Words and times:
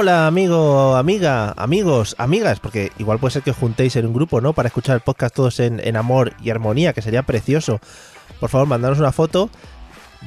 Hola 0.00 0.28
amigo, 0.28 0.94
amiga, 0.94 1.52
amigos, 1.56 2.14
amigas, 2.18 2.60
porque 2.60 2.92
igual 2.98 3.18
puede 3.18 3.32
ser 3.32 3.42
que 3.42 3.50
juntéis 3.50 3.96
en 3.96 4.06
un 4.06 4.14
grupo, 4.14 4.40
¿no? 4.40 4.52
Para 4.52 4.68
escuchar 4.68 4.94
el 4.94 5.00
podcast 5.00 5.34
todos 5.34 5.58
en, 5.58 5.80
en 5.82 5.96
amor 5.96 6.34
y 6.40 6.50
armonía, 6.50 6.92
que 6.92 7.02
sería 7.02 7.24
precioso. 7.24 7.80
Por 8.38 8.48
favor, 8.48 8.68
mandaros 8.68 9.00
una 9.00 9.10
foto. 9.10 9.50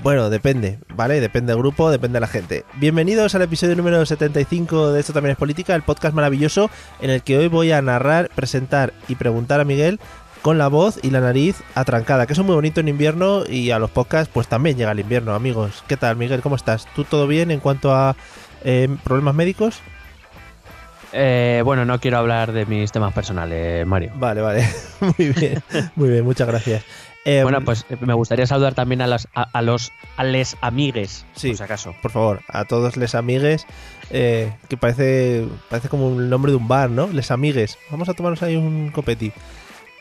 Bueno, 0.04 0.30
depende, 0.30 0.80
¿vale? 0.94 1.22
Depende 1.22 1.54
del 1.54 1.62
grupo, 1.62 1.90
depende 1.90 2.18
de 2.18 2.20
la 2.20 2.28
gente. 2.28 2.66
Bienvenidos 2.82 3.34
al 3.34 3.44
episodio 3.44 3.78
número 3.78 4.06
75 4.06 4.92
de 4.92 5.00
Esto 5.00 5.14
también 5.14 5.32
es 5.32 5.38
política, 5.38 5.74
el 5.74 5.84
podcast 5.84 6.14
maravilloso 6.14 6.70
en 7.00 7.10
el 7.10 7.24
que 7.24 7.38
hoy 7.38 7.48
voy 7.48 7.72
a 7.72 7.82
narrar, 7.82 8.30
presentar 8.36 8.92
y 9.08 9.16
preguntar 9.16 9.62
a 9.62 9.64
Miguel 9.64 10.02
con 10.42 10.58
la 10.58 10.68
voz 10.68 11.00
y 11.02 11.12
la 11.12 11.22
nariz 11.22 11.64
atrancada, 11.76 12.26
que 12.26 12.34
es 12.34 12.40
muy 12.40 12.56
bonito 12.56 12.82
en 12.82 12.88
invierno 12.88 13.44
y 13.48 13.72
a 13.72 13.80
los 13.80 13.92
podcasts 13.92 14.30
pues 14.34 14.48
también 14.48 14.76
llega 14.76 14.92
el 14.92 15.00
invierno, 15.00 15.34
amigos. 15.34 15.84
¿Qué 15.88 15.98
tal, 15.98 16.18
Miguel? 16.18 16.42
¿Cómo 16.42 16.56
estás? 16.56 16.88
¿Tú 16.96 17.04
todo 17.04 17.28
bien 17.28 17.52
en 17.52 17.60
cuanto 17.60 17.94
a 17.96 18.16
eh, 18.64 18.88
problemas 19.04 19.36
médicos? 19.36 19.80
Eh, 21.14 21.62
bueno, 21.66 21.84
no 21.84 22.00
quiero 22.00 22.18
hablar 22.18 22.54
de 22.54 22.66
mis 22.66 22.92
temas 22.92 23.14
personales, 23.14 23.86
Mario. 23.86 24.12
Vale, 24.16 24.42
vale. 24.42 24.68
Muy 25.18 25.30
bien, 25.30 25.62
muy 25.96 26.10
bien, 26.10 26.24
muchas 26.24 26.48
gracias. 26.48 26.84
Eh, 27.26 27.42
bueno, 27.44 27.62
pues 27.62 27.86
eh, 27.90 27.98
me 28.00 28.14
gustaría 28.14 28.48
saludar 28.48 28.74
también 28.76 29.02
a, 29.02 29.08
las, 29.08 29.28
a, 29.36 29.44
a 29.44 29.62
los 29.62 29.92
a 30.18 30.24
les 30.24 30.58
amigues, 30.62 31.26
Sí. 31.36 31.50
por 31.50 31.58
si 31.58 31.64
acaso. 31.64 31.96
por 32.02 32.12
favor, 32.12 32.42
a 32.48 32.66
todos 32.66 32.98
les 32.98 33.14
amigues, 33.14 33.68
eh, 34.10 34.52
que 34.70 34.78
parece 34.78 35.46
parece 35.70 35.88
como 35.90 36.20
el 36.20 36.30
nombre 36.30 36.52
de 36.52 36.56
un 36.58 36.68
bar, 36.68 36.90
¿no? 36.90 37.08
Les 37.08 37.30
amigues. 37.30 37.78
Vamos 37.92 38.10
a 38.10 38.14
tomarnos 38.14 38.42
ahí 38.42 38.56
un 38.56 38.90
copeti. 38.92 39.32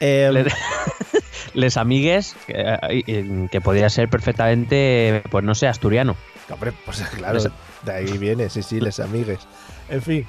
Eh, 0.00 0.30
Le- 0.32 0.44
les 1.54 1.76
amigues, 1.76 2.36
que, 2.46 2.54
eh, 2.56 3.48
que 3.50 3.60
podría 3.60 3.90
ser 3.90 4.08
perfectamente, 4.08 5.22
pues 5.30 5.44
no 5.44 5.54
sé, 5.54 5.66
asturiano. 5.66 6.16
hombre, 6.50 6.72
pues 6.86 7.00
claro, 7.02 7.34
Les- 7.34 7.48
de 7.84 7.92
ahí 7.92 8.18
viene, 8.18 8.48
sí, 8.50 8.62
sí, 8.62 8.80
les 8.80 9.00
amigues. 9.00 9.40
En 9.88 10.02
fin, 10.02 10.26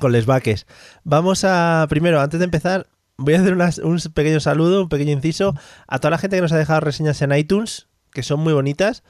con 0.00 0.12
les 0.12 0.26
vaques. 0.26 0.66
Vamos 1.04 1.44
a, 1.44 1.86
primero, 1.88 2.20
antes 2.20 2.38
de 2.40 2.44
empezar, 2.44 2.86
voy 3.16 3.34
a 3.34 3.40
hacer 3.40 3.52
unas- 3.52 3.78
un 3.78 3.98
pequeño 4.14 4.40
saludo, 4.40 4.82
un 4.82 4.88
pequeño 4.88 5.12
inciso 5.12 5.54
a 5.86 5.98
toda 5.98 6.10
la 6.10 6.18
gente 6.18 6.36
que 6.36 6.42
nos 6.42 6.52
ha 6.52 6.58
dejado 6.58 6.80
reseñas 6.80 7.20
en 7.22 7.32
iTunes, 7.32 7.88
que 8.12 8.22
son 8.22 8.40
muy 8.40 8.52
bonitas. 8.52 9.02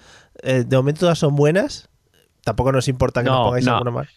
Eh, 0.42 0.64
de 0.66 0.76
momento 0.76 1.00
todas 1.00 1.18
son 1.18 1.36
buenas. 1.36 1.88
Tampoco 2.44 2.72
nos 2.72 2.88
importa 2.88 3.22
que 3.22 3.28
No, 3.30 3.36
nos 3.38 3.46
pongáis 3.48 3.66
no. 3.66 3.72
alguna 3.72 3.90
más. 3.90 4.08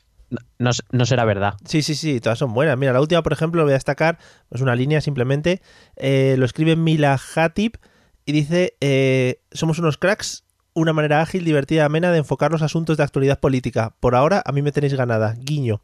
No, 0.59 0.69
no, 0.91 1.05
será 1.07 1.25
verdad. 1.25 1.55
Sí, 1.65 1.81
sí, 1.81 1.95
sí, 1.95 2.19
todas 2.19 2.37
son 2.37 2.53
buenas. 2.53 2.77
Mira, 2.77 2.93
la 2.93 3.01
última, 3.01 3.23
por 3.23 3.33
ejemplo, 3.33 3.59
lo 3.61 3.65
voy 3.65 3.71
a 3.71 3.77
destacar, 3.77 4.19
es 4.51 4.61
una 4.61 4.75
línea 4.75 5.01
simplemente. 5.01 5.61
eh, 5.95 6.35
lo 6.37 6.45
escribe 6.45 6.75
Mila 6.75 7.19
Hatip 7.35 7.77
y 8.25 8.31
dice: 8.31 8.75
eh, 8.79 9.41
Somos 9.51 9.79
unos 9.79 9.97
cracks, 9.97 10.43
una 10.79 10.93
manera 10.93 11.21
ágil, 11.21 11.43
divertida 11.45 11.81
y 11.81 11.85
amena 11.85 12.11
de 12.11 12.17
enfocar 12.19 12.51
los 12.51 12.61
asuntos 12.61 12.97
de 12.97 13.03
actualidad 13.03 13.39
política. 13.39 13.93
Por 13.99 14.15
ahora, 14.15 14.41
a 14.45 14.51
mí 14.51 14.61
me 14.61 14.71
tenéis 14.71 14.93
ganada. 14.95 15.35
Guiño. 15.39 15.81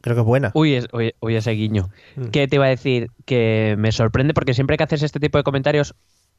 Creo 0.00 0.16
que 0.16 0.20
es 0.22 0.26
buena. 0.26 0.50
Uy, 0.54 0.74
es- 0.74 0.88
uy, 0.92 1.14
uy, 1.20 1.36
ese 1.36 1.52
guiño. 1.52 1.90
Mm. 2.16 2.24
¿Qué 2.28 2.48
te 2.48 2.56
iba 2.56 2.64
a 2.66 2.68
decir? 2.68 3.08
Que 3.24 3.76
me 3.78 3.92
sorprende 3.92 4.34
porque 4.34 4.54
siempre 4.54 4.76
que 4.76 4.84
haces 4.84 5.02
este 5.02 5.20
tipo 5.20 5.38
de 5.38 5.44
comentarios, 5.44 5.94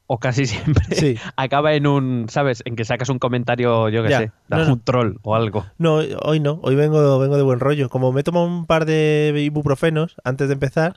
o 0.06 0.18
casi 0.18 0.44
siempre, 0.46 0.84
Sí. 0.94 1.16
acaba 1.36 1.72
en 1.74 1.86
un, 1.86 2.26
¿sabes? 2.28 2.62
En 2.66 2.76
que 2.76 2.84
sacas 2.84 3.08
un 3.08 3.18
comentario, 3.18 3.88
yo 3.88 4.02
qué 4.02 4.08
sé, 4.10 4.32
no. 4.50 4.72
un 4.72 4.80
troll 4.80 5.16
o 5.22 5.34
algo. 5.34 5.64
No, 5.78 5.94
hoy 6.22 6.40
no, 6.40 6.58
hoy 6.62 6.74
vengo, 6.74 7.18
vengo 7.18 7.36
de 7.38 7.42
buen 7.42 7.58
rollo. 7.60 7.88
Como 7.88 8.12
me 8.12 8.20
he 8.20 8.24
tomado 8.24 8.44
un 8.46 8.66
par 8.66 8.84
de 8.84 9.32
ibuprofenos 9.42 10.16
antes 10.24 10.48
de 10.48 10.54
empezar, 10.54 10.96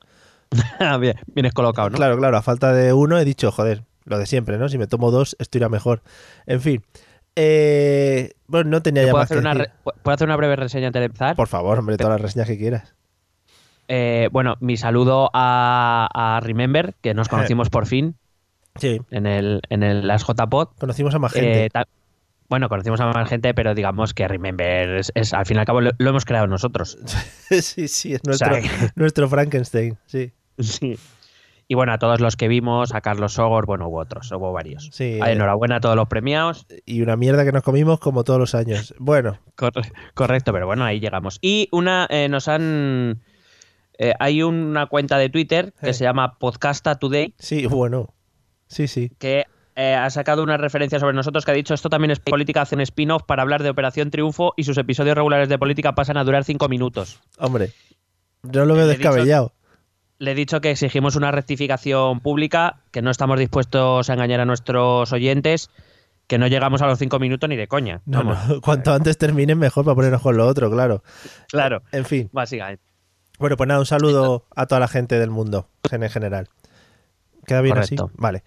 Ah, 0.79 0.97
Bien, 0.97 1.15
vienes 1.33 1.53
colocado, 1.53 1.89
¿no? 1.89 1.95
Claro, 1.97 2.17
claro, 2.17 2.35
a 2.37 2.41
falta 2.41 2.73
de 2.73 2.91
uno 2.91 3.17
he 3.17 3.23
dicho, 3.25 3.51
joder, 3.51 3.83
lo 4.07 4.17
de 4.17 4.25
siempre, 4.25 4.57
¿no? 4.57 4.67
Si 4.69 4.77
me 4.77 4.87
tomo 4.87 5.11
dos, 5.11 5.35
esto 5.39 5.57
irá 5.57 5.69
mejor. 5.69 6.01
En 6.45 6.61
fin. 6.61 6.83
Eh, 7.35 8.31
bueno, 8.47 8.69
no 8.71 8.81
tenía 8.81 9.03
ya 9.03 9.11
¿Puedo 9.11 9.21
más 9.21 9.29
que 9.29 9.37
una 9.37 9.53
decir. 9.53 9.71
¿Puedo 9.83 10.15
hacer 10.15 10.27
una 10.27 10.35
breve 10.35 10.55
reseña 10.55 10.87
antes 10.87 10.99
de 11.01 11.05
empezar? 11.05 11.35
Por 11.35 11.47
favor, 11.47 11.77
hombre, 11.77 11.97
todas 11.97 12.13
las 12.13 12.21
reseñas 12.21 12.47
que 12.47 12.57
quieras. 12.57 12.95
Eh, 13.87 14.29
bueno, 14.31 14.55
mi 14.59 14.75
saludo 14.75 15.29
a, 15.33 16.07
a 16.13 16.39
Remember, 16.39 16.95
que 17.01 17.13
nos 17.13 17.27
conocimos 17.29 17.69
por 17.69 17.85
fin 17.85 18.15
Sí, 18.79 19.01
en 19.11 19.25
el, 19.25 19.61
en 19.69 19.81
el 19.83 20.07
Las 20.07 20.23
Pod. 20.23 20.69
conocimos 20.79 21.13
a 21.15 21.19
más 21.19 21.33
gente. 21.33 21.65
Eh, 21.65 21.69
bueno, 22.49 22.69
conocimos 22.69 22.99
a 23.01 23.07
más 23.07 23.27
gente, 23.29 23.53
pero 23.53 23.73
digamos 23.75 24.13
que 24.13 24.27
Remember 24.27 24.97
es, 24.97 25.11
es- 25.15 25.33
al 25.33 25.45
fin 25.45 25.57
y 25.57 25.59
al 25.59 25.65
cabo 25.65 25.81
lo, 25.81 25.91
lo 25.97 26.09
hemos 26.09 26.25
creado 26.25 26.47
nosotros. 26.47 26.97
sí, 27.49 27.87
sí, 27.87 28.13
es 28.13 28.23
nuestro, 28.23 28.55
o 28.55 28.61
sea, 28.61 28.91
nuestro 28.95 29.27
Frankenstein, 29.29 29.97
sí. 30.05 30.31
Sí. 30.59 30.97
Y 31.69 31.75
bueno, 31.75 31.91
a 31.91 31.97
todos 31.97 32.21
los 32.21 32.37
que 32.37 32.47
vimos, 32.47 32.93
a 32.95 33.01
Carlos 33.01 33.33
Sogor, 33.33 33.65
bueno, 33.65 33.89
hubo 33.89 33.99
otros, 33.99 34.31
hubo 34.31 34.53
varios. 34.53 34.89
Sí, 34.93 35.03
eh, 35.03 35.19
Enhorabuena 35.25 35.77
a 35.77 35.79
todos 35.81 35.95
los 35.97 36.07
premiados. 36.07 36.65
y 36.85 37.01
una 37.01 37.17
mierda 37.17 37.43
que 37.43 37.51
nos 37.51 37.63
comimos 37.63 37.99
como 37.99 38.23
todos 38.23 38.39
los 38.39 38.55
años. 38.55 38.95
Bueno, 38.99 39.37
Corre- 39.55 39.91
correcto, 40.13 40.53
pero 40.53 40.65
bueno, 40.65 40.85
ahí 40.85 40.99
llegamos. 41.01 41.39
Y 41.41 41.67
una, 41.73 42.07
eh, 42.09 42.29
nos 42.29 42.47
han... 42.47 43.21
eh, 43.97 44.13
hay 44.19 44.43
una 44.43 44.85
cuenta 44.85 45.17
de 45.17 45.29
Twitter 45.29 45.73
que 45.81 45.89
Eh. 45.89 45.93
se 45.93 46.05
llama 46.05 46.37
Podcasta 46.39 46.95
Today, 46.95 47.33
sí, 47.37 47.65
bueno. 47.65 48.13
Sí, 48.67 48.87
sí. 48.87 49.11
que 49.19 49.45
eh, 49.75 49.93
ha 49.93 50.09
sacado 50.09 50.43
una 50.43 50.55
referencia 50.57 50.99
sobre 50.99 51.15
nosotros 51.15 51.43
que 51.45 51.51
ha 51.51 51.53
dicho 51.53 51.73
esto 51.73 51.89
también 51.89 52.11
es 52.11 52.19
política, 52.19 52.61
hacen 52.61 52.79
spin-off 52.81 53.23
para 53.23 53.41
hablar 53.43 53.61
de 53.63 53.69
Operación 53.69 54.09
Triunfo 54.09 54.53
y 54.57 54.63
sus 54.63 54.77
episodios 54.77 55.15
regulares 55.15 55.49
de 55.49 55.57
política 55.59 55.93
pasan 55.95 56.15
a 56.17 56.23
durar 56.23 56.43
cinco 56.45 56.67
minutos. 56.69 57.19
Hombre, 57.39 57.71
yo 58.43 58.65
lo 58.65 58.73
veo 58.73 58.87
descabellado. 58.87 59.51
Le 60.19 60.31
he 60.31 60.35
dicho 60.35 60.61
que 60.61 60.71
exigimos 60.71 61.15
una 61.15 61.31
rectificación 61.31 62.19
pública, 62.21 62.81
que 62.91 63.01
no 63.01 63.11
estamos 63.11 63.37
dispuestos 63.37 64.09
a 64.09 64.13
engañar 64.13 64.39
a 64.39 64.45
nuestros 64.45 65.11
oyentes, 65.13 65.69
que 66.25 66.37
no 66.39 66.47
llegamos 66.47 66.81
a 66.81 66.87
los 66.87 66.97
cinco 66.97 67.19
minutos 67.19 67.47
ni 67.49 67.55
de 67.55 67.67
coña. 67.67 68.01
No, 68.05 68.19
Vamos, 68.19 68.47
no, 68.47 68.61
cuanto 68.61 68.93
antes 68.93 69.17
terminen, 69.17 69.59
mejor 69.59 69.85
para 69.85 69.95
ponernos 69.95 70.21
con 70.21 70.35
lo 70.35 70.47
otro, 70.47 70.71
claro. 70.71 71.03
Claro, 71.49 71.83
En 71.91 72.05
fin. 72.05 72.29
básicamente. 72.31 72.83
Bueno, 73.39 73.55
pues 73.57 73.67
nada, 73.67 73.79
un 73.79 73.85
saludo 73.85 74.45
a 74.55 74.65
toda 74.65 74.79
la 74.79 74.87
gente 74.87 75.19
del 75.19 75.29
mundo, 75.29 75.69
en 75.91 76.09
general. 76.09 76.49
¿Queda 77.45 77.61
bien 77.61 77.75
Correcto. 77.75 78.05
así? 78.05 78.13
Vale. 78.17 78.43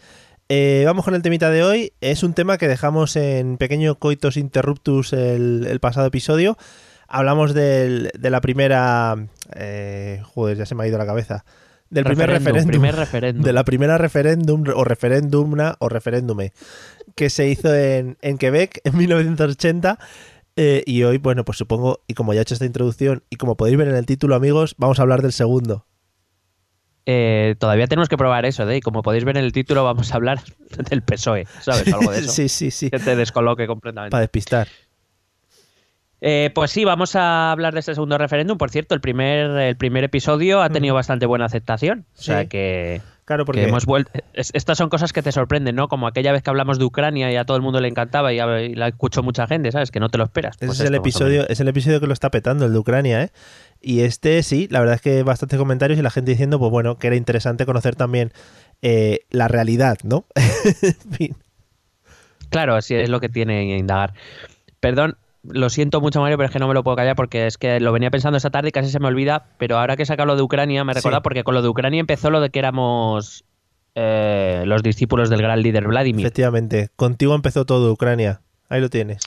Eh, 0.49 0.83
vamos 0.85 1.05
con 1.05 1.15
el 1.15 1.23
temita 1.23 1.49
de 1.51 1.63
hoy. 1.63 1.93
Es 2.01 2.25
un 2.25 2.35
tema 2.35 2.59
que 2.59 2.67
dejamos 2.67 3.15
en 3.15 3.57
pequeño 3.57 3.95
coitos 3.95 4.37
interruptus 4.37 5.13
el, 5.13 5.65
el 5.71 5.79
pasado 5.79 6.09
episodio. 6.09 6.59
Hablamos 7.07 7.55
del- 7.55 8.11
de 8.19 8.31
la 8.31 8.41
primera... 8.41 9.15
Eh, 9.55 10.21
joder, 10.25 10.57
ya 10.57 10.67
se 10.67 10.75
me 10.75 10.83
ha 10.83 10.89
ido 10.89 10.99
la 10.99 11.07
cabeza. 11.07 11.45
Del 11.91 12.05
primer 12.05 12.31
Referéndum, 12.31 12.67
primer 12.71 12.95
referéndum. 12.95 13.45
De 13.45 13.53
la 13.53 13.65
primera 13.65 13.99
referéndum 13.99 14.65
o 14.75 14.85
referéndumna 14.85 15.75
o 15.81 15.89
referéndume 15.89 16.53
que 17.17 17.31
se 17.31 17.49
hizo 17.49 17.75
en, 17.75 18.17
en 18.23 18.39
Quebec 18.39 18.81
en 18.85 18.97
1980. 18.97 19.99
eh, 20.57 20.83
y 20.87 21.03
hoy, 21.03 21.19
bueno, 21.19 21.45
pues 21.45 21.59
supongo, 21.59 22.01
y 22.07 22.15
como 22.15 22.33
ya 22.33 22.41
he 22.41 22.43
hecho 22.43 22.55
esta 22.55 22.65
introducción, 22.67 23.25
y 23.31 23.37
como 23.37 23.57
podéis 23.57 23.77
ver 23.77 23.89
en 23.89 23.97
el 23.97 24.07
título, 24.07 24.35
amigos, 24.37 24.75
vamos 24.79 24.99
a 24.99 25.03
hablar 25.03 25.21
del 25.23 25.33
segundo. 25.33 25.87
Eh, 27.07 27.57
todavía 27.59 27.87
tenemos 27.89 28.09
que 28.09 28.17
probar 28.17 28.45
eso, 28.45 28.69
¿eh? 28.69 28.77
Y 28.77 28.81
como 28.81 29.03
podéis 29.03 29.25
ver 29.25 29.37
en 29.37 29.45
el 29.45 29.53
título, 29.53 29.83
vamos 29.85 30.13
a 30.13 30.17
hablar 30.17 30.41
del 30.91 31.03
PSOE, 31.03 31.47
¿sabes? 31.61 31.93
Algo 31.93 32.13
de 32.13 32.19
eso. 32.21 32.31
sí, 32.31 32.49
sí, 32.49 32.71
sí. 32.71 32.91
Que 32.91 32.99
te 32.99 33.17
descoloque 33.17 33.67
completamente. 33.67 34.13
Para 34.13 34.21
despistar. 34.21 34.69
Eh, 36.23 36.51
pues 36.55 36.71
sí, 36.71 36.85
vamos 36.85 37.17
a 37.17 37.51
hablar 37.51 37.73
de 37.75 37.81
este 37.81 37.95
segundo 37.95 38.19
referéndum. 38.19 38.59
Por 38.59 38.71
cierto, 38.71 38.95
el 38.95 39.01
primer, 39.01 39.51
el 39.53 39.77
primer 39.77 40.05
episodio 40.05 40.61
ha 40.63 40.69
tenido 40.71 40.95
bastante 40.95 41.25
buena 41.27 41.47
aceptación. 41.47 42.05
O 42.19 42.23
sea 42.23 42.43
Sí. 42.43 42.49
que, 42.49 43.01
Claro, 43.25 43.45
porque 43.45 43.61
Que 43.63 43.69
hemos 43.69 43.87
vuelto. 43.87 44.11
es- 44.35 44.51
estas 44.55 44.77
son 44.77 44.89
cosas 44.89 45.13
que 45.13 45.23
te 45.23 45.31
sorprenden, 45.31 45.77
¿no? 45.77 45.87
Como 45.87 46.09
aquella 46.09 46.33
vez 46.33 46.43
que 46.43 46.51
hablamos 46.51 46.81
de 46.81 46.85
Ucrania 46.85 47.31
y 47.31 47.37
a 47.37 47.45
todo 47.45 47.57
el 47.57 47.63
mundo 47.63 47.81
le 47.81 47.87
encantaba 47.87 48.33
y, 48.33 48.41
a- 48.41 48.61
y 48.61 48.75
la 48.75 48.89
escuchó 48.89 49.23
mucha 49.23 49.47
gente, 49.47 49.71
¿sabes? 49.71 49.93
Que 49.93 50.01
no 50.01 50.09
te 50.09 50.19
lo 50.19 50.25
esperas. 50.25 50.57
ese 50.57 50.67
Pues 50.67 50.81
es 50.81 50.87
el 50.87 50.95
esto, 50.95 51.03
episodio, 51.03 51.49
es 51.49 51.61
el 51.61 51.69
episodio 51.69 52.01
que 52.01 52.09
lo 52.09 52.13
está 52.13 52.31
petando, 52.31 52.67
el 52.67 52.73
de 52.73 52.79
Ucrania, 52.81 53.23
¿eh? 53.23 53.31
Y 53.81 54.01
este 54.01 54.43
sí, 54.43 54.67
la 54.69 54.81
verdad 54.81 54.97
es 54.97 55.01
que 55.01 55.23
bastantes 55.23 55.61
comentarios 55.61 55.97
y 55.99 56.03
la 56.03 56.11
gente 56.11 56.33
diciendo, 56.33 56.59
pues 56.59 56.73
bueno, 56.73 56.99
que 56.99 57.07
era 57.07 57.15
interesante 57.15 57.65
conocer 57.67 57.95
también 57.95 58.33
eh, 58.83 59.21
la 59.31 59.47
realidad, 59.47 59.99
¿no? 60.03 60.25
en 60.83 61.13
fin. 61.13 61.37
Claro, 62.51 62.75
así 62.75 62.95
es 62.97 63.09
lo 63.09 63.21
que 63.21 63.29
tiene 63.29 63.65
que 63.67 63.77
indagar. 63.79 64.13
Perdón, 64.81 65.17
lo 65.43 65.71
siento 65.71 66.01
mucho, 66.01 66.21
Mario, 66.21 66.37
pero 66.37 66.47
es 66.49 66.53
que 66.53 66.59
no 66.59 66.69
me 66.69 66.75
lo 66.75 66.83
puedo 66.85 66.97
callar 66.97 67.17
porque 67.17 67.47
es 67.47 67.57
que 67.59 67.81
lo 67.81 67.93
venía 67.93 68.11
pensando 68.11 68.37
esta 68.37 68.51
tarde 68.51 68.69
y 68.69 68.73
casi 68.73 68.91
se 68.91 69.01
me 69.01 69.09
olvida. 69.09 69.47
Pero 69.59 69.79
ahora 69.79 69.97
que 69.97 70.05
saca 70.07 70.25
lo 70.25 70.37
de 70.37 70.43
Ucrania, 70.43 70.85
me 70.85 70.93
recuerda 70.95 71.19
Sí. 71.19 71.23
porque 71.23 71.45
con 71.45 71.55
lo 71.55 71.63
de 71.63 71.69
Ucrania 71.69 72.01
empezó 72.01 72.31
lo 72.31 72.41
de 72.41 72.51
que 72.51 72.59
éramos 72.59 73.45
eh, 73.95 74.63
los 74.67 74.83
discípulos 74.83 75.31
del 75.31 75.43
gran 75.43 75.63
líder 75.63 75.87
Vladimir. 75.89 76.25
Efectivamente, 76.25 76.91
contigo 76.97 77.35
empezó 77.35 77.65
todo 77.65 77.91
Ucrania. 77.93 78.41
Ahí 78.69 78.81
lo 78.81 78.89
tienes. 78.89 79.23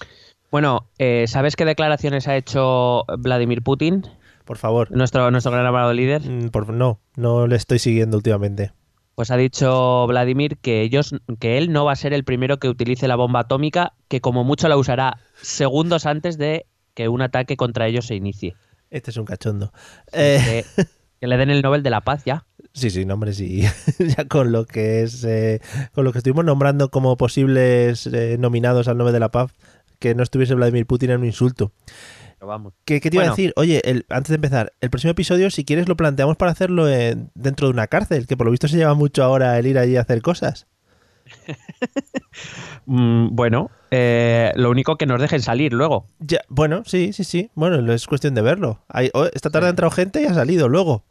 Bueno, 0.52 0.88
eh, 1.00 1.26
¿sabes 1.28 1.56
qué 1.56 1.66
declaraciones 1.66 2.28
ha 2.28 2.36
hecho 2.38 3.04
Vladimir 3.18 3.62
Putin, 3.64 4.06
Por 4.46 4.58
favor. 4.58 4.90
nuestro, 4.92 5.32
nuestro 5.32 5.52
gran 5.52 5.66
amado 5.66 5.92
líder? 5.94 6.22
Mm, 6.30 6.50
por- 6.50 6.70
no, 6.70 7.00
no 7.18 7.48
le 7.48 7.56
estoy 7.56 7.80
siguiendo 7.80 8.16
últimamente. 8.18 8.72
Pues 9.16 9.30
ha 9.32 9.38
dicho 9.38 10.08
Vladimir 10.08 10.58
que 10.58 10.82
ellos, 10.82 11.16
que 11.40 11.58
él 11.58 11.72
no 11.72 11.86
va 11.86 11.92
a 11.92 11.96
ser 11.96 12.14
el 12.14 12.24
primero 12.24 12.58
que 12.58 12.68
utilice 12.70 13.08
la 13.08 13.16
bomba 13.16 13.42
atómica, 13.42 13.94
que 14.08 14.22
como 14.22 14.44
mucho 14.44 14.68
la 14.68 14.78
usará 14.78 15.20
segundos 15.42 16.06
antes 16.06 16.38
de 16.38 16.66
que 16.96 17.10
un 17.10 17.22
ataque 17.22 17.56
contra 17.58 17.88
ellos 17.88 18.08
se 18.08 18.16
inicie. 18.16 18.56
Este 18.90 19.12
es 19.12 19.18
un 19.18 19.26
cachondo. 19.26 19.72
Eh, 20.14 20.64
Que, 20.76 20.84
que 21.22 21.28
le 21.28 21.38
den 21.38 21.50
el 21.52 21.62
Nobel 21.62 21.84
de 21.84 21.90
la 21.92 22.02
Paz 22.02 22.24
ya. 22.26 22.46
sí, 22.74 22.90
sí, 22.90 23.06
no, 23.06 23.14
hombre, 23.16 23.34
sí. 23.34 23.64
ya 24.00 24.26
con 24.28 24.52
lo 24.52 24.66
que 24.66 25.04
es. 25.04 25.24
eh, 25.24 25.62
con 25.94 26.06
lo 26.06 26.12
que 26.12 26.18
estuvimos 26.20 26.46
nombrando 26.46 26.90
como 26.90 27.16
posibles 27.18 28.08
eh, 28.08 28.38
nominados 28.40 28.88
al 28.88 28.98
Nobel 28.98 29.14
de 29.14 29.20
la 29.20 29.30
Paz, 29.30 29.52
que 30.00 30.16
no 30.16 30.24
estuviese 30.24 30.56
Vladimir 30.56 30.86
Putin 30.88 31.12
era 31.12 31.20
un 31.20 31.26
insulto. 31.26 31.72
Pero 32.44 32.50
vamos. 32.50 32.74
¿Qué, 32.84 33.00
qué 33.00 33.10
te 33.10 33.16
iba 33.16 33.26
a 33.26 33.30
decir? 33.30 33.54
Oye, 33.56 33.80
el- 33.90 34.06
antes 34.10 34.28
de 34.28 34.36
empezar, 34.36 34.74
el 34.82 34.90
próximo 34.90 35.12
episodio, 35.12 35.50
si 35.50 35.64
quieres, 35.64 35.88
lo 35.88 35.96
planteamos 35.96 36.36
para 36.36 36.52
hacerlo 36.52 36.90
en- 36.90 37.32
dentro 37.36 37.68
de 37.68 37.74
una 37.74 37.88
cárcel, 37.88 38.28
que 38.28 38.36
por 38.36 38.44
lo 38.46 38.52
visto 38.52 38.68
se 38.68 38.76
lleva 38.76 38.96
mucho 38.96 39.24
ahora 39.24 39.58
el 39.58 39.66
ir 39.66 39.78
allí 39.78 39.96
a 39.96 40.02
hacer 40.02 40.22
cosas. 40.22 40.68
Mm, 42.86 43.30
bueno, 43.34 43.72
eh, 43.96 44.52
lo 44.56 44.72
único 44.72 44.96
que 44.98 45.06
nos 45.06 45.22
dejen 45.22 45.42
salir 45.42 45.72
luego. 45.72 46.08
Ya, 46.20 46.40
bueno, 46.50 46.82
sí, 46.86 47.14
sí, 47.14 47.24
sí. 47.24 47.52
Bueno, 47.54 47.94
es 47.94 48.08
cuestión 48.08 48.34
de 48.34 48.42
verlo. 48.42 48.84
Hay- 48.88 49.12
oh, 49.14 49.26
esta 49.34 49.52
tarde 49.52 49.68
ha 49.68 49.70
entrado 49.70 49.92
gente 49.92 50.22
y 50.22 50.26
ha 50.26 50.34
salido 50.34 50.68
luego. 50.68 51.04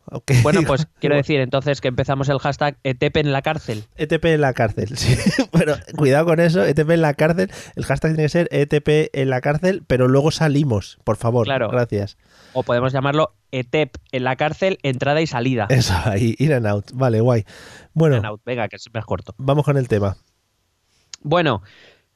Bueno, 0.42 0.62
pues 0.66 0.86
quiero 1.00 1.14
decir 1.14 1.38
entonces 1.40 1.80
que 1.80 1.86
empezamos 1.88 2.28
el 2.28 2.38
hashtag 2.40 2.76
ETEP 2.82 3.18
en 3.18 3.30
la 3.32 3.42
cárcel. 3.42 3.84
ETP 3.96 4.24
en 4.26 4.40
la 4.40 4.52
cárcel, 4.52 4.88
sí. 4.96 5.16
Pero 5.52 5.76
cuidado 5.96 6.26
con 6.26 6.40
eso, 6.40 6.64
ETP 6.64 6.90
en 6.90 7.02
la 7.02 7.14
cárcel. 7.14 7.50
El 7.76 7.84
hashtag 7.84 8.10
tiene 8.12 8.24
que 8.24 8.28
ser 8.28 8.48
ETP 8.50 9.10
en 9.16 9.30
la 9.30 9.40
cárcel, 9.40 9.84
pero 9.86 10.08
luego 10.08 10.32
salimos, 10.32 10.98
por 11.04 11.16
favor. 11.16 11.44
Claro. 11.44 11.68
Gracias. 11.70 12.18
O 12.52 12.64
podemos 12.64 12.92
llamarlo 12.92 13.34
ETEP 13.52 13.94
en 14.10 14.24
la 14.24 14.34
cárcel, 14.36 14.78
entrada 14.82 15.20
y 15.20 15.26
salida. 15.26 15.66
Eso, 15.70 15.94
ahí, 16.04 16.34
in 16.38 16.52
and 16.52 16.66
out. 16.66 16.86
Vale, 16.92 17.20
guay. 17.20 17.44
Bueno, 17.94 18.16
In 18.16 18.24
and 18.24 18.32
out, 18.32 18.40
Venga, 18.44 18.68
que 18.68 18.76
es 18.76 18.86
más 18.92 19.04
corto. 19.06 19.34
vamos 19.38 19.64
con 19.64 19.76
el 19.76 19.86
tema. 19.88 20.16
Bueno, 21.24 21.62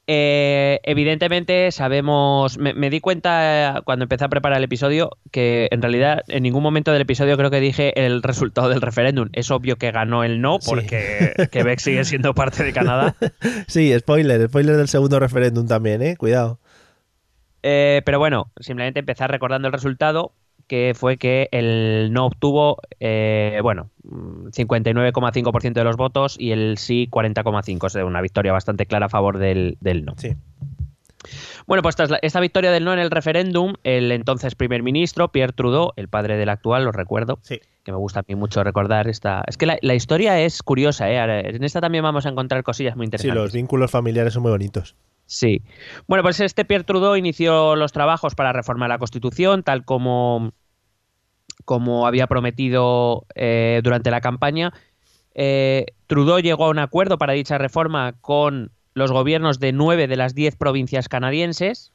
eh, 0.07 0.79
evidentemente 0.83 1.71
sabemos, 1.71 2.57
me, 2.57 2.73
me 2.73 2.89
di 2.89 3.01
cuenta 3.01 3.77
eh, 3.77 3.81
cuando 3.83 4.03
empecé 4.03 4.23
a 4.23 4.29
preparar 4.29 4.57
el 4.57 4.63
episodio 4.63 5.11
que 5.31 5.67
en 5.71 5.81
realidad 5.81 6.21
en 6.29 6.43
ningún 6.43 6.63
momento 6.63 6.91
del 6.93 7.01
episodio 7.01 7.35
creo 7.37 7.51
que 7.51 7.59
dije 7.59 8.05
el 8.05 8.23
resultado 8.23 8.69
del 8.69 8.81
referéndum. 8.81 9.29
Es 9.33 9.51
obvio 9.51 9.75
que 9.75 9.91
ganó 9.91 10.23
el 10.23 10.39
no 10.41 10.59
Sí. 10.61 10.69
porque 10.69 11.33
Quebec 11.51 11.79
sigue 11.79 12.05
siendo 12.05 12.33
parte 12.33 12.63
de 12.63 12.73
Canadá. 12.73 13.15
Sí, 13.67 13.93
spoiler, 13.99 14.47
spoiler 14.47 14.77
del 14.77 14.87
segundo 14.87 15.19
referéndum 15.19 15.67
también, 15.67 16.01
¿eh? 16.01 16.15
Cuidado. 16.15 16.59
Eh, 17.63 18.01
pero 18.05 18.17
bueno, 18.19 18.51
simplemente 18.59 18.99
empezar 19.01 19.29
recordando 19.29 19.67
el 19.67 19.73
resultado 19.73 20.31
que 20.67 20.93
fue 20.95 21.17
que 21.17 21.47
el 21.51 22.09
no 22.11 22.25
obtuvo, 22.25 22.77
eh, 22.99 23.59
bueno, 23.63 23.89
mm, 24.03 24.47
59,5% 24.49 25.73
de 25.73 25.83
los 25.83 25.95
votos 25.97 26.35
y 26.39 26.51
el 26.51 26.77
sí 26.77 27.07
40,5%, 27.09 27.85
o 27.85 27.89
sea, 27.89 28.05
una 28.05 28.21
victoria 28.21 28.51
bastante 28.51 28.85
clara 28.85 29.05
a 29.07 29.09
favor 29.09 29.37
del, 29.37 29.77
del 29.81 30.05
no. 30.05 30.13
Sí. 30.17 30.35
Bueno, 31.65 31.81
pues 31.81 31.95
tras 31.95 32.09
la- 32.09 32.19
esta 32.21 32.39
victoria 32.39 32.71
del 32.71 32.85
no 32.85 32.93
en 32.93 32.99
el 32.99 33.11
referéndum, 33.11 33.73
el 33.83 34.11
entonces 34.11 34.55
primer 34.55 34.83
ministro, 34.83 35.29
Pierre 35.31 35.51
Trudeau, 35.53 35.91
el 35.97 36.07
padre 36.07 36.37
del 36.37 36.47
actual, 36.49 36.85
lo 36.85 36.91
recuerdo, 36.93 37.39
Sí. 37.41 37.59
que 37.83 37.91
me 37.91 37.97
gusta 37.97 38.21
a 38.21 38.23
mí 38.27 38.35
mucho 38.35 38.63
recordar 38.63 39.07
esta... 39.09 39.43
Es 39.47 39.57
que 39.57 39.65
la, 39.65 39.77
la 39.81 39.93
historia 39.95 40.39
es 40.39 40.63
curiosa, 40.63 41.09
¿eh? 41.11 41.49
En 41.49 41.63
esta 41.63 41.81
también 41.81 42.03
vamos 42.03 42.25
a 42.25 42.29
encontrar 42.29 42.63
cosillas 42.63 42.95
muy 42.95 43.05
Sí, 43.05 43.07
interesantes. 43.07 43.35
los 43.35 43.51
vínculos 43.53 43.91
familiares 43.91 44.33
son 44.33 44.43
muy 44.43 44.51
bonitos. 44.51 44.95
Sí. 45.27 45.61
Bueno, 46.07 46.23
pues 46.23 46.39
este 46.39 46.65
Pierre 46.65 46.85
Trudeau 46.85 47.15
inició 47.15 47.75
los 47.75 47.91
trabajos 47.91 48.33
para 48.33 48.53
reformar 48.53 48.89
la 48.89 48.97
Constitución, 48.97 49.61
tal 49.61 49.83
como, 49.83 50.53
como 51.65 52.07
había 52.07 52.27
prometido 52.27 53.25
eh, 53.35 53.81
durante 53.83 54.09
la 54.09 54.21
campaña. 54.21 54.73
Eh, 55.35 55.87
Trudeau 56.07 56.39
llegó 56.39 56.65
a 56.65 56.69
un 56.69 56.79
acuerdo 56.79 57.17
para 57.17 57.33
dicha 57.33 57.57
reforma 57.57 58.13
con 58.21 58.71
los 58.93 59.11
gobiernos 59.11 59.59
de 59.59 59.73
nueve 59.73 60.07
de 60.07 60.15
las 60.15 60.33
diez 60.33 60.55
provincias 60.55 61.09
canadienses, 61.09 61.91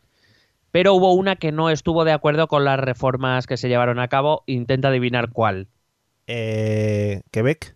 pero 0.70 0.94
hubo 0.94 1.14
una 1.14 1.36
que 1.36 1.52
no 1.52 1.70
estuvo 1.70 2.04
de 2.04 2.12
acuerdo 2.12 2.48
con 2.48 2.64
las 2.64 2.78
reformas 2.78 3.46
que 3.46 3.56
se 3.56 3.68
llevaron 3.68 3.98
a 3.98 4.08
cabo. 4.08 4.44
Intenta 4.46 4.88
adivinar 4.88 5.30
cuál. 5.30 5.68
Eh, 6.26 7.22
¿Quebec? 7.30 7.74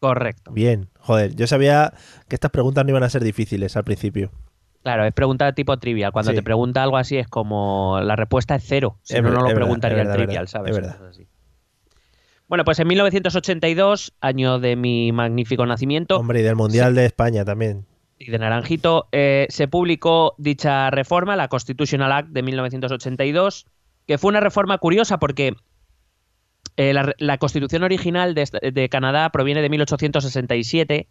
Correcto. 0.00 0.50
Bien. 0.50 0.88
Joder, 0.98 1.36
yo 1.36 1.46
sabía 1.46 1.92
que 2.28 2.36
estas 2.36 2.50
preguntas 2.50 2.84
no 2.84 2.90
iban 2.90 3.02
a 3.02 3.10
ser 3.10 3.22
difíciles 3.22 3.76
al 3.76 3.84
principio. 3.84 4.32
Claro, 4.84 5.04
es 5.06 5.12
pregunta 5.12 5.46
de 5.46 5.54
tipo 5.54 5.76
trivial. 5.78 6.12
Cuando 6.12 6.30
Sí. 6.30 6.36
te 6.36 6.42
pregunta 6.44 6.82
algo 6.82 6.96
así 6.98 7.16
es 7.16 7.26
como 7.26 7.98
la 8.00 8.14
respuesta 8.16 8.54
es 8.54 8.64
cero. 8.64 8.98
Si 9.02 9.16
Es 9.16 9.22
no, 9.22 9.30
no 9.30 9.34
lo 9.36 9.42
verdad, 9.46 9.54
preguntaría 9.56 9.98
en 9.98 10.04
verdad, 10.08 10.14
trivial, 10.22 10.44
es 10.44 10.50
¿sabes? 10.50 10.72
verdad, 10.74 10.90
es 10.92 10.98
verdad. 11.00 11.10
Así. 11.10 11.26
Bueno, 12.48 12.64
pues 12.66 12.78
en 12.78 12.86
1982, 12.88 14.12
año 14.20 14.60
de 14.60 14.76
mi 14.76 15.10
magnífico 15.10 15.64
nacimiento, 15.66 16.18
Hombre, 16.18 16.40
y 16.40 16.42
del 16.42 16.54
Mundial 16.56 16.94
de 16.94 17.06
España 17.06 17.44
también. 17.46 17.86
y 18.18 18.30
de 18.30 18.38
Naranjito, 18.38 19.08
eh, 19.12 19.46
se 19.48 19.66
publicó 19.68 20.34
dicha 20.38 20.90
reforma, 20.90 21.34
la 21.34 21.48
Constitutional 21.48 22.12
Act 22.12 22.28
de 22.28 22.42
1982, 22.42 23.66
que 24.06 24.18
fue 24.18 24.28
una 24.28 24.40
reforma 24.40 24.76
curiosa 24.78 25.18
porque 25.18 25.56
eh, 26.76 26.92
la, 26.92 27.14
la 27.18 27.38
constitución 27.38 27.82
original 27.84 28.34
de 28.34 28.88
Canadá 28.90 29.30
proviene 29.30 29.62
de 29.62 29.70
1867, 29.70 31.08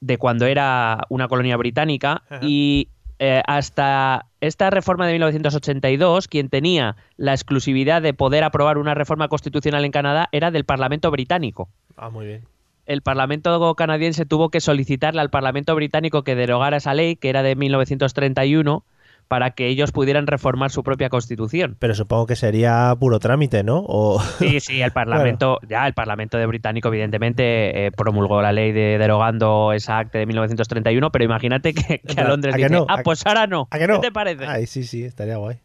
de 0.00 0.18
cuando 0.18 0.46
era 0.46 1.00
una 1.08 1.28
colonia 1.28 1.56
británica, 1.56 2.22
Ajá. 2.28 2.40
y 2.42 2.88
eh, 3.18 3.42
hasta 3.46 4.26
esta 4.40 4.70
reforma 4.70 5.06
de 5.06 5.12
1982, 5.12 6.26
quien 6.26 6.48
tenía 6.48 6.96
la 7.18 7.32
exclusividad 7.34 8.00
de 8.00 8.14
poder 8.14 8.44
aprobar 8.44 8.78
una 8.78 8.94
reforma 8.94 9.28
constitucional 9.28 9.84
en 9.84 9.92
Canadá 9.92 10.28
era 10.32 10.50
del 10.50 10.64
Parlamento 10.64 11.10
británico 11.10 11.68
Ah, 11.96 12.08
muy 12.08 12.26
bien. 12.26 12.44
el 12.86 13.02
Parlamento 13.02 13.74
canadiense 13.74 14.24
tuvo 14.24 14.48
que 14.48 14.60
solicitarle 14.60 15.20
al 15.20 15.28
Parlamento 15.28 15.74
británico 15.74 16.24
que 16.24 16.34
derogara 16.34 16.78
esa 16.78 16.94
ley, 16.94 17.16
que 17.16 17.28
era 17.28 17.42
de 17.42 17.54
1931, 17.56 18.84
para 19.30 19.52
que 19.52 19.68
ellos 19.68 19.92
pudieran 19.92 20.26
reformar 20.26 20.72
su 20.72 20.82
propia 20.82 21.08
constitución. 21.08 21.76
Pero 21.78 21.94
supongo 21.94 22.26
que 22.26 22.34
sería 22.34 22.92
puro 22.98 23.20
trámite, 23.20 23.62
¿no? 23.62 23.84
O... 23.86 24.18
Sí, 24.20 24.58
sí, 24.58 24.82
el 24.82 24.90
Parlamento, 24.92 25.60
ya 25.68 25.86
el 25.86 25.94
Parlamento 25.94 26.36
de 26.36 26.46
británico 26.46 26.88
evidentemente 26.88 27.86
eh, 27.86 27.92
promulgó 27.92 28.42
la 28.42 28.50
ley 28.50 28.72
de 28.72 28.98
derogando 28.98 29.72
esa 29.72 29.98
acta 29.98 30.18
de 30.18 30.26
1931, 30.26 31.12
pero 31.12 31.24
imagínate 31.24 31.72
que, 31.74 32.00
que 32.00 32.20
a 32.20 32.24
Londres 32.24 32.54
¿A 32.54 32.56
que 32.56 32.64
dice, 32.64 32.74
no? 32.74 32.86
ah, 32.88 32.94
¿A- 32.98 33.02
pues 33.04 33.24
ahora 33.24 33.46
no. 33.46 33.68
¿A 33.70 33.78
que 33.78 33.86
no? 33.86 34.00
¿Qué 34.00 34.08
te 34.08 34.12
parece? 34.12 34.46
Ay, 34.46 34.66
sí, 34.66 34.82
sí, 34.82 35.04
estaría 35.04 35.36
guay. 35.36 35.60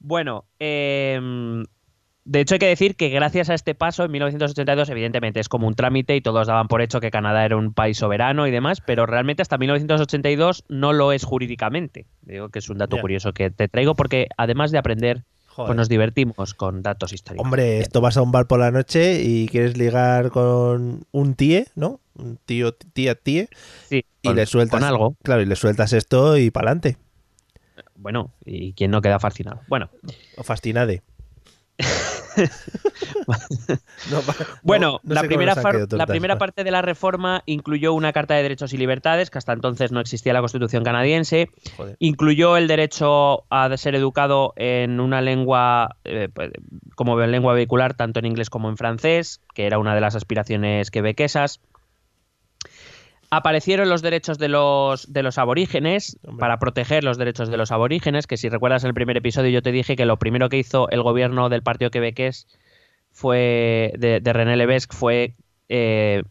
Bueno, 0.00 0.44
eh, 0.58 1.20
de 2.28 2.40
hecho 2.40 2.56
hay 2.56 2.58
que 2.58 2.66
decir 2.66 2.96
que 2.96 3.08
gracias 3.08 3.48
a 3.50 3.54
este 3.54 3.74
paso 3.74 4.04
en 4.04 4.10
1982 4.10 4.88
evidentemente 4.90 5.40
es 5.40 5.48
como 5.48 5.66
un 5.68 5.74
trámite 5.74 6.14
y 6.16 6.20
todos 6.20 6.46
daban 6.48 6.66
por 6.68 6.82
hecho 6.82 7.00
que 7.00 7.10
Canadá 7.10 7.44
era 7.44 7.56
un 7.56 7.72
país 7.72 7.96
soberano 7.98 8.46
y 8.46 8.50
demás, 8.50 8.80
pero 8.84 9.06
realmente 9.06 9.42
hasta 9.42 9.56
1982 9.58 10.64
no 10.68 10.92
lo 10.92 11.12
es 11.12 11.24
jurídicamente. 11.24 12.06
Digo 12.22 12.48
que 12.48 12.58
es 12.58 12.68
un 12.68 12.78
dato 12.78 12.98
curioso 13.00 13.32
que 13.32 13.50
te 13.50 13.68
traigo 13.68 13.94
porque 13.94 14.26
además 14.36 14.72
de 14.72 14.78
aprender, 14.78 15.22
Joder. 15.46 15.68
pues 15.68 15.76
nos 15.76 15.88
divertimos 15.88 16.52
con 16.54 16.82
datos 16.82 17.12
históricos. 17.12 17.44
Hombre, 17.46 17.78
esto 17.78 18.00
vas 18.00 18.16
a 18.16 18.22
un 18.22 18.32
bar 18.32 18.46
por 18.46 18.58
la 18.58 18.70
noche 18.72 19.22
y 19.22 19.46
quieres 19.48 19.78
ligar 19.78 20.30
con 20.30 21.06
un 21.12 21.34
tíe, 21.36 21.66
¿no? 21.76 22.00
Un 22.18 22.38
tío, 22.44 22.74
tía, 22.74 23.14
tíe, 23.14 23.48
Sí, 23.88 24.04
y 24.22 24.28
con- 24.28 24.36
le 24.36 24.46
sueltas. 24.46 24.80
con 24.80 24.84
algo. 24.88 25.16
Claro, 25.22 25.42
y 25.42 25.46
le 25.46 25.54
sueltas 25.56 25.92
esto 25.92 26.36
y 26.36 26.50
pa'lante. 26.50 26.96
Bueno, 27.94 28.32
y 28.44 28.72
quién 28.74 28.90
no 28.90 29.00
queda 29.00 29.18
fascinado. 29.18 29.60
Bueno, 29.68 29.88
O 30.36 30.42
fascinade. 30.42 31.02
No, 34.10 34.20
pa- 34.20 34.34
no- 34.38 34.46
Bueno, 34.62 35.00
no 35.02 35.14
la, 35.14 35.22
primera 35.22 35.54
la 35.96 36.06
primera 36.06 36.38
parte 36.38 36.64
de 36.64 36.70
la 36.70 36.82
reforma 36.82 37.42
incluyó 37.46 37.92
una 37.92 38.12
Carta 38.12 38.34
de 38.34 38.42
Derechos 38.42 38.72
y 38.72 38.76
Libertades, 38.76 39.30
que 39.30 39.38
hasta 39.38 39.52
entonces 39.52 39.92
no 39.92 40.00
existía 40.00 40.30
en 40.32 40.34
la 40.34 40.40
Constitución 40.40 40.84
canadiense. 40.84 41.50
Joder. 41.76 41.96
Incluyó 41.98 42.56
el 42.56 42.68
derecho 42.68 43.44
a 43.50 43.74
ser 43.76 43.94
educado 43.94 44.52
en 44.56 45.00
una 45.00 45.20
lengua 45.20 45.96
eh, 46.04 46.28
pues, 46.32 46.50
como 46.94 47.18
lengua 47.20 47.54
vehicular 47.54 47.94
tanto 47.94 48.20
en 48.20 48.26
inglés 48.26 48.50
como 48.50 48.68
en 48.68 48.76
francés, 48.76 49.40
que 49.54 49.66
era 49.66 49.78
una 49.78 49.94
de 49.94 50.00
las 50.00 50.14
aspiraciones 50.14 50.90
quebequesas. 50.90 51.60
Aparecieron 53.30 53.88
los 53.88 54.02
derechos 54.02 54.38
de 54.38 54.48
los, 54.48 55.12
de 55.12 55.22
los 55.22 55.36
aborígenes 55.38 56.16
Hombre. 56.24 56.40
para 56.40 56.58
proteger 56.58 57.02
los 57.04 57.18
derechos 57.18 57.48
de 57.48 57.56
los 57.56 57.72
aborígenes, 57.72 58.26
que 58.26 58.36
si 58.36 58.48
recuerdas 58.48 58.84
el 58.84 58.94
primer 58.94 59.16
episodio 59.16 59.50
yo 59.50 59.62
te 59.62 59.72
dije 59.72 59.96
que 59.96 60.06
lo 60.06 60.16
primero 60.18 60.48
que 60.48 60.58
hizo 60.58 60.88
el 60.90 61.02
gobierno 61.02 61.48
del 61.48 61.62
partido 61.62 61.90
quebequés 61.90 62.46
fue 63.10 63.92
de, 63.98 64.20
de 64.20 64.32
René 64.32 64.56
Levesque 64.56 64.94
fue 64.96 65.34
eh, 65.68 66.22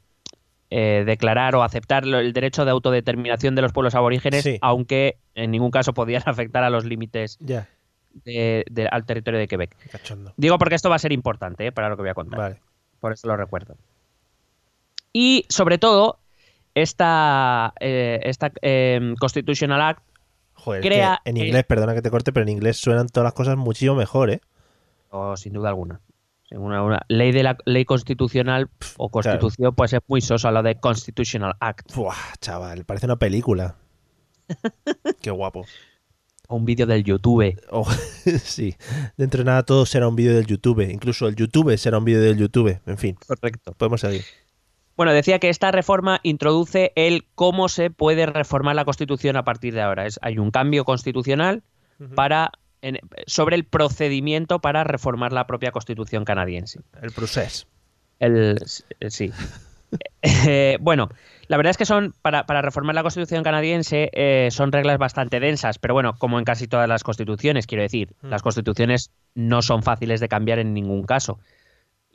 eh, 0.70 1.04
declarar 1.06 1.56
o 1.56 1.64
aceptar 1.64 2.06
el 2.06 2.32
derecho 2.34 2.64
de 2.64 2.72
autodeterminación 2.72 3.56
de 3.56 3.62
los 3.62 3.74
pueblos 3.74 3.96
aborígenes, 3.96 4.44
Sí. 4.44 4.58
aunque 4.62 5.18
en 5.36 5.52
ningún 5.52 5.72
caso 5.72 5.94
podían 5.94 6.24
afectar 6.28 6.64
a 6.64 6.70
los 6.70 6.86
límites 6.86 7.38
de- 7.40 7.66
de- 8.70 8.88
al 8.90 9.06
territorio 9.06 9.40
de 9.40 9.48
Quebec. 9.48 9.76
cachondo. 9.92 10.34
Digo 10.38 10.58
porque 10.58 10.76
esto 10.76 10.90
va 10.90 10.96
a 10.96 11.00
ser 11.00 11.12
importante 11.12 11.68
¿eh? 11.68 11.72
para 11.72 11.90
lo 11.90 11.98
que 11.98 12.04
voy 12.04 12.12
a 12.12 12.16
contar. 12.16 12.40
Vale. 12.40 12.60
Por 13.02 13.12
eso 13.12 13.28
lo 13.28 13.36
recuerdo. 13.36 13.76
Y 15.12 15.46
sobre 15.50 15.78
todo, 15.78 16.20
esta, 16.76 17.74
eh, 17.80 18.20
esta 18.24 18.52
eh, 18.62 19.16
Constitutional 19.20 19.82
Act 19.82 20.04
Joder, 20.54 20.82
es 20.82 20.86
Crea- 20.88 21.22
que 21.24 21.30
en 21.32 21.38
eh, 21.38 21.46
inglés, 21.48 21.64
perdona 21.66 21.94
que 21.96 22.02
te 22.02 22.12
corte, 22.12 22.32
pero 22.32 22.44
en 22.44 22.50
inglés 22.50 22.78
suenan 22.78 23.08
todas 23.08 23.26
las 23.26 23.34
cosas 23.34 23.58
muchísimo 23.58 23.96
mejor, 23.96 24.30
¿eh? 24.30 24.42
o 25.10 25.36
sin 25.38 25.54
duda 25.54 25.70
alguna. 25.70 26.02
Sin 26.48 26.60
una, 26.60 26.84
una 26.84 27.02
ley 27.08 27.32
de 27.32 27.42
la 27.42 27.58
ley 27.66 27.86
constitucional 27.86 28.70
o 28.98 29.10
constitución 29.10 29.74
puede 29.74 29.88
ser 29.88 30.02
muy 30.08 30.22
sosa 30.22 30.52
lo 30.52 30.62
de 30.62 30.80
Constitutional 30.80 31.56
Act 31.60 31.96
Buah, 31.96 32.14
chaval, 32.40 32.86
parece 32.86 33.08
una 33.08 33.16
película. 33.16 33.76
Qué 35.22 35.32
guapo. 35.32 35.66
o 36.48 36.56
un 36.56 36.66
vídeo 36.66 36.86
del 36.86 37.04
YouTube. 37.04 37.60
Oh, 37.72 37.90
sí, 38.44 38.76
dentro 39.18 39.40
de 39.40 39.46
nada 39.46 39.64
todo 39.64 39.86
será 39.88 40.08
un 40.08 40.16
vídeo 40.16 40.36
del 40.36 40.46
YouTube. 40.46 40.82
Incluso 40.90 41.28
el 41.28 41.36
YouTube 41.36 41.76
será 41.78 41.98
un 41.98 42.06
vídeo 42.06 42.22
del 42.22 42.38
YouTube. 42.38 42.80
En 42.86 42.98
fin, 43.00 43.18
Correcto. 43.28 43.74
podemos 43.74 44.02
seguir. 44.02 44.22
Bueno, 44.98 45.12
decía 45.14 45.40
que 45.40 45.50
esta 45.50 45.72
reforma 45.72 46.20
introduce 46.24 46.94
el 46.96 47.26
cómo 47.36 47.68
se 47.70 47.90
puede 47.90 48.26
reformar 48.26 48.76
la 48.76 48.86
Constitución 48.86 49.36
a 49.36 49.44
partir 49.44 49.74
de 49.74 49.82
ahora. 49.82 50.06
Es, 50.06 50.20
hay 50.22 50.38
un 50.38 50.52
cambio 50.52 50.86
constitucional 50.86 51.64
para 52.16 52.52
en- 52.82 53.00
sobre 53.28 53.56
el 53.56 53.66
procedimiento 53.66 54.60
para 54.60 54.84
reformar 54.84 55.32
la 55.34 55.48
propia 55.48 55.72
Constitución 55.72 56.24
canadiense. 56.26 56.82
El 57.02 57.12
procés. 57.12 57.68
El, 58.20 58.58
sí. 59.10 59.32
Eh, 60.22 60.78
bueno, 60.82 61.10
la 61.48 61.56
verdad 61.58 61.72
es 61.72 61.78
que 61.78 61.86
son, 61.86 62.14
para, 62.22 62.46
para 62.46 62.62
reformar 62.62 62.96
la 62.96 63.04
constitución 63.04 63.44
canadiense, 63.44 64.10
eh, 64.14 64.50
son 64.52 64.72
reglas 64.72 64.98
bastante 64.98 65.40
densas, 65.40 65.78
pero 65.78 65.94
bueno, 65.94 66.18
como 66.18 66.38
en 66.40 66.44
casi 66.44 66.68
todas 66.68 66.90
las 66.90 67.04
constituciones, 67.04 67.66
quiero 67.68 67.84
decir, 67.84 68.14
las 68.22 68.42
constituciones 68.42 69.12
no 69.36 69.62
son 69.62 69.84
fáciles 69.84 70.20
de 70.20 70.28
cambiar 70.28 70.60
en 70.60 70.74
ningún 70.74 71.04
caso. 71.04 71.40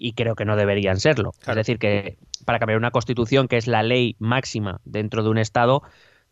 Y 0.02 0.14
creo 0.14 0.34
que 0.34 0.46
no 0.46 0.56
deberían 0.56 0.98
serlo. 0.98 1.32
Claro. 1.40 1.60
Es 1.60 1.66
decir, 1.66 1.78
que 1.78 2.16
para 2.46 2.58
cambiar 2.58 2.78
una 2.78 2.90
constitución, 2.90 3.48
que 3.48 3.58
es 3.58 3.66
la 3.66 3.82
ley 3.82 4.16
máxima 4.18 4.80
dentro 4.86 5.22
de 5.22 5.28
un 5.28 5.36
Estado, 5.36 5.82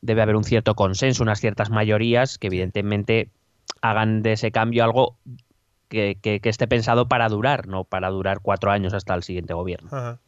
debe 0.01 0.23
haber 0.23 0.37
un 0.37 0.45
cierto 0.45 0.75
consenso, 0.75 1.23
unas 1.23 1.39
ciertas 1.39 1.69
mayorías 1.69 2.39
que 2.39 2.47
evidentemente 2.47 3.29
hagan 3.83 4.23
de 4.23 4.33
ese 4.33 4.53
cambio 4.53 4.85
algo 4.85 5.19
que, 5.89 6.17
que- 6.23 6.41
que 6.41 6.49
esté 6.49 6.67
pensado 6.67 7.09
para 7.09 7.29
durar, 7.29 7.67
no 7.69 7.85
para 7.85 8.09
durar 8.09 8.41
cuatro 8.41 8.71
años 8.71 8.95
hasta 8.95 9.15
el 9.15 9.23
siguiente 9.23 9.53
gobierno. 9.53 9.91
Ajá. 9.93 10.19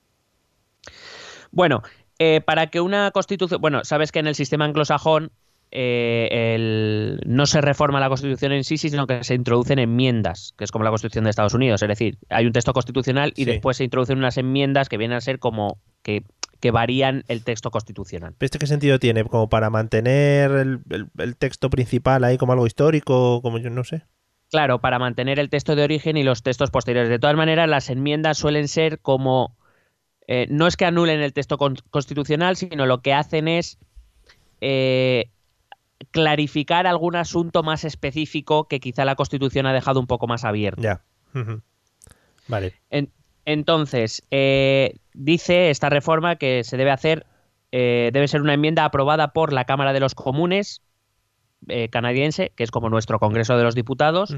Bueno, 1.50 1.82
eh, 2.18 2.42
para 2.42 2.66
que 2.66 2.80
una 2.82 3.10
constitución. 3.10 3.60
Bueno, 3.60 3.84
sabes 3.84 4.12
que 4.12 4.18
en 4.18 4.26
el 4.26 4.34
sistema 4.34 4.66
anglosajón 4.66 5.32
eh, 5.72 6.54
el- 6.54 7.20
no 7.26 7.46
se 7.46 7.60
reforma 7.60 8.00
la 8.00 8.08
constitución 8.08 8.52
en 8.52 8.64
sí, 8.64 8.76
sino 8.76 9.06
que 9.06 9.22
se 9.24 9.34
introducen 9.34 9.78
enmiendas, 9.78 10.54
que 10.58 10.64
es 10.64 10.72
como 10.72 10.84
la 10.84 10.90
constitución 10.90 11.24
de 11.24 11.30
Estados 11.30 11.54
Unidos. 11.54 11.82
Es 11.82 11.88
decir, 11.88 12.18
hay 12.28 12.46
un 12.46 12.52
texto 12.52 12.72
constitucional 12.72 13.32
y 13.36 13.44
Sí. 13.44 13.50
después 13.52 13.76
se 13.76 13.84
introducen 13.84 14.18
unas 14.18 14.36
enmiendas 14.36 14.88
que 14.88 14.96
vienen 14.96 15.16
a 15.16 15.20
ser 15.20 15.38
como 15.38 15.78
que, 16.02 16.24
que 16.60 16.70
varían 16.72 17.24
el 17.28 17.44
texto 17.44 17.70
constitucional. 17.70 18.34
¿Pero 18.36 18.46
¿Este 18.46 18.58
qué 18.58 18.66
sentido 18.66 18.98
tiene? 18.98 19.24
¿Como 19.24 19.48
para 19.48 19.70
mantener 19.70 20.50
el, 20.50 20.80
el- 20.90 21.06
el 21.18 21.36
texto 21.36 21.70
principal 21.70 22.24
ahí 22.24 22.36
como 22.36 22.52
algo 22.52 22.66
histórico? 22.66 23.40
Como 23.42 23.58
yo 23.58 23.70
no 23.70 23.84
sé. 23.84 24.02
Claro, 24.50 24.80
para 24.80 24.98
mantener 24.98 25.38
el 25.38 25.48
texto 25.48 25.76
de 25.76 25.84
origen 25.84 26.16
y 26.16 26.24
los 26.24 26.42
textos 26.42 26.70
posteriores. 26.72 27.08
De 27.08 27.20
todas 27.20 27.36
maneras, 27.36 27.68
las 27.68 27.88
enmiendas 27.90 28.36
suelen 28.38 28.66
ser 28.66 28.98
como. 28.98 29.56
eh, 30.26 30.46
no 30.50 30.66
es 30.66 30.76
que 30.76 30.84
anulen 30.84 31.20
el 31.20 31.32
texto 31.32 31.56
con- 31.58 31.76
constitucional, 31.90 32.56
sino 32.56 32.86
lo 32.86 33.00
que 33.02 33.12
hacen 33.14 33.46
es 33.48 33.78
eh, 34.60 35.30
clarificar 36.10 36.86
algún 36.86 37.16
asunto 37.16 37.62
más 37.62 37.84
específico 37.84 38.68
que 38.68 38.80
quizá 38.80 39.04
la 39.04 39.14
Constitución 39.16 39.66
ha 39.66 39.72
dejado 39.72 40.00
un 40.00 40.06
poco 40.06 40.26
más 40.26 40.44
abierto. 40.44 40.82
Ya. 40.82 41.02
Vale. 42.48 42.74
En- 42.90 43.10
entonces, 43.44 44.22
eh, 44.30 44.96
dice 45.14 45.70
esta 45.70 45.88
reforma 45.88 46.36
que 46.36 46.64
se 46.64 46.76
debe 46.76 46.90
hacer, 46.90 47.26
eh, 47.72 48.10
debe 48.12 48.28
ser 48.28 48.42
una 48.42 48.54
enmienda 48.54 48.84
aprobada 48.84 49.32
por 49.32 49.52
la 49.52 49.64
Cámara 49.64 49.92
de 49.92 50.00
los 50.00 50.14
Comunes 50.14 50.82
eh, 51.68 51.88
canadiense, 51.90 52.52
que 52.56 52.64
es 52.64 52.70
como 52.70 52.88
nuestro 52.88 53.18
Congreso 53.18 53.56
de 53.56 53.64
los 53.64 53.74
Diputados, 53.74 54.34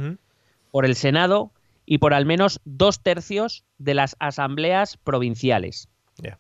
por 0.73 0.85
el 0.85 0.97
Senado 0.97 1.53
y 1.87 1.99
por 1.99 2.15
al 2.15 2.27
menos 2.27 2.61
dos 2.65 3.01
tercios 3.01 3.65
de 3.79 3.95
las 3.95 4.17
asambleas 4.19 4.97
provinciales. 4.97 5.89
Ya. 6.19 6.39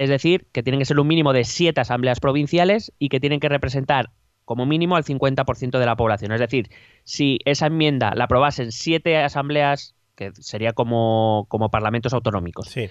Es 0.00 0.08
decir, 0.08 0.46
que 0.52 0.62
tienen 0.62 0.78
que 0.78 0.86
ser 0.86 0.98
un 0.98 1.06
mínimo 1.06 1.34
de 1.34 1.44
siete 1.44 1.82
asambleas 1.82 2.20
provinciales 2.20 2.90
y 2.98 3.10
que 3.10 3.20
tienen 3.20 3.38
que 3.38 3.50
representar 3.50 4.08
como 4.46 4.64
mínimo 4.64 4.96
al 4.96 5.04
50% 5.04 5.78
de 5.78 5.84
la 5.84 5.94
población. 5.94 6.32
Es 6.32 6.40
decir, 6.40 6.70
si 7.04 7.38
esa 7.44 7.66
enmienda 7.66 8.14
la 8.14 8.24
aprobasen 8.24 8.72
siete 8.72 9.18
asambleas, 9.18 9.94
que 10.14 10.32
sería 10.36 10.72
como, 10.72 11.44
como 11.50 11.70
parlamentos 11.70 12.14
autonómicos, 12.14 12.68
Sí. 12.68 12.88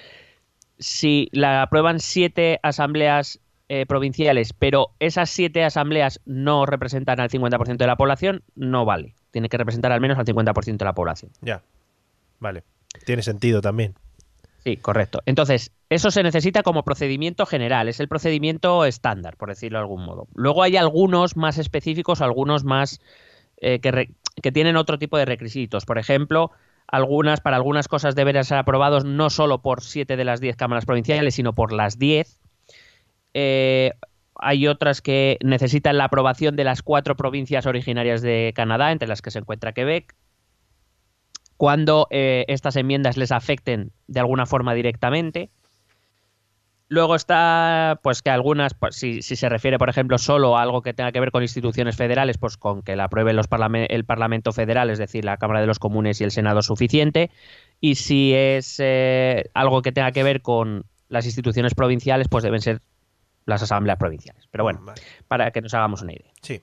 si 0.77 1.29
la 1.31 1.63
aprueban 1.63 1.99
siete 1.99 2.59
asambleas 2.61 3.39
eh, 3.69 3.87
provinciales, 3.87 4.53
pero 4.53 4.91
esas 4.99 5.31
siete 5.31 5.63
asambleas 5.63 6.21
no 6.25 6.67
representan 6.67 7.19
al 7.19 7.29
50% 7.31 7.77
de 7.77 7.87
la 7.87 7.95
población, 7.95 8.43
no 8.53 8.85
vale. 8.85 9.15
Tiene 9.31 9.49
que 9.49 9.57
representar 9.57 9.91
al 9.91 9.99
menos 9.99 10.19
al 10.19 10.25
50% 10.25 10.77
de 10.77 10.85
la 10.85 10.93
población. 10.93 11.31
Ya. 11.41 11.63
Vale. 12.39 12.63
Tiene 13.03 13.23
sentido 13.23 13.61
también. 13.61 13.95
Sí, 14.63 14.77
correcto. 14.77 15.21
Entonces, 15.25 15.71
eso 15.89 16.11
se 16.11 16.21
necesita 16.21 16.63
como 16.63 16.83
procedimiento 16.83 17.45
general, 17.45 17.87
es 17.87 17.99
el 17.99 18.07
procedimiento 18.07 18.85
estándar, 18.85 19.37
por 19.37 19.49
decirlo 19.49 19.79
de 19.79 19.83
algún 19.83 20.03
modo. 20.03 20.27
Luego 20.35 20.63
hay 20.63 20.75
algunos 20.75 21.37
más 21.37 21.57
específicos, 21.57 22.21
algunos 22.21 22.65
más 22.65 22.99
eh, 23.57 23.79
que, 23.79 23.91
re- 23.91 24.09
que 24.41 24.51
tienen 24.51 24.75
otro 24.75 24.99
tipo 24.99 25.17
de 25.17 25.25
requisitos. 25.25 25.85
Por 25.85 25.97
ejemplo, 25.97 26.51
algunas, 26.87 27.39
para 27.39 27.55
algunas 27.55 27.87
cosas 27.87 28.15
deberían 28.15 28.43
ser 28.43 28.57
aprobados 28.57 29.05
no 29.05 29.29
solo 29.29 29.61
por 29.61 29.81
siete 29.81 30.17
de 30.17 30.25
las 30.25 30.41
diez 30.41 30.55
cámaras 30.57 30.85
provinciales, 30.85 31.35
sino 31.35 31.53
por 31.53 31.71
las 31.71 31.97
diez. 31.97 32.39
Eh, 33.33 33.93
hay 34.35 34.67
otras 34.67 35.01
que 35.01 35.37
necesitan 35.41 35.97
la 35.97 36.05
aprobación 36.05 36.55
de 36.55 36.63
las 36.63 36.81
cuatro 36.81 37.15
provincias 37.15 37.65
originarias 37.65 38.21
de 38.21 38.53
Canadá, 38.55 38.91
entre 38.91 39.07
las 39.07 39.21
que 39.21 39.31
se 39.31 39.39
encuentra 39.39 39.73
Quebec 39.73 40.15
cuando 41.59 42.07
eh, 42.09 42.45
estas 42.47 42.77
enmiendas 42.77 43.17
les 43.17 43.33
afecten 43.33 43.91
de 44.07 44.21
alguna 44.21 44.45
forma 44.45 44.73
directamente. 44.73 45.49
Luego 46.87 47.15
está, 47.15 47.99
pues 48.01 48.21
que 48.21 48.29
algunas, 48.29 48.73
pues, 48.73 48.95
si, 48.95 49.21
si 49.21 49.35
se 49.35 49.49
refiere, 49.49 49.77
por 49.77 49.89
ejemplo, 49.89 50.17
solo 50.17 50.57
a 50.57 50.61
algo 50.61 50.81
que 50.81 50.93
tenga 50.93 51.11
que 51.11 51.19
ver 51.19 51.31
con 51.31 51.43
instituciones 51.43 51.97
federales, 51.97 52.37
pues 52.37 52.55
con 52.55 52.81
que 52.81 52.95
la 52.95 53.03
apruebe 53.03 53.33
los 53.33 53.49
parlame- 53.49 53.87
el 53.89 54.05
Parlamento 54.05 54.53
Federal, 54.53 54.89
es 54.89 54.99
decir, 54.99 55.25
la 55.25 55.35
Cámara 55.35 55.59
de 55.59 55.67
los 55.67 55.79
Comunes 55.79 56.21
y 56.21 56.23
el 56.23 56.31
Senado 56.31 56.59
es 56.61 56.65
suficiente. 56.67 57.29
Y 57.81 57.95
si 57.95 58.33
es 58.33 58.77
eh, 58.79 59.49
algo 59.53 59.81
que 59.81 59.91
tenga 59.91 60.13
que 60.13 60.23
ver 60.23 60.41
con 60.41 60.85
las 61.09 61.25
instituciones 61.25 61.75
provinciales, 61.75 62.29
pues 62.29 62.41
deben 62.45 62.61
ser 62.61 62.79
las 63.45 63.61
asambleas 63.61 63.97
provinciales. 63.99 64.47
Pero 64.49 64.63
bueno, 64.63 64.79
Vale. 64.81 65.01
para 65.27 65.51
que 65.51 65.59
nos 65.59 65.73
hagamos 65.73 66.03
una 66.03 66.13
idea. 66.13 66.31
Sí. 66.41 66.61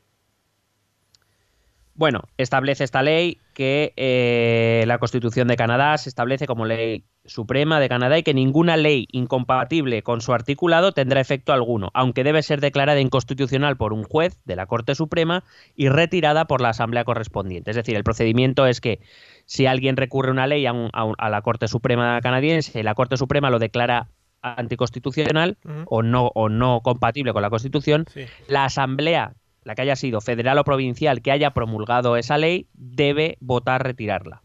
Bueno, 1.97 2.25
establece 2.37 2.85
esta 2.85 3.03
ley 3.03 3.39
que 3.55 3.95
eh, 3.97 4.85
la 4.87 4.99
Constitución 4.99 5.49
de 5.49 5.57
Canadá 5.57 5.97
se 5.97 6.09
establece 6.11 6.47
como 6.47 6.67
ley 6.67 7.05
suprema 7.25 7.81
de 7.81 7.89
Canadá 7.89 8.19
y 8.19 8.23
que 8.23 8.35
ninguna 8.35 8.77
ley 8.77 9.09
incompatible 9.11 10.03
con 10.03 10.21
su 10.21 10.33
articulado 10.35 10.93
tendrá 10.93 11.21
efecto 11.21 11.53
alguno, 11.55 11.91
aunque 11.95 12.23
debe 12.23 12.43
ser 12.43 12.61
declarada 12.61 13.01
inconstitucional 13.01 13.77
por 13.79 13.93
un 13.95 14.05
juez 14.05 14.39
de 14.45 14.57
la 14.57 14.67
Corte 14.67 14.95
Suprema 14.95 15.43
y 15.75 15.89
retirada 15.89 16.45
por 16.45 16.61
la 16.61 16.69
Asamblea 16.69 17.05
correspondiente. 17.05 17.71
Es 17.71 17.77
decir, 17.77 17.97
el 17.97 18.05
procedimiento 18.05 18.67
es 18.67 18.81
que 18.83 19.01
si 19.47 19.67
alguien 19.67 19.97
recurre 19.97 20.31
una 20.31 20.47
ley 20.47 20.67
a, 20.67 20.73
un- 20.73 20.91
a 20.93 21.05
un- 21.05 21.15
a 21.19 21.31
la 21.31 21.41
Corte 21.43 21.67
Suprema 21.67 22.21
canadiense 22.21 22.79
y 22.79 22.83
la 22.83 22.95
Corte 22.95 23.17
Suprema 23.17 23.49
lo 23.51 23.59
declara 23.59 24.09
anticonstitucional 24.43 25.57
o 25.87 26.03
no 26.03 26.31
o 26.35 26.49
no 26.49 26.81
compatible 26.83 27.33
con 27.33 27.43
la 27.43 27.51
Constitución, 27.51 28.05
Sí. 28.13 28.27
la 28.49 28.65
asamblea, 28.67 29.33
la 29.67 29.75
que 29.75 29.83
haya 29.83 29.97
sido 29.97 30.21
federal 30.21 30.59
o 30.59 30.65
provincial 30.65 31.23
que 31.23 31.33
haya 31.33 31.51
promulgado 31.51 32.17
esa 32.17 32.39
ley, 32.39 32.69
debe 32.75 33.37
votar 33.41 33.83
retirarla. 33.83 34.41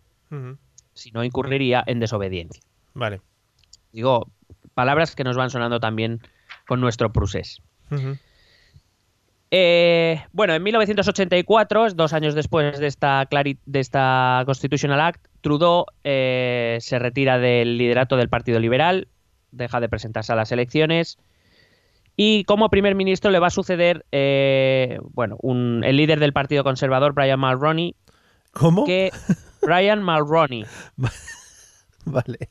Si 0.93 1.11
no, 1.11 1.23
incurriría 1.23 1.83
en 1.85 1.99
desobediencia. 1.99 2.61
Vale. 2.95 3.21
Digo, 3.91 4.27
palabras 4.73 5.15
que 5.15 5.23
nos 5.23 5.37
van 5.37 5.51
sonando 5.51 5.79
también 5.79 6.21
con 6.67 6.81
nuestro 6.81 7.13
procés. 7.13 7.61
Eh, 9.51 10.23
bueno, 10.31 10.53
en 10.55 10.63
1984, 10.63 11.91
dos 11.93 12.13
años 12.13 12.33
después 12.33 12.79
de 12.79 12.87
esta, 12.87 13.23
clari- 13.29 13.59
de 13.65 13.79
esta 13.79 14.41
Constitutional 14.45 15.01
Act, 15.01 15.27
Trudeau 15.41 15.85
eh, 16.03 16.77
se 16.79 16.97
retira 16.99 17.37
del 17.37 17.77
liderato 17.77 18.15
del 18.17 18.29
Partido 18.29 18.59
Liberal, 18.59 19.07
deja 19.51 19.79
de 19.81 19.89
presentarse 19.89 20.31
a 20.31 20.35
las 20.35 20.51
elecciones 20.51 21.19
y 22.17 22.43
como 22.45 22.69
primer 22.69 22.95
ministro 22.95 23.31
le 23.31 23.39
va 23.39 23.47
a 23.47 23.51
suceder, 23.51 24.05
eh, 24.11 24.99
bueno, 25.13 25.37
un- 25.41 25.83
el 25.85 25.97
líder 25.97 26.19
del 26.19 26.33
Partido 26.33 26.63
Conservador, 26.63 27.13
Brian 27.13 27.39
Mulroney, 27.39 27.95
¿Cómo? 28.53 28.85
que 28.85 29.11
Brian 29.61 30.03
Mulroney, 30.03 30.65
Vale. 32.05 32.49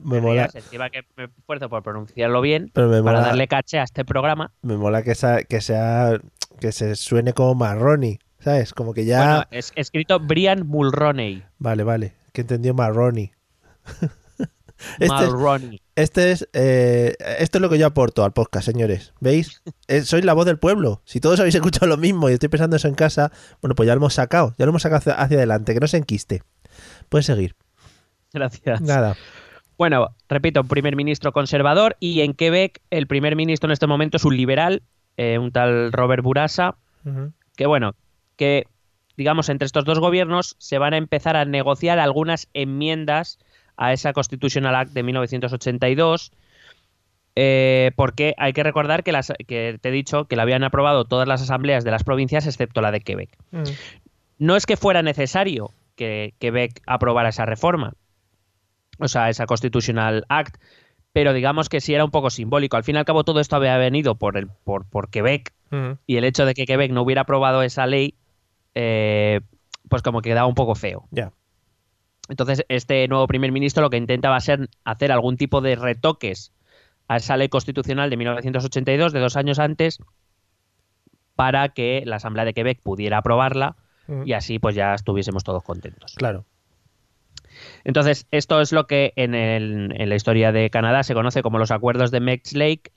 Me 0.00 0.20
mola, 0.20 0.48
encima 0.54 0.88
que 0.88 1.02
me 1.16 1.24
esfuerzo 1.24 1.68
por 1.68 1.82
pronunciarlo 1.82 2.40
bien 2.40 2.70
pero 2.72 2.86
me 2.88 3.02
para 3.02 3.20
darle 3.20 3.48
caché 3.48 3.80
a 3.80 3.82
este 3.82 4.04
programa. 4.04 4.52
me 4.62 4.76
mola 4.76 5.02
que, 5.02 5.16
sea, 5.16 5.42
que 5.42 5.60
sea 5.60 6.20
que 6.60 6.70
se 6.70 6.94
suene 6.94 7.32
como 7.32 7.56
Marroni, 7.56 8.20
¿sabes? 8.38 8.72
Como 8.72 8.94
que 8.94 9.04
ya 9.04 9.18
Bueno, 9.18 9.44
es 9.50 9.72
escrito 9.74 10.20
Brian 10.20 10.68
Mulroney. 10.68 11.42
Vale, 11.58 11.82
vale, 11.82 12.14
que 12.32 12.42
entendió 12.42 12.74
Marroni. 12.74 13.32
este 14.98 15.24
es, 15.24 15.80
este 15.96 16.30
es 16.32 16.48
eh, 16.52 17.14
esto 17.38 17.58
es 17.58 17.62
lo 17.62 17.68
que 17.68 17.78
yo 17.78 17.86
aporto 17.86 18.24
al 18.24 18.32
podcast, 18.32 18.66
señores. 18.66 19.12
¿Veis? 19.20 19.62
Eh, 19.88 20.02
soy 20.02 20.22
la 20.22 20.34
voz 20.34 20.46
del 20.46 20.58
pueblo. 20.58 21.02
Si 21.04 21.20
todos 21.20 21.38
habéis 21.40 21.54
escuchado 21.54 21.86
lo 21.86 21.96
mismo 21.96 22.28
y 22.28 22.34
estoy 22.34 22.48
pensando 22.48 22.76
eso 22.76 22.88
en 22.88 22.94
casa, 22.94 23.32
bueno, 23.60 23.74
pues 23.74 23.86
ya 23.86 23.94
lo 23.94 23.98
hemos 24.00 24.14
sacado, 24.14 24.54
ya 24.58 24.66
lo 24.66 24.70
hemos 24.70 24.82
sacado 24.82 24.98
hacia, 24.98 25.14
hacia 25.14 25.36
adelante, 25.36 25.74
que 25.74 25.80
no 25.80 25.86
se 25.86 25.98
enquiste. 25.98 26.42
Puedes 27.08 27.26
seguir. 27.26 27.54
Gracias. 28.32 28.80
Nada. 28.80 29.16
Bueno, 29.78 30.14
repito, 30.28 30.64
primer 30.64 30.96
ministro 30.96 31.32
conservador 31.32 31.96
y 31.98 32.20
en 32.20 32.34
Quebec 32.34 32.80
el 32.90 33.06
primer 33.06 33.36
ministro 33.36 33.68
en 33.68 33.72
este 33.72 33.86
momento 33.86 34.16
es 34.16 34.24
un 34.24 34.36
liberal, 34.36 34.82
eh, 35.16 35.38
un 35.38 35.50
tal 35.50 35.92
Robert 35.92 36.22
Burasa, 36.22 36.76
Ujú. 37.04 37.32
que 37.56 37.66
bueno, 37.66 37.94
que 38.36 38.66
digamos 39.16 39.48
entre 39.48 39.66
estos 39.66 39.84
dos 39.84 39.98
gobiernos 39.98 40.56
se 40.58 40.78
van 40.78 40.94
a 40.94 40.98
empezar 40.98 41.36
a 41.36 41.44
negociar 41.44 41.98
algunas 41.98 42.48
enmiendas 42.54 43.38
a 43.76 43.92
esa 43.92 44.12
Constitutional 44.12 44.74
Act 44.74 44.92
de 44.92 45.02
1982. 45.02 46.32
eh, 47.34 47.92
porque 47.96 48.34
hay 48.36 48.52
que 48.52 48.62
recordar 48.62 49.02
que, 49.02 49.12
las, 49.12 49.32
que 49.46 49.78
te 49.80 49.88
he 49.88 49.92
dicho 49.92 50.26
que 50.26 50.36
la 50.36 50.42
habían 50.42 50.64
aprobado 50.64 51.06
todas 51.06 51.26
las 51.26 51.40
asambleas 51.40 51.82
de 51.82 51.90
las 51.90 52.04
provincias 52.04 52.46
excepto 52.46 52.82
la 52.82 52.90
de 52.90 53.00
Quebec. 53.00 53.30
No 54.38 54.54
es 54.56 54.66
que 54.66 54.76
fuera 54.76 55.02
necesario 55.02 55.70
que 55.96 56.34
Quebec 56.38 56.82
aprobara 56.86 57.30
esa 57.30 57.46
reforma, 57.46 57.94
o 58.98 59.08
sea, 59.08 59.30
esa 59.30 59.46
Constitutional 59.46 60.24
Act, 60.28 60.56
pero 61.14 61.32
digamos 61.32 61.68
que 61.68 61.80
sí 61.80 61.94
era 61.94 62.04
un 62.04 62.10
poco 62.10 62.28
simbólico. 62.30 62.76
Al 62.76 62.84
fin 62.84 62.96
y 62.96 62.98
al 62.98 63.04
cabo 63.04 63.24
todo 63.24 63.40
esto 63.40 63.56
había 63.56 63.76
venido 63.78 64.14
por, 64.16 64.36
el, 64.36 64.48
por, 64.64 64.84
por 64.88 65.08
Quebec 65.10 65.52
Ujú. 65.70 65.96
y 66.06 66.16
el 66.16 66.24
hecho 66.24 66.44
de 66.44 66.52
que 66.54 66.66
Quebec 66.66 66.90
no 66.92 67.02
hubiera 67.02 67.22
aprobado 67.22 67.62
esa 67.62 67.86
ley, 67.86 68.14
eh, 68.74 69.40
pues 69.88 70.02
como 70.02 70.20
que 70.20 70.30
quedaba 70.30 70.46
un 70.46 70.54
poco 70.54 70.74
feo. 70.74 71.06
Ya. 71.10 71.32
Entonces, 72.28 72.64
este 72.68 73.06
nuevo 73.08 73.26
primer 73.26 73.52
ministro 73.52 73.82
lo 73.82 73.90
que 73.90 73.96
intenta 73.96 74.30
va 74.30 74.36
a 74.36 74.40
ser 74.40 74.68
hacer 74.84 75.12
algún 75.12 75.36
tipo 75.36 75.60
de 75.60 75.74
retoques 75.76 76.52
a 77.08 77.16
esa 77.16 77.36
ley 77.36 77.48
constitucional 77.48 78.10
de 78.10 78.16
1982, 78.16 79.12
de 79.12 79.20
dos 79.20 79.36
años 79.36 79.58
antes, 79.58 79.98
para 81.34 81.70
que 81.70 82.02
la 82.06 82.16
Asamblea 82.16 82.44
de 82.44 82.54
Quebec 82.54 82.80
pudiera 82.82 83.18
aprobarla 83.18 83.76
Ujú. 84.06 84.22
y 84.24 84.32
así 84.34 84.58
pues 84.58 84.74
ya 84.74 84.94
estuviésemos 84.94 85.44
todos 85.44 85.62
contentos. 85.62 86.14
Claro. 86.16 86.44
Entonces, 87.84 88.26
esto 88.30 88.60
es 88.60 88.72
lo 88.72 88.86
que 88.86 89.12
en, 89.16 89.34
el- 89.34 89.92
en 90.00 90.08
la 90.08 90.14
historia 90.14 90.52
de 90.52 90.70
Canadá 90.70 91.02
se 91.02 91.14
conoce 91.14 91.42
como 91.42 91.58
los 91.58 91.70
acuerdos 91.70 92.10
de 92.10 92.20
Mex 92.20 92.54
Lake, 92.54 92.92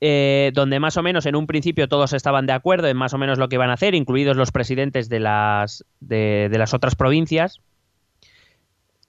eh, 0.00 0.50
donde 0.54 0.80
más 0.80 0.96
o 0.96 1.02
menos 1.02 1.24
en 1.26 1.36
un 1.36 1.46
principio 1.46 1.88
todos 1.88 2.12
estaban 2.14 2.46
de 2.46 2.52
acuerdo 2.52 2.88
en 2.88 2.96
más 2.96 3.14
o 3.14 3.18
menos 3.18 3.38
lo 3.38 3.48
que 3.48 3.56
iban 3.56 3.70
a 3.70 3.74
hacer, 3.74 3.94
incluidos 3.94 4.36
los 4.36 4.50
presidentes 4.50 5.08
de 5.08 5.20
las, 5.20 5.84
de, 6.00 6.48
de 6.50 6.58
las 6.58 6.74
otras 6.74 6.94
provincias. 6.96 7.60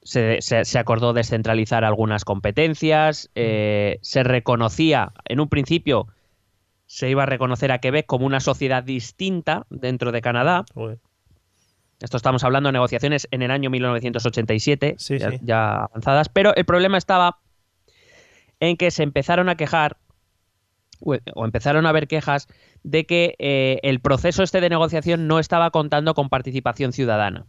Se, 0.08 0.40
se- 0.42 0.66
se 0.66 0.78
acordó 0.80 1.14
descentralizar 1.14 1.84
algunas 1.84 2.24
competencias, 2.26 3.30
eh, 3.34 3.98
se 4.02 4.24
reconocía, 4.24 5.12
en 5.26 5.40
un 5.40 5.50
principio 5.50 6.08
se 6.86 7.10
iba 7.10 7.24
a 7.24 7.26
reconocer 7.26 7.72
a 7.72 7.80
Quebec 7.80 8.06
como 8.06 8.28
una 8.28 8.40
sociedad 8.40 8.84
distinta 8.84 9.66
dentro 9.72 10.12
de 10.12 10.22
Canadá, 10.22 10.64
esto 12.00 12.18
estamos 12.18 12.44
hablando 12.44 12.68
de 12.68 12.74
negociaciones 12.74 13.28
en 13.32 13.42
el 13.42 13.50
año 13.50 13.70
1987, 13.72 14.94
Sí, 15.00 15.18
ya, 15.18 15.32
sí. 15.32 15.40
ya 15.42 15.86
avanzadas, 15.86 16.30
pero 16.30 16.54
el 16.56 16.66
problema 16.66 16.98
estaba 17.00 17.40
en 18.60 18.78
que 18.78 18.92
se 18.92 19.02
empezaron 19.04 19.50
a 19.50 19.56
quejar 19.56 19.98
o 21.00 21.16
o 21.34 21.46
empezaron 21.46 21.86
a 21.86 21.90
haber 21.90 22.08
quejas 22.08 22.48
de 22.84 23.06
que 23.06 23.36
eh, 23.40 23.80
el 23.84 24.00
proceso 24.00 24.44
este 24.44 24.62
de 24.62 24.70
negociación 24.70 25.28
no 25.28 25.40
estaba 25.40 25.72
contando 25.72 26.14
con 26.14 26.30
participación 26.30 26.94
ciudadana. 26.94 27.48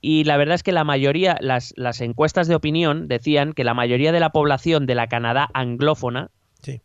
Y 0.00 0.24
la 0.24 0.36
verdad 0.36 0.54
es 0.54 0.62
que 0.62 0.72
la 0.72 0.84
mayoría, 0.84 1.36
las, 1.40 1.72
las 1.76 2.00
encuestas 2.00 2.46
de 2.48 2.54
opinión 2.54 3.08
decían 3.08 3.52
que 3.52 3.64
la 3.64 3.74
mayoría 3.74 4.12
de 4.12 4.20
la 4.20 4.30
población 4.30 4.86
de 4.86 4.94
la 4.94 5.08
Canadá 5.08 5.48
anglófona 5.54 6.30
Sí. 6.62 6.80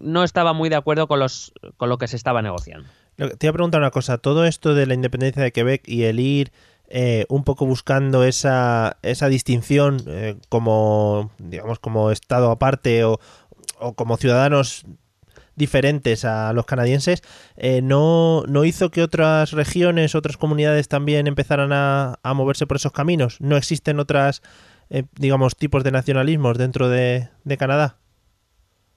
no 0.00 0.24
estaba 0.24 0.52
muy 0.52 0.68
de 0.68 0.76
acuerdo 0.76 1.06
con, 1.08 1.18
los, 1.18 1.52
con 1.76 1.88
lo 1.88 1.98
que 1.98 2.06
se 2.08 2.16
estaba 2.16 2.42
negociando. 2.42 2.88
Te 3.16 3.46
iba 3.46 3.50
a 3.50 3.52
preguntar 3.52 3.80
una 3.80 3.90
cosa. 3.90 4.18
Todo 4.18 4.44
esto 4.44 4.74
de 4.74 4.86
la 4.86 4.94
independencia 4.94 5.42
de 5.42 5.52
Quebec 5.52 5.88
y 5.88 6.04
el 6.04 6.18
ir 6.20 6.52
eh, 6.88 7.24
un 7.28 7.44
poco 7.44 7.64
buscando 7.66 8.24
esa, 8.24 8.98
esa 9.02 9.28
distinción 9.28 10.02
eh, 10.06 10.36
como, 10.48 11.30
digamos, 11.38 11.78
como 11.78 12.10
Estado 12.10 12.50
aparte 12.50 13.04
o, 13.04 13.18
o 13.78 13.94
como 13.94 14.16
ciudadanos 14.16 14.84
diferentes 15.56 16.24
a 16.24 16.52
los 16.52 16.66
canadienses, 16.66 17.22
eh, 17.56 17.80
no, 17.82 18.42
no 18.48 18.64
hizo 18.64 18.90
que 18.90 19.02
otras 19.02 19.52
regiones, 19.52 20.14
otras 20.14 20.36
comunidades 20.36 20.88
también 20.88 21.26
empezaran 21.26 21.72
a, 21.72 22.18
a 22.22 22.34
moverse 22.34 22.66
por 22.66 22.76
esos 22.76 22.92
caminos. 22.92 23.40
No 23.40 23.56
existen 23.56 24.00
otras, 24.00 24.42
eh, 24.90 25.04
digamos, 25.18 25.56
tipos 25.56 25.84
de 25.84 25.92
nacionalismos 25.92 26.58
dentro 26.58 26.88
de, 26.88 27.28
de 27.44 27.56
Canadá. 27.56 27.98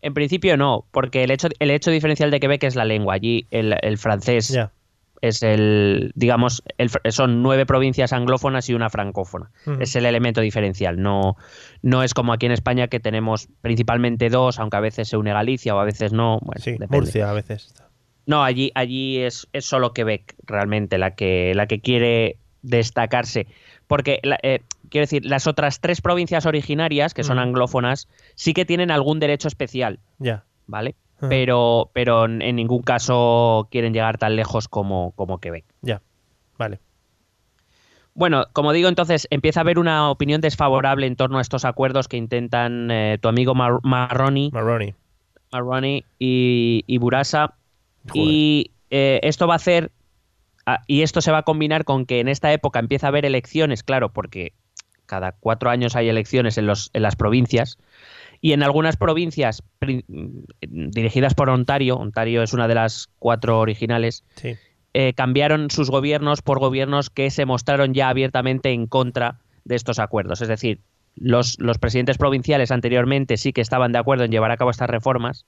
En 0.02 0.14
principio 0.14 0.58
no, 0.58 0.86
porque 0.92 1.24
el 1.24 1.32
hecho, 1.32 1.48
el 1.60 1.72
hecho 1.72 1.92
diferencial 1.92 2.32
de 2.32 2.40
Quebec 2.40 2.64
es 2.64 2.76
la 2.76 2.86
lengua. 2.86 3.16
Allí 3.16 3.48
el, 3.52 3.76
el 3.82 3.98
francés. 3.98 4.56
Es 5.22 5.42
el, 5.44 6.12
digamos, 6.16 6.64
el 6.78 6.90
son 7.12 7.42
nueve 7.42 7.66
provincias 7.66 8.14
anglófonas 8.14 8.70
y 8.70 8.74
una 8.74 8.90
francófona. 8.90 9.52
Es 9.80 9.96
el 9.96 10.06
elemento 10.06 10.42
diferencial. 10.42 11.02
No, 11.02 11.36
no 11.82 12.04
es 12.04 12.14
como 12.14 12.34
aquí 12.34 12.46
en 12.46 12.52
España 12.52 12.88
que 12.88 13.00
tenemos 13.00 13.50
principalmente 13.62 14.30
dos, 14.30 14.60
aunque 14.60 14.78
a 14.78 14.82
veces 14.82 15.08
se 15.10 15.18
une 15.18 15.34
Galicia 15.34 15.76
o 15.76 15.80
a 15.80 15.86
veces 15.86 16.14
no. 16.14 16.40
Bueno, 16.42 16.62
Sí, 16.62 16.72
depende. 16.72 16.98
Murcia 16.98 17.30
a 17.30 17.34
veces. 17.34 17.74
No, 18.26 18.44
allí, 18.44 18.72
allí 18.76 19.20
es, 19.20 19.48
es 19.54 19.66
solo 19.66 19.94
Quebec 19.94 20.36
realmente 20.46 20.98
la 20.98 21.16
que, 21.16 21.54
la 21.56 21.66
que 21.68 21.80
quiere 21.80 22.38
destacarse. 22.62 23.48
Porque, 23.88 24.20
eh, 24.44 24.60
quiero 24.90 25.04
decir, 25.04 25.26
las 25.26 25.48
otras 25.48 25.80
tres 25.80 26.02
provincias 26.02 26.46
originarias, 26.46 27.14
que 27.14 27.24
son 27.24 27.40
anglófonas, 27.40 28.10
sí 28.36 28.54
que 28.54 28.66
tienen 28.66 28.92
algún 28.92 29.20
derecho 29.20 29.48
especial, 29.48 30.00
Ya. 30.20 30.44
¿vale? 30.66 30.96
Ajá. 31.18 31.30
Pero, 31.30 31.90
pero 31.94 32.26
en 32.26 32.56
ningún 32.56 32.84
caso 32.84 33.68
quieren 33.72 33.94
llegar 33.94 34.18
tan 34.18 34.36
lejos 34.36 34.68
como, 34.68 35.12
como 35.16 35.40
Quebec. 35.40 35.66
Ya. 35.82 36.02
Vale. 36.58 36.80
Bueno, 38.14 38.46
como 38.54 38.74
digo, 38.74 38.90
entonces 38.90 39.28
empieza 39.30 39.60
a 39.60 39.62
haber 39.62 39.78
una 39.78 40.10
opinión 40.10 40.42
desfavorable 40.42 41.06
en 41.06 41.16
torno 41.16 41.38
a 41.38 41.42
estos 41.42 41.66
acuerdos 41.66 42.08
que 42.08 42.18
intentan 42.18 42.90
eh, 42.90 43.20
tu 43.22 43.28
amigo 43.30 43.54
Mar- 43.54 43.80
Marroni, 43.84 44.50
Marroni. 44.52 44.96
Marroni 45.52 46.04
y, 46.18 46.84
y 46.88 46.98
Burasa. 46.98 47.54
Joder. 48.10 48.24
Y 48.28 48.72
eh, 48.90 49.20
esto 49.22 49.48
va 49.48 49.54
a 49.54 49.58
hacer, 49.58 49.92
ah, 50.66 50.82
y 50.88 51.04
esto 51.04 51.22
se 51.22 51.32
va 51.32 51.40
a 51.40 51.44
combinar 51.44 51.84
con 51.84 52.06
que 52.08 52.20
en 52.20 52.28
esta 52.28 52.52
época 52.54 52.80
empieza 52.80 53.06
a 53.06 53.10
haber 53.10 53.26
elecciones, 53.26 53.84
claro, 53.84 54.10
porque 54.10 54.54
cada 55.06 55.34
cuatro 55.34 55.70
años 55.70 55.96
hay 55.96 56.10
elecciones 56.10 56.58
en, 56.58 56.66
los, 56.66 56.90
en 56.94 57.04
las 57.04 57.16
provincias. 57.16 57.78
Y 58.42 58.54
en 58.54 58.64
algunas 58.64 58.98
provincias 58.98 59.64
mm, 59.82 60.40
dirigidas 60.90 61.34
por 61.34 61.50
Ontario, 61.50 61.96
Ontario 61.96 62.44
es 62.44 62.54
una 62.54 62.68
de 62.68 62.76
las 62.76 63.10
cuatro 63.20 63.60
originales, 63.60 64.24
Sí. 64.36 64.56
eh, 64.94 65.14
cambiaron 65.14 65.70
sus 65.70 65.90
gobiernos 65.90 66.42
por 66.42 66.60
gobiernos 66.60 67.10
que 67.10 67.30
se 67.30 67.46
mostraron 67.46 67.94
ya 67.94 68.10
abiertamente 68.10 68.72
en 68.72 68.88
contra 68.88 69.40
de 69.66 69.76
estos 69.76 70.00
acuerdos. 70.00 70.42
Es 70.42 70.48
decir, 70.48 70.80
los, 71.16 71.60
los 71.60 71.78
presidentes 71.78 72.18
provinciales 72.18 72.72
anteriormente 72.72 73.38
sí 73.38 73.54
que 73.54 73.62
estaban 73.62 73.92
de 73.92 74.00
acuerdo 74.00 74.24
en 74.24 74.32
llevar 74.32 74.52
a 74.52 74.58
cabo 74.58 74.70
estas 74.72 74.90
reformas, 74.90 75.46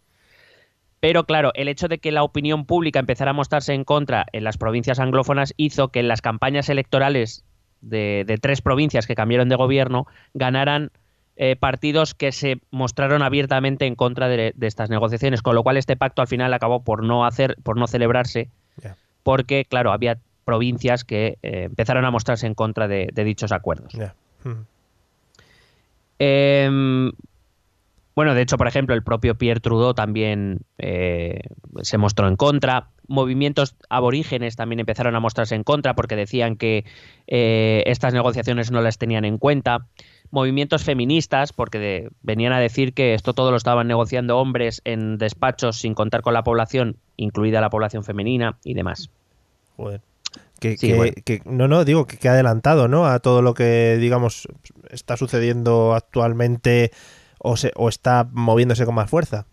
pero 0.99 1.23
claro, 1.25 1.51
el 1.53 1.69
hecho 1.69 1.87
de 1.87 1.99
que 1.99 2.11
la 2.11 2.23
opinión 2.23 2.65
pública 2.65 2.99
empezara 2.99 3.31
a 3.31 3.33
mostrarse 3.33 3.73
en 3.73 3.85
contra 3.85 4.25
en 4.33 4.43
las 4.43 4.57
provincias 4.57 4.99
anglófonas 4.99 5.53
hizo 5.55 5.89
que 5.89 6.01
en 6.01 6.09
las 6.09 6.21
campañas 6.21 6.67
electorales 6.69 7.45
de, 7.81 8.25
de 8.27 8.37
tres 8.37 8.61
provincias 8.61 9.07
que 9.07 9.15
cambiaron 9.15 9.47
de 9.47 9.55
gobierno 9.55 10.05
ganaran 10.33 10.91
eh, 11.41 11.55
partidos 11.55 12.13
que 12.13 12.31
se 12.31 12.59
mostraron 12.69 13.23
abiertamente 13.23 13.85
en 13.87 13.95
contra 13.95 14.27
de, 14.27 14.51
de 14.55 14.67
estas 14.67 14.89
negociaciones, 14.89 15.41
con 15.41 15.55
lo 15.55 15.63
cual 15.63 15.77
este 15.77 15.95
pacto 15.95 16.21
al 16.21 16.27
final 16.27 16.53
acabó 16.53 16.83
por 16.83 17.03
no 17.03 17.25
hacer, 17.25 17.55
por 17.63 17.77
no 17.77 17.87
celebrarse 17.87 18.49
porque, 19.23 19.65
claro, 19.65 19.91
había 19.91 20.17
provincias 20.45 21.03
que 21.03 21.37
eh, 21.43 21.63
empezaron 21.65 22.05
a 22.05 22.11
mostrarse 22.11 22.47
en 22.47 22.55
contra 22.55 22.87
de, 22.87 23.09
de 23.13 23.23
dichos 23.23 23.51
acuerdos. 23.51 23.93
Em, 26.17 27.11
Bueno, 28.15 28.33
de 28.33 28.41
hecho, 28.41 28.57
por 28.57 28.67
ejemplo, 28.67 28.95
el 28.95 29.03
propio 29.03 29.35
Pierre 29.35 29.61
Trudeau 29.61 29.93
también 29.93 30.61
eh, 30.77 31.39
se 31.83 31.97
mostró 31.97 32.27
en 32.27 32.35
contra. 32.35 32.89
Movimientos 33.07 33.75
aborígenes 33.89 34.57
también 34.57 34.81
empezaron 34.81 35.15
a 35.15 35.19
mostrarse 35.21 35.55
en 35.55 35.63
contra 35.63 35.93
porque 35.93 36.17
decían 36.17 36.57
que 36.57 36.83
eh, 37.27 37.83
estas 37.85 38.13
negociaciones 38.13 38.71
no 38.71 38.81
las 38.81 38.97
tenían 38.97 39.23
en 39.23 39.37
cuenta. 39.37 39.87
Movimientos 40.31 40.83
feministas, 40.83 41.53
porque 41.53 41.79
de- 41.79 42.09
venían 42.21 42.53
a 42.53 42.59
decir 42.59 42.93
que 42.93 43.13
esto 43.15 43.33
todo 43.33 43.49
lo 43.51 43.57
estaban 43.57 43.87
negociando 43.87 44.37
hombres 44.37 44.81
en 44.85 45.17
despachos 45.17 45.77
sin 45.79 45.93
contar 45.95 46.21
con 46.21 46.33
la 46.33 46.43
población, 46.43 46.97
incluida 47.17 47.61
la 47.61 47.69
población 47.71 48.03
femenina 48.03 48.57
y 48.63 48.73
demás. 48.75 49.09
Joder. 49.75 50.01
Que, 50.59 50.77
Sí, 50.77 50.87
que- 50.89 50.95
bueno. 50.95 51.13
que- 51.25 51.41
no, 51.45 51.67
no, 51.67 51.83
digo 51.85 52.05
que, 52.05 52.17
que 52.17 52.29
ha 52.29 52.33
adelantado, 52.33 52.87
¿no? 52.87 53.07
A 53.07 53.19
todo 53.19 53.41
lo 53.41 53.53
que, 53.53 53.97
digamos, 53.99 54.47
está 54.89 55.17
sucediendo 55.17 55.95
actualmente 55.95 56.91
o, 57.39 57.55
se, 57.57 57.71
o 57.75 57.89
está 57.89 58.27
moviéndose 58.31 58.85
con 58.85 58.93
más 58.95 59.09
fuerza. 59.09 59.47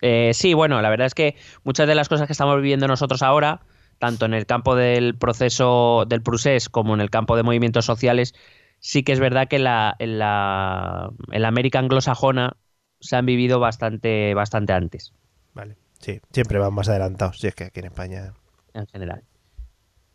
Eh, 0.00 0.30
sí, 0.32 0.54
bueno, 0.54 0.80
la 0.80 0.88
verdad 0.88 1.06
es 1.06 1.14
que 1.14 1.36
muchas 1.64 1.86
de 1.86 1.94
las 1.94 2.08
cosas 2.08 2.26
que 2.26 2.32
estamos 2.32 2.56
viviendo 2.56 2.88
nosotros 2.88 3.22
ahora, 3.22 3.60
tanto 3.98 4.24
en 4.24 4.32
el 4.32 4.46
campo 4.46 4.74
del 4.74 5.14
proceso 5.14 6.04
del 6.08 6.22
procés 6.22 6.68
como 6.70 6.94
en 6.94 7.00
el 7.02 7.10
campo 7.10 7.36
de 7.36 7.42
movimientos 7.42 7.84
sociales, 7.84 8.34
sí 8.80 9.02
que 9.02 9.12
es 9.12 9.20
verdad 9.20 9.48
que 9.48 9.58
la, 9.58 9.94
en, 9.98 10.18
la, 10.18 11.10
en 11.30 11.42
la 11.42 11.48
América 11.48 11.78
anglosajona 11.78 12.56
se 12.98 13.16
han 13.16 13.26
vivido 13.26 13.60
bastante, 13.60 14.34
bastante 14.34 14.72
antes, 14.72 15.14
Vale. 15.54 15.76
Sí, 15.98 16.20
siempre 16.32 16.58
van 16.58 16.72
más 16.72 16.88
adelantados. 16.88 17.38
Si 17.38 17.46
es 17.46 17.54
que 17.54 17.64
aquí 17.64 17.80
en 17.80 17.86
España. 17.86 18.32
en 18.72 18.86
general. 18.86 19.22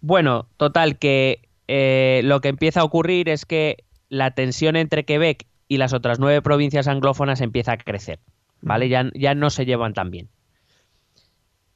Bueno, 0.02 0.48
total, 0.58 0.98
que 0.98 1.48
eh, 1.68 2.22
lo 2.24 2.42
que 2.42 2.50
empieza 2.50 2.82
a 2.82 2.84
ocurrir 2.84 3.30
es 3.30 3.46
que 3.46 3.84
la 4.10 4.32
tensión 4.32 4.76
entre 4.76 5.06
Quebec 5.06 5.48
y 5.68 5.78
las 5.78 5.94
otras 5.94 6.20
nueve 6.20 6.42
provincias 6.42 6.88
anglófonas 6.88 7.42
empieza 7.42 7.74
a 7.74 7.78
crecer, 7.78 8.20
¿vale? 8.62 8.90
Ya, 8.90 9.10
ya 9.14 9.36
no 9.36 9.50
se 9.50 9.66
llevan 9.66 9.94
tan 9.94 10.12
bien. 10.12 10.30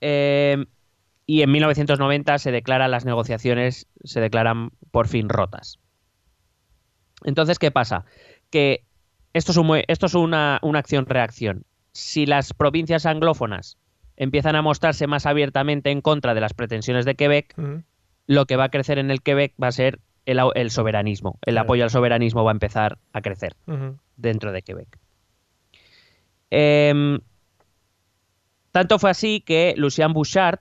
Eh, 0.01 0.65
y 1.25 1.41
en 1.41 1.51
1990 1.51 2.37
se 2.39 2.51
declaran 2.51 2.91
las 2.91 3.05
negociaciones, 3.05 3.87
se 4.03 4.21
declaran 4.21 4.71
por 4.91 5.07
fin 5.07 5.29
rotas. 5.29 5.79
Entonces, 7.23 7.59
¿qué 7.59 7.71
pasa? 7.71 8.05
Que 8.49 8.83
esto 9.33 9.51
es, 9.51 9.57
un 9.57 9.67
mue- 9.67 9.85
esto 9.87 10.05
es 10.07 10.15
una, 10.15 10.59
una 10.61 10.79
acción-reacción. 10.79 11.63
Si 11.91 12.25
las 12.25 12.53
provincias 12.53 13.05
anglófonas 13.05 13.77
empiezan 14.17 14.55
a 14.55 14.61
mostrarse 14.61 15.07
más 15.07 15.25
abiertamente 15.25 15.91
en 15.91 16.01
contra 16.01 16.33
de 16.33 16.41
las 16.41 16.53
pretensiones 16.53 17.05
de 17.05 17.15
Quebec, 17.15 17.53
lo 18.27 18.45
que 18.45 18.55
va 18.55 18.65
a 18.65 18.69
crecer 18.69 18.99
en 18.99 19.11
el 19.11 19.21
Quebec 19.21 19.53
va 19.61 19.67
a 19.67 19.71
ser 19.71 19.99
el, 20.25 20.69
soberanismo. 20.71 21.39
El 21.45 21.55
apoyo 21.57 21.83
al 21.83 21.89
soberanismo 21.89 22.43
va 22.43 22.51
a 22.51 22.53
empezar 22.53 22.99
a 23.13 23.21
crecer 23.21 23.55
dentro 24.17 24.51
de 24.51 24.61
Quebec. 24.61 24.99
Em, 26.51 27.19
tanto 28.71 28.99
fue 28.99 29.09
así 29.09 29.41
que 29.41 29.73
Lucien 29.77 30.13
Bouchard, 30.13 30.59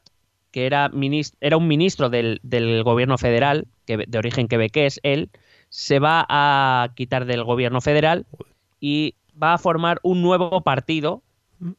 que 0.51 0.67
era, 0.67 0.91
un 0.93 1.69
ministro 1.69 2.09
del, 2.11 2.41
del 2.43 2.83
gobierno 2.83 3.19
federal, 3.19 3.67
que, 3.87 3.99
de 4.07 4.19
origen 4.19 4.49
quebequés, 4.49 5.01
él, 5.03 5.31
se 5.69 5.99
va 5.99 6.25
a 6.29 6.89
quitar 6.95 7.25
del 7.27 7.45
gobierno 7.45 7.81
federal 7.81 8.27
y 8.81 9.15
va 9.41 9.55
a 9.55 9.59
formar 9.59 10.01
un 10.03 10.23
nuevo 10.23 10.63
partido 10.63 11.23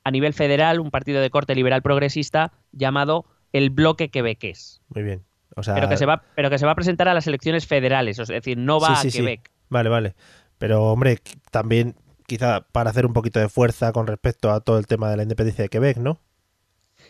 a 0.04 0.12
nivel 0.12 0.34
federal, 0.34 0.80
un 0.80 0.92
partido 0.92 1.22
de 1.22 1.30
corte 1.30 1.56
liberal 1.56 1.82
progresista 1.82 2.52
llamado 2.72 3.26
el 3.54 3.70
Bloque 3.70 4.10
Quebequés. 4.10 4.82
Muy 4.90 5.04
bien. 5.04 5.24
O 5.56 5.64
sea, 5.64 5.74
Pero 5.76 5.90
que, 5.90 5.98
se 5.98 6.06
va, 6.06 6.24
pero 6.36 6.50
que 6.50 6.58
se 6.58 6.66
va 6.66 6.74
a 6.74 6.76
presentar 6.76 7.08
a 7.08 7.14
las 7.14 7.28
elecciones 7.28 7.66
federales, 7.66 8.20
es 8.20 8.28
decir, 8.28 8.58
no 8.58 8.80
va 8.80 8.96
sí, 8.96 9.02
sí, 9.04 9.08
a 9.08 9.12
sí. 9.12 9.18
Quebec. 9.20 9.52
Vale, 9.70 9.90
vale. 9.90 10.16
Pero, 10.58 10.84
hombre, 10.92 11.18
también 11.52 11.96
quizá 12.28 12.62
para 12.72 12.92
hacer 12.92 13.06
un 13.06 13.14
poquito 13.14 13.40
de 13.40 13.50
fuerza 13.50 13.92
con 13.92 14.08
respecto 14.08 14.52
a 14.52 14.62
todo 14.62 14.78
el 14.78 14.88
tema 14.88 15.10
de 15.10 15.18
la 15.18 15.24
independencia 15.24 15.64
de 15.64 15.70
Quebec, 15.70 15.98
¿no? 15.98 16.20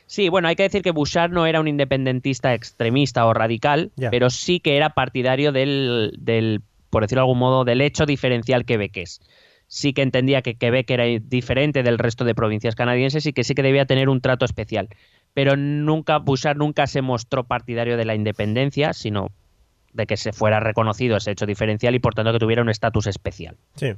Sí, 0.05 0.29
bueno, 0.29 0.47
hay 0.47 0.55
que 0.55 0.63
decir 0.63 0.81
que 0.81 0.91
Bouchard 0.91 1.31
no 1.31 1.45
era 1.45 1.59
un 1.59 1.67
independentista 1.67 2.53
extremista 2.53 3.25
o 3.25 3.33
radical, 3.33 3.91
Ya. 3.95 4.09
pero 4.09 4.29
sí 4.29 4.59
que 4.59 4.77
era 4.77 4.91
partidario 4.91 5.51
del, 5.51 6.15
del, 6.19 6.61
por 6.89 7.03
decirlo 7.03 7.21
de 7.21 7.25
algún 7.25 7.39
modo, 7.39 7.65
del 7.65 7.81
hecho 7.81 8.05
diferencial 8.05 8.65
quebequés. 8.65 9.21
Sí 9.67 9.93
que 9.93 10.01
entendía 10.01 10.41
que 10.41 10.55
Quebec 10.55 10.89
era 10.89 11.05
diferente 11.05 11.83
del 11.83 11.99
resto 11.99 12.25
de 12.25 12.33
provincias 12.33 12.75
canadienses 12.75 13.25
y 13.27 13.33
que 13.33 13.43
sí 13.43 13.53
que 13.53 13.61
debía 13.61 13.85
tener 13.85 14.09
un 14.09 14.19
trato 14.19 14.45
especial. 14.45 14.89
Pero 15.35 15.55
nunca, 15.55 16.17
Bouchard 16.17 16.57
nunca 16.57 16.87
se 16.87 17.03
mostró 17.03 17.43
partidario 17.43 17.95
de 17.95 18.05
la 18.05 18.15
independencia, 18.15 18.93
sino 18.93 19.27
de 19.93 20.07
que 20.07 20.17
se 20.17 20.33
fuera 20.33 20.59
reconocido 20.59 21.17
ese 21.17 21.31
hecho 21.31 21.45
diferencial 21.45 21.93
y 21.93 21.99
por 21.99 22.15
tanto 22.15 22.33
que 22.33 22.39
tuviera 22.39 22.61
un 22.61 22.69
estatus 22.69 23.07
especial. 23.07 23.57
Sí. 23.75 23.93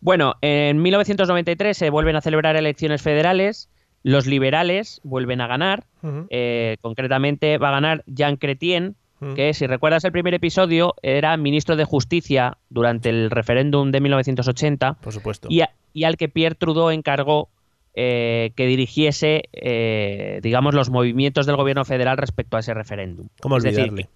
Bueno, 0.00 0.34
en 0.40 0.80
1993 0.80 1.76
se 1.76 1.90
vuelven 1.90 2.16
a 2.16 2.22
celebrar 2.22 2.56
elecciones 2.56 3.02
federales, 3.02 3.68
los 4.02 4.26
liberales 4.26 5.00
vuelven 5.04 5.42
a 5.42 5.46
ganar, 5.46 5.84
eh, 6.30 6.78
concretamente 6.80 7.58
va 7.58 7.68
a 7.68 7.72
ganar 7.72 8.02
Jean 8.06 8.36
Chrétien, 8.36 8.96
Ujú. 9.20 9.34
que 9.34 9.52
si 9.54 9.66
recuerdas 9.66 10.04
el 10.04 10.12
primer 10.12 10.32
episodio 10.34 10.94
era 11.02 11.36
ministro 11.36 11.76
de 11.76 11.84
Justicia 11.84 12.56
durante 12.70 13.10
el 13.10 13.30
referéndum 13.30 13.90
de 13.90 14.00
1980 14.00 14.94
Por 14.94 15.12
supuesto. 15.12 15.48
y, 15.50 15.60
a- 15.60 15.74
y 15.92 16.04
al 16.04 16.16
que 16.16 16.28
Pierre 16.28 16.54
Trudeau 16.54 16.90
encargó 16.90 17.48
eh, 17.94 18.52
que 18.56 18.66
dirigiese, 18.66 19.42
eh, 19.52 20.38
digamos, 20.42 20.74
los 20.74 20.90
movimientos 20.90 21.44
del 21.46 21.56
gobierno 21.56 21.84
federal 21.84 22.16
respecto 22.18 22.56
a 22.56 22.60
ese 22.60 22.72
referéndum. 22.72 23.28
¿Cómo 23.42 23.56
Es 23.58 23.64
decir, 23.64 23.80
olvidarle? 23.90 24.08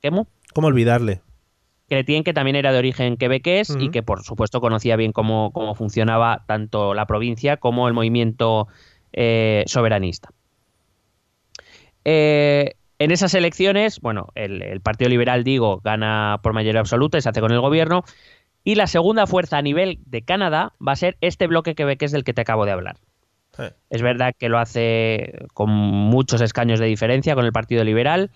que- 0.00 0.10
¿cómo? 0.10 0.26
¿Cómo 0.52 0.66
olvidarle? 0.68 1.22
Chrétien, 1.88 2.24
que 2.24 2.34
también 2.34 2.56
era 2.56 2.72
de 2.72 2.78
origen 2.78 3.16
quebequés 3.16 3.74
y 3.80 3.90
que, 3.90 4.02
por 4.02 4.22
supuesto, 4.24 4.60
conocía 4.60 4.96
bien 4.96 5.12
cómo, 5.12 5.50
cómo 5.52 5.74
funcionaba 5.74 6.44
tanto 6.46 6.94
la 6.94 7.06
provincia 7.06 7.56
como 7.58 7.86
el 7.88 7.94
movimiento 7.94 8.66
eh, 9.12 9.62
soberanista. 9.66 10.28
Eh, 12.04 12.74
en 12.98 13.10
esas 13.10 13.34
elecciones, 13.34 14.00
bueno, 14.00 14.28
el, 14.34 14.62
el 14.62 14.80
Partido 14.80 15.10
Liberal, 15.10 15.44
digo, 15.44 15.80
gana 15.84 16.40
por 16.42 16.52
mayoría 16.52 16.80
absoluta 16.80 17.18
y 17.18 17.20
se 17.20 17.28
hace 17.28 17.40
con 17.40 17.52
el 17.52 17.60
gobierno. 17.60 18.04
Y 18.64 18.74
la 18.74 18.86
segunda 18.86 19.26
fuerza 19.26 19.58
a 19.58 19.62
nivel 19.62 20.00
de 20.06 20.22
Canadá 20.22 20.72
va 20.86 20.92
a 20.92 20.96
ser 20.96 21.16
este 21.20 21.46
bloque 21.46 21.74
quebequés 21.74 22.10
del 22.10 22.24
que 22.24 22.34
te 22.34 22.40
acabo 22.40 22.64
de 22.64 22.72
hablar. 22.72 22.96
Es 23.90 24.02
verdad 24.02 24.34
que 24.38 24.48
lo 24.48 24.58
hace 24.58 25.46
con 25.54 25.70
muchos 25.70 26.40
escaños 26.40 26.78
de 26.78 26.86
diferencia 26.86 27.34
con 27.34 27.44
el 27.44 27.52
Partido 27.52 27.84
Liberal, 27.84 28.30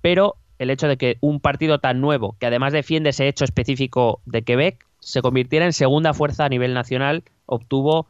pero 0.00 0.36
el 0.58 0.70
hecho 0.70 0.88
de 0.88 0.96
que 0.96 1.18
un 1.20 1.40
partido 1.40 1.78
tan 1.78 2.00
nuevo, 2.00 2.36
que 2.38 2.46
además 2.46 2.72
defiende 2.72 3.10
ese 3.10 3.28
hecho 3.28 3.44
específico 3.44 4.20
de 4.26 4.42
Quebec, 4.42 4.86
se 5.00 5.22
convirtiera 5.22 5.66
en 5.66 5.72
segunda 5.72 6.14
fuerza 6.14 6.44
a 6.44 6.48
nivel 6.48 6.74
nacional, 6.74 7.24
obtuvo 7.46 8.06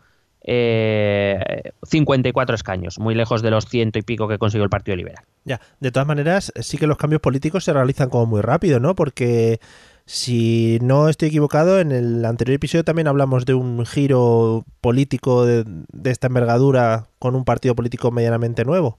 eh, 0.47 1.73
54 1.83 2.55
escaños, 2.55 2.99
muy 2.99 3.15
lejos 3.15 3.43
de 3.43 3.51
los 3.51 3.67
ciento 3.67 3.99
y 3.99 4.03
pico 4.03 4.29
que 4.29 4.39
consiguió 4.39 4.65
el 4.65 4.71
Partido 4.71 4.97
Liberal. 4.97 5.25
Ya, 5.45 5.61
de 5.81 5.91
todas 5.91 6.07
maneras, 6.07 6.53
sí 6.61 6.79
que 6.79 6.87
los 6.87 6.97
cambios 6.97 7.21
políticos 7.21 7.65
se 7.65 7.73
realizan 7.73 8.09
como 8.09 8.27
muy 8.27 8.41
rápido, 8.41 8.81
¿no? 8.81 8.95
Porque 8.95 9.61
si 10.05 10.79
no 10.83 11.09
estoy 11.09 11.29
equivocado, 11.29 11.81
en 11.81 11.91
el 11.93 12.25
anterior 12.25 12.55
episodio 12.57 12.85
también 12.85 13.09
hablamos 13.09 13.45
de 13.45 13.55
un 13.55 13.85
giro 13.87 14.65
político 14.81 15.45
de, 15.45 15.65
de 15.93 16.11
esta 16.11 16.29
envergadura 16.29 17.09
con 17.19 17.35
un 17.35 17.45
partido 17.45 17.75
político 17.75 18.11
medianamente 18.13 18.65
nuevo. 18.65 18.99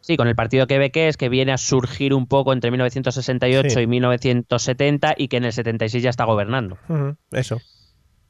Sí, 0.00 0.16
con 0.16 0.28
el 0.28 0.36
partido 0.36 0.66
quebequés 0.68 1.16
que 1.16 1.28
viene 1.28 1.52
a 1.52 1.58
surgir 1.58 2.14
un 2.14 2.26
poco 2.28 2.52
entre 2.52 2.70
1968 2.70 3.70
Sí. 3.70 3.80
y 3.80 3.86
1970 3.88 5.14
y 5.18 5.26
que 5.28 5.36
en 5.38 5.44
el 5.44 5.52
76 5.52 6.02
ya 6.02 6.10
está 6.10 6.24
gobernando. 6.24 6.78
Eso. 7.32 7.60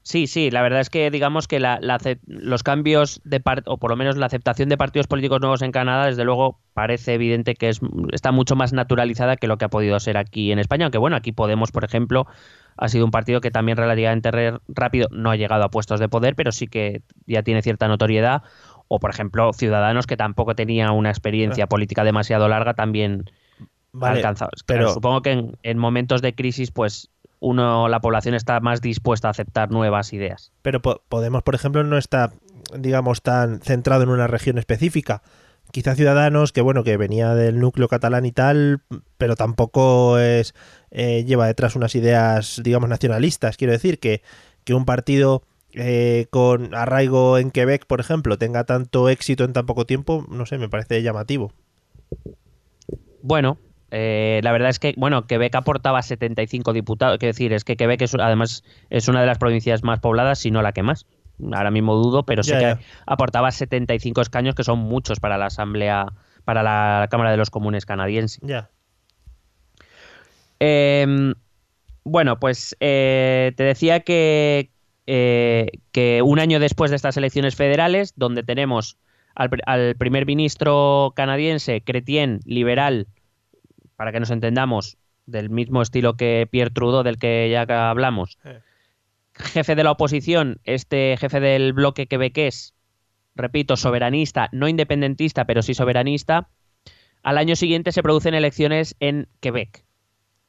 Sí, 0.07 0.29
sí, 0.29 0.53
la 0.53 0.62
verdad 0.62 0.79
es 0.79 0.88
que 0.88 1.11
digamos 1.11 1.49
que 1.49 1.59
la- 1.59 1.81
los 2.29 2.62
cambios 2.62 3.21
de 3.25 3.42
o 3.64 3.77
por 3.77 3.90
lo 3.90 3.97
menos 3.97 4.16
la 4.16 4.27
aceptación 4.27 4.69
de 4.69 4.77
partidos 4.77 5.09
políticos 5.09 5.40
nuevos 5.40 5.62
en 5.62 5.73
Canadá, 5.73 6.07
desde 6.07 6.23
luego 6.23 6.61
parece 6.75 7.14
evidente 7.14 7.57
que 7.57 7.71
es, 7.71 7.81
está 8.12 8.31
mucho 8.31 8.55
más 8.55 8.73
naturalizada 8.73 9.37
que 9.37 9.49
lo 9.49 9.59
que 9.59 9.64
ha 9.64 9.69
podido 9.69 9.99
ser 9.99 10.16
aquí 10.16 10.53
en 10.53 10.61
España. 10.61 10.85
Aunque 10.85 10.99
bueno, 10.99 11.16
aquí 11.16 11.33
Podemos, 11.33 11.73
por 11.73 11.83
ejemplo, 11.83 12.29
ha 12.77 12.88
sido 12.88 13.05
un 13.05 13.11
partido 13.11 13.40
que 13.40 13.51
también 13.51 13.77
relativamente 13.79 14.31
re- 14.31 14.61
rápido 14.69 15.09
no 15.11 15.33
ha 15.33 15.37
llegado 15.37 15.64
a 15.64 15.73
puestos 15.73 15.99
de 15.99 16.09
poder, 16.09 16.37
pero 16.37 16.53
sí 16.53 16.69
que 16.69 17.03
ya 17.27 17.42
tiene 17.42 17.62
cierta 17.62 17.88
notoriedad. 17.88 18.45
O 18.87 19.01
por 19.01 19.11
ejemplo, 19.11 19.53
Ciudadanos, 19.55 20.07
que 20.07 20.16
tampoco 20.16 20.55
tenía 20.55 20.92
una 20.92 21.11
experiencia 21.11 21.66
política 21.66 22.05
demasiado 22.05 22.47
larga, 22.47 22.75
también 22.75 23.25
Vale, 23.90 24.19
alcanzado. 24.19 24.51
pero- 24.66 24.92
supongo 24.95 25.23
que 25.23 25.33
en, 25.33 25.57
en 25.64 25.79
momentos 25.79 26.23
de 26.23 26.33
crisis, 26.37 26.71
pues 26.71 27.11
uno, 27.40 27.88
la 27.88 28.01
población 28.01 28.35
está 28.35 28.61
más 28.61 28.81
dispuesta 28.81 29.29
a 29.29 29.31
aceptar 29.33 29.70
nuevas 29.70 30.12
ideas. 30.12 30.53
Pero 30.62 30.81
Po- 30.83 31.03
Podemos, 31.09 31.42
por 31.42 31.55
ejemplo, 31.55 31.85
no 31.85 31.99
está, 31.99 32.33
digamos, 32.77 33.22
tan 33.22 33.61
centrado 33.61 34.03
en 34.03 34.09
una 34.09 34.27
región 34.27 34.59
específica. 34.59 35.22
Quizá 35.72 35.94
Ciudadanos, 35.96 36.53
que 36.53 36.61
bueno, 36.61 36.85
que 36.85 36.96
venía 36.96 37.35
del 37.35 37.59
núcleo 37.59 37.88
catalán 37.88 38.25
y 38.25 38.33
tal, 38.33 38.83
pero 39.18 39.35
tampoco 39.37 40.18
es 40.18 40.55
eh, 40.90 41.25
lleva 41.25 41.46
detrás 41.46 41.75
unas 41.77 41.94
ideas, 41.94 42.61
digamos, 42.62 42.88
nacionalistas. 42.88 43.57
Quiero 43.57 43.72
decir 43.72 43.99
que, 43.99 44.22
que 44.64 44.75
un 44.75 44.85
partido 44.85 45.42
eh, 45.72 46.29
con 46.31 46.72
arraigo 46.75 47.37
en 47.37 47.51
Quebec, 47.51 47.85
por 47.87 48.01
ejemplo, 48.01 48.38
tenga 48.38 48.64
tanto 48.64 49.09
éxito 49.09 49.44
en 49.44 49.53
tan 49.53 49.66
poco 49.66 49.85
tiempo, 49.87 50.25
no 50.31 50.46
sé, 50.46 50.57
me 50.57 50.68
parece 50.68 51.03
llamativo. 51.03 51.53
Bueno, 53.22 53.59
Eh, 53.99 54.41
la 54.43 54.53
verdad 54.53 54.69
es 54.69 54.79
que, 54.79 54.93
bueno, 54.99 55.27
Quebec 55.27 55.55
aportaba 55.55 56.03
75 56.03 56.75
diputados. 56.75 57.17
Quiero 57.17 57.31
decir, 57.31 57.55
es 57.55 57.65
que 57.65 57.79
Quebec 57.79 58.03
es, 58.03 58.15
además 58.15 58.63
es 58.91 59.09
una 59.09 59.23
de 59.23 59.27
las 59.27 59.39
provincias 59.39 59.83
más 59.83 60.01
pobladas, 60.01 60.39
si 60.39 60.51
no 60.51 60.61
la 60.61 60.73
que 60.73 60.83
más. 60.83 61.07
Ahora 61.53 61.71
mismo 61.71 61.95
dudo, 61.95 62.25
pero 62.25 62.43
sé 62.43 62.61
Ya, 62.61 62.77
que 62.77 62.85
aportaba 63.07 63.51
75 63.51 64.21
escaños, 64.21 64.55
que 64.55 64.65
son 64.65 64.81
muchos 64.81 65.19
para 65.19 65.39
la 65.39 65.47
Asamblea, 65.47 66.13
para 66.45 66.63
la 66.63 67.09
Cámara 67.11 67.31
de 67.31 67.39
los 67.39 67.49
Comunes 67.49 67.87
canadiense. 67.87 68.39
Ya. 68.43 68.69
Eh, 70.61 71.33
bueno, 72.05 72.39
pues 72.39 72.77
eh, 72.81 73.55
te 73.57 73.65
decía 73.65 74.01
que, 74.01 74.73
eh, 75.07 75.71
que 75.93 76.21
un 76.21 76.39
año 76.39 76.61
después 76.61 76.91
de 76.91 76.97
estas 76.97 77.17
elecciones 77.17 77.57
federales, 77.57 78.13
donde 78.15 78.43
tenemos 78.43 78.99
al, 79.35 79.49
al 79.65 79.97
primer 79.97 80.27
ministro 80.27 81.15
canadiense, 81.17 81.81
Chrétien, 81.81 82.41
liberal, 82.45 83.07
para 83.97 84.13
que 84.13 84.21
nos 84.21 84.31
entendamos, 84.31 84.99
del 85.27 85.51
mismo 85.51 85.83
estilo 85.83 86.17
que 86.17 86.47
Pierre 86.51 86.71
Trudeau, 86.71 87.03
del 87.03 87.19
que 87.19 87.51
ya 87.51 87.91
hablamos, 87.91 88.39
jefe 89.35 89.75
de 89.75 89.85
la 89.85 89.91
oposición, 89.91 90.61
este 90.65 91.17
jefe 91.19 91.41
del 91.41 91.73
bloque 91.73 92.07
quebequés, 92.07 92.75
repito, 93.35 93.77
soberanista, 93.77 94.49
no 94.53 94.69
independentista, 94.69 95.45
pero 95.45 95.63
sí 95.63 95.75
soberanista, 95.75 96.49
al 97.23 97.39
año 97.39 97.57
siguiente 97.57 97.93
se 97.93 98.03
producen 98.03 98.35
elecciones 98.35 98.97
en 99.01 99.29
Quebec. 99.41 99.85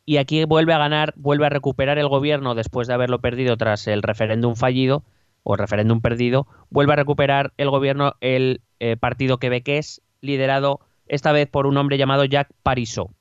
Y 0.05 0.17
aquí 0.17 0.45
vuelve 0.45 0.73
a 0.73 0.77
ganar, 0.77 1.13
vuelve 1.17 1.47
a 1.47 1.49
recuperar 1.49 1.97
el 1.97 2.07
gobierno 2.07 2.55
después 2.55 2.87
de 2.87 2.93
haberlo 2.93 3.19
perdido 3.19 3.57
tras 3.57 3.87
el 3.87 4.03
referéndum 4.03 4.55
fallido 4.55 5.03
o 5.43 5.55
referéndum 5.55 6.01
perdido, 6.01 6.47
vuelve 6.69 6.93
a 6.93 6.97
recuperar 6.97 7.53
el 7.57 7.69
gobierno 7.69 8.13
el 8.21 8.61
eh, 8.79 8.95
partido 8.95 9.37
quebequés, 9.37 10.01
liderado 10.21 10.81
esta 11.07 11.31
vez 11.31 11.47
por 11.49 11.67
un 11.67 11.77
hombre 11.77 11.97
llamado 11.97 12.25
Jacques 12.25 12.55
Parizeau. 12.63 13.11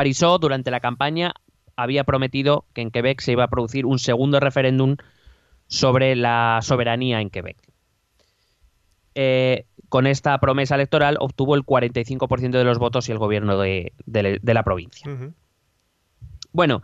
Parizeau, 0.00 0.38
durante 0.38 0.70
la 0.70 0.80
campaña, 0.80 1.34
había 1.76 2.04
prometido 2.04 2.64
que 2.72 2.80
en 2.80 2.90
Quebec 2.90 3.20
se 3.20 3.32
iba 3.32 3.44
a 3.44 3.48
producir 3.48 3.84
un 3.84 3.98
segundo 3.98 4.40
referéndum 4.40 4.96
sobre 5.66 6.16
la 6.16 6.60
soberanía 6.62 7.20
en 7.20 7.28
Quebec. 7.28 7.58
Eh, 9.14 9.66
con 9.90 10.06
esta 10.06 10.38
promesa 10.38 10.76
electoral 10.76 11.16
obtuvo 11.20 11.54
el 11.54 11.64
45% 11.66 12.50
de 12.58 12.64
los 12.64 12.78
votos 12.78 13.10
y 13.10 13.12
el 13.12 13.18
gobierno 13.18 13.58
de, 13.58 13.92
de- 14.06 14.38
de 14.40 14.54
la 14.54 14.62
provincia. 14.62 15.04
Bueno, 16.52 16.82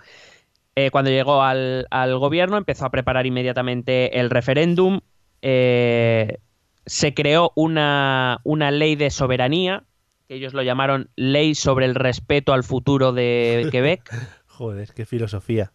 eh, 0.74 0.90
cuando 0.90 1.10
llegó 1.10 1.42
al, 1.42 1.86
al 1.90 2.18
gobierno 2.18 2.58
empezó 2.58 2.84
a 2.84 2.90
preparar 2.90 3.24
inmediatamente 3.24 4.20
el 4.20 4.28
referéndum. 4.28 5.00
eh, 5.40 6.36
se 6.84 7.14
creó 7.14 7.50
una, 7.56 8.40
una 8.44 8.70
ley 8.70 8.94
de 8.94 9.08
soberanía, 9.10 9.84
que 10.28 10.34
ellos 10.34 10.54
lo 10.54 10.62
llamaron 10.62 11.10
Ley 11.16 11.54
sobre 11.54 11.86
el 11.86 11.94
respeto 11.94 12.52
al 12.52 12.64
futuro 12.64 13.12
de 13.12 13.68
Quebec. 13.72 14.02
Joder, 14.46 14.88
qué 14.94 15.04
filosofía. 15.06 15.72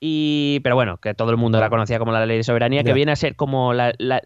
Y, 0.00 0.60
pero 0.62 0.76
bueno, 0.76 0.98
que 0.98 1.14
todo 1.14 1.30
el 1.30 1.36
mundo 1.36 1.58
la 1.60 1.70
conocía 1.70 1.98
como 1.98 2.12
la 2.12 2.24
ley 2.24 2.36
de 2.36 2.44
soberanía, 2.44 2.82
que 2.84 2.90
Ya. 2.90 2.94
viene 2.94 3.12
a 3.12 3.16
ser 3.16 3.34
como 3.34 3.72
la, 3.74 3.92
la- 3.98 4.22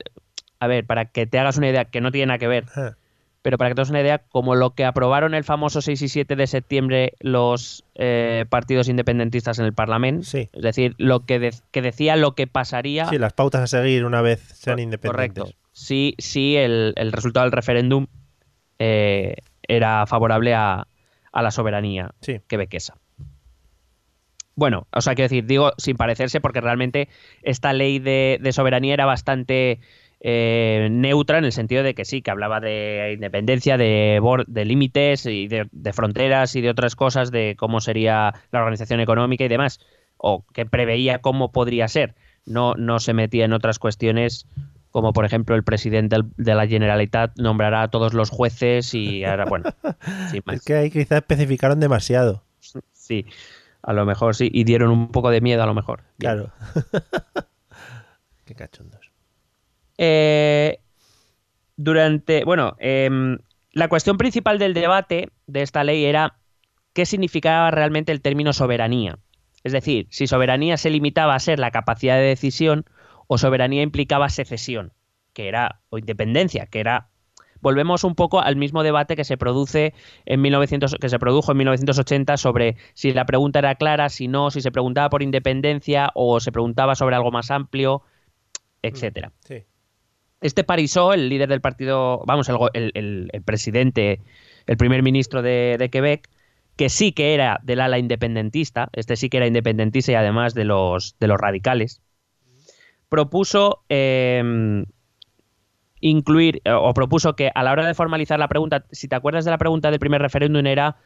A 0.61 0.67
ver, 0.67 0.85
para 0.87 1.07
que 1.07 1.27
te 1.27 1.39
hagas 1.39 1.57
una 1.57 1.71
idea, 1.71 1.87
que 1.87 2.01
no 2.01 2.13
tiene 2.13 2.27
nada 2.27 2.39
que 2.39 2.47
ver, 2.47 2.67
Ah, 2.77 2.93
pero 3.41 3.57
para 3.59 3.71
que 3.71 3.75
te 3.75 3.81
hagas 3.81 3.91
una 3.91 4.03
idea, 4.03 4.19
como 4.19 4.55
lo 4.55 4.75
que 4.75 4.85
aprobaron 4.85 5.35
el 5.35 5.43
famoso 5.45 5.81
6 5.81 6.03
y 6.03 6.09
7 6.09 6.37
de 6.37 6.47
septiembre 6.47 7.15
los 7.21 7.85
eh, 7.95 8.45
partidos 8.51 8.89
independentistas 8.89 9.59
en 9.59 9.65
el 9.65 9.73
Parlamento, 9.73 10.25
Sí. 10.25 10.51
es 10.53 10.63
decir, 10.63 10.95
lo 10.99 11.25
que, 11.25 11.39
de- 11.39 11.55
que 11.71 11.81
decía 11.83 12.17
lo 12.17 12.35
que 12.35 12.47
pasaría. 12.47 13.07
Sí, 13.07 13.17
las 13.19 13.33
pautas 13.33 13.63
a 13.63 13.67
seguir 13.67 14.05
una 14.05 14.21
vez 14.21 14.41
sean 14.55 14.79
independientes. 14.79 15.43
Correcto. 15.43 15.59
Sí, 15.73 16.15
sí, 16.19 16.55
el, 16.57 16.93
el 16.97 17.13
resultado 17.13 17.45
del 17.47 17.53
referéndum 17.53 18.07
eh, 18.85 19.37
era 19.69 20.07
favorable 20.07 20.55
a, 20.55 20.89
a 21.33 21.43
la 21.43 21.51
soberanía 21.53 22.11
Sí. 22.21 22.41
quebequesa. 22.49 22.97
Bueno, 24.55 24.87
o 24.93 25.01
sea, 25.01 25.15
quiero 25.15 25.29
decir, 25.31 25.47
digo 25.47 25.73
sin 25.79 25.97
parecerse 25.97 26.41
porque 26.41 26.61
realmente 26.61 27.09
esta 27.43 27.73
ley 27.73 27.99
de, 28.01 28.39
de 28.41 28.53
soberanía 28.53 28.93
era 28.93 29.07
bastante 29.07 29.79
eh, 30.21 30.89
neutra 30.91 31.39
en 31.39 31.45
el 31.45 31.53
sentido 31.53 31.83
de 31.83 31.95
que 31.95 32.05
sí, 32.05 32.21
que 32.23 32.31
hablaba 32.31 32.61
de 32.61 33.13
independencia, 33.15 33.79
de 33.79 34.65
límites 34.67 35.27
y 35.27 35.49
de, 35.49 35.69
de 35.73 35.93
fronteras 35.93 36.55
y 36.55 36.61
de 36.61 36.71
otras 36.71 36.97
cosas, 36.97 37.31
de 37.31 37.55
cómo 37.59 37.81
sería 37.81 38.35
la 38.51 38.59
organización 38.59 39.01
económica 39.01 39.45
y 39.45 39.49
demás, 39.49 39.81
o 40.19 40.45
que 40.53 40.67
preveía 40.67 41.21
cómo 41.21 41.51
podría 41.51 41.89
ser. 41.89 42.15
No, 42.45 42.75
no 42.75 42.99
se 42.99 43.15
metía 43.15 43.45
en 43.45 43.53
otras 43.53 43.79
cuestiones 43.79 44.47
como 44.93 45.13
por 45.13 45.25
ejemplo 45.25 45.57
el 45.57 45.65
presidente 45.65 46.19
de 46.37 46.55
la 46.55 46.67
Generalitat 46.69 47.37
nombrará 47.39 47.83
a 47.83 47.89
todos 47.89 48.15
los 48.15 48.31
jueces 48.31 48.95
y 48.95 49.25
ahora, 49.25 49.47
bueno, 49.47 49.71
sin 50.31 50.43
más. 50.45 50.57
Es 50.57 50.65
que 50.65 50.75
ahí 50.75 50.91
quizás 50.91 51.19
especificaron 51.19 51.81
demasiado. 51.81 52.45
Sí, 52.93 53.27
a 53.83 53.93
lo 53.93 54.07
mejor 54.07 54.37
sí, 54.37 54.49
y 54.53 54.65
dieron 54.65 54.91
un 54.91 55.09
poco 55.09 55.31
de 55.31 55.41
miedo 55.41 55.63
a 55.63 55.67
lo 55.67 55.75
mejor. 55.75 56.03
Claro. 56.19 56.53
qué 58.45 58.55
cachondos. 58.55 59.11
Eh, 59.99 60.79
durante, 61.77 62.45
bueno, 62.45 62.77
em, 62.79 63.39
la 63.73 63.89
cuestión 63.89 64.19
principal 64.19 64.59
del 64.59 64.75
debate 64.75 65.31
de 65.47 65.63
esta 65.63 65.85
ley 65.85 66.05
era 66.05 66.37
qué 66.93 67.07
significaba 67.07 67.71
realmente 67.71 68.13
el 68.13 68.21
término 68.21 68.53
soberanía. 68.53 69.19
Es 69.65 69.73
decir, 69.73 70.07
si 70.11 70.27
soberanía 70.27 70.77
se 70.77 70.91
limitaba 70.91 71.35
a 71.35 71.41
ser 71.41 71.59
la 71.59 71.71
capacidad 71.71 72.17
de 72.17 72.23
decisión 72.23 72.85
o 73.33 73.39
soberanía 73.39 73.83
implicaba 73.83 74.29
secesión, 74.29 74.93
que 75.33 75.49
era, 75.49 75.81
o 75.89 75.97
independencia, 75.99 76.67
que 76.67 76.81
era 76.81 77.09
volvemos 77.63 78.05
un 78.05 78.15
poco 78.15 78.41
al 78.41 78.57
mismo 78.57 78.83
debate 78.83 79.17
que 79.17 79.25
se 79.25 79.37
produce 79.39 79.95
en 80.27 80.41
1900, 80.43 80.97
que 81.01 81.09
se 81.09 81.19
produjo 81.19 81.53
en 81.53 81.59
1980 81.59 82.37
sobre 82.37 82.77
si 82.93 83.13
la 83.13 83.25
pregunta 83.25 83.61
era 83.61 83.77
clara, 83.77 84.09
si 84.11 84.29
no, 84.29 84.51
si 84.51 84.61
se 84.61 84.71
preguntaba 84.73 85.09
por 85.09 85.23
independencia 85.23 86.11
o 86.15 86.41
se 86.41 86.53
preguntaba 86.53 86.95
sobre 86.95 87.17
algo 87.17 87.31
más 87.31 87.51
amplio, 87.51 88.03
etcétera. 88.83 89.33
Sí. 89.47 89.63
Este 90.41 90.65
Parisot, 90.65 91.15
el 91.15 91.29
líder 91.29 91.49
del 91.49 91.61
partido, 91.61 92.23
vamos, 92.27 92.51
el- 92.75 92.91
el 93.33 93.43
presidente, 93.45 94.21
el 94.67 94.77
primer 94.77 95.03
ministro 95.03 95.41
de, 95.41 95.77
de 95.79 95.89
Quebec, 95.89 96.29
que 96.77 96.89
sí 96.89 97.13
que 97.13 97.33
era 97.33 97.61
del 97.63 97.81
ala 97.81 97.99
independentista, 97.99 98.89
este 98.93 99.17
sí 99.17 99.29
que 99.29 99.37
era 99.37 99.47
independentista 99.47 100.13
y 100.13 100.17
además 100.17 100.53
de 100.55 100.65
los, 100.65 101.17
de 101.21 101.29
los 101.29 101.39
radicales, 101.39 102.03
propuso 103.13 103.83
eh, 103.91 104.85
incluir, 106.01 106.63
o 106.65 106.95
propuso 106.95 107.37
que 107.37 107.51
a 107.55 107.63
la 107.63 107.71
hora 107.73 107.87
de 107.87 107.93
formalizar 107.93 108.39
la 108.39 108.49
pregunta, 108.49 108.87
si 108.91 109.07
te 109.07 109.15
acuerdas 109.15 109.45
de 109.45 109.51
la 109.51 109.59
pregunta 109.59 109.91
del 109.91 110.01
primer 110.01 110.23
referéndum, 110.23 110.65
era 110.65 110.97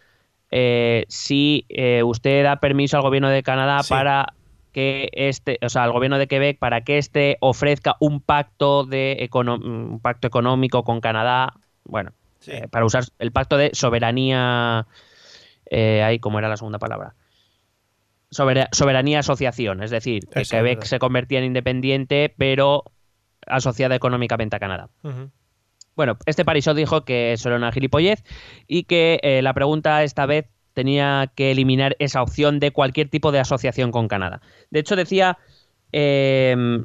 eh, 0.53 1.05
si 1.09 1.67
eh, 1.69 2.05
usted 2.05 2.45
da 2.45 2.61
permiso 2.61 2.97
al 2.97 3.03
gobierno 3.03 3.29
de 3.29 3.43
Canadá 3.43 3.83
Sí. 3.83 3.91
para 3.93 4.35
que 4.71 5.09
este, 5.15 5.59
o 5.63 5.69
sea, 5.69 5.83
al 5.83 5.91
gobierno 5.91 6.17
de 6.19 6.29
Quebec 6.29 6.61
para 6.61 6.83
que 6.83 6.99
este 6.99 7.39
ofrezca 7.41 7.97
un 7.99 8.21
pacto 8.21 8.85
de 8.85 9.29
un 9.35 9.99
pacto 10.01 10.29
económico 10.29 10.85
con 10.85 11.01
Canadá, 11.01 11.55
bueno, 11.83 12.13
Sí. 12.39 12.53
eh, 12.53 12.69
para 12.71 12.85
usar 12.85 13.03
el 13.19 13.33
pacto 13.33 13.57
de 13.57 13.71
soberanía, 13.73 14.87
ahí 15.73 16.21
cómo 16.21 16.39
era 16.39 16.49
la 16.49 16.57
segunda 16.57 16.79
palabra, 16.79 17.15
Sobera- 18.31 18.69
soberanía 18.73 19.21
asociación, 19.21 19.83
es 19.83 19.91
decir, 19.91 20.27
que 20.27 20.41
Eso, 20.41 20.57
Quebec 20.57 20.83
se 20.85 20.99
convertía 20.99 21.39
en 21.39 21.45
independiente, 21.47 22.35
pero 22.37 22.85
asociada 23.47 23.95
económicamente 23.95 24.57
a 24.57 24.59
Canadá. 24.59 24.89
Bueno, 25.95 26.19
este 26.27 26.45
Parisot 26.45 26.77
dijo 26.77 27.05
que 27.05 27.33
eso 27.33 27.49
era 27.49 27.57
una 27.57 27.73
gilipollez 27.73 28.25
y 28.67 28.83
que 28.85 29.21
eh, 29.23 29.43
la 29.43 29.55
pregunta 29.55 30.03
esta 30.03 30.27
vez 30.27 30.47
tenía 30.75 31.33
que 31.35 31.53
eliminar 31.53 31.97
esa 32.01 32.21
opción 32.21 32.59
de 32.59 32.71
cualquier 32.73 33.09
tipo 33.09 33.33
de 33.33 33.39
asociación 33.39 33.93
con 33.93 34.09
Canadá. 34.09 34.41
De 34.71 34.81
hecho, 34.81 34.97
decía. 34.97 35.39
eh, 35.93 36.83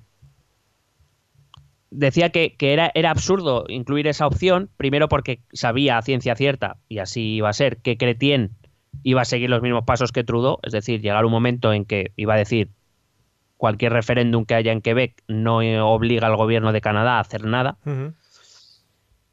decía 1.89 2.29
que, 2.29 2.55
que 2.55 2.71
era, 2.73 2.89
era 2.95 3.11
absurdo 3.11 3.65
incluir 3.67 4.07
esa 4.07 4.25
opción, 4.27 4.69
primero 4.77 5.09
porque 5.09 5.41
sabía 5.51 5.97
a 5.97 6.01
ciencia 6.01 6.35
cierta, 6.35 6.77
y 6.87 6.99
así 6.99 7.35
iba 7.35 7.49
a 7.49 7.53
ser, 7.53 7.77
que 7.77 7.97
Cretien 7.97 8.51
iba 9.03 9.21
a 9.21 9.25
seguir 9.25 9.49
los 9.49 9.61
mismos 9.61 9.83
pasos 9.85 10.11
que 10.11 10.23
Trudeau, 10.23 10.59
es 10.63 10.71
decir, 10.71 11.01
llegar 11.01 11.25
un 11.25 11.31
momento 11.31 11.73
en 11.73 11.85
que 11.85 12.11
iba 12.15 12.33
a 12.33 12.37
decir 12.37 12.69
cualquier 13.57 13.93
referéndum 13.93 14.45
que 14.45 14.55
haya 14.55 14.71
en 14.71 14.81
Quebec 14.81 15.21
no 15.27 15.59
obliga 15.91 16.27
al 16.27 16.35
gobierno 16.35 16.71
de 16.71 16.81
Canadá 16.81 17.17
a 17.17 17.19
hacer 17.19 17.45
nada 17.45 17.77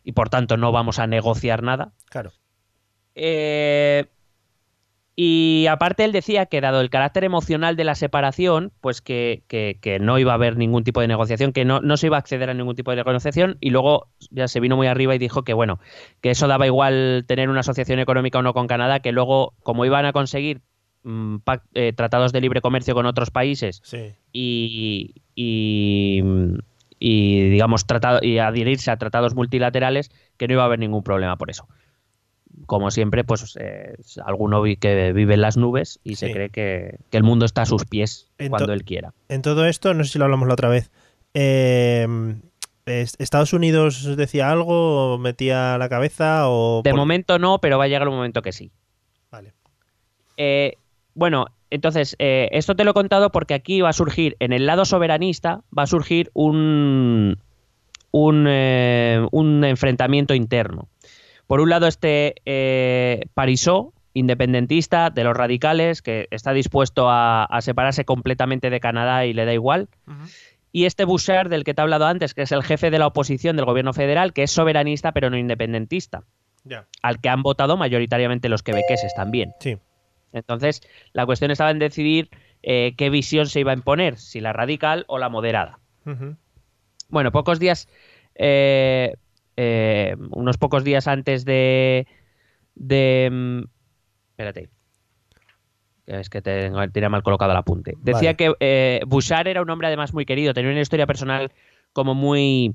y 0.05 0.13
por 0.13 0.29
tanto 0.29 0.57
no 0.57 0.73
vamos 0.73 0.99
a 0.99 1.07
negociar 1.07 1.63
nada. 1.63 1.93
Claro. 2.11 2.33
Eh, 3.15 4.07
y 5.21 5.67
aparte 5.69 6.05
él 6.05 6.13
decía 6.13 6.47
que 6.47 6.61
dado 6.61 6.81
el 6.81 6.91
carácter 6.91 7.25
emocional 7.25 7.75
de 7.75 7.83
la 7.83 7.97
separación, 7.97 8.71
pues 8.81 9.01
que, 9.03 9.43
que- 9.49 9.77
que 9.81 9.99
no 9.99 10.17
iba 10.21 10.31
a 10.31 10.37
haber 10.37 10.57
ningún 10.57 10.85
tipo 10.85 11.01
de 11.01 11.09
negociación, 11.09 11.53
que 11.53 11.65
no, 11.65 11.81
no 11.81 11.97
se 11.97 12.07
iba 12.07 12.17
a 12.17 12.21
acceder 12.21 12.49
a 12.51 12.55
ningún 12.55 12.77
tipo 12.77 12.93
de 12.93 12.99
negociación 12.99 13.57
y 13.61 13.71
luego 13.71 14.07
ya 14.31 14.47
se 14.47 14.61
vino 14.61 14.77
muy 14.77 14.87
arriba 14.87 15.17
y 15.17 15.19
dijo 15.19 15.43
que 15.43 15.55
bueno, 15.55 15.81
que 16.21 16.31
eso 16.31 16.47
daba 16.47 16.67
igual 16.67 17.25
tener 17.27 17.49
una 17.51 17.61
asociación 17.61 17.99
económica 17.99 18.39
o 18.39 18.43
no 18.43 18.55
con 18.55 18.69
Canadá, 18.69 19.01
que 19.01 19.11
luego 19.11 19.55
como 19.65 19.85
iban 19.85 20.07
a 20.07 20.13
conseguir 20.13 20.61
mm, 21.03 21.39
eh, 21.75 21.93
tratados 21.95 22.33
de 22.33 22.41
libre 22.41 22.61
comercio 22.61 22.95
con 22.95 23.05
otros 23.05 23.33
países 23.33 23.81
Sí. 23.83 24.13
y, 24.33 25.15
y, 25.35 26.23
y, 27.01 27.49
digamos 27.51 27.87
tratado 27.87 28.21
y 28.23 28.39
adherirse 28.39 28.93
a 28.93 28.97
tratados 28.99 29.35
multilaterales 29.35 30.11
que 30.37 30.47
no 30.47 30.55
iba 30.55 30.63
a 30.63 30.67
haber 30.67 30.79
ningún 30.79 31.03
problema 31.03 31.37
por 31.37 31.51
eso 31.51 31.67
como 32.67 32.91
siempre, 32.91 33.25
pues 33.25 33.57
eh, 33.61 33.95
alguno 34.25 34.61
vi- 34.63 34.77
que 34.77 35.13
vive 35.13 35.35
en 35.35 35.41
las 35.43 35.57
nubes 35.57 36.01
y 36.05 36.17
se 36.17 36.33
cree 36.33 36.51
que, 36.51 36.99
que 37.11 37.17
el 37.17 37.23
mundo 37.23 37.45
está 37.47 37.63
a 37.63 37.67
sus 37.67 37.85
pies 37.85 38.31
cuando 38.51 38.73
él 38.73 38.85
quiera. 38.85 39.13
En 39.29 39.43
todo 39.43 39.67
esto, 39.67 39.95
no 39.95 40.05
sé 40.05 40.13
si 40.13 40.19
lo 40.19 40.25
hablamos 40.25 40.49
la 40.49 40.55
otra 40.55 40.69
vez. 40.69 40.91
eh, 41.35 42.07
es- 42.87 43.15
¿Estados 43.19 43.53
Unidos 43.53 44.17
decía 44.17 44.51
algo 44.51 45.15
o 45.15 45.19
metía 45.19 45.77
la 45.79 45.89
cabeza 45.89 46.49
o 46.49 46.81
De 46.83 46.91
por- 46.91 46.99
momento 46.99 47.39
no, 47.39 47.59
pero 47.61 47.77
va 47.79 47.85
a 47.85 47.89
llegar 47.89 48.09
un 48.09 48.15
momento 48.17 48.41
que 48.43 48.53
sí. 48.53 48.71
Vale. 49.31 49.53
Eh, 50.37 50.75
bueno, 51.15 51.47
entonces, 51.71 52.17
eh, 52.19 52.49
esto 52.53 52.75
te 52.77 52.85
lo 52.85 52.93
he 52.93 52.95
contado 52.95 53.31
porque 53.31 53.53
aquí 53.55 53.81
va 53.83 53.91
a 53.91 53.93
surgir, 53.93 54.37
en 54.41 54.53
el 54.55 54.65
lado 54.67 54.85
soberanista, 54.87 55.61
va 55.77 55.83
a 55.83 55.87
surgir 55.87 56.31
un, 56.33 57.39
un, 58.11 58.47
eh, 58.49 59.27
un 59.33 59.65
enfrentamiento 59.65 60.35
interno. 60.35 60.89
Por 61.49 61.61
un 61.61 61.71
lado, 61.71 61.89
este 61.89 62.35
eh, 62.45 63.23
Parisot, 63.35 63.93
independentista 64.13 65.11
de 65.11 65.25
los 65.25 65.37
radicales, 65.37 66.03
que 66.03 66.29
está 66.31 66.53
dispuesto 66.53 67.09
a, 67.09 67.45
a 67.45 67.61
separarse 67.63 68.05
completamente 68.05 68.71
de 68.71 68.79
Canadá 68.79 69.25
y 69.25 69.33
le 69.33 69.47
da 69.47 69.55
igual. 69.55 69.89
Y 70.71 70.85
este 70.85 71.05
Bouchard, 71.05 71.49
del 71.49 71.65
que 71.65 71.73
te 71.73 71.81
he 71.81 71.83
hablado 71.83 72.07
antes, 72.07 72.35
que 72.35 72.43
es 72.43 72.53
el 72.53 72.63
jefe 72.63 72.91
de 72.91 72.99
la 72.99 73.07
oposición 73.07 73.57
del 73.57 73.65
gobierno 73.65 73.95
federal, 73.95 74.35
que 74.35 74.43
es 74.43 74.51
soberanista 74.51 75.13
pero 75.13 75.31
no 75.31 75.39
independentista, 75.39 76.25
al 77.03 77.21
que 77.21 77.31
han 77.31 77.43
votado 77.43 77.79
mayoritariamente 77.79 78.51
los 78.51 78.63
quebequeses 78.63 79.15
también. 79.15 79.53
Sí. 79.61 79.79
Entonces, 80.33 80.83
la 81.15 81.25
cuestión 81.25 81.51
estaba 81.51 81.71
en 81.71 81.79
decidir 81.79 82.29
eh, 82.63 82.93
qué 82.99 83.09
visión 83.09 83.47
se 83.47 83.61
iba 83.61 83.73
a 83.73 83.75
imponer, 83.75 84.19
si 84.19 84.41
la 84.41 84.53
radical 84.53 85.05
o 85.09 85.19
la 85.19 85.31
moderada. 85.31 85.79
Bueno, 87.09 87.33
pocos 87.33 87.59
días, 87.59 87.89
eh, 88.35 89.15
eh, 89.61 90.15
unos 90.31 90.57
pocos 90.57 90.85
días 90.85 91.09
antes 91.09 91.45
de... 91.45 92.07
de 92.77 93.29
mm, 93.33 93.61
espérate. 94.31 94.69
Es 96.07 96.31
que 96.31 96.41
tengo, 96.41 96.89
tenía 96.91 97.09
mal 97.11 97.23
colocado 97.25 97.51
el 97.51 97.57
apunte. 97.59 97.95
Decía 98.01 98.31
Vale. 98.33 98.37
que 98.37 98.53
eh, 98.61 99.01
Bouchard 99.07 99.49
era 99.49 99.61
un 99.61 99.69
hombre 99.69 99.89
además 99.89 100.15
muy 100.15 100.25
querido, 100.25 100.55
tenía 100.55 100.71
una 100.71 100.81
historia 100.81 101.07
personal 101.07 101.51
como 101.93 102.15
muy... 102.15 102.75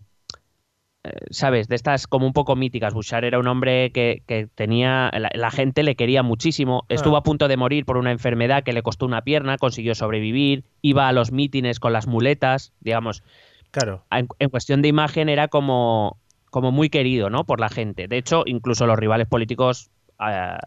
eh, 1.05 1.11
¿Sabes? 1.31 1.67
De 1.69 1.75
estas 1.75 2.05
como 2.05 2.27
un 2.27 2.33
poco 2.33 2.55
míticas. 2.57 2.93
Bouchard 2.93 3.23
era 3.23 3.39
un 3.39 3.47
hombre 3.47 3.91
que, 3.91 4.21
que 4.27 4.47
tenía... 4.53 5.09
La, 5.17 5.29
la 5.33 5.51
gente 5.51 5.83
le 5.83 5.95
quería 5.95 6.21
muchísimo. 6.21 6.83
Estuvo 6.89 7.15
Ah. 7.15 7.19
a 7.19 7.23
punto 7.23 7.47
de 7.47 7.57
morir 7.57 7.85
por 7.85 7.95
una 7.97 8.11
enfermedad 8.11 8.63
que 8.63 8.73
le 8.73 8.83
costó 8.83 9.05
una 9.05 9.21
pierna, 9.23 9.57
consiguió 9.57 9.95
sobrevivir, 9.95 10.65
iba 10.81 11.07
a 11.07 11.13
los 11.13 11.31
mítines 11.31 11.79
con 11.79 11.93
las 11.93 12.07
muletas, 12.07 12.73
digamos 12.81 13.23
Claro. 13.71 14.03
en, 14.11 14.27
en 14.37 14.49
cuestión 14.49 14.83
de 14.83 14.89
imagen 14.89 15.29
era 15.29 15.47
como, 15.47 16.19
como 16.53 16.71
muy 16.71 16.89
querido, 16.91 17.31
¿no? 17.31 17.45
Por 17.45 17.59
la 17.59 17.67
gente. 17.69 18.07
De 18.07 18.17
hecho, 18.17 18.43
incluso 18.45 18.85
los 18.85 18.97
rivales 18.99 19.27
políticos, 19.27 19.89
ah, 20.19 20.59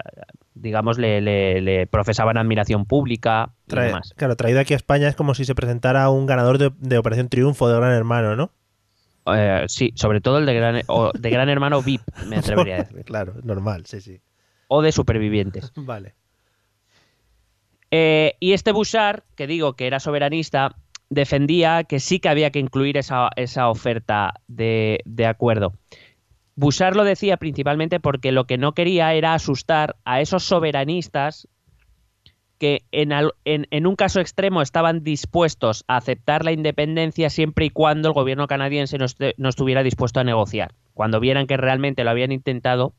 digamos, 0.55 0.99
le, 0.99 1.21
le- 1.21 1.61
le 1.61 1.87
profesaban 1.87 2.37
admiración 2.37 2.87
pública 2.87 3.51
y 3.69 3.71
Trae- 3.71 3.87
demás. 3.87 4.13
claro, 4.17 4.35
traído 4.35 4.59
aquí 4.59 4.73
a 4.75 4.77
España 4.77 5.07
es 5.07 5.15
como 5.15 5.35
si 5.37 5.45
se 5.45 5.55
presentara 5.55 6.11
un 6.11 6.27
ganador 6.27 6.59
de, 6.59 6.73
de 6.79 6.99
Operación 6.99 7.29
Triunfo 7.29 7.69
de 7.69 7.77
Gran 7.77 7.93
Hermano, 7.93 8.35
¿no? 8.35 8.51
Eh, 9.33 9.65
sí, 9.69 9.93
sobre 9.95 10.21
todo 10.21 10.39
el 10.39 10.47
de 10.47 10.55
Gran, 10.55 10.83
o 10.89 11.13
de 11.17 11.31
gran 11.31 11.49
Hermano 11.49 11.81
VIP, 11.83 12.03
me 12.27 12.37
atrevería 12.37 12.75
a 12.75 12.79
decir. 12.85 13.05
claro, 13.05 13.35
normal, 13.45 13.87
sí, 13.87 14.01
sí. 14.01 14.21
O 14.67 14.83
de 14.83 14.91
Supervivientes. 14.91 15.73
Vale. 15.77 16.15
Eh, 17.93 18.35
y 18.41 18.53
este 18.53 18.73
Bouchard, 18.73 19.23
que 19.37 19.47
digo 19.47 19.75
que 19.75 19.87
era 19.87 20.01
soberanista, 20.01 20.75
defendía 21.11 21.85
que 21.85 22.01
sí 22.01 22.19
que 22.19 22.29
había 22.29 22.51
que 22.51 22.59
incluir 22.59 22.97
esa, 22.97 23.29
esa 23.37 23.69
oferta 23.69 24.35
de, 24.49 25.01
de 25.05 25.27
acuerdo. 25.27 25.73
Bouchard 26.57 26.97
lo 26.97 27.05
decía 27.05 27.37
principalmente 27.37 28.01
porque 28.01 28.33
lo 28.33 28.47
que 28.47 28.57
no 28.59 28.73
quería 28.73 29.13
era 29.15 29.35
asustar 29.35 29.97
a 30.05 30.21
esos 30.21 30.43
soberanistas 30.45 31.49
que 32.59 32.85
en, 32.91 33.13
al- 33.13 33.35
en- 33.45 33.67
en 33.71 33.87
un 33.87 33.97
caso 33.97 34.19
extremo 34.21 34.63
estaban 34.63 35.05
dispuestos 35.05 35.85
a 35.89 35.99
aceptar 35.99 36.45
la 36.45 36.53
independencia 36.53 37.29
siempre 37.29 37.67
y 37.67 37.71
cuando 37.71 38.09
el 38.09 38.15
gobierno 38.15 38.47
canadiense 38.47 38.97
no, 38.97 39.05
esté- 39.05 39.35
no 39.37 39.51
estuviera 39.51 39.83
dispuesto 39.83 40.21
a 40.21 40.25
negociar. 40.25 40.73
Cuando 40.95 41.21
vieran 41.21 41.47
que 41.47 41.59
realmente 41.59 42.03
lo 42.03 42.11
habían 42.11 42.33
intentado 42.33 42.95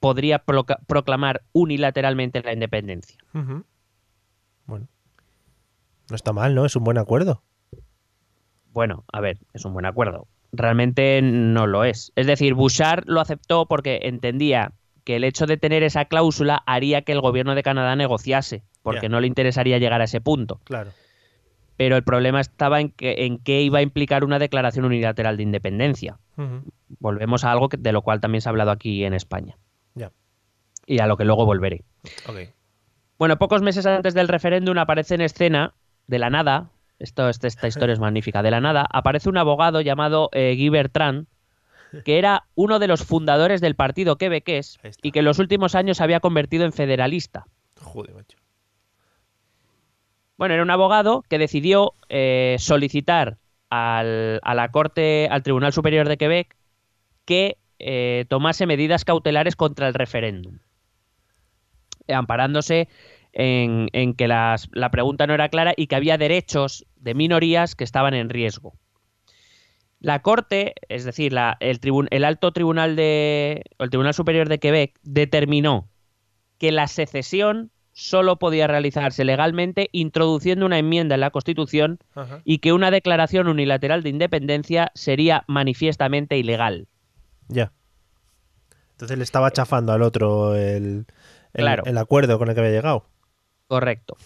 podría 0.00 0.44
proclamar 0.44 1.42
unilateralmente 1.52 2.42
la 2.42 2.52
independencia. 2.52 3.18
Bueno. 4.66 4.86
No 6.10 6.16
está 6.16 6.34
mal, 6.34 6.54
¿no? 6.54 6.66
Es 6.66 6.76
un 6.76 6.84
buen 6.84 6.98
acuerdo. 6.98 7.42
Bueno, 8.74 9.04
a 9.10 9.20
ver, 9.20 9.38
es 9.54 9.64
un 9.64 9.72
buen 9.72 9.86
acuerdo. 9.86 10.28
Realmente 10.56 11.20
no 11.22 11.66
lo 11.66 11.84
es. 11.84 12.12
Es 12.16 12.26
decir, 12.26 12.54
Bouchard 12.54 13.04
lo 13.06 13.20
aceptó 13.20 13.66
porque 13.66 14.00
entendía 14.04 14.72
que 15.04 15.16
el 15.16 15.24
hecho 15.24 15.46
de 15.46 15.56
tener 15.56 15.82
esa 15.82 16.06
cláusula 16.06 16.62
haría 16.66 17.02
que 17.02 17.12
el 17.12 17.20
gobierno 17.20 17.54
de 17.54 17.62
Canadá 17.62 17.94
negociase, 17.96 18.62
porque 18.82 19.08
no 19.08 19.20
le 19.20 19.26
interesaría 19.26 19.78
llegar 19.78 20.00
a 20.00 20.04
ese 20.04 20.20
punto. 20.20 20.60
Claro. 20.64 20.92
Pero 21.76 21.96
el 21.96 22.04
problema 22.04 22.40
estaba 22.40 22.80
en 22.80 22.90
que, 22.90 23.26
en 23.26 23.38
qué 23.38 23.60
iba 23.62 23.80
a 23.80 23.82
implicar 23.82 24.24
una 24.24 24.38
declaración 24.38 24.84
unilateral 24.84 25.36
de 25.36 25.42
independencia. 25.42 26.18
Volvemos 27.00 27.44
a 27.44 27.52
algo 27.52 27.68
que- 27.68 27.76
de 27.76 27.92
lo 27.92 28.02
cual 28.02 28.20
también 28.20 28.40
se 28.40 28.48
ha 28.48 28.50
hablado 28.50 28.70
aquí 28.70 29.04
en 29.04 29.12
España. 29.12 29.58
Ya. 29.94 30.10
Y 30.86 31.00
a 31.00 31.06
lo 31.06 31.16
que 31.16 31.24
luego 31.24 31.44
volveré. 31.44 31.82
Bueno, 33.18 33.36
pocos 33.38 33.60
meses 33.62 33.84
antes 33.86 34.14
del 34.14 34.28
referéndum 34.28 34.78
aparece 34.78 35.14
en 35.16 35.20
escena, 35.22 35.74
de 36.06 36.18
la 36.18 36.30
nada, 36.30 36.70
esto, 36.98 37.28
este- 37.28 37.48
esta 37.48 37.66
historia 37.68 37.92
es 37.92 38.00
magnífica, 38.00 38.42
de 38.42 38.50
la 38.50 38.60
nada, 38.60 38.86
aparece 38.90 39.28
un 39.28 39.36
abogado 39.38 39.80
llamado 39.80 40.28
eh, 40.32 40.54
Guy 40.56 40.68
Bertrand, 40.70 41.26
que 42.04 42.18
era 42.18 42.44
uno 42.54 42.78
de 42.78 42.88
los 42.88 43.04
fundadores 43.04 43.60
del 43.60 43.76
partido 43.76 44.16
quebequés 44.16 44.78
y 45.02 45.12
que 45.12 45.20
en 45.20 45.24
los 45.26 45.38
últimos 45.38 45.74
años 45.76 45.98
se 45.98 46.02
había 46.04 46.20
convertido 46.20 46.64
en 46.64 46.72
federalista. 46.72 47.46
Joder, 47.80 48.14
macho. 48.14 48.36
Bueno, 50.36 50.54
era 50.54 50.62
un 50.64 50.70
abogado 50.70 51.22
que 51.28 51.38
decidió 51.38 51.92
eh, 52.08 52.56
solicitar 52.58 53.38
al- 53.70 54.40
a 54.42 54.54
la 54.54 54.70
Corte, 54.70 55.28
al 55.30 55.42
Tribunal 55.44 55.72
Superior 55.72 56.08
de 56.08 56.16
Quebec, 56.16 56.56
que 57.24 57.56
eh, 57.78 58.24
tomase 58.28 58.66
medidas 58.66 59.04
cautelares 59.04 59.54
contra 59.56 59.86
el 59.86 59.94
referéndum, 59.94 60.58
eh, 62.08 62.14
amparándose 62.14 62.88
en, 63.34 63.88
en 63.92 64.14
que 64.14 64.26
las- 64.28 64.68
la 64.72 64.90
pregunta 64.90 65.26
no 65.26 65.34
era 65.34 65.48
clara 65.48 65.74
y 65.76 65.86
que 65.86 65.96
había 65.96 66.16
derechos 66.18 66.86
de 66.96 67.14
minorías 67.14 67.74
que 67.76 67.84
estaban 67.84 68.14
en 68.14 68.30
riesgo. 68.30 68.74
La 70.00 70.20
Corte, 70.22 70.74
es 70.88 71.04
decir, 71.04 71.32
la- 71.32 71.56
el, 71.60 71.80
tribun- 71.80 72.08
el 72.10 72.24
Alto 72.24 72.52
Tribunal 72.52 72.94
de, 72.96 73.64
el 73.78 73.90
Tribunal 73.90 74.14
Superior 74.14 74.48
de 74.48 74.58
Quebec 74.58 74.98
determinó 75.02 75.88
que 76.58 76.72
la 76.72 76.86
secesión 76.88 77.70
solo 77.92 78.38
podía 78.38 78.66
realizarse 78.66 79.24
legalmente 79.24 79.88
introduciendo 79.92 80.66
una 80.66 80.78
enmienda 80.78 81.14
en 81.14 81.20
la 81.20 81.30
Constitución 81.30 81.98
Ajá. 82.14 82.40
y 82.44 82.58
que 82.58 82.72
una 82.72 82.90
declaración 82.90 83.46
unilateral 83.48 84.02
de 84.02 84.10
independencia 84.10 84.90
sería 84.94 85.44
manifiestamente 85.46 86.36
ilegal. 86.36 86.88
Ya. 87.48 87.72
Entonces 88.92 89.16
le 89.18 89.24
estaba 89.24 89.50
chafando 89.52 89.92
al 89.92 90.02
otro 90.02 90.54
el, 90.56 91.06
el, 91.52 91.64
Claro. 91.64 91.84
el 91.86 91.98
acuerdo 91.98 92.38
con 92.38 92.48
el 92.48 92.54
que 92.54 92.60
había 92.60 92.72
llegado. 92.72 93.06
Correcto. 93.74 94.16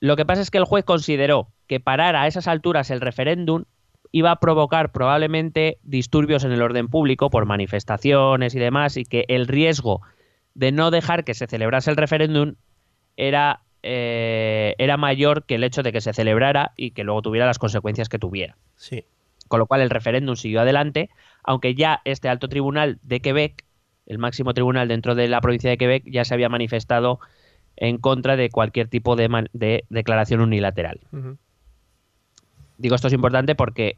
Lo 0.00 0.16
que 0.16 0.26
pasa 0.26 0.42
es 0.42 0.50
que 0.50 0.58
el 0.58 0.66
juez 0.66 0.84
consideró 0.84 1.48
que 1.66 1.80
parar 1.80 2.14
a 2.14 2.26
esas 2.26 2.46
alturas 2.46 2.90
el 2.90 3.00
referéndum 3.00 3.64
iba 4.12 4.30
a 4.30 4.38
provocar 4.38 4.92
probablemente 4.92 5.78
disturbios 5.82 6.44
en 6.44 6.52
el 6.52 6.60
orden 6.60 6.88
público 6.88 7.30
por 7.30 7.46
manifestaciones 7.46 8.54
y 8.54 8.58
demás 8.58 8.98
y 8.98 9.06
que 9.06 9.24
el 9.28 9.46
riesgo 9.46 10.02
de 10.52 10.72
no 10.72 10.90
dejar 10.90 11.24
que 11.24 11.32
se 11.32 11.46
celebrase 11.46 11.90
el 11.90 11.96
referéndum 11.96 12.56
era, 13.16 13.62
eh, 13.82 14.74
era 14.76 14.98
mayor 14.98 15.46
que 15.46 15.54
el 15.54 15.64
hecho 15.64 15.82
de 15.82 15.90
que 15.90 16.02
se 16.02 16.12
celebrara 16.12 16.72
y 16.76 16.90
que 16.90 17.02
luego 17.02 17.22
tuviera 17.22 17.46
las 17.46 17.58
consecuencias 17.58 18.10
que 18.10 18.18
tuviera. 18.18 18.58
Sí. 18.76 19.06
con 19.48 19.58
lo 19.58 19.66
cual 19.66 19.80
el 19.80 19.88
referéndum 19.88 20.36
siguió 20.36 20.60
adelante, 20.60 21.08
aunque 21.42 21.74
ya 21.74 22.02
este 22.04 22.28
alto 22.28 22.50
tribunal 22.50 22.98
de 23.00 23.20
Quebec, 23.20 23.64
el 24.04 24.18
máximo 24.18 24.52
tribunal 24.52 24.86
dentro 24.86 25.14
de 25.14 25.28
la 25.28 25.40
provincia 25.40 25.70
de 25.70 25.78
Quebec, 25.78 26.04
ya 26.06 26.26
se 26.26 26.34
había 26.34 26.50
manifestado 26.50 27.20
en 27.80 27.98
contra 27.98 28.36
de 28.36 28.50
cualquier 28.50 28.88
tipo 28.88 29.16
de, 29.16 29.84
declaración 29.88 30.40
unilateral. 30.40 31.00
Digo 32.76 32.94
esto 32.94 33.08
es 33.08 33.14
importante 33.14 33.54
porque 33.54 33.96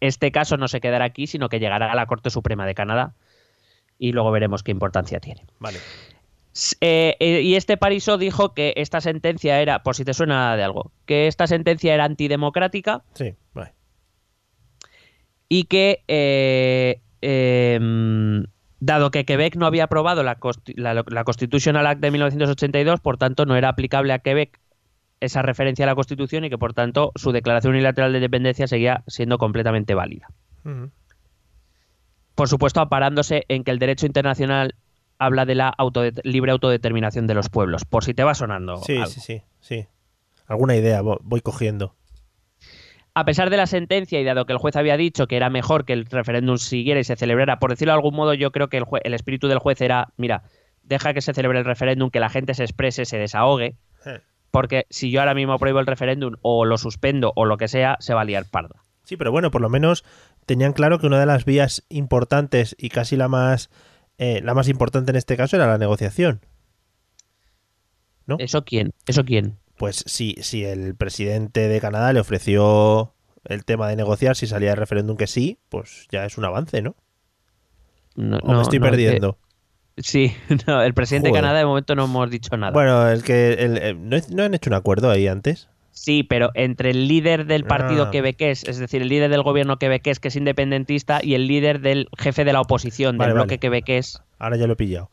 este 0.00 0.32
caso 0.32 0.56
no 0.56 0.68
se 0.68 0.80
quedará 0.80 1.04
aquí, 1.04 1.26
sino 1.26 1.48
que 1.48 1.60
llegará 1.60 1.90
a 1.90 1.94
la 1.94 2.06
Corte 2.06 2.30
Suprema 2.30 2.66
de 2.66 2.74
Canadá 2.74 3.14
y 3.98 4.12
luego 4.12 4.30
veremos 4.30 4.62
qué 4.62 4.70
importancia 4.70 5.20
tiene. 5.20 5.44
Vale. 5.58 5.78
Eh, 6.80 7.16
eh, 7.18 7.40
y 7.40 7.56
este 7.56 7.76
Pariso 7.76 8.16
dijo 8.16 8.54
que 8.54 8.74
esta 8.76 9.00
sentencia 9.00 9.60
era, 9.60 9.82
por 9.82 9.96
si 9.96 10.04
te 10.04 10.14
suena 10.14 10.56
de 10.56 10.62
algo, 10.62 10.92
que 11.04 11.26
esta 11.26 11.46
sentencia 11.46 11.94
era 11.94 12.04
antidemocrática 12.04 13.02
Sí, 13.14 13.34
vale. 13.52 13.72
y 15.48 15.64
que, 15.64 16.04
eh, 16.06 17.00
dado 18.86 19.10
que 19.10 19.24
Quebec 19.24 19.56
no 19.56 19.66
había 19.66 19.84
aprobado 19.84 20.22
la, 20.22 20.38
la, 20.76 21.04
la 21.06 21.24
Constitutional 21.24 21.86
Act 21.86 22.00
de 22.00 22.10
1982, 22.10 23.00
por 23.00 23.16
tanto 23.18 23.46
no 23.46 23.56
era 23.56 23.68
aplicable 23.68 24.12
a 24.12 24.18
Quebec 24.18 24.60
esa 25.20 25.42
referencia 25.42 25.84
a 25.84 25.86
la 25.86 25.94
Constitución 25.94 26.44
y 26.44 26.50
que, 26.50 26.58
por 26.58 26.74
tanto, 26.74 27.12
su 27.14 27.32
declaración 27.32 27.72
unilateral 27.72 28.12
de 28.12 28.18
independencia 28.18 28.66
seguía 28.66 29.02
siendo 29.06 29.38
completamente 29.38 29.94
válida. 29.94 30.28
Por 32.34 32.48
supuesto, 32.48 32.80
aparándose 32.80 33.44
en 33.48 33.64
que 33.64 33.70
el 33.70 33.78
derecho 33.78 34.06
internacional 34.06 34.74
habla 35.18 35.46
de 35.46 35.54
la 35.54 35.72
autode- 35.78 36.20
libre 36.24 36.50
autodeterminación 36.52 37.26
de 37.26 37.34
los 37.34 37.48
pueblos, 37.48 37.84
por 37.84 38.04
si 38.04 38.12
te 38.12 38.24
va 38.24 38.34
sonando. 38.34 38.78
Sí, 38.78 38.96
algo. 38.96 39.06
sí, 39.06 39.20
sí, 39.20 39.42
sí. 39.60 39.86
Alguna 40.46 40.74
idea 40.76 41.00
vo- 41.00 41.20
voy 41.22 41.40
cogiendo. 41.40 41.94
A 43.14 43.24
pesar 43.24 43.48
de 43.48 43.56
la 43.56 43.66
sentencia 43.66 44.20
y 44.20 44.24
dado 44.24 44.44
que 44.44 44.52
el 44.52 44.58
juez 44.58 44.74
había 44.74 44.96
dicho 44.96 45.28
que 45.28 45.36
era 45.36 45.48
mejor 45.48 45.84
que 45.84 45.92
el 45.92 46.06
referéndum 46.06 46.56
siguiera 46.58 46.98
y 46.98 47.04
se 47.04 47.14
celebrara, 47.14 47.60
por 47.60 47.70
decirlo 47.70 47.92
de 47.92 47.98
algún 47.98 48.14
modo, 48.14 48.34
yo 48.34 48.50
creo 48.50 48.68
que 48.68 48.76
el, 48.76 49.14
espíritu 49.14 49.46
del 49.46 49.60
juez 49.60 49.80
era, 49.80 50.08
mira, 50.16 50.42
deja 50.82 51.14
que 51.14 51.20
se 51.20 51.32
celebre 51.32 51.60
el 51.60 51.64
referéndum, 51.64 52.10
que 52.10 52.18
la 52.18 52.28
gente 52.28 52.54
se 52.54 52.64
exprese, 52.64 53.04
se 53.04 53.16
desahogue, 53.18 53.76
porque 54.50 54.86
si 54.90 55.12
yo 55.12 55.20
ahora 55.20 55.34
mismo 55.34 55.58
prohíbo 55.58 55.78
el 55.78 55.86
referéndum 55.86 56.34
o 56.42 56.64
lo 56.64 56.76
suspendo 56.76 57.32
o 57.36 57.44
lo 57.44 57.56
que 57.56 57.68
sea, 57.68 57.96
se 58.00 58.14
va 58.14 58.22
a 58.22 58.24
liar 58.24 58.46
parda. 58.50 58.82
Sí, 59.04 59.16
pero 59.16 59.30
bueno, 59.30 59.50
por 59.50 59.60
lo 59.60 59.68
menos 59.68 60.04
tenían 60.44 60.72
claro 60.72 60.98
que 60.98 61.06
una 61.06 61.20
de 61.20 61.26
las 61.26 61.44
vías 61.44 61.84
importantes 61.88 62.74
y 62.78 62.88
casi 62.88 63.16
la 63.16 63.28
más 63.28 63.70
eh, 64.18 64.40
la 64.42 64.54
más 64.54 64.68
importante 64.68 65.10
en 65.10 65.16
este 65.16 65.36
caso 65.36 65.56
era 65.56 65.66
la 65.66 65.78
negociación. 65.78 66.40
¿No? 68.26 68.36
¿Eso 68.38 68.64
quién? 68.64 68.92
¿Eso 69.06 69.24
quién? 69.24 69.58
Pues 69.76 70.04
si, 70.06 70.36
si 70.40 70.64
el 70.64 70.94
presidente 70.94 71.68
de 71.68 71.80
Canadá 71.80 72.12
le 72.12 72.20
ofreció 72.20 73.12
el 73.44 73.64
tema 73.64 73.88
de 73.88 73.96
negociar, 73.96 74.36
si 74.36 74.46
salía 74.46 74.70
el 74.72 74.76
referéndum 74.76 75.16
que 75.16 75.26
sí, 75.26 75.58
pues 75.68 76.06
ya 76.10 76.24
es 76.24 76.38
un 76.38 76.44
avance, 76.44 76.80
¿no? 76.82 76.94
No, 78.16 78.38
O 78.38 78.48
me 78.48 78.54
no, 78.54 78.62
estoy 78.62 78.78
no, 78.78 78.86
perdiendo. 78.86 79.38
eh, 79.96 80.02
sí, 80.02 80.32
no, 80.66 80.82
el 80.82 80.94
presidente 80.94 81.28
Joder. 81.28 81.42
de 81.42 81.46
Canadá 81.46 81.58
de 81.58 81.66
momento 81.66 81.94
no 81.94 82.04
hemos 82.04 82.30
dicho 82.30 82.56
nada. 82.56 82.72
Bueno, 82.72 83.08
el 83.08 83.22
que 83.24 83.54
el- 83.54 83.78
eh, 83.78 83.94
¿no, 83.94 84.16
¿no 84.30 84.42
han 84.44 84.54
hecho 84.54 84.70
un 84.70 84.74
acuerdo 84.74 85.10
ahí 85.10 85.26
antes? 85.26 85.68
Sí, 85.90 86.24
pero 86.24 86.50
entre 86.54 86.90
el 86.90 87.06
líder 87.06 87.46
del 87.46 87.64
partido 87.64 88.04
Ah. 88.04 88.10
quebequés, 88.10 88.64
es 88.64 88.78
decir, 88.78 89.00
el 89.02 89.08
líder 89.08 89.30
del 89.30 89.42
gobierno 89.42 89.78
quebequés 89.78 90.18
que 90.18 90.26
es 90.28 90.34
independentista 90.36 91.20
y 91.22 91.34
el 91.34 91.46
líder 91.46 91.80
del 91.80 92.08
jefe 92.18 92.44
de 92.44 92.52
la 92.52 92.60
oposición 92.60 93.16
Vale, 93.16 93.28
del 93.28 93.34
bloque 93.34 93.54
vale. 93.54 93.58
quebequés, 93.60 94.20
Ahora 94.38 94.56
ya 94.56 94.66
lo 94.66 94.72
he 94.72 94.76
pillado. 94.76 95.10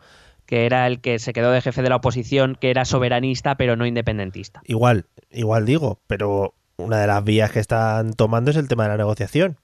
Que 0.51 0.65
era 0.65 0.85
el 0.85 0.99
que 0.99 1.17
se 1.17 1.31
quedó 1.31 1.49
de 1.51 1.61
jefe 1.61 1.81
de 1.81 1.87
la 1.87 1.95
oposición, 1.95 2.57
que 2.59 2.71
era 2.71 2.83
soberanista 2.83 3.55
pero 3.55 3.77
no 3.77 3.85
independentista. 3.85 4.61
Igual, 4.65 5.05
igual 5.31 5.65
digo, 5.65 6.01
pero 6.07 6.55
una 6.75 6.99
de 6.99 7.07
las 7.07 7.23
vías 7.23 7.51
que 7.51 7.59
están 7.61 8.11
tomando 8.15 8.51
es 8.51 8.57
el 8.57 8.67
tema 8.67 8.83
de 8.83 8.89
la 8.89 8.97
negociación. 8.97 9.55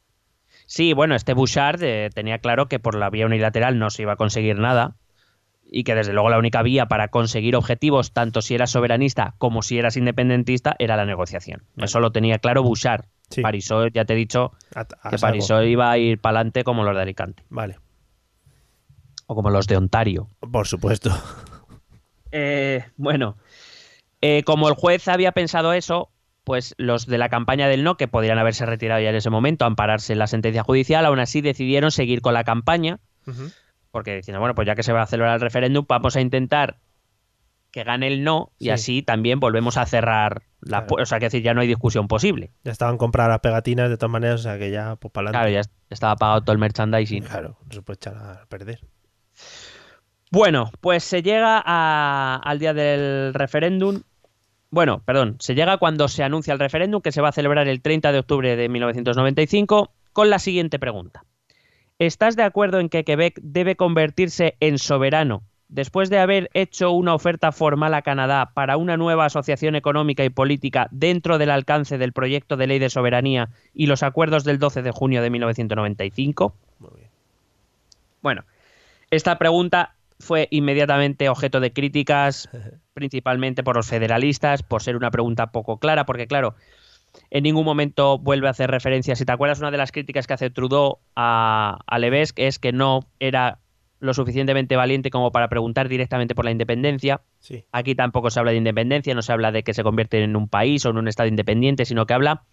Sí, 0.66 0.94
bueno, 0.94 1.14
este 1.14 1.34
Bouchard 1.34 1.84
eh, 1.84 2.10
tenía 2.16 2.38
claro 2.40 2.70
que 2.70 2.80
por 2.80 2.96
la 2.96 3.10
vía 3.10 3.26
unilateral 3.26 3.78
no 3.78 3.90
se 3.90 4.04
iba 4.04 4.14
a 4.14 4.16
conseguir 4.16 4.60
nada 4.60 4.96
y 5.70 5.84
que 5.84 5.94
desde 5.94 6.14
luego 6.14 6.30
la 6.30 6.38
única 6.40 6.62
vía 6.62 6.86
para 6.86 7.10
conseguir 7.10 7.58
objetivos, 7.58 8.14
tanto 8.14 8.42
si 8.42 8.56
eras 8.56 8.72
soberanista 8.72 9.36
como 9.40 9.64
si 9.64 9.78
eras 9.78 9.98
independentista, 9.98 10.78
era 10.80 10.96
la 10.96 11.06
negociación. 11.06 11.64
Eso 11.76 12.00
lo 12.00 12.14
tenía 12.14 12.40
claro 12.40 12.64
Bouchard. 12.64 13.04
Sí. 13.30 13.42
Parisot, 13.42 13.92
ya 13.94 14.06
te 14.06 14.14
he 14.14 14.16
dicho 14.16 14.54
A- 14.74 14.88
a 15.02 15.10
que. 15.10 15.18
Parisot 15.18 15.66
iba 15.66 15.92
a 15.92 15.98
ir 15.98 16.18
para 16.22 16.38
adelante 16.40 16.64
como 16.64 16.86
los 16.86 16.96
de 16.96 17.02
Alicante 17.02 17.44
Vale, 17.50 17.76
o 19.28 19.36
como 19.36 19.50
los 19.50 19.68
de 19.68 19.78
Ontario. 19.78 20.30
por 20.52 20.68
supuesto. 20.68 21.12
Eh, 22.32 22.84
bueno, 22.98 23.38
eh, 24.22 24.44
como 24.44 24.68
el 24.68 24.76
juez 24.76 25.08
había 25.08 25.32
pensado 25.32 25.74
eso, 25.74 26.10
pues 26.44 26.76
los 26.78 27.06
de 27.08 27.18
la 27.18 27.30
campaña 27.30 27.68
del 27.68 27.84
no, 27.84 27.98
que 27.98 28.08
podrían 28.08 28.38
haberse 28.40 28.66
retirado 28.66 29.02
ya 29.02 29.10
en 29.10 29.16
ese 29.16 29.30
momento, 29.30 29.66
ampararse 29.66 30.14
en 30.14 30.20
la 30.20 30.28
sentencia 30.28 30.64
judicial, 30.64 31.06
aún 31.06 31.20
así 31.20 31.42
decidieron 31.42 31.92
seguir 31.92 32.22
con 32.22 32.34
la 32.34 32.44
campaña, 32.44 33.00
porque 33.92 34.16
diciendo, 34.16 34.40
bueno, 34.40 34.56
pues 34.56 34.66
ya 34.66 34.76
que 34.76 34.84
se 34.84 34.94
va 34.94 35.02
a 35.02 35.08
celebrar 35.08 35.36
el 35.36 35.42
referéndum, 35.42 35.86
vamos 35.88 36.16
a 36.16 36.22
intentar 36.22 36.78
que 37.72 37.84
gane 37.84 38.08
el 38.08 38.24
no 38.24 38.52
y 38.58 38.66
Sí. 38.66 38.70
así 38.72 39.02
también 39.04 39.40
volvemos 39.40 39.78
a 39.78 39.86
cerrar 39.86 40.44
la 40.62 40.86
Claro. 40.86 41.04
O 41.04 41.06
sea, 41.06 41.20
que 41.20 41.26
decir, 41.26 41.44
ya 41.44 41.54
no 41.54 41.62
hay 41.62 41.68
discusión 41.68 42.08
posible. 42.08 42.52
Ya 42.64 42.72
estaban 42.72 42.98
compradas 42.98 43.30
las 43.30 43.40
pegatinas 43.42 43.90
de 43.90 43.98
todas 43.98 44.12
maneras, 44.12 44.40
o 44.40 44.44
sea 44.44 44.58
que 44.58 44.72
ya, 44.72 44.96
pues 44.96 45.12
para 45.12 45.30
Claro, 45.32 45.46
adelante. 45.48 45.70
ya 45.90 45.94
estaba 45.94 46.16
pagado 46.16 46.42
todo 46.42 46.54
el 46.54 46.60
merchandising. 46.60 47.24
Claro, 47.24 47.58
no 47.66 47.72
se 47.74 47.82
puede 47.82 47.96
echar 47.98 48.16
a 48.16 48.46
perder. 48.48 48.80
Bueno, 50.32 50.72
pues 50.82 51.04
se 51.04 51.22
llega 51.24 51.62
a- 51.66 52.42
al 52.44 52.60
día 52.60 52.74
del 52.74 53.34
referéndum. 53.34 54.02
Bueno, 54.70 55.02
perdón, 55.06 55.38
se 55.40 55.56
llega 55.56 55.78
cuando 55.78 56.08
se 56.10 56.24
anuncia 56.24 56.54
el 56.54 56.60
referéndum 56.60 57.02
que 57.02 57.14
se 57.14 57.22
va 57.22 57.30
a 57.30 57.34
celebrar 57.34 57.68
el 57.68 57.82
30 57.82 58.12
de 58.12 58.20
octubre 58.20 58.56
de 58.56 58.70
1995 58.70 59.92
con 60.12 60.30
la 60.30 60.40
siguiente 60.40 60.80
pregunta. 60.80 61.24
¿Estás 62.00 62.36
de 62.36 62.44
acuerdo 62.44 62.80
en 62.80 62.90
que 62.90 63.04
Quebec 63.04 63.40
debe 63.42 63.76
convertirse 63.76 64.56
en 64.60 64.78
soberano 64.78 65.44
después 65.70 66.10
de 66.10 66.20
haber 66.20 66.50
hecho 66.54 66.92
una 66.92 67.14
oferta 67.14 67.52
formal 67.52 67.94
a 67.94 68.02
Canadá 68.02 68.52
para 68.54 68.78
una 68.78 68.98
nueva 68.98 69.26
asociación 69.26 69.76
económica 69.76 70.24
y 70.24 70.30
política 70.30 70.88
dentro 70.92 71.38
del 71.38 71.50
alcance 71.50 71.98
del 71.98 72.14
proyecto 72.14 72.56
de 72.56 72.68
ley 72.68 72.80
de 72.80 72.90
soberanía 72.90 73.50
y 73.74 73.88
los 73.88 74.04
acuerdos 74.04 74.44
del 74.44 74.60
12 74.60 74.82
de 74.82 74.92
junio 74.92 75.22
de 75.22 75.30
1995? 75.30 76.54
Muy 76.80 76.92
bien. 76.96 77.10
Bueno, 78.22 78.44
esta 79.10 79.38
pregunta 79.38 79.94
fue 80.20 80.48
inmediatamente 80.52 81.30
objeto 81.30 81.60
de 81.60 81.74
críticas, 81.74 82.50
principalmente 82.94 83.64
por 83.64 83.76
los 83.76 83.88
federalistas, 83.88 84.64
por 84.64 84.82
ser 84.82 84.96
una 84.96 85.12
pregunta 85.12 85.52
poco 85.52 85.80
clara, 85.80 86.06
porque 86.06 86.28
claro, 86.28 86.56
en 87.30 87.44
ningún 87.44 87.66
momento 87.66 88.18
vuelve 88.18 88.48
a 88.48 88.52
hacer 88.52 88.70
referencia. 88.70 89.16
Si 89.16 89.26
te 89.26 89.32
acuerdas, 89.32 89.60
una 89.60 89.72
de 89.72 89.78
las 89.78 89.92
críticas 89.92 90.28
que 90.28 90.34
hace 90.34 90.50
Trudeau 90.50 91.00
a, 91.16 91.80
a 91.86 92.00
Levesque 92.00 92.48
es 92.48 92.60
que 92.60 92.72
no 92.72 93.02
era 93.20 93.60
lo 94.00 94.14
suficientemente 94.14 94.76
valiente 94.76 95.10
como 95.10 95.32
para 95.32 95.50
preguntar 95.50 95.90
directamente 95.90 96.36
por 96.36 96.46
la 96.46 96.52
independencia. 96.52 97.22
Sí. 97.40 97.66
Aquí 97.72 97.96
tampoco 97.96 98.30
se 98.30 98.40
habla 98.40 98.52
de 98.52 98.58
independencia, 98.58 99.16
no 99.16 99.22
se 99.22 99.32
habla 99.32 99.52
de 99.52 99.64
que 99.64 99.74
se 99.74 99.84
convierte 99.84 100.24
en 100.24 100.36
un 100.36 100.48
país 100.48 100.86
o 100.86 100.90
en 100.90 100.98
un 100.98 101.08
estado 101.08 101.30
independiente, 101.30 101.86
sino 101.86 102.06
que 102.06 102.14
habla 102.14 102.44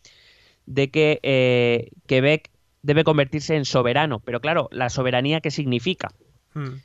de 0.66 0.90
que 0.90 1.20
eh, 1.22 1.90
Quebec 2.06 2.50
debe 2.82 3.04
convertirse 3.04 3.56
en 3.56 3.64
soberano. 3.64 4.20
Pero 4.20 4.40
claro, 4.40 4.68
¿la 4.72 4.88
soberanía 4.88 5.40
qué 5.40 5.50
significa? 5.50 6.12
Mm. 6.54 6.76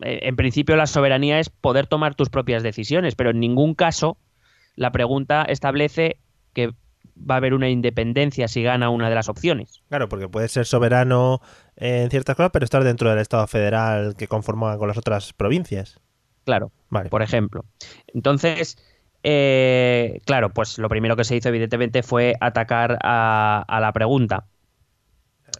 Eh, 0.00 0.20
en 0.22 0.36
principio 0.36 0.76
la 0.76 0.86
soberanía 0.86 1.40
es 1.40 1.50
poder 1.50 1.86
tomar 1.86 2.14
tus 2.14 2.30
propias 2.30 2.62
decisiones, 2.62 3.14
pero 3.14 3.30
en 3.30 3.40
ningún 3.40 3.74
caso 3.74 4.18
la 4.76 4.92
pregunta 4.92 5.42
establece 5.42 6.20
que 6.52 6.72
va 7.18 7.34
a 7.34 7.38
haber 7.38 7.54
una 7.54 7.68
independencia 7.68 8.46
si 8.48 8.62
gana 8.62 8.90
una 8.90 9.08
de 9.08 9.14
las 9.14 9.28
opciones. 9.28 9.82
Claro, 9.88 10.08
porque 10.08 10.28
puede 10.28 10.48
ser 10.48 10.66
soberano 10.66 11.40
en 11.76 12.10
ciertas 12.10 12.36
cosas, 12.36 12.50
pero 12.52 12.64
estar 12.64 12.84
dentro 12.84 13.10
del 13.10 13.18
Estado 13.18 13.46
federal 13.46 14.14
que 14.16 14.28
conforma 14.28 14.78
con 14.78 14.88
las 14.88 14.98
otras 14.98 15.32
provincias. 15.32 16.00
Claro, 16.44 16.70
Vale. 16.88 17.10
por 17.10 17.22
ejemplo. 17.22 17.64
Entonces, 18.14 18.78
eh, 19.22 20.20
claro, 20.24 20.50
pues 20.50 20.78
lo 20.78 20.88
primero 20.88 21.16
que 21.16 21.24
se 21.24 21.36
hizo 21.36 21.48
evidentemente 21.48 22.02
fue 22.02 22.34
atacar 22.40 22.98
a, 23.02 23.64
a 23.66 23.80
la 23.80 23.92
pregunta. 23.92 24.46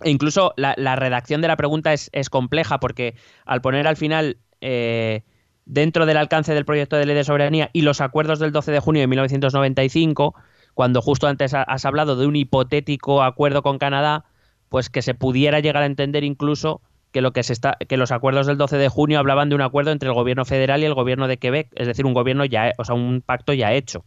E 0.03 0.11
incluso 0.11 0.53
la, 0.57 0.74
la 0.76 0.96
redacción 0.96 1.40
de 1.40 1.49
la 1.49 1.57
pregunta 1.57 1.92
es, 1.92 2.11
es 2.12 2.30
compleja 2.30 2.80
porque 2.80 3.14
al 3.44 3.61
poner 3.61 3.86
al 3.86 3.96
final 3.96 4.38
eh, 4.61 5.22
dentro 5.64 6.07
del 6.07 6.16
alcance 6.16 6.55
del 6.55 6.64
proyecto 6.64 6.96
de 6.96 7.07
ley 7.07 7.14
de 7.14 7.24
soberanía 7.24 7.70
y 7.72 7.82
los 7.82 8.01
acuerdos 8.01 8.38
del 8.38 8.53
12 8.53 8.72
de 8.72 8.80
junio 8.80 9.01
de 9.01 9.07
1995, 9.07 10.34
cuando 10.74 11.03
justo 11.03 11.26
antes 11.26 11.55
ha- 11.55 11.62
has 11.62 11.84
hablado 11.84 12.16
de 12.16 12.26
un 12.26 12.36
hipotético 12.36 13.22
acuerdo 13.22 13.62
con 13.62 13.78
Canadá, 13.78 14.24
pues 14.68 14.90
que 14.90 15.03
se 15.03 15.14
pudiera 15.14 15.61
llegar 15.61 15.82
a 15.82 15.86
entender 15.86 16.24
incluso 16.24 16.80
que 17.11 17.22
lo 17.22 17.32
que 17.32 17.42
se 17.42 17.55
está 17.55 17.76
que 17.88 17.96
los 17.96 18.12
acuerdos 18.12 18.46
del 18.46 18.59
12 18.59 18.76
de 18.76 18.88
junio 18.90 19.18
hablaban 19.18 19.49
de 19.49 19.55
un 19.55 19.62
acuerdo 19.62 19.92
entre 19.92 20.09
el 20.11 20.14
gobierno 20.14 20.44
federal 20.44 20.82
y 20.82 20.84
el 20.84 20.92
gobierno 20.94 21.26
de 21.26 21.38
Quebec, 21.38 21.68
es 21.74 21.86
decir, 21.86 22.05
un 22.05 22.12
gobierno 22.12 22.44
ya, 22.44 22.72
o 22.76 22.84
sea, 22.84 22.94
un 22.94 23.22
pacto 23.24 23.55
ya 23.55 23.72
hecho, 23.72 24.05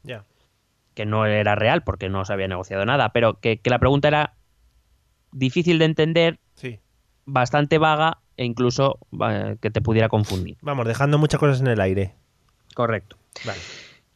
que 0.93 1.05
no 1.05 1.25
era 1.25 1.55
real 1.55 1.83
porque 1.83 2.09
no 2.09 2.25
se 2.25 2.33
había 2.33 2.47
negociado 2.47 2.85
nada, 2.85 3.09
pero 3.09 3.39
que, 3.39 3.57
que 3.59 3.69
la 3.71 3.79
pregunta 3.79 4.07
era 4.07 4.33
difícil 5.31 5.79
de 5.79 5.85
entender, 5.85 6.39
Sí. 6.55 6.79
bastante 7.25 7.77
vaga 7.77 8.17
e 8.37 8.45
incluso 8.45 8.97
eh, 9.29 9.55
que 9.61 9.71
te 9.71 9.81
pudiera 9.81 10.09
confundir. 10.09 10.57
Vamos, 10.61 10.87
dejando 10.87 11.17
muchas 11.17 11.39
cosas 11.39 11.61
en 11.61 11.67
el 11.67 11.79
aire. 11.81 12.13
Correcto. 12.73 13.17
Vale. 13.45 13.59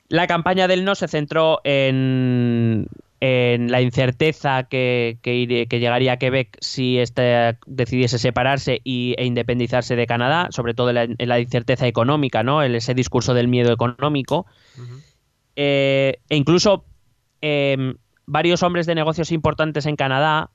La 0.08 0.28
campaña 0.28 0.68
del 0.68 0.86
no 0.86 0.94
se 0.96 1.08
centró 1.08 1.62
en, 1.64 2.88
en 3.20 3.72
la 3.72 3.82
incerteza 3.82 4.64
que, 4.64 5.18
que, 5.24 5.34
ir- 5.36 5.68
que 5.68 5.80
llegaría 5.80 6.14
a 6.14 6.18
Quebec 6.18 6.58
si 6.62 7.00
este 7.00 7.58
decidiese 7.66 8.20
separarse 8.20 8.82
y, 8.84 9.16
e 9.18 9.26
independizarse 9.26 9.96
de 9.96 10.06
Canadá, 10.06 10.48
sobre 10.52 10.74
todo 10.76 10.90
en 10.90 10.96
la, 10.96 11.04
en 11.04 11.30
la 11.30 11.40
incerteza 11.40 11.88
económica, 11.88 12.44
¿no? 12.44 12.62
El- 12.62 12.76
ese 12.76 12.94
discurso 12.94 13.34
del 13.34 13.48
miedo 13.48 13.74
económico. 13.74 14.46
Eh, 15.56 16.20
e 16.30 16.36
incluso 16.36 16.86
eh, 17.42 17.96
varios 18.26 18.62
hombres 18.64 18.86
de 18.86 18.96
negocios 18.96 19.32
importantes 19.32 19.86
en 19.86 19.96
Canadá 19.96 20.50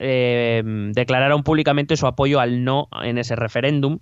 eh, 0.00 0.62
declararon 0.64 1.42
públicamente 1.42 1.96
su 1.96 2.06
apoyo 2.06 2.40
al 2.40 2.64
no 2.64 2.88
en 3.02 3.18
ese 3.18 3.36
referéndum. 3.36 4.00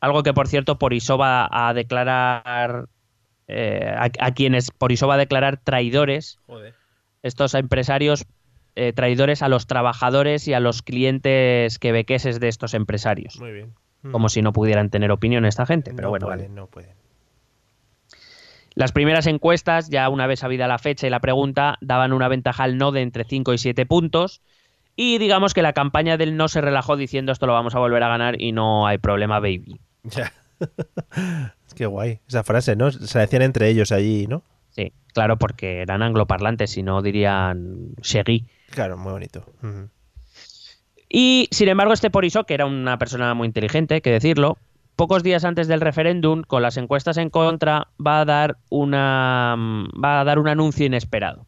Algo 0.00 0.22
que, 0.22 0.34
por 0.34 0.46
cierto, 0.46 0.78
Porisó 0.78 1.16
va 1.16 1.48
a 1.50 1.72
declarar 1.72 2.88
eh, 3.48 3.90
a, 3.96 4.10
a 4.20 4.34
quienes 4.34 4.70
Porisó 4.70 5.08
va 5.08 5.14
a 5.14 5.18
declarar 5.18 5.56
traidores, 5.56 6.38
estos 7.22 7.54
empresarios 7.54 8.26
eh, 8.76 8.92
traidores 8.92 9.42
a 9.42 9.48
los 9.48 9.66
trabajadores 9.66 10.48
y 10.48 10.52
a 10.52 10.60
los 10.60 10.82
clientes 10.82 11.78
quebequeses 11.78 12.38
de 12.38 12.48
estos 12.48 12.74
empresarios. 12.74 13.40
Muy 13.40 13.52
bien. 13.52 13.72
Como 14.10 14.28
si 14.28 14.42
no 14.42 14.52
pudieran 14.52 14.90
tener 14.90 15.10
opinión 15.10 15.46
esta 15.46 15.64
gente, 15.64 15.92
pero 15.94 16.08
no 16.08 16.10
bueno, 16.10 16.26
pueden, 16.26 16.40
vale. 16.40 16.54
no 16.54 16.66
pueden. 16.66 16.90
Las 18.74 18.92
primeras 18.92 19.26
encuestas, 19.26 19.88
ya 19.88 20.08
una 20.10 20.26
vez 20.26 20.40
sabida 20.40 20.68
la 20.68 20.78
fecha 20.78 21.06
y 21.06 21.10
la 21.10 21.20
pregunta, 21.20 21.78
daban 21.80 22.12
una 22.12 22.28
ventaja 22.28 22.64
al 22.64 22.76
no 22.76 22.92
de 22.92 23.00
entre 23.00 23.24
5 23.24 23.54
y 23.54 23.58
7 23.58 23.86
puntos. 23.86 24.42
Y 24.96 25.18
digamos 25.18 25.54
que 25.54 25.62
la 25.62 25.72
campaña 25.72 26.16
del 26.16 26.36
no 26.36 26.48
se 26.48 26.60
relajó 26.60 26.96
diciendo 26.96 27.32
esto 27.32 27.46
lo 27.46 27.52
vamos 27.52 27.74
a 27.74 27.78
volver 27.78 28.02
a 28.02 28.08
ganar 28.08 28.40
y 28.40 28.52
no 28.52 28.86
hay 28.86 28.98
problema, 28.98 29.40
baby. 29.40 29.80
Ya. 30.04 30.32
es 31.66 31.74
que 31.74 31.86
guay. 31.86 32.20
Esa 32.28 32.44
frase, 32.44 32.76
¿no? 32.76 32.90
Se 32.90 33.18
la 33.18 33.22
decían 33.22 33.42
entre 33.42 33.68
ellos 33.68 33.90
allí, 33.92 34.26
¿no? 34.26 34.42
Sí, 34.70 34.92
claro, 35.12 35.36
porque 35.38 35.82
eran 35.82 36.02
angloparlantes, 36.02 36.70
si 36.70 36.82
no 36.82 37.02
dirían 37.02 37.94
Shegui. 38.02 38.46
Claro, 38.70 38.96
muy 38.96 39.12
bonito. 39.12 39.44
Y 41.08 41.48
sin 41.52 41.68
embargo, 41.68 41.92
este 41.92 42.10
Porisó, 42.10 42.44
que 42.44 42.54
era 42.54 42.66
una 42.66 42.98
persona 42.98 43.34
muy 43.34 43.46
inteligente, 43.46 44.00
que 44.00 44.10
decirlo, 44.10 44.58
pocos 44.96 45.22
días 45.22 45.44
antes 45.44 45.68
del 45.68 45.80
referéndum, 45.80 46.42
con 46.42 46.62
las 46.62 46.76
encuestas 46.76 47.16
en 47.18 47.30
contra, 47.30 47.88
va 48.04 48.20
a 48.20 48.24
dar 48.24 48.58
una 48.68 49.56
va 50.02 50.20
a 50.20 50.24
dar 50.24 50.38
un 50.40 50.48
anuncio 50.48 50.86
inesperado. 50.86 51.46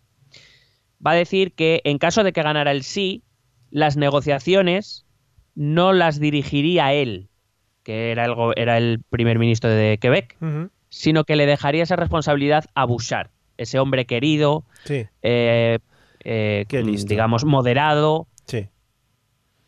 Va 1.04 1.12
a 1.12 1.14
decir 1.14 1.52
que 1.52 1.80
en 1.84 1.98
caso 1.98 2.22
de 2.22 2.32
que 2.32 2.42
ganara 2.42 2.70
el 2.70 2.84
sí, 2.84 3.24
las 3.70 3.96
negociaciones 3.96 5.04
no 5.54 5.92
las 5.92 6.20
dirigiría 6.20 6.92
él, 6.92 7.28
que 7.82 8.10
era 8.10 8.24
el, 8.24 8.34
era 8.56 8.78
el 8.78 9.02
primer 9.10 9.38
ministro 9.38 9.70
de 9.70 9.98
Quebec, 9.98 10.36
sino 10.88 11.24
que 11.24 11.36
le 11.36 11.46
dejaría 11.46 11.82
esa 11.82 11.96
responsabilidad 11.96 12.66
a 12.74 12.84
Bouchard, 12.84 13.30
ese 13.56 13.78
hombre 13.78 14.06
querido, 14.06 14.64
Sí, 14.84 15.06
eh, 15.22 15.78
eh, 16.24 16.64
digamos, 17.06 17.44
moderado, 17.44 18.26
sí. 18.46 18.68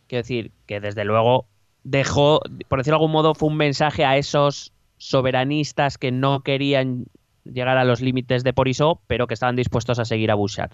Quiero 0.08 0.22
decir 0.22 0.52
que 0.66 0.80
desde 0.80 1.04
luego 1.04 1.46
dejó, 1.84 2.40
por 2.68 2.78
decirlo 2.78 2.96
de 2.98 3.02
algún 3.02 3.12
modo, 3.12 3.34
fue 3.34 3.48
un 3.48 3.56
mensaje 3.56 4.04
a 4.04 4.16
esos 4.16 4.72
soberanistas 4.96 5.98
que 5.98 6.10
no 6.10 6.40
querían 6.40 7.06
llegar 7.44 7.78
a 7.78 7.84
los 7.84 8.00
límites 8.00 8.42
de 8.42 8.52
Porisó, 8.52 9.00
pero 9.06 9.26
que 9.26 9.34
estaban 9.34 9.56
dispuestos 9.56 9.98
a 9.98 10.04
seguir 10.04 10.30
a 10.30 10.34
Bouchard. 10.34 10.72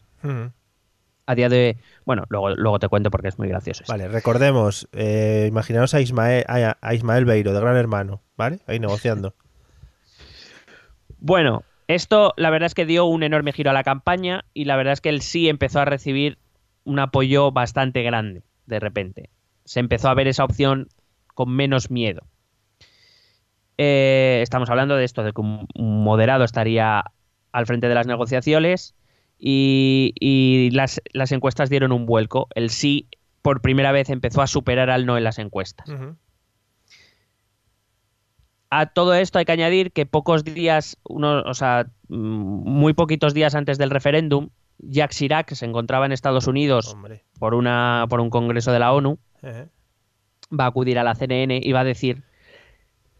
A 1.26 1.34
día 1.34 1.48
de... 1.48 1.78
Bueno, 2.04 2.24
luego, 2.28 2.50
luego 2.50 2.78
te 2.78 2.88
cuento 2.88 3.10
porque 3.10 3.28
es 3.28 3.38
muy 3.38 3.48
gracioso. 3.48 3.84
Vale, 3.88 4.08
recordemos, 4.08 4.88
eh, 4.92 5.46
imaginaos 5.48 5.94
a 5.94 6.00
Ismael, 6.00 6.44
a, 6.48 6.76
a 6.80 6.94
Ismael 6.94 7.24
Beiro, 7.24 7.52
de 7.52 7.60
Gran 7.60 7.76
Hermano, 7.76 8.22
¿vale? 8.36 8.60
Ahí 8.66 8.78
negociando. 8.78 9.34
Bueno, 11.26 11.62
esto 11.88 12.34
la 12.36 12.50
verdad 12.50 12.66
es 12.66 12.74
que 12.74 12.84
dio 12.84 13.06
un 13.06 13.22
enorme 13.22 13.52
giro 13.52 13.70
a 13.70 13.72
la 13.72 13.82
campaña 13.82 14.44
y 14.52 14.66
la 14.66 14.76
verdad 14.76 14.92
es 14.92 15.00
que 15.00 15.08
el 15.08 15.22
sí 15.22 15.48
empezó 15.48 15.80
a 15.80 15.86
recibir 15.86 16.36
un 16.84 16.98
apoyo 16.98 17.50
bastante 17.50 18.02
grande 18.02 18.42
de 18.66 18.78
repente. 18.78 19.30
Se 19.64 19.80
empezó 19.80 20.08
a 20.08 20.14
ver 20.14 20.28
esa 20.28 20.44
opción 20.44 20.88
con 21.34 21.50
menos 21.50 21.90
miedo. 21.90 22.26
Eh, 23.78 24.40
estamos 24.42 24.68
hablando 24.68 24.96
de 24.96 25.04
esto, 25.04 25.22
de 25.22 25.32
que 25.32 25.40
un 25.40 25.66
moderado 26.04 26.44
estaría 26.44 27.04
al 27.52 27.66
frente 27.66 27.88
de 27.88 27.94
las 27.94 28.06
negociaciones 28.06 28.94
y, 29.46 30.14
y 30.18 30.70
las, 30.70 31.02
las 31.12 31.30
encuestas 31.30 31.68
dieron 31.68 31.92
un 31.92 32.06
vuelco. 32.06 32.48
El 32.54 32.70
sí 32.70 33.08
por 33.42 33.60
primera 33.60 33.92
vez 33.92 34.08
empezó 34.08 34.40
a 34.40 34.46
superar 34.46 34.88
al 34.88 35.04
no 35.04 35.18
en 35.18 35.24
las 35.24 35.38
encuestas. 35.38 35.86
A 38.70 38.86
todo 38.86 39.12
esto 39.12 39.38
hay 39.38 39.44
que 39.44 39.52
añadir 39.52 39.92
que 39.92 40.06
pocos 40.06 40.44
días, 40.44 40.96
uno, 41.06 41.42
o 41.42 41.52
sea, 41.52 41.88
mm, 42.08 42.16
muy 42.16 42.94
poquitos 42.94 43.34
días 43.34 43.54
antes 43.54 43.76
del 43.76 43.90
referéndum, 43.90 44.48
Jacques 44.78 45.18
Chirac 45.18 45.52
se 45.52 45.66
encontraba 45.66 46.06
en 46.06 46.12
Estados 46.12 46.46
Unidos 46.46 46.94
Hombre. 46.94 47.22
por, 47.38 47.52
una, 47.52 48.06
por 48.08 48.20
un 48.20 48.30
congreso 48.30 48.72
de 48.72 48.78
la 48.78 48.94
ONU, 48.94 49.18
va 49.44 50.64
a 50.64 50.68
acudir 50.68 50.98
a 50.98 51.04
la 51.04 51.14
CNN 51.14 51.60
y 51.62 51.72
va 51.72 51.80
a 51.80 51.84
decir 51.84 52.22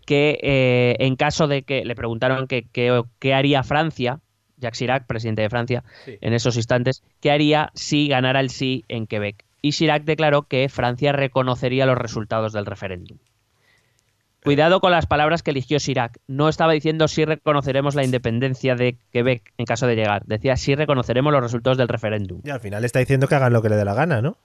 que 0.07 0.39
eh, 0.43 0.97
en 1.01 1.17
caso 1.17 1.49
de 1.49 1.65
que 1.65 1.85
le 1.85 1.95
preguntaron 1.95 2.47
qué 2.49 3.35
haría 3.35 3.63
Francia, 3.63 4.21
Jacques 4.65 4.79
Chirac, 4.79 5.07
presidente 5.07 5.43
de 5.43 5.51
Francia, 5.51 5.85
Sí. 6.05 6.19
en 6.21 6.33
esos 6.35 6.57
instantes, 6.57 7.03
qué 7.21 7.31
haría 7.31 7.71
si 7.75 8.09
ganara 8.09 8.41
el 8.41 8.51
sí 8.51 8.85
en 8.89 9.07
Quebec. 9.07 9.45
Y 9.63 9.71
Chirac 9.73 10.05
declaró 10.05 10.43
que 10.43 10.69
Francia 10.69 11.13
reconocería 11.13 11.87
los 11.87 11.97
resultados 11.97 12.53
del 12.53 12.67
referéndum. 12.67 13.19
Cuidado 14.43 14.81
con 14.81 14.91
las 14.91 15.07
palabras 15.07 15.43
que 15.43 15.53
eligió 15.53 15.79
Chirac. 15.79 16.19
No 16.27 16.51
estaba 16.51 16.75
diciendo 16.75 17.09
si 17.09 17.25
reconoceremos 17.25 17.95
la 17.95 18.05
independencia 18.05 18.75
de 18.75 18.99
Quebec 19.11 19.55
en 19.57 19.65
caso 19.65 19.87
de 19.87 19.97
llegar. 19.97 20.23
Decía 20.27 20.57
si 20.57 20.75
reconoceremos 20.75 21.33
los 21.33 21.43
resultados 21.43 21.79
del 21.79 21.89
referéndum. 21.89 22.43
Y 22.45 22.51
al 22.51 22.61
final 22.61 22.85
está 22.85 22.99
diciendo 22.99 23.27
que 23.27 23.37
hagan 23.37 23.55
lo 23.55 23.63
que 23.63 23.71
le 23.71 23.77
dé 23.77 23.87
la 23.87 23.95
gana, 23.95 24.21
¿no? 24.21 24.37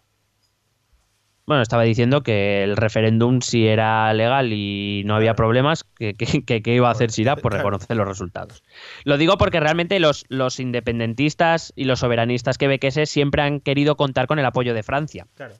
Bueno, 1.49 1.63
estaba 1.63 1.81
diciendo 1.81 2.21
que 2.21 2.61
el 2.63 2.77
referéndum, 2.77 3.41
si 3.41 3.65
era 3.65 4.13
legal 4.13 4.53
y 4.53 5.01
no 5.07 5.15
había 5.15 5.33
problemas, 5.33 5.83
que, 5.83 6.13
que- 6.13 6.73
iba 6.75 6.87
a 6.87 6.91
hacer 6.91 7.09
Chirac 7.09 7.41
por 7.41 7.53
reconocer 7.53 7.97
los 7.97 8.07
resultados. 8.07 8.61
Lo 9.03 9.17
digo 9.17 9.35
porque 9.39 9.59
realmente 9.59 9.99
los, 9.99 10.25
los 10.29 10.59
independentistas 10.59 11.73
y 11.75 11.85
los 11.85 12.01
soberanistas 12.01 12.59
quebequeses 12.59 13.09
siempre 13.09 13.41
han 13.41 13.61
querido 13.61 13.97
contar 13.97 14.27
con 14.27 14.37
el 14.37 14.45
apoyo 14.45 14.75
de 14.75 14.83
Francia. 14.83 15.25
Claro. 15.33 15.55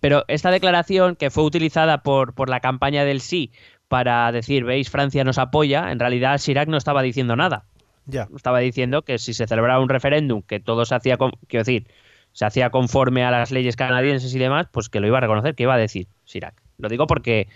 Pero 0.00 0.24
esta 0.26 0.50
declaración 0.50 1.14
que 1.14 1.30
fue 1.30 1.44
utilizada 1.44 2.02
por, 2.02 2.34
por 2.34 2.48
la 2.48 2.58
campaña 2.58 3.04
del 3.04 3.20
sí 3.20 3.52
para 3.86 4.32
decir, 4.32 4.64
veis, 4.64 4.90
Francia 4.90 5.22
nos 5.22 5.38
apoya, 5.38 5.92
en 5.92 6.00
realidad 6.00 6.40
Chirac 6.40 6.68
no 6.68 6.76
estaba 6.76 7.02
diciendo 7.02 7.36
nada. 7.36 7.66
Ya. 8.06 8.26
Estaba 8.34 8.58
diciendo 8.58 9.02
que 9.02 9.18
si 9.18 9.32
se 9.32 9.46
celebraba 9.46 9.78
un 9.80 9.88
referéndum 9.88 10.42
que 10.42 10.58
todo 10.58 10.84
se 10.86 10.96
hacía, 10.96 11.18
con- 11.18 11.30
quiero 11.46 11.60
decir, 11.62 11.86
se 12.32 12.44
hacía 12.44 12.70
conforme 12.70 13.24
a 13.24 13.30
las 13.30 13.50
leyes 13.50 13.76
canadienses 13.76 14.34
y 14.34 14.38
demás, 14.38 14.66
pues 14.70 14.88
que 14.88 15.00
lo 15.00 15.06
iba 15.06 15.18
a 15.18 15.20
reconocer, 15.20 15.54
que 15.54 15.64
iba 15.64 15.74
a 15.74 15.78
decir 15.78 16.08
Chirac. 16.24 16.54
Lo 16.78 16.88
digo 16.88 17.06
porque, 17.06 17.48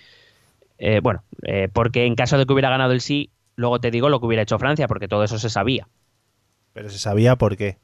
eh, 0.79 1.01
bueno, 1.03 1.25
eh, 1.43 1.69
porque 1.73 2.05
en 2.07 2.15
caso 2.15 2.39
de 2.39 2.47
que 2.47 2.53
hubiera 2.53 2.71
ganado 2.71 2.93
el 2.93 3.01
sí, 3.01 3.31
luego 3.57 3.81
te 3.81 3.91
digo 3.91 4.09
lo 4.09 4.21
que 4.21 4.27
hubiera 4.27 4.43
hecho 4.43 4.59
Francia, 4.59 4.89
porque 4.89 5.09
todo 5.09 5.25
eso 5.25 5.39
se 5.39 5.51
sabía. 5.51 5.89
Pero 6.73 6.91
se 6.91 6.99
sabía 6.99 7.37
por 7.37 7.57
qué. 7.57 7.79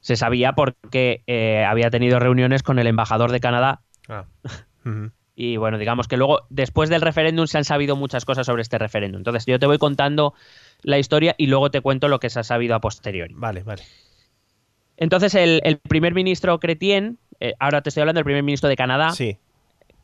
Se 0.00 0.16
sabía 0.16 0.52
porque 0.52 1.22
eh, 1.26 1.64
había 1.64 1.90
tenido 1.90 2.20
reuniones 2.20 2.62
con 2.62 2.78
el 2.78 2.86
embajador 2.86 3.32
de 3.32 3.40
Canadá 3.40 3.80
Ah. 4.08 4.24
Y 5.40 5.56
bueno, 5.56 5.78
digamos 5.78 6.08
que 6.08 6.16
luego, 6.16 6.40
después 6.50 6.90
del 6.90 7.00
referéndum, 7.00 7.46
se 7.46 7.58
han 7.58 7.64
sabido 7.64 7.94
muchas 7.94 8.24
cosas 8.24 8.44
sobre 8.44 8.62
este 8.62 8.76
referéndum. 8.76 9.20
Entonces, 9.20 9.46
yo 9.46 9.60
te 9.60 9.66
voy 9.66 9.78
contando 9.78 10.34
la 10.82 10.98
historia 10.98 11.36
y 11.38 11.46
luego 11.46 11.70
te 11.70 11.80
cuento 11.80 12.08
lo 12.08 12.18
que 12.18 12.28
se 12.28 12.40
ha 12.40 12.42
sabido 12.42 12.74
a 12.74 12.80
posteriori. 12.80 13.34
Vale, 13.36 13.62
vale. 13.62 13.84
Entonces, 14.98 15.34
el, 15.34 15.60
el 15.64 15.78
primer 15.78 16.12
ministro 16.12 16.58
Chrétien, 16.58 17.18
eh, 17.40 17.54
ahora 17.58 17.80
te 17.82 17.88
estoy 17.88 18.02
hablando 18.02 18.18
del 18.18 18.24
primer 18.24 18.42
ministro 18.42 18.68
de 18.68 18.76
Canadá, 18.76 19.12
Sí, 19.12 19.38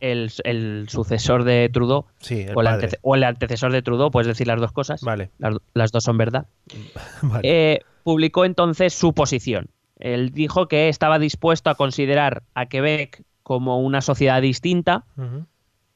el, 0.01 0.31
el 0.45 0.87
sucesor 0.89 1.45
de 1.45 1.69
Trudeau, 1.73 2.07
sí, 2.19 2.43
el 2.43 2.57
o, 2.57 2.63
el 2.63 2.99
o 3.03 3.15
antecesor 3.15 3.73
de 3.73 3.83
Trudeau, 3.83 4.11
puedes 4.11 4.29
decir 4.29 4.47
las 4.47 4.61
dos 4.61 4.73
cosas. 4.73 5.03
Vale, 5.03 5.31
Las, 5.39 5.57
las 5.75 5.93
dos 5.93 6.05
son 6.05 6.17
verdad. 6.17 6.47
vale. 7.23 7.41
Eh, 7.43 7.81
publicó 8.05 8.45
entonces 8.45 8.95
su 8.95 9.15
posición. 9.15 9.69
Él 9.99 10.31
dijo 10.31 10.69
que 10.69 10.89
estaba 10.89 11.19
dispuesto 11.19 11.71
a 11.71 11.75
considerar 11.75 12.43
a 12.55 12.67
Quebec 12.67 13.23
como 13.43 13.81
una 13.81 14.01
sociedad 14.01 14.43
distinta 14.43 15.05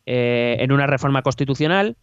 eh, 0.06 0.56
en 0.60 0.72
una 0.72 0.86
reforma 0.86 1.22
constitucional 1.22 1.96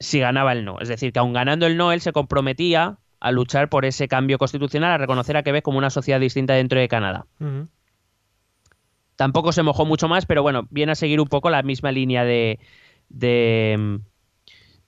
si 0.00 0.20
ganaba 0.20 0.52
el 0.52 0.64
no. 0.64 0.78
Es 0.80 0.88
decir, 0.88 1.12
que 1.12 1.18
aun 1.18 1.32
ganando 1.32 1.66
el 1.66 1.76
no, 1.76 1.92
él 1.92 2.00
se 2.00 2.12
comprometía 2.12 2.98
a 3.20 3.32
luchar 3.32 3.68
por 3.68 3.84
ese 3.84 4.08
cambio 4.08 4.38
constitucional, 4.38 4.92
a 4.92 4.98
reconocer 4.98 5.36
a 5.36 5.42
Quebec 5.42 5.64
como 5.64 5.78
una 5.78 5.90
sociedad 5.90 6.20
distinta 6.20 6.54
dentro 6.54 6.78
de 6.78 6.88
Canadá. 6.88 7.26
Tampoco 9.16 9.50
se 9.52 9.62
mojó 9.64 9.84
mucho 9.84 10.06
más, 10.08 10.26
pero 10.26 10.42
bueno, 10.42 10.66
viene 10.70 10.92
a 10.92 10.94
seguir 10.94 11.20
un 11.20 11.26
poco 11.26 11.50
la 11.50 11.62
misma 11.62 11.90
línea 11.90 12.24
de, 12.24 12.60
de, 13.08 13.98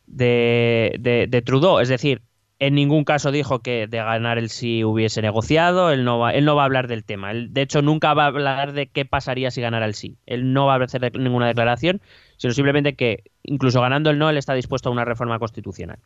de, 0.07 0.97
de- 1.01 1.27
de 1.29 1.43
Trudeau. 1.43 1.81
Es 1.81 1.89
decir, 1.89 2.23
en 2.61 2.75
ningún 2.75 3.05
caso 3.05 3.33
dijo 3.33 3.61
que 3.61 3.87
de 3.89 3.99
ganar 3.99 4.39
el 4.39 4.51
sí 4.51 4.85
hubiese 4.85 5.23
negociado, 5.23 5.91
él 5.91 6.05
no 6.05 6.19
va, 6.19 6.33
él 6.33 6.45
no 6.45 6.55
va 6.55 6.63
a 6.63 6.65
hablar 6.67 6.87
del 6.89 7.05
tema. 7.05 7.31
Él, 7.31 7.53
de 7.53 7.63
hecho, 7.63 7.83
nunca 7.83 8.13
va 8.15 8.25
a 8.25 8.27
hablar 8.29 8.73
de 8.73 8.87
qué 8.87 9.05
pasaría 9.05 9.51
si 9.51 9.61
ganara 9.63 9.87
el 9.87 9.95
sí. 9.95 10.17
Él 10.27 10.53
no 10.53 10.67
va 10.67 10.75
a 10.77 10.85
hacer 10.85 11.19
ninguna 11.19 11.47
declaración, 11.49 12.01
sino 12.37 12.53
simplemente 12.53 12.95
que, 12.95 13.25
incluso 13.43 13.81
ganando 13.81 14.11
el 14.11 14.19
no, 14.19 14.29
él 14.31 14.37
está 14.37 14.55
dispuesto 14.55 14.91
a 14.91 14.93
una 14.93 15.05
reforma 15.05 15.39
constitucional. 15.39 15.99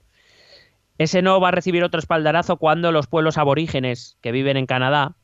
Ese 0.98 1.22
no 1.22 1.40
va 1.40 1.48
a 1.48 1.50
recibir 1.52 1.82
otro 1.84 1.98
espaldarazo 1.98 2.56
cuando 2.56 2.92
los 2.92 3.06
pueblos 3.06 3.36
aborígenes 3.38 4.16
que 4.20 4.32
viven 4.32 4.56
en 4.56 4.66
Canadá 4.66 5.16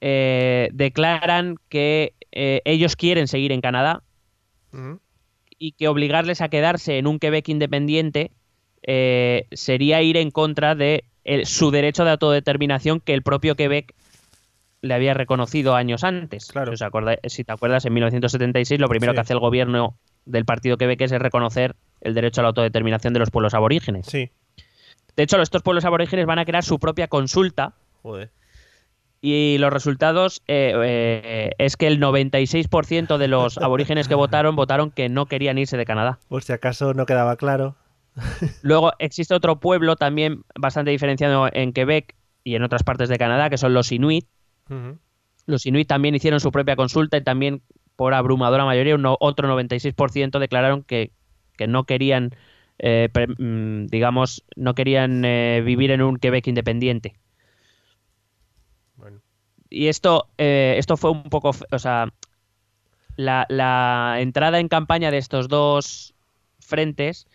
eh, 0.00 0.68
declaran 0.72 1.56
que 1.68 2.14
eh, 2.32 2.60
ellos 2.64 2.96
quieren 2.96 3.28
seguir 3.28 3.52
en 3.52 3.60
Canadá 3.60 4.02
y 5.58 5.72
que 5.72 5.88
obligarles 5.88 6.40
a 6.40 6.48
quedarse 6.48 6.98
en 6.98 7.06
un 7.06 7.18
Quebec 7.18 7.48
independiente 7.48 8.32
eh, 8.84 9.46
sería 9.52 10.02
ir 10.02 10.16
en 10.16 10.30
contra 10.30 10.74
de 10.74 11.04
el- 11.24 11.46
su 11.46 11.70
derecho 11.70 12.04
de 12.04 12.10
autodeterminación 12.12 12.98
que 13.00 13.14
el 13.14 13.22
propio 13.22 13.54
Quebec 13.54 13.94
le 14.80 14.94
había 14.94 15.14
reconocido 15.14 15.76
años 15.76 16.02
antes. 16.02 16.46
Claro. 16.50 16.72
Si, 16.72 16.74
os 16.74 16.82
acorda- 16.82 17.18
si 17.28 17.44
te 17.44 17.52
acuerdas, 17.52 17.84
en 17.84 17.92
1976 17.92 18.80
lo 18.80 18.88
primero 18.88 19.12
Sí. 19.12 19.14
que 19.14 19.20
hace 19.20 19.32
el 19.34 19.38
gobierno 19.38 19.96
del 20.24 20.44
partido 20.44 20.76
quebequés 20.76 21.12
es 21.12 21.20
reconocer 21.20 21.76
el 22.00 22.14
derecho 22.14 22.40
a 22.40 22.42
la 22.42 22.48
autodeterminación 22.48 23.12
de 23.12 23.20
los 23.20 23.30
pueblos 23.30 23.54
aborígenes. 23.54 24.06
Sí. 24.06 24.30
De 25.16 25.22
hecho, 25.22 25.40
estos 25.40 25.62
pueblos 25.62 25.84
aborígenes 25.84 26.26
van 26.26 26.38
a 26.38 26.44
crear 26.44 26.64
su 26.64 26.78
propia 26.78 27.08
consulta 27.08 27.74
Joder. 28.02 28.30
y 29.20 29.58
los 29.58 29.72
resultados 29.72 30.42
eh, 30.48 30.74
eh, 30.84 31.50
es 31.58 31.76
que 31.76 31.86
el 31.86 32.00
96% 32.00 33.18
de 33.18 33.28
los 33.28 33.58
aborígenes 33.58 34.08
que 34.08 34.14
votaron 34.14 34.56
votaron 34.56 34.90
que 34.90 35.08
no 35.08 35.26
querían 35.26 35.58
irse 35.58 35.76
de 35.76 35.84
Canadá. 35.84 36.18
Por 36.28 36.42
si 36.42 36.52
acaso 36.52 36.94
no 36.94 37.06
quedaba 37.06 37.36
claro. 37.36 37.76
Luego 38.62 38.92
existe 38.98 39.34
otro 39.34 39.60
pueblo 39.60 39.96
también 39.96 40.44
bastante 40.54 40.90
diferenciado 40.90 41.48
en 41.52 41.72
Quebec 41.72 42.14
y 42.44 42.54
en 42.54 42.62
otras 42.62 42.82
partes 42.82 43.08
de 43.08 43.18
Canadá, 43.18 43.50
que 43.50 43.58
son 43.58 43.74
los 43.74 43.92
Inuit. 43.92 44.26
Los 45.46 45.66
Inuit 45.66 45.88
también 45.88 46.14
hicieron 46.14 46.40
su 46.40 46.50
propia 46.50 46.76
consulta 46.76 47.16
y 47.16 47.22
también 47.22 47.62
por 47.96 48.14
abrumadora 48.14 48.64
mayoría, 48.64 48.94
un 48.94 49.04
otro 49.06 49.54
96% 49.54 50.38
declararon 50.38 50.82
que, 50.82 51.12
que 51.56 51.66
no 51.66 51.84
querían, 51.84 52.34
eh, 52.82 53.08
mm, 53.38 53.86
digamos, 53.86 54.44
no 54.56 54.74
querían 54.74 55.24
eh, 55.24 55.62
vivir 55.64 55.92
en 55.92 56.02
un 56.02 56.16
Quebec 56.16 56.48
independiente. 56.48 57.14
Bueno. 58.96 59.20
Y 59.70 59.86
esto, 59.86 60.28
eh, 60.36 60.74
esto 60.76 60.96
fue 60.96 61.12
un 61.12 61.22
poco, 61.22 61.52
o 61.70 61.78
sea, 61.78 62.12
la, 63.16 63.46
la 63.48 64.16
entrada 64.18 64.58
en 64.58 64.68
campaña 64.68 65.10
de 65.10 65.18
estos 65.18 65.48
dos 65.48 66.12
frentes 66.58 67.28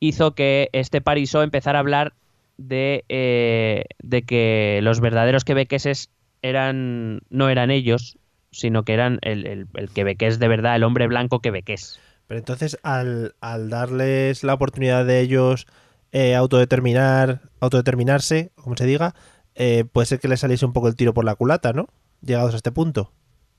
hizo 0.00 0.34
que 0.34 0.68
este 0.72 1.00
Parisot 1.00 1.44
empezara 1.44 1.78
a 1.78 1.80
hablar 1.80 2.12
de, 2.56 3.04
eh, 3.08 3.84
de 4.02 4.22
que 4.22 4.80
los 4.82 5.00
verdaderos 5.00 5.44
quebequeses 5.44 6.10
eran, 6.42 7.20
no 7.30 7.48
eran 7.48 7.70
ellos, 7.70 8.18
sino 8.50 8.82
que 8.82 8.94
eran 8.94 9.18
el, 9.22 9.46
el, 9.46 9.66
el 9.74 9.90
quebequés 9.90 10.40
de 10.40 10.48
verdad, 10.48 10.74
el 10.74 10.82
hombre 10.82 11.06
blanco 11.06 11.40
quebequés. 11.40 12.00
Pero 12.28 12.38
entonces, 12.38 12.78
al, 12.82 13.34
al 13.40 13.70
darles 13.70 14.44
la 14.44 14.54
oportunidad 14.54 15.04
de 15.04 15.20
ellos 15.20 15.66
eh, 16.12 16.36
autodeterminar, 16.36 17.40
autodeterminarse, 17.58 18.52
como 18.54 18.76
se 18.76 18.86
diga, 18.86 19.14
eh, 19.54 19.84
puede 19.90 20.06
ser 20.06 20.20
que 20.20 20.28
les 20.28 20.40
saliese 20.40 20.64
un 20.64 20.72
poco 20.72 20.88
el 20.88 20.94
tiro 20.94 21.14
por 21.14 21.24
la 21.24 21.34
culata, 21.34 21.72
¿no? 21.72 21.88
Llegados 22.20 22.52
a 22.52 22.58
este 22.58 22.70
punto. 22.70 23.12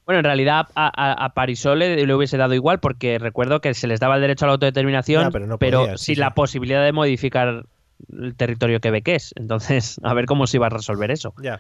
Bueno, 0.06 0.20
en 0.20 0.26
realidad 0.26 0.68
a, 0.76 0.88
a, 0.96 1.26
a 1.26 1.34
Parisot 1.34 1.78
le, 1.78 2.14
hubiese 2.14 2.38
dado 2.38 2.54
igual 2.54 2.80
porque 2.80 3.20
recuerdo 3.20 3.60
que 3.60 3.74
se 3.74 3.88
les 3.88 4.00
daba 4.00 4.16
el 4.16 4.22
derecho 4.22 4.46
a 4.46 4.48
la 4.48 4.54
autodeterminación, 4.54 5.32
pero 5.32 5.46
no 5.46 5.58
pero 5.60 5.82
podía, 5.82 5.98
sí, 5.98 6.06
sin 6.06 6.16
sí. 6.16 6.22
la 6.22 6.34
posibilidad 6.34 6.84
de 6.84 6.92
modificar 6.92 7.66
el 8.12 8.36
territorio 8.36 8.80
quebequés. 8.80 9.34
Entonces, 9.36 10.00
a 10.04 10.14
ver 10.14 10.26
cómo 10.26 10.48
se 10.48 10.58
iba 10.58 10.68
a 10.68 10.72
resolver 10.72 11.12
eso. 11.12 11.34
Ya. 11.42 11.60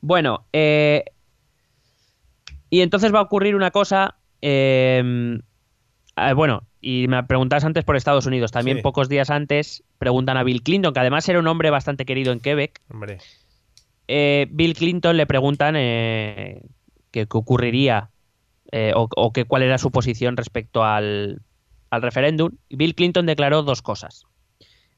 Bueno, 0.00 0.46
eh, 0.52 1.04
y 2.70 2.80
entonces 2.80 3.14
va 3.14 3.20
a 3.20 3.22
ocurrir 3.22 3.54
una 3.54 3.70
cosa. 3.70 4.16
Eh, 4.42 5.40
bueno, 6.34 6.64
y 6.80 7.06
me 7.08 7.22
preguntabas 7.24 7.64
antes 7.64 7.84
por 7.84 7.96
Estados 7.96 8.26
Unidos. 8.26 8.50
También 8.52 8.78
Sí. 8.78 8.82
pocos 8.82 9.08
días 9.08 9.30
antes 9.30 9.82
preguntan 9.98 10.36
a 10.36 10.42
Bill 10.42 10.62
Clinton, 10.62 10.92
que 10.92 11.00
además 11.00 11.28
era 11.28 11.38
un 11.38 11.46
hombre 11.46 11.70
bastante 11.70 12.04
querido 12.04 12.32
en 12.32 12.40
Quebec. 12.40 12.80
Hombre. 12.90 13.18
Eh, 14.08 14.46
Bill 14.50 14.74
Clinton 14.74 15.16
le 15.16 15.26
preguntan 15.26 15.74
eh, 15.76 16.62
qué 17.12 17.26
ocurriría 17.30 18.10
eh, 18.72 18.92
o, 18.96 19.08
o 19.16 19.32
que 19.32 19.44
cuál 19.44 19.62
era 19.62 19.78
su 19.78 19.90
posición 19.90 20.36
respecto 20.36 20.84
al, 20.84 21.40
al 21.90 22.02
referéndum. 22.02 22.50
Bill 22.68 22.94
Clinton 22.94 23.26
declaró 23.26 23.62
dos 23.62 23.80
cosas. 23.80 24.24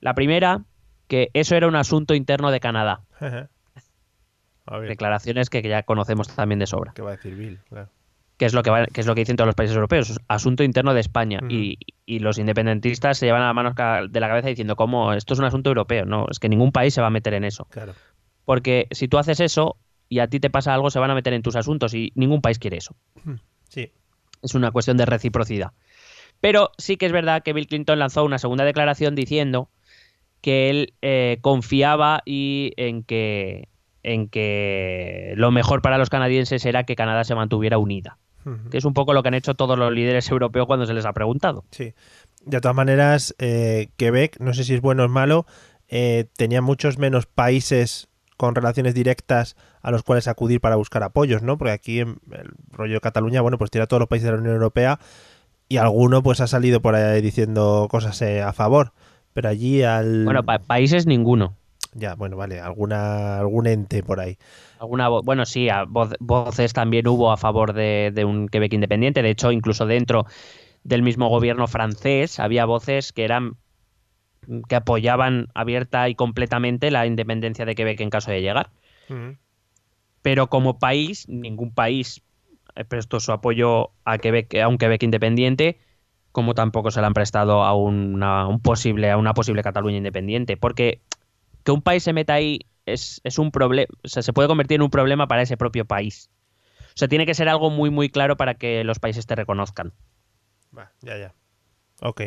La 0.00 0.14
primera, 0.14 0.64
que 1.06 1.30
eso 1.34 1.54
era 1.54 1.68
un 1.68 1.76
asunto 1.76 2.14
interno 2.14 2.50
de 2.50 2.60
Canadá. 2.60 3.02
Declaraciones 4.88 5.50
que 5.50 5.60
ya 5.62 5.82
conocemos 5.82 6.34
también 6.34 6.58
de 6.58 6.66
sobra. 6.66 6.92
¿qué 6.94 7.02
va 7.02 7.10
a 7.12 7.16
decir 7.16 7.34
Bill? 7.34 7.58
Claro. 7.68 7.90
Que 8.36 8.46
es 8.46 8.52
lo 8.54 8.62
que 8.62 8.70
va- 8.70 8.86
que 8.86 9.00
es 9.00 9.06
lo 9.06 9.14
que 9.14 9.20
dicen 9.20 9.36
todos 9.36 9.46
los 9.46 9.54
países 9.54 9.74
europeos, 9.76 10.18
asunto 10.28 10.64
interno 10.64 10.92
de 10.94 11.00
España 11.00 11.40
y, 11.48 11.78
y 12.04 12.18
los 12.18 12.38
independentistas 12.38 13.18
se 13.18 13.26
llevan 13.26 13.42
a 13.42 13.46
la 13.46 13.52
mano 13.54 13.74
de 14.08 14.20
la 14.20 14.28
cabeza 14.28 14.48
diciendo 14.48 14.74
cómo 14.76 15.12
esto 15.12 15.34
es 15.34 15.38
un 15.40 15.44
asunto 15.46 15.70
europeo, 15.70 16.04
no, 16.04 16.26
es 16.30 16.38
que 16.38 16.48
ningún 16.48 16.72
país 16.72 16.94
se 16.94 17.00
va 17.00 17.06
a 17.08 17.10
meter 17.10 17.34
en 17.34 17.44
eso, 17.44 17.66
Claro. 17.70 17.92
porque 18.44 18.88
si 18.90 19.06
tú 19.08 19.18
haces 19.18 19.40
eso 19.40 19.76
y 20.08 20.18
a 20.18 20.26
ti 20.28 20.40
te 20.40 20.50
pasa 20.50 20.74
algo 20.74 20.90
se 20.90 20.98
van 20.98 21.10
a 21.10 21.14
meter 21.14 21.32
en 21.32 21.42
tus 21.42 21.56
asuntos 21.56 21.94
y 21.94 22.12
ningún 22.14 22.40
país 22.42 22.58
quiere 22.58 22.76
eso. 22.78 22.94
Sí. 23.68 23.90
Es 24.42 24.54
una 24.54 24.70
cuestión 24.70 24.96
de 24.96 25.06
reciprocidad. 25.06 25.70
Pero 26.40 26.70
sí 26.76 26.96
que 26.98 27.06
es 27.06 27.12
verdad 27.12 27.42
que 27.42 27.52
Bill 27.54 27.66
Clinton 27.66 27.98
lanzó 27.98 28.24
una 28.24 28.38
segunda 28.38 28.64
declaración 28.64 29.14
diciendo 29.14 29.70
que 30.42 30.68
él 30.68 30.94
eh, 31.00 31.38
confiaba 31.40 32.20
y 32.26 32.72
en 32.76 33.02
que 33.04 33.68
en 34.02 34.28
que 34.28 35.32
lo 35.36 35.50
mejor 35.50 35.80
para 35.80 35.96
los 35.96 36.10
canadienses 36.10 36.66
era 36.66 36.84
que 36.84 36.94
Canadá 36.96 37.24
se 37.24 37.34
mantuviera 37.34 37.78
unida 37.78 38.18
Que 38.70 38.78
es 38.78 38.84
un 38.84 38.94
poco 38.94 39.12
lo 39.14 39.22
que 39.22 39.28
han 39.28 39.34
hecho 39.34 39.54
todos 39.54 39.78
los 39.78 39.92
líderes 39.92 40.28
europeos 40.30 40.66
cuando 40.66 40.86
se 40.86 40.94
les 40.94 41.04
ha 41.06 41.12
preguntado. 41.12 41.64
Sí. 41.70 41.94
De 42.44 42.60
todas 42.60 42.76
maneras, 42.76 43.34
eh, 43.38 43.88
Quebec, 43.96 44.38
no 44.40 44.52
sé 44.52 44.64
si 44.64 44.74
es 44.74 44.80
bueno 44.80 45.02
o 45.02 45.06
es 45.06 45.10
malo, 45.12 45.46
eh, 45.88 46.26
tenía 46.36 46.60
muchos 46.62 46.98
menos 46.98 47.26
países 47.26 48.08
con 48.36 48.54
relaciones 48.54 48.94
directas 48.94 49.56
a 49.80 49.90
los 49.90 50.02
cuales 50.02 50.28
acudir 50.28 50.60
para 50.60 50.76
buscar 50.76 51.02
apoyos, 51.02 51.42
¿no? 51.42 51.56
Porque 51.56 51.72
aquí 51.72 52.00
en 52.00 52.18
el 52.32 52.50
rollo 52.70 52.94
de 52.94 53.00
Cataluña, 53.00 53.40
bueno, 53.40 53.58
pues 53.58 53.70
tiene 53.70 53.84
a 53.84 53.86
todos 53.86 54.00
los 54.00 54.08
países 54.08 54.26
de 54.26 54.32
la 54.32 54.38
Unión 54.38 54.54
Europea 54.54 54.98
y 55.68 55.76
alguno 55.78 56.22
pues 56.22 56.40
ha 56.40 56.46
salido 56.46 56.82
por 56.82 56.94
ahí 56.94 57.22
diciendo 57.22 57.86
cosas 57.90 58.20
eh, 58.22 58.42
a 58.42 58.52
favor. 58.52 58.92
Pero 59.32 59.48
allí 59.48 59.82
al... 59.82 60.24
Bueno, 60.24 60.44
pa- 60.44 60.58
países 60.58 61.06
ninguno. 61.06 61.56
Ya, 61.94 62.14
bueno, 62.14 62.36
vale, 62.36 62.60
alguna, 62.60 63.38
algún 63.38 63.66
ente 63.66 64.02
por 64.02 64.20
ahí. 64.20 64.36
Alguna 64.80 65.08
bueno, 65.08 65.46
sí, 65.46 65.68
a 65.68 65.84
voces 65.84 66.72
también 66.72 67.06
hubo 67.06 67.30
a 67.30 67.36
favor 67.36 67.72
de, 67.72 68.10
de 68.12 68.24
un 68.24 68.48
Quebec 68.48 68.72
independiente. 68.72 69.22
De 69.22 69.30
hecho, 69.30 69.52
incluso 69.52 69.86
dentro 69.86 70.26
del 70.82 71.02
mismo 71.02 71.28
gobierno 71.28 71.66
francés 71.66 72.40
había 72.40 72.64
voces 72.64 73.12
que 73.12 73.24
eran 73.24 73.56
que 74.68 74.76
apoyaban 74.76 75.48
abierta 75.54 76.08
y 76.08 76.14
completamente 76.14 76.90
la 76.90 77.06
independencia 77.06 77.64
de 77.64 77.74
Quebec 77.74 78.00
en 78.00 78.10
caso 78.10 78.30
de 78.30 78.42
llegar. 78.42 78.70
Pero 80.22 80.48
como 80.48 80.78
país, 80.78 81.28
ningún 81.28 81.72
país 81.72 82.22
prestó 82.88 83.20
su 83.20 83.32
apoyo 83.32 83.90
a 84.04 84.18
Quebec, 84.18 84.54
a 84.56 84.68
un 84.68 84.78
Quebec 84.78 85.02
independiente, 85.02 85.78
como 86.32 86.54
tampoco 86.54 86.90
se 86.90 87.00
le 87.00 87.06
han 87.06 87.14
prestado 87.14 87.62
a 87.62 87.74
una, 87.74 88.48
un 88.48 88.60
posible, 88.60 89.10
a 89.10 89.16
una 89.16 89.34
posible 89.34 89.62
Cataluña 89.62 89.98
independiente. 89.98 90.56
Porque 90.56 91.00
que 91.64 91.72
un 91.72 91.82
país 91.82 92.02
se 92.02 92.12
meta 92.12 92.34
ahí 92.34 92.60
es, 92.86 93.20
es 93.24 93.38
un 93.38 93.50
problema, 93.50 93.88
o 94.04 94.08
sea, 94.08 94.22
se 94.22 94.32
puede 94.32 94.48
convertir 94.48 94.76
en 94.76 94.82
un 94.82 94.90
problema 94.90 95.26
para 95.26 95.42
ese 95.42 95.56
propio 95.56 95.84
país. 95.84 96.30
O 96.88 96.96
sea, 96.96 97.08
tiene 97.08 97.26
que 97.26 97.34
ser 97.34 97.48
algo 97.48 97.70
muy, 97.70 97.90
muy 97.90 98.08
claro 98.08 98.36
para 98.36 98.54
que 98.54 98.84
los 98.84 98.98
países 99.00 99.26
te 99.26 99.34
reconozcan. 99.34 99.92
Va, 100.76 100.92
ya, 101.02 101.16
ya. 101.18 101.34
Ok. 102.02 102.22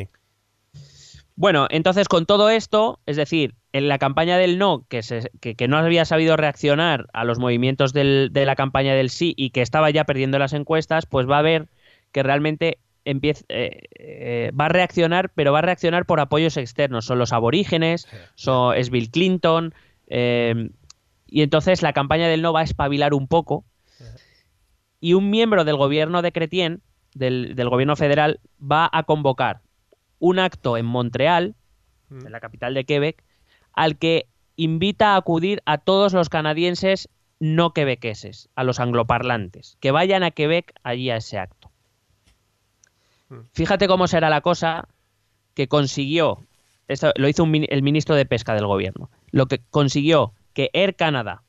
Bueno, 1.35 1.67
entonces 1.69 2.07
con 2.07 2.25
todo 2.25 2.49
esto, 2.49 2.99
es 3.05 3.15
decir, 3.15 3.53
en 3.71 3.87
la 3.87 3.99
campaña 3.99 4.37
del 4.37 4.57
no, 4.57 4.85
que, 4.89 5.03
se- 5.03 5.29
que, 5.39 5.53
que 5.55 5.67
no 5.67 5.77
había 5.77 6.03
sabido 6.05 6.35
reaccionar 6.35 7.05
a 7.13 7.23
los 7.25 7.37
movimientos 7.37 7.93
del- 7.93 8.29
de 8.31 8.45
la 8.45 8.55
campaña 8.55 8.95
del 8.95 9.11
sí 9.11 9.33
y 9.37 9.51
que 9.51 9.61
estaba 9.61 9.91
ya 9.91 10.03
perdiendo 10.05 10.39
las 10.39 10.53
encuestas, 10.53 11.05
pues 11.05 11.29
va 11.29 11.37
a 11.37 11.43
ver 11.43 11.69
que 12.11 12.23
realmente 12.23 12.79
empieza, 13.09 13.45
eh, 13.49 13.83
eh, 13.97 14.51
va 14.59 14.65
a 14.65 14.69
reaccionar, 14.69 15.31
pero 15.33 15.53
va 15.53 15.59
a 15.59 15.63
reaccionar 15.63 16.05
por 16.05 16.19
apoyos 16.19 16.57
externos. 16.57 17.05
Son 17.05 17.17
los 17.17 17.33
aborígenes, 17.33 18.07
son, 18.35 18.75
es 18.75 18.89
Bill 18.89 19.09
Clinton, 19.09 19.73
eh, 20.07 20.69
y 21.25 21.41
entonces 21.41 21.81
la 21.81 21.93
campaña 21.93 22.27
del 22.27 22.41
no 22.41 22.53
va 22.53 22.61
a 22.61 22.63
espabilar 22.63 23.13
un 23.13 23.27
poco. 23.27 23.65
Y 24.99 25.13
un 25.13 25.29
miembro 25.29 25.63
del 25.63 25.77
gobierno 25.77 26.21
de 26.21 26.31
Cretien, 26.31 26.81
del, 27.13 27.55
del 27.55 27.69
gobierno 27.69 27.95
federal, 27.95 28.39
va 28.59 28.89
a 28.91 29.03
convocar 29.03 29.61
un 30.19 30.39
acto 30.39 30.77
en 30.77 30.85
Montreal, 30.85 31.55
en 32.09 32.31
la 32.31 32.39
capital 32.39 32.73
de 32.73 32.85
Quebec, 32.85 33.23
al 33.73 33.97
que 33.97 34.27
invita 34.55 35.13
a 35.13 35.17
acudir 35.17 35.61
a 35.65 35.77
todos 35.77 36.13
los 36.13 36.29
canadienses 36.29 37.09
no 37.39 37.73
quebequeses, 37.73 38.49
a 38.55 38.63
los 38.63 38.79
angloparlantes, 38.79 39.77
que 39.79 39.91
vayan 39.91 40.23
a 40.23 40.31
Quebec 40.31 40.73
allí 40.83 41.11
a 41.11 41.17
ese 41.17 41.37
acto. 41.37 41.56
Fíjate 43.53 43.87
cómo 43.87 44.07
será 44.07 44.29
la 44.29 44.41
cosa 44.41 44.87
que 45.53 45.67
consiguió, 45.67 46.45
esto 46.87 47.11
lo 47.15 47.27
hizo 47.27 47.43
un 47.43 47.65
el 47.67 47.81
ministro 47.81 48.15
de 48.15 48.25
Pesca 48.25 48.53
del 48.53 48.65
gobierno, 48.67 49.09
lo 49.31 49.47
que 49.47 49.59
consiguió 49.69 50.33
que 50.53 50.69
Air 50.73 50.95
Canada, 50.95 51.43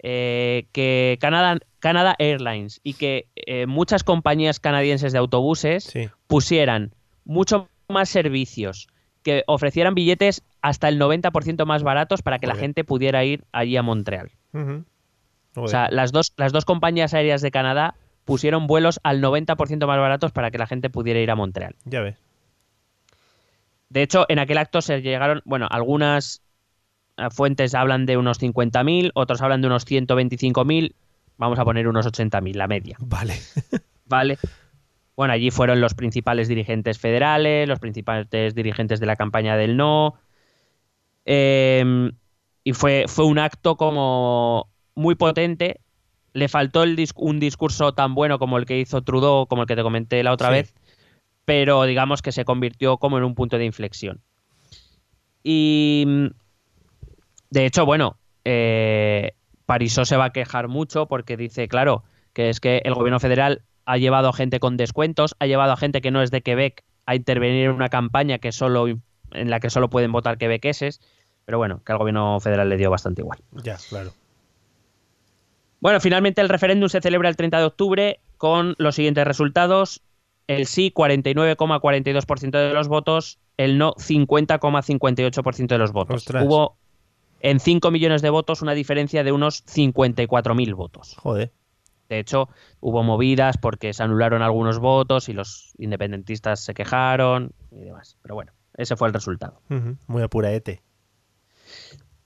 eh, 0.00 0.66
que 0.72 1.18
Canada, 1.20 1.58
Canada 1.80 2.14
Airlines 2.18 2.80
y 2.84 2.94
que 2.94 3.26
eh, 3.34 3.66
muchas 3.66 4.04
compañías 4.04 4.60
canadienses 4.60 5.12
de 5.12 5.18
autobuses 5.18 5.84
Sí. 5.84 6.08
pusieran 6.26 6.94
mucho 7.24 7.68
más 7.88 8.08
servicios, 8.08 8.88
que 9.22 9.42
ofrecieran 9.46 9.94
billetes 9.94 10.42
hasta 10.62 10.88
el 10.88 10.98
90% 11.00 11.66
más 11.66 11.82
baratos 11.82 12.22
para 12.22 12.38
que 12.38 12.46
la 12.46 12.54
gente 12.54 12.84
pudiera 12.84 13.24
ir 13.24 13.44
allí 13.52 13.76
a 13.76 13.82
Montreal. 13.82 14.30
O 15.56 15.66
sea, 15.68 15.88
las 15.90 16.12
dos, 16.12 16.32
las 16.36 16.52
dos 16.52 16.64
compañías 16.64 17.14
aéreas 17.14 17.42
de 17.42 17.50
Canadá 17.50 17.94
pusieron 18.28 18.66
vuelos 18.66 19.00
al 19.04 19.22
90% 19.22 19.86
más 19.86 19.98
baratos 19.98 20.32
para 20.32 20.50
que 20.50 20.58
la 20.58 20.66
gente 20.66 20.90
pudiera 20.90 21.18
ir 21.18 21.30
a 21.30 21.34
Montreal. 21.34 21.76
ya 21.86 22.02
ves. 22.02 22.18
De 23.88 24.02
hecho, 24.02 24.26
en 24.28 24.38
aquel 24.38 24.58
acto 24.58 24.82
se 24.82 25.00
llegaron, 25.00 25.40
bueno, 25.46 25.66
algunas 25.70 26.42
eh, 27.16 27.28
fuentes 27.30 27.74
hablan 27.74 28.04
de 28.04 28.18
unos 28.18 28.38
50.000, 28.38 29.12
otros 29.14 29.40
hablan 29.40 29.62
de 29.62 29.68
unos 29.68 29.86
125.000, 29.86 30.94
vamos 31.38 31.58
a 31.58 31.64
poner 31.64 31.88
unos 31.88 32.04
80.000, 32.04 32.54
la 32.54 32.68
media, 32.68 32.98
Vale. 33.00 33.32
¿vale? 34.04 34.36
Bueno, 35.16 35.32
allí 35.32 35.50
fueron 35.50 35.80
los 35.80 35.94
principales 35.94 36.48
dirigentes 36.48 36.98
federales, 36.98 37.66
los 37.66 37.78
principales 37.78 38.54
dirigentes 38.54 39.00
de 39.00 39.06
la 39.06 39.16
campaña 39.16 39.56
del 39.56 39.78
no, 39.78 40.16
eh, 41.24 42.10
y 42.62 42.72
fue, 42.74 43.06
fue 43.08 43.24
un 43.24 43.38
acto 43.38 43.78
como 43.78 44.68
muy 44.94 45.14
potente. 45.14 45.80
Le 46.38 46.48
faltó 46.48 46.82
el 46.84 46.96
dis- 46.96 47.12
un 47.16 47.40
discurso 47.40 47.92
tan 47.94 48.14
bueno 48.14 48.38
como 48.38 48.58
el 48.58 48.64
que 48.66 48.78
hizo 48.78 49.02
Trudeau, 49.02 49.46
como 49.46 49.62
el 49.62 49.68
que 49.68 49.76
te 49.76 49.82
comenté 49.82 50.22
la 50.22 50.32
otra 50.32 50.48
Sí. 50.48 50.54
vez, 50.54 50.74
pero 51.44 51.82
digamos 51.84 52.22
que 52.22 52.30
se 52.32 52.44
convirtió 52.44 52.98
como 52.98 53.18
en 53.18 53.24
un 53.24 53.34
punto 53.34 53.58
de 53.58 53.64
inflexión. 53.64 54.20
Y 55.42 56.04
mm, 56.06 56.26
de 57.50 57.66
hecho, 57.66 57.84
bueno, 57.86 58.16
eh, 58.44 59.32
se 59.88 60.16
va 60.16 60.26
a 60.26 60.30
quejar 60.32 60.68
mucho 60.68 61.06
porque 61.06 61.36
dice, 61.36 61.68
claro, 61.68 62.04
que 62.32 62.48
es 62.50 62.60
que 62.60 62.82
el 62.84 62.94
gobierno 62.94 63.20
federal 63.20 63.62
ha 63.84 63.96
llevado 63.98 64.28
a 64.28 64.32
gente 64.32 64.60
con 64.60 64.76
descuentos, 64.76 65.34
ha 65.38 65.46
llevado 65.46 65.72
a 65.72 65.76
gente 65.76 66.00
que 66.00 66.10
no 66.10 66.22
es 66.22 66.30
de 66.30 66.42
Quebec 66.42 66.84
a 67.06 67.14
intervenir 67.14 67.64
en 67.66 67.72
una 67.72 67.88
campaña 67.88 68.38
que 68.38 68.52
solo 68.52 68.86
en 68.88 69.50
la 69.50 69.60
que 69.60 69.70
solo 69.70 69.90
pueden 69.90 70.12
votar 70.12 70.38
quebequeses, 70.38 71.00
pero 71.44 71.58
bueno, 71.58 71.82
que 71.84 71.92
al 71.92 71.98
gobierno 71.98 72.38
federal 72.40 72.68
le 72.68 72.76
dio 72.76 72.90
bastante 72.90 73.22
igual. 73.22 73.38
Ya, 73.62 73.76
claro. 73.88 74.12
Bueno, 75.80 76.00
finalmente 76.00 76.40
el 76.40 76.48
referéndum 76.48 76.88
se 76.88 77.00
celebra 77.00 77.28
el 77.28 77.36
30 77.36 77.58
de 77.58 77.64
octubre 77.64 78.20
con 78.36 78.74
los 78.78 78.94
siguientes 78.94 79.26
resultados. 79.26 80.02
El 80.46 80.66
sí, 80.66 80.92
49,42% 80.94 82.50
de 82.50 82.72
los 82.72 82.88
votos. 82.88 83.38
El 83.56 83.76
no, 83.78 83.94
50,58% 83.94 85.66
de 85.66 85.78
los 85.78 85.92
votos. 85.92 86.16
Ostras. 86.16 86.44
Hubo 86.44 86.78
en 87.40 87.60
5 87.60 87.90
millones 87.90 88.22
de 88.22 88.30
votos 88.30 88.62
una 88.62 88.72
diferencia 88.72 89.22
de 89.22 89.32
unos 89.32 89.64
54.000 89.66 90.74
votos. 90.74 91.16
Joder. 91.18 91.52
De 92.08 92.18
hecho, 92.18 92.48
hubo 92.80 93.02
movidas 93.02 93.58
porque 93.58 93.92
se 93.92 94.02
anularon 94.02 94.42
algunos 94.42 94.78
votos 94.78 95.28
y 95.28 95.34
los 95.34 95.74
independentistas 95.78 96.60
se 96.60 96.72
quejaron 96.72 97.52
y 97.70 97.80
demás. 97.80 98.16
Pero 98.22 98.34
bueno, 98.34 98.52
ese 98.74 98.96
fue 98.96 99.08
el 99.08 99.14
resultado. 99.14 99.60
Ujú. 99.68 99.96
Muy 100.06 100.22
apuraete. 100.22 100.82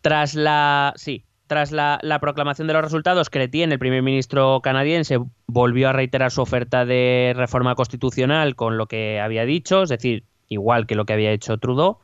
Tras 0.01 0.35
la. 0.35 0.93
Sí. 0.97 1.25
Tras 1.53 1.71
la, 1.71 1.99
la 2.01 2.19
proclamación 2.19 2.67
de 2.67 2.73
los 2.73 2.83
resultados, 2.83 3.29
Chrétien, 3.29 3.73
el 3.73 3.79
primer 3.79 4.03
ministro 4.03 4.63
canadiense, 4.63 5.19
volvió 5.47 5.91
a 5.91 5.93
reiterar 5.93 6.31
su 6.31 6.41
oferta 6.41 6.87
de 6.87 7.35
reforma 7.37 7.75
constitucional 7.75 8.57
con 8.57 8.79
lo 8.79 8.87
que 8.87 9.21
había 9.21 9.45
dicho, 9.45 9.83
es 9.83 9.91
decir, 9.91 10.25
igual 10.49 10.87
que 10.87 10.95
lo 10.95 11.05
que 11.05 11.13
había 11.13 11.31
hecho 11.31 11.59
Trudeau. 11.59 11.99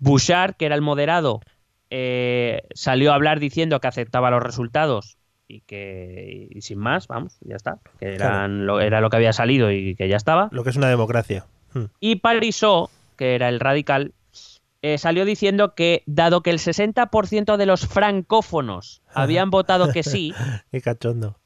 Bouchard, 0.00 0.56
que 0.56 0.66
era 0.66 0.74
el 0.74 0.80
moderado, 0.80 1.40
eh, 1.90 2.62
salió 2.74 3.12
a 3.12 3.14
hablar 3.14 3.38
diciendo 3.38 3.78
que 3.78 3.86
aceptaba 3.86 4.32
los 4.32 4.42
resultados 4.42 5.18
y 5.46 5.60
que 5.60 6.48
y 6.50 6.62
sin 6.62 6.80
más, 6.80 7.06
vamos, 7.06 7.36
ya 7.42 7.54
está, 7.54 7.78
que 8.00 8.12
eran 8.12 8.66
lo, 8.66 8.80
era 8.80 9.00
lo 9.00 9.08
que 9.08 9.18
había 9.18 9.32
salido 9.32 9.70
y 9.70 9.94
que 9.94 10.08
ya 10.08 10.16
estaba. 10.16 10.48
Lo 10.50 10.64
que 10.64 10.70
es 10.70 10.76
una 10.76 10.88
democracia. 10.88 11.46
Hmm. 11.74 11.84
Y 12.00 12.16
Parisot, 12.16 12.90
que 13.16 13.36
era 13.36 13.48
el 13.48 13.60
radical, 13.60 14.14
eh, 14.82 14.98
salió 14.98 15.24
diciendo 15.24 15.74
que, 15.74 16.02
dado 16.06 16.42
que 16.42 16.50
el 16.50 16.58
60% 16.58 17.56
de 17.56 17.66
los 17.66 17.86
francófonos 17.86 19.02
habían 19.14 19.50
votado 19.50 19.92
que 19.92 20.02
sí, 20.02 20.34
Qué 20.70 20.80
cachondo. 20.80 21.38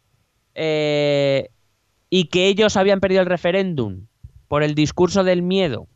eh, 0.55 1.51
y 2.09 2.25
que 2.27 2.47
ellos 2.49 2.77
habían 2.77 3.01
perdido 3.01 3.21
el 3.21 3.27
referéndum 3.29 4.07
por 4.49 4.63
el 4.63 4.75
discurso 4.75 5.25
del 5.25 5.43
miedo 5.43 5.89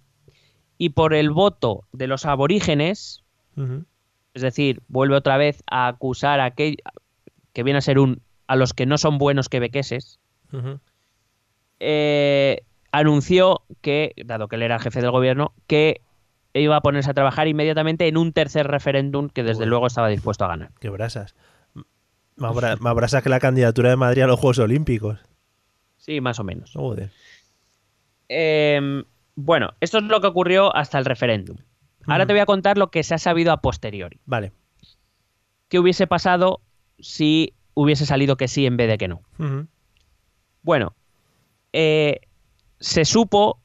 y 0.77 0.91
por 0.91 1.15
el 1.15 1.31
voto 1.31 1.85
de 1.93 2.07
los 2.09 2.27
aborígenes, 2.27 3.23
es 4.35 4.43
decir, 4.43 4.83
vuelve 4.89 5.15
otra 5.17 5.37
vez 5.37 5.63
a 5.71 5.87
acusar 5.89 6.41
a 6.41 6.47
aquel 6.47 6.79
que 7.53 7.63
viene 7.63 7.79
a 7.79 7.83
ser 7.83 7.99
un 7.99 8.23
a 8.47 8.57
los 8.57 8.75
que 8.75 8.87
no 8.87 8.99
son 8.99 9.19
buenos 9.19 9.49
quebequeses, 9.49 10.19
eh, 11.79 12.63
anunció 12.93 13.63
que, 13.81 14.13
dado 14.25 14.49
que 14.49 14.57
él 14.57 14.63
era 14.63 14.79
jefe 14.81 15.01
del 15.01 15.11
gobierno, 15.13 15.53
que 15.67 16.01
iba 16.55 16.77
a 16.77 16.81
ponerse 16.81 17.11
a 17.11 17.15
trabajar 17.15 17.47
inmediatamente 17.49 18.09
en 18.09 18.17
un 18.17 18.33
tercer 18.33 18.67
referéndum 18.67 19.29
que 19.29 19.43
desde 19.43 19.67
luego 19.67 19.87
estaba 19.87 20.09
dispuesto 20.09 20.45
a 20.45 20.49
ganar. 20.49 20.71
Qué 20.81 20.89
brasas. 20.91 21.35
Más, 22.37 22.53
bra- 22.57 22.79
más 22.81 22.95
brasas 22.95 23.23
que 23.23 23.29
la 23.29 23.41
candidatura 23.41 23.91
de 23.91 23.97
Madrid 23.97 24.23
a 24.23 24.27
los 24.27 24.41
Juegos 24.41 24.59
Olímpicos. 24.59 25.19
Sí, 25.97 26.21
más 26.21 26.39
o 26.41 26.45
menos. 26.45 26.73
Joder. 26.75 27.11
Eh, 28.29 29.03
bueno, 29.37 29.71
esto 29.81 29.99
es 29.99 30.05
lo 30.05 30.21
que 30.21 30.27
ocurrió 30.29 30.75
hasta 30.75 30.99
el 30.99 31.05
referéndum. 31.05 31.57
Ahora 32.07 32.27
te 32.27 32.33
voy 32.33 32.41
a 32.41 32.47
contar 32.47 32.79
lo 32.79 32.91
que 32.91 33.03
se 33.05 33.15
ha 33.15 33.19
sabido 33.19 33.53
a 33.53 33.61
posteriori. 33.61 34.19
Vale. 34.25 34.53
¿Qué 35.69 35.79
hubiese 35.79 36.07
pasado 36.07 36.61
si 36.99 37.55
hubiese 37.75 38.07
salido 38.07 38.37
que 38.37 38.49
sí 38.49 38.67
en 38.67 38.77
vez 38.77 38.89
de 38.89 38.99
que 38.99 39.07
no? 39.09 39.23
Bueno, 40.63 40.95
eh, 41.73 42.21
se 42.81 43.05
supo 43.05 43.60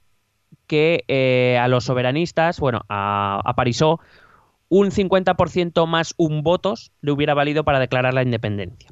que 0.68 1.03
eh, 1.07 1.57
a 1.61 1.68
los 1.68 1.84
soberanistas, 1.86 2.59
bueno, 2.59 2.82
a, 2.89 3.41
a 3.43 3.53
Parisot, 3.55 3.99
un 4.70 4.89
50% 4.91 5.86
más 5.88 6.13
un 6.18 6.41
votos 6.43 6.91
le 7.01 7.11
hubiera 7.11 7.34
valido 7.34 7.63
para 7.63 7.80
declarar 7.80 8.13
la 8.13 8.24
independencia. 8.24 8.89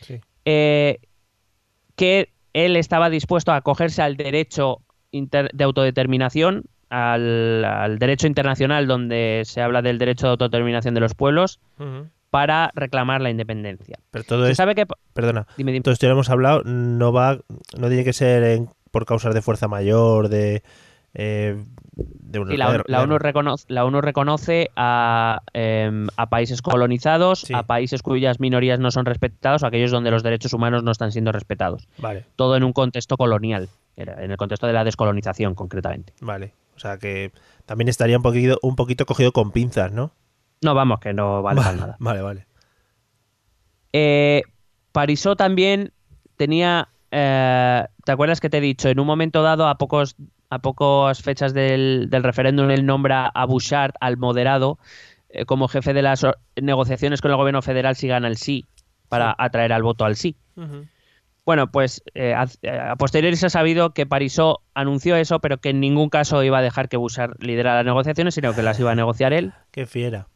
Sí. 0.00 0.20
Eh, 0.44 0.98
que 1.96 2.32
él 2.52 2.76
estaba 2.76 3.10
dispuesto 3.10 3.52
a 3.52 3.56
acogerse 3.56 4.02
al 4.02 4.16
derecho 4.16 4.78
de 5.12 5.64
autodeterminación, 5.64 6.64
al, 6.90 7.64
al 7.64 7.98
derecho 7.98 8.26
internacional 8.26 8.86
donde 8.86 9.42
se 9.44 9.60
habla 9.62 9.82
del 9.82 9.98
derecho 9.98 10.26
de 10.26 10.30
autodeterminación 10.32 10.94
de 10.94 11.00
los 11.00 11.14
pueblos, 11.14 11.60
para 12.30 12.70
reclamar 12.74 13.20
la 13.22 13.30
independencia. 13.30 13.98
Pero 14.10 14.24
todo 14.24 14.44
Se 14.44 14.52
esto, 14.52 14.62
sabe 14.62 14.74
que... 14.74 14.86
perdona, 15.14 15.46
Dime, 15.56 15.72
dime. 15.72 15.82
todo 15.82 15.92
esto 15.94 16.04
ya 16.06 16.08
lo 16.10 16.14
hemos 16.16 16.28
hablado, 16.30 16.62
no 16.64 17.12
va, 17.12 17.38
no 17.78 17.88
tiene 17.88 18.04
que 18.04 18.12
ser 18.12 18.42
en- 18.42 18.68
por 18.90 19.06
causas 19.06 19.34
de 19.34 19.40
fuerza 19.42 19.66
mayor, 19.68 20.28
de, 20.28 20.62
eh, 21.20 21.62
de 21.96 22.38
una 22.38 22.50
Sí, 22.52 22.56
la, 22.56 22.70
ONU- 22.70 22.84
la 22.86 23.02
ONU 23.02 23.18
reconoce, 23.18 23.64
la 23.68 23.84
ONU 23.84 24.00
reconoce 24.00 24.70
a, 24.76 25.42
em, 25.52 26.06
a 26.16 26.28
países 26.30 26.62
colonizados, 26.62 27.40
Sí. 27.40 27.52
a 27.54 27.64
países 27.64 28.02
cuyas 28.02 28.38
minorías 28.40 28.78
no 28.78 28.90
son 28.92 29.04
respetados, 29.04 29.64
a 29.64 29.66
aquellos 29.66 29.90
donde 29.90 30.10
los 30.12 30.22
derechos 30.22 30.52
humanos 30.52 30.82
no 30.84 30.92
están 30.92 31.10
siendo 31.12 31.32
respetados. 31.32 31.88
Vale, 31.98 32.24
Todo 32.36 32.56
en 32.56 32.62
un 32.62 32.72
contexto 32.72 33.16
colonial, 33.16 33.68
en 33.96 34.30
el 34.30 34.36
contexto 34.36 34.66
de 34.68 34.72
la 34.74 34.84
descolonización 34.84 35.54
concretamente. 35.54 36.12
vale. 36.20 36.54
O 36.76 36.78
sea 36.80 36.96
que 36.98 37.32
también 37.66 37.88
estaría 37.88 38.16
un 38.16 38.22
poquito, 38.22 38.56
un 38.62 38.76
poquito 38.76 39.04
cogido 39.04 39.32
con 39.32 39.50
pinzas, 39.50 39.90
¿no? 39.90 40.12
No, 40.62 40.74
vamos, 40.74 41.00
que 41.00 41.12
no 41.12 41.42
vale 41.42 41.60
para 41.60 41.72
nada. 41.76 41.96
Vale, 41.98 42.22
vale. 42.22 42.46
Eh, 43.92 44.42
Parisot 44.92 45.36
también 45.36 45.92
tenía. 46.36 46.88
eh, 47.10 47.84
¿Te 48.04 48.12
acuerdas 48.12 48.40
que 48.40 48.50
te 48.50 48.58
he 48.58 48.60
dicho? 48.60 48.88
En 48.88 49.00
un 49.00 49.06
momento 49.06 49.42
dado, 49.42 49.66
a 49.66 49.76
pocos 49.78 50.14
a 50.50 50.58
pocas 50.60 51.22
fechas 51.22 51.54
del, 51.54 52.08
del 52.10 52.22
referéndum, 52.22 52.70
él 52.70 52.86
nombra 52.86 53.26
a 53.26 53.44
Bouchard, 53.44 53.92
al 54.00 54.16
moderado, 54.16 54.78
eh, 55.28 55.44
como 55.44 55.68
jefe 55.68 55.92
de 55.92 56.02
las 56.02 56.26
negociaciones 56.60 57.20
con 57.20 57.30
el 57.30 57.36
gobierno 57.36 57.62
federal 57.62 57.96
si 57.96 58.08
gana 58.08 58.28
el 58.28 58.36
sí, 58.36 58.66
para 59.08 59.34
atraer 59.38 59.72
al 59.72 59.82
voto 59.82 60.04
al 60.04 60.16
sí. 60.16 60.36
Bueno, 61.44 61.70
pues 61.70 62.02
eh, 62.14 62.34
a, 62.34 62.46
a 62.90 62.96
posteriori 62.96 63.36
se 63.36 63.46
ha 63.46 63.50
sabido 63.50 63.94
que 63.94 64.06
Parisot 64.06 64.60
anunció 64.74 65.16
eso, 65.16 65.40
pero 65.40 65.58
que 65.58 65.70
en 65.70 65.80
ningún 65.80 66.10
caso 66.10 66.42
iba 66.42 66.58
a 66.58 66.62
dejar 66.62 66.88
que 66.88 66.96
Bouchard 66.96 67.42
liderara 67.42 67.78
las 67.78 67.86
negociaciones, 67.86 68.34
sino 68.34 68.54
que 68.54 68.62
las 68.62 68.78
iba 68.80 68.90
a 68.90 68.94
negociar 68.94 69.32
él. 69.32 69.52
Qué 69.70 69.86
fiera. 69.86 70.28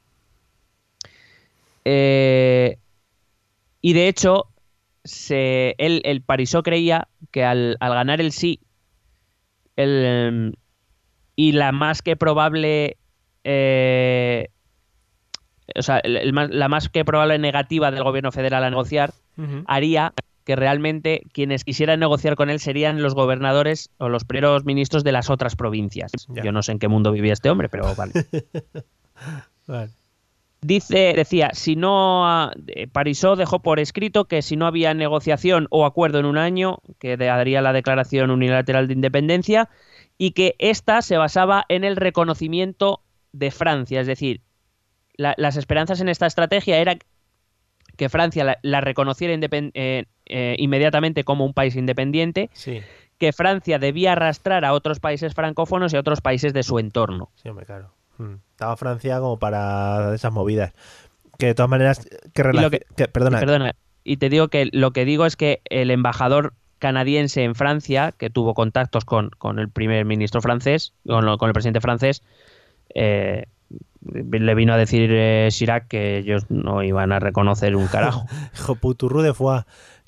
Eh, 1.85 2.79
y 3.81 3.93
de 3.93 4.09
hecho, 4.09 4.47
se, 5.05 5.75
él, 5.79 6.01
el 6.05 6.23
Parisot 6.23 6.65
creía 6.65 7.09
que 7.31 7.45
al, 7.45 7.77
al 7.81 7.93
ganar 7.95 8.21
el 8.21 8.33
sí, 8.33 8.61
el, 9.77 10.57
y 11.37 11.53
la 11.53 11.73
más 11.73 12.03
que 12.03 12.17
probable. 12.17 12.97
eh, 13.45 14.49
o 15.75 15.83
sea, 15.83 15.99
el- 15.99 16.17
el 16.17 16.33
más- 16.33 16.51
la 16.51 16.69
más 16.69 16.89
que 16.89 17.05
probable 17.05 17.39
negativa 17.39 17.91
del 17.91 18.05
gobierno 18.05 18.31
federal 18.33 18.63
a 18.65 18.71
negociar 18.71 19.13
haría 19.67 20.13
que 20.45 20.57
realmente 20.57 21.23
quienes 21.33 21.65
quisieran 21.65 22.01
negociar 22.01 22.35
con 22.37 22.51
él 22.51 22.59
serían 22.61 23.01
los 23.03 23.15
gobernadores 23.15 23.89
o 23.99 24.09
los 24.09 24.25
primeros 24.25 24.65
ministros 24.65 25.05
de 25.05 25.13
las 25.13 25.31
otras 25.31 25.57
provincias. 25.57 26.11
Ya. 26.29 26.43
Yo 26.45 26.53
no 26.53 26.63
sé 26.63 26.73
en 26.73 26.79
qué 26.79 26.89
mundo 26.89 27.11
vivía 27.13 27.33
este 27.33 27.49
hombre, 27.49 27.69
pero 27.69 27.95
vale. 27.97 28.13
Vale. 29.69 29.91
Dice, 30.65 31.13
decía, 31.17 31.51
si 31.55 31.75
no 31.75 32.25
ah, 32.27 32.53
Parisot 32.93 33.37
dejó 33.37 33.63
por 33.63 33.81
escrito 33.81 34.27
que 34.27 34.43
si 34.43 34.57
no 34.57 34.67
había 34.67 34.95
negociación 34.95 35.67
o 35.71 35.85
acuerdo 35.85 36.21
en 36.21 36.27
un 36.27 36.39
año, 36.39 36.79
que 37.01 37.17
daría 37.17 37.61
la 37.63 37.73
declaración 37.73 38.31
unilateral 38.31 38.87
de 38.87 38.95
independencia, 38.95 39.69
y 40.19 40.31
que 40.31 40.55
ésta 40.59 41.03
se 41.03 41.17
basaba 41.17 41.65
en 41.69 41.83
el 41.83 41.97
reconocimiento 41.97 43.03
de 43.33 43.51
Francia, 43.51 44.01
es 44.01 44.07
decir, 44.07 44.41
la- 45.17 45.35
las 45.37 45.57
esperanzas 45.57 46.01
en 46.01 46.09
esta 46.09 46.27
estrategia 46.27 46.79
era 46.79 46.97
que 47.97 48.09
Francia 48.09 48.45
la, 48.45 48.59
la 48.63 48.81
reconociera 48.81 49.35
eh, 49.35 50.05
eh, 50.27 50.57
inmediatamente 50.59 51.25
como 51.25 51.45
un 51.45 51.55
país 51.55 51.75
independiente, 51.77 52.51
Sí, 52.53 52.81
que 53.19 53.33
Francia 53.33 53.79
debía 53.79 54.13
arrastrar 54.13 54.65
a 54.65 54.73
otros 54.73 55.01
países 55.01 55.35
francófonos 55.35 55.93
y 55.93 55.97
a 55.97 56.01
otros 56.01 56.21
países 56.21 56.53
de 56.53 56.63
su 56.63 56.79
entorno. 56.79 57.31
sí, 57.35 57.49
hombre, 57.49 57.67
claro. 57.67 57.93
Mm. 58.23 58.39
Estaba 58.51 58.77
Francia 58.77 59.19
como 59.21 59.39
para 59.39 60.15
esas 60.15 60.33
movidas. 60.33 60.73
Que 61.39 61.47
de 61.47 61.55
todas 61.55 61.71
maneras, 61.71 61.99
que, 61.99 62.43
que- 62.71 62.87
que- 62.97 63.09
perdona, 63.09 63.39
Y 63.39 63.41
perdona, 63.41 63.73
y 64.05 64.17
te 64.19 64.29
digo 64.29 64.49
que 64.49 64.69
lo 64.73 64.93
que 64.93 65.05
digo 65.05 65.27
es 65.27 65.37
que 65.37 65.61
el 65.65 65.91
embajador 65.91 66.55
canadiense 66.79 67.45
en 67.45 67.55
Francia, 67.55 68.13
que 68.17 68.31
tuvo 68.31 68.55
contactos 68.55 69.05
con, 69.05 69.31
con 69.39 69.59
el 69.59 69.69
primer 69.69 70.05
ministro 70.05 70.41
francés, 70.43 70.95
con, 71.07 71.25
lo- 71.25 71.39
con 71.39 71.49
el 71.49 71.53
presidente 71.55 71.81
francés, 71.81 72.23
eh, 72.95 73.47
le 74.05 74.55
vino 74.55 74.73
a 74.73 74.77
decir 74.77 75.11
eh, 75.13 75.49
Chirac 75.51 75.89
que 75.89 76.19
ellos 76.19 76.47
no 76.51 76.83
iban 76.83 77.13
a 77.13 77.21
reconocer 77.21 77.77
un 77.77 77.87
carajo. 77.87 78.27
hijo 78.55 78.75
puturru 78.75 79.23
de 79.23 79.33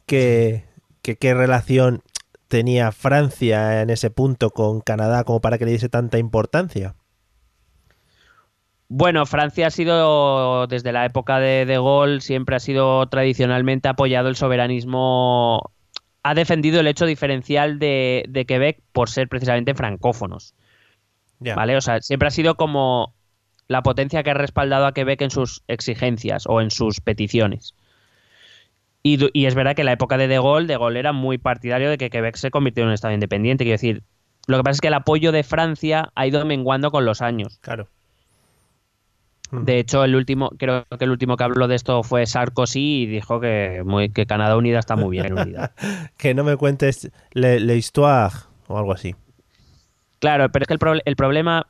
que, 0.07 0.65
que 1.03 1.17
qué 1.17 1.35
relación 1.35 2.03
tenía 2.49 2.93
Francia 2.93 3.81
en 3.83 3.91
ese 3.91 4.11
punto 4.11 4.51
con 4.51 4.81
Canadá 4.81 5.25
como 5.25 5.41
para 5.41 5.59
que 5.59 5.65
le 5.65 5.73
diese 5.73 5.89
tanta 5.89 6.19
importancia. 6.19 6.95
Bueno, 8.89 9.27
Francia 9.27 9.69
ha 9.69 9.71
sido, 9.71 10.67
desde 10.67 10.93
la 10.93 11.07
época 11.07 11.39
de 11.39 11.67
De 11.67 11.75
Gaulle, 11.75 12.21
siempre 12.21 12.57
ha 12.57 12.61
sido 12.61 13.07
tradicionalmente 13.09 13.89
apoyado 13.89 14.29
el 14.29 14.37
soberanismo, 14.37 15.73
ha 16.23 16.35
defendido 16.35 16.81
el 16.81 16.87
hecho 16.87 17.07
diferencial 17.07 17.79
de, 17.79 18.25
de 18.29 18.45
Quebec 18.45 18.81
por 18.93 19.09
ser 19.09 19.29
precisamente 19.29 19.75
francófonos. 19.75 20.55
¿Vale? 21.41 21.77
O 21.77 21.81
sea, 21.81 22.01
siempre 22.01 22.29
ha 22.29 22.31
sido 22.31 22.55
como 22.55 23.15
la 23.69 23.83
potencia 23.83 24.23
que 24.23 24.31
ha 24.31 24.35
respaldado 24.35 24.87
a 24.87 24.93
Quebec 24.93 25.21
en 25.23 25.31
sus 25.31 25.63
exigencias 25.69 26.45
o 26.47 26.61
en 26.61 26.71
sus 26.71 27.01
peticiones. 27.01 27.75
Y, 29.03 29.19
y 29.39 29.47
es 29.47 29.55
verdad 29.55 29.75
que 29.75 29.83
en 29.83 29.87
la 29.87 29.93
época 29.93 30.17
de 30.17 30.29
De 30.29 30.37
Gaulle, 30.39 30.67
De 30.67 30.79
Gaulle 30.79 30.99
era 30.99 31.13
muy 31.13 31.37
partidario 31.37 31.91
de 31.91 31.99
que 31.99 32.09
Quebec 32.09 32.37
se 32.37 32.51
convirtiera 32.51 32.87
en 32.87 32.89
un 32.89 32.95
Estado 32.95 33.13
independiente. 33.13 33.65
Quiero 33.65 33.75
decir, 33.75 34.03
lo 34.47 34.57
que 34.57 34.63
pasa 34.63 34.77
es 34.77 34.81
que 34.81 34.89
el 34.89 34.95
apoyo 34.95 35.33
de 35.33 35.43
Francia 35.43 36.11
ha 36.15 36.27
ido 36.27 36.45
menguando 36.47 36.91
con 36.91 37.05
los 37.05 37.21
años. 37.21 37.59
Claro. 37.61 37.89
De 39.63 39.79
hecho, 39.79 40.05
el 40.05 40.15
último, 40.15 40.51
creo 40.59 40.85
que 40.99 41.05
el 41.05 41.11
último 41.11 41.37
que 41.37 41.45
habló 41.45 41.69
de 41.69 41.75
esto 41.75 42.03
fue 42.03 42.27
Sarkozy 42.27 43.03
y 43.03 43.07
dijo 43.07 43.41
que, 43.41 43.83
muy, 43.85 44.11
que 44.11 44.27
Canadá 44.27 44.57
Unida 44.57 44.79
está 44.79 44.97
muy 44.97 45.11
bien 45.17 45.39
unida. 45.39 45.73
Que 46.17 46.35
no 46.35 46.45
me 46.45 46.57
cuentes 46.57 47.11
le, 47.33 47.61
le 47.61 47.77
histoire 47.77 48.35
o 48.69 48.79
algo 48.79 48.93
así. 48.93 49.15
Claro, 50.19 50.51
pero 50.51 50.63
es 50.63 50.69
que 50.69 50.75
el, 50.75 51.03
el 51.05 51.17
problema 51.17 51.67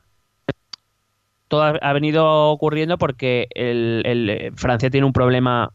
todo 1.47 1.63
ha, 1.63 1.69
ha 1.69 1.93
venido 1.93 2.49
ocurriendo 2.49 2.97
porque 2.97 3.47
el, 3.53 4.01
el, 4.05 4.29
eh, 4.29 4.51
Francia 4.55 4.89
tiene 4.89 5.05
un 5.05 5.13
problema 5.13 5.73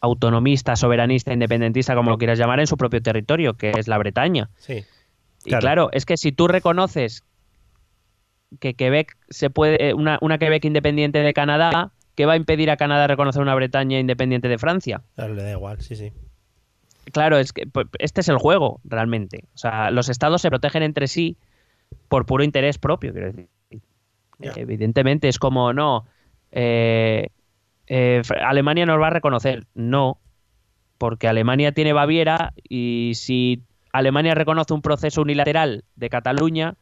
autonomista, 0.00 0.76
soberanista, 0.76 1.32
independentista, 1.32 1.94
como 1.94 2.10
lo 2.10 2.18
quieras 2.18 2.38
llamar, 2.38 2.60
en 2.60 2.66
su 2.66 2.76
propio 2.76 3.02
territorio, 3.02 3.54
que 3.54 3.72
es 3.76 3.88
la 3.88 3.98
Bretaña. 3.98 4.50
Sí. 4.58 4.84
Y 5.44 5.54
claro, 5.54 5.90
es 5.92 6.04
que 6.04 6.16
si 6.16 6.32
tú 6.32 6.48
reconoces 6.48 7.24
que 8.60 8.74
Quebec 8.74 9.16
se 9.28 9.50
puede, 9.50 9.88
eh, 9.88 9.94
una, 9.94 10.18
una 10.20 10.38
Quebec 10.38 10.64
independiente 10.64 11.20
de 11.20 11.32
Canadá, 11.34 11.92
¿qué 12.14 12.26
va 12.26 12.34
a 12.34 12.36
impedir 12.36 12.70
a 12.70 12.76
Canadá 12.76 13.06
reconocer 13.06 13.42
una 13.42 13.54
Bretaña 13.54 13.98
independiente 13.98 14.48
de 14.48 14.58
Francia? 14.58 15.02
Claro, 15.14 15.34
le 15.34 15.42
da 15.42 15.52
igual, 15.52 15.80
sí, 15.80 15.96
sí. 15.96 16.12
Claro, 17.12 17.38
es 17.38 17.52
que 17.52 17.68
este 17.98 18.20
es 18.20 18.28
el 18.28 18.38
juego, 18.38 18.80
realmente. 18.84 19.44
O 19.54 19.58
sea, 19.58 19.90
los 19.90 20.08
estados 20.08 20.42
se 20.42 20.48
protegen 20.50 20.82
entre 20.82 21.06
sí 21.06 21.36
por 22.08 22.26
puro 22.26 22.42
interés 22.42 22.78
propio, 22.78 23.12
quiero 23.12 23.28
decir. 23.28 23.48
Evidentemente, 24.40 25.28
es 25.28 25.38
como, 25.38 25.72
no, 25.72 26.04
eh, 26.50 27.28
eh, 27.86 28.22
Alemania 28.42 28.86
nos 28.86 29.00
va 29.00 29.08
a 29.08 29.10
reconocer. 29.10 29.66
No, 29.74 30.20
porque 30.98 31.28
Alemania 31.28 31.72
tiene 31.72 31.92
Baviera 31.92 32.52
y 32.68 33.12
si 33.14 33.62
Alemania 33.92 34.34
reconoce 34.34 34.74
un 34.74 34.82
proceso 34.82 35.22
unilateral 35.22 35.84
de 35.94 36.10
Cataluña, 36.10 36.74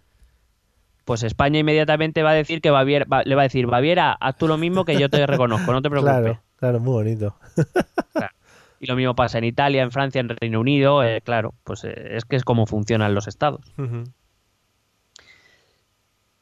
pues 1.05 1.23
España 1.23 1.59
inmediatamente 1.61 2.23
va 2.23 2.31
a 2.31 2.35
decir 2.35 2.61
que 2.61 2.71
Baviera, 2.71 3.05
va- 3.05 3.23
le 3.25 3.35
va 3.35 3.43
a 3.43 3.45
decir, 3.45 3.67
Baviera, 3.67 4.13
haz 4.13 4.37
tú 4.37 4.49
lo 4.49 4.57
mismo 4.59 4.85
que 4.85 4.99
yo 4.99 5.09
te 5.09 5.27
reconozco, 5.27 5.73
no 5.73 5.83
te 5.83 5.91
preocupes. 5.91 6.15
Claro, 6.23 6.43
claro, 6.57 6.81
muy 6.81 6.93
bonito. 6.93 7.37
Y 8.81 8.87
lo 8.87 8.97
mismo 8.97 9.15
pasa 9.15 9.39
en 9.39 9.45
Italia, 9.45 9.83
en 9.83 9.91
Francia, 9.93 10.21
en 10.21 10.29
Reino 10.29 10.61
Unido, 10.61 11.03
eh, 11.03 11.21
claro, 11.23 11.55
pues 11.65 11.85
eh, 11.85 12.17
es 12.17 12.25
que 12.27 12.37
es 12.37 12.45
como 12.45 12.67
funcionan 12.67 13.15
los 13.15 13.29
estados. 13.29 13.61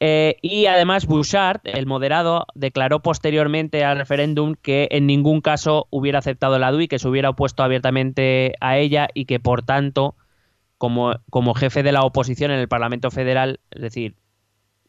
Eh, 0.05 0.37
y 0.43 0.67
además 0.67 1.07
Bouchard, 1.07 1.61
el 1.63 1.87
moderado, 1.87 2.47
declaró 2.57 3.01
posteriormente 3.01 3.85
al 3.85 3.99
referéndum 3.99 4.57
que 4.61 4.89
en 4.91 5.07
ningún 5.07 5.41
caso 5.41 5.87
hubiera 5.91 6.19
aceptado 6.19 6.59
la 6.59 6.73
DUI, 6.73 6.89
que 6.89 6.99
se 6.99 7.07
hubiera 7.09 7.31
opuesto 7.31 7.63
abiertamente 7.63 8.55
a 8.61 8.79
ella 8.79 9.07
y 9.15 9.27
que 9.27 9.39
por 9.39 9.63
tanto, 9.63 10.17
como, 10.77 11.15
como 11.31 11.55
jefe 11.55 11.85
de 11.85 11.93
la 11.93 12.03
oposición 12.03 12.51
en 12.51 12.59
el 12.59 12.67
Parlamento 12.67 13.13
Federal, 13.13 13.61
es 13.71 13.81
decir, 13.83 14.17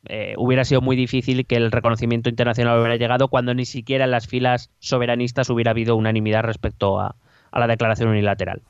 eh, 0.05 0.35
hubiera 0.37 0.65
sido 0.65 0.81
muy 0.81 0.95
difícil 0.95 1.45
que 1.45 1.55
el 1.55 1.71
reconocimiento 1.71 2.29
internacional 2.29 2.79
hubiera 2.79 2.97
llegado 2.97 3.27
cuando 3.27 3.53
ni 3.53 3.65
siquiera 3.65 4.05
en 4.05 4.11
las 4.11 4.27
filas 4.27 4.69
soberanistas 4.79 5.49
hubiera 5.49 5.71
habido 5.71 5.95
unanimidad 5.95 6.43
respecto 6.43 6.99
a, 6.99 7.15
a 7.51 7.59
la 7.59 7.67
declaración 7.67 8.09
unilateral. 8.09 8.61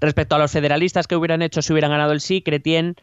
Respecto 0.00 0.34
a 0.34 0.38
los 0.38 0.50
federalistas 0.50 1.06
que 1.06 1.16
hubieran 1.16 1.42
hecho 1.42 1.62
si 1.62 1.72
hubieran 1.72 1.92
ganado 1.92 2.12
el 2.12 2.20
sí, 2.20 2.42
Cretien, 2.42 2.96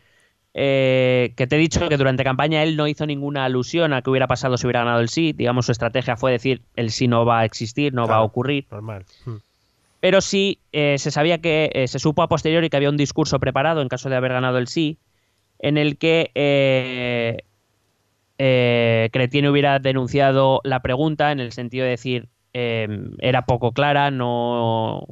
eh, 0.57 1.33
que 1.35 1.47
te 1.47 1.57
he 1.57 1.59
dicho 1.59 1.89
que 1.89 1.97
durante 1.97 2.23
campaña 2.23 2.63
él 2.63 2.77
no 2.77 2.87
hizo 2.87 3.05
ninguna 3.05 3.43
alusión 3.43 3.91
a 3.91 4.01
que 4.01 4.09
hubiera 4.09 4.27
pasado 4.27 4.57
si 4.57 4.65
hubiera 4.65 4.79
ganado 4.79 5.01
el 5.01 5.09
sí. 5.09 5.33
Digamos, 5.33 5.65
su 5.65 5.73
estrategia 5.73 6.15
fue 6.15 6.31
decir 6.31 6.61
el 6.75 6.91
sí 6.91 7.07
no 7.07 7.25
va 7.25 7.41
a 7.41 7.45
existir, 7.45 7.93
no 7.93 8.07
va 8.07 8.15
a 8.15 8.23
ocurrir. 8.23 8.65
Normal. 8.71 9.05
Pero 9.99 10.21
sí 10.21 10.59
eh, 10.71 10.97
se 10.97 11.11
sabía 11.11 11.39
que, 11.39 11.71
eh, 11.73 11.87
se 11.87 11.99
supo 11.99 12.21
a 12.21 12.29
posteriori 12.29 12.69
que 12.69 12.77
había 12.77 12.89
un 12.89 12.97
discurso 12.97 13.39
preparado 13.39 13.81
en 13.81 13.89
caso 13.89 14.09
de 14.09 14.15
haber 14.15 14.31
ganado 14.31 14.57
el 14.57 14.67
sí, 14.67 14.97
en 15.59 15.77
el 15.77 15.97
que 15.97 16.31
eh, 16.35 17.43
eh, 18.37 19.09
Cretien 19.11 19.47
hubiera 19.47 19.79
denunciado 19.79 20.61
la 20.63 20.81
pregunta 20.81 21.31
en 21.31 21.39
el 21.39 21.51
sentido 21.51 21.85
de 21.85 21.91
decir 21.91 22.29
eh, 22.53 22.87
era 23.19 23.45
poco 23.45 23.71
clara, 23.71 24.11
no 24.11 25.07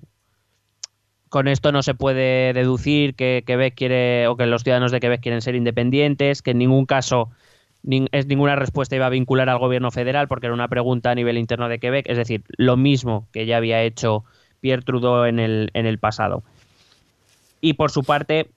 con 1.29 1.47
esto 1.47 1.71
no 1.71 1.81
se 1.81 1.95
puede 1.95 2.53
deducir 2.53 3.15
que 3.15 3.43
Quebec 3.45 3.73
quiere 3.73 4.27
o 4.27 4.37
que 4.37 4.45
los 4.45 4.61
ciudadanos 4.61 4.91
de 4.91 4.99
Quebec 4.99 5.19
quieren 5.19 5.41
ser 5.41 5.55
independientes, 5.55 6.43
que 6.43 6.51
en 6.51 6.59
ningún 6.59 6.85
caso 6.85 7.31
es 8.11 8.27
ninguna 8.27 8.55
respuesta 8.55 8.95
iba 8.95 9.07
a 9.07 9.09
vincular 9.09 9.49
al 9.49 9.57
gobierno 9.57 9.89
federal 9.89 10.27
porque 10.27 10.45
era 10.45 10.53
una 10.53 10.67
pregunta 10.67 11.09
a 11.09 11.15
nivel 11.15 11.37
interno 11.37 11.69
de 11.69 11.79
Quebec, 11.79 12.07
es 12.07 12.17
decir, 12.17 12.43
lo 12.57 12.77
mismo 12.77 13.27
que 13.33 13.45
ya 13.45 13.57
había 13.57 13.81
hecho 13.81 14.23
Pierre 14.61 14.83
Trudeau 14.83 15.25
en 15.25 15.39
el, 15.39 15.71
en 15.73 15.85
el 15.85 15.97
pasado. 15.97 16.43
Y 17.61 17.73
por 17.73 17.91
su 17.91 18.03
parte, 18.03 18.51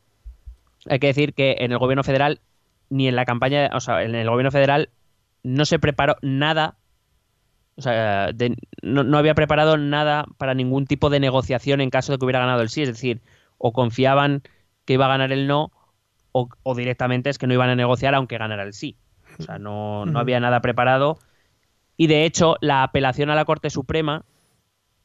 hay 0.88 0.98
que 0.98 1.08
decir 1.08 1.34
que 1.34 1.56
en 1.60 1.72
el 1.72 1.78
gobierno 1.78 2.04
federal, 2.04 2.40
ni 2.90 3.08
en 3.08 3.16
la 3.16 3.24
campaña, 3.24 3.70
o 3.74 3.80
sea, 3.80 4.02
en 4.02 4.14
el 4.14 4.28
gobierno 4.28 4.50
federal 4.50 4.90
no 5.42 5.64
se 5.64 5.78
preparó 5.78 6.16
nada, 6.22 6.78
o 7.76 7.82
sea, 7.82 8.32
de- 8.32 8.56
no, 8.82 9.04
no 9.04 9.18
había 9.18 9.34
preparado 9.34 9.76
nada 9.76 10.26
para 10.38 10.54
ningún 10.54 10.86
tipo 10.86 11.10
de 11.10 11.20
negociación 11.20 11.80
en 11.80 11.90
caso 11.90 12.12
de 12.12 12.18
que 12.18 12.24
hubiera 12.24 12.40
ganado 12.40 12.62
el 12.62 12.68
sí, 12.70 12.82
es 12.82 12.88
decir, 12.88 13.22
o 13.58 13.72
confiaban 13.72 14.42
que 14.84 14.94
iba 14.94 15.06
a 15.06 15.08
ganar 15.08 15.32
el 15.32 15.46
no, 15.46 15.72
o, 16.32 16.48
o 16.62 16.74
directamente 16.74 17.30
es 17.30 17.38
que 17.38 17.46
no 17.46 17.54
iban 17.54 17.70
a 17.70 17.76
negociar 17.76 18.14
aunque 18.14 18.38
ganara 18.38 18.62
el 18.64 18.74
sí. 18.74 18.98
O 19.38 19.42
sea, 19.42 19.58
no, 19.58 20.06
no 20.06 20.18
había 20.20 20.40
nada 20.40 20.60
preparado. 20.62 21.18
Y 21.96 22.08
de 22.08 22.24
hecho, 22.26 22.56
la 22.62 22.82
apelación 22.84 23.30
a 23.30 23.36
la 23.36 23.44
Corte 23.46 23.70
Suprema 23.70 24.24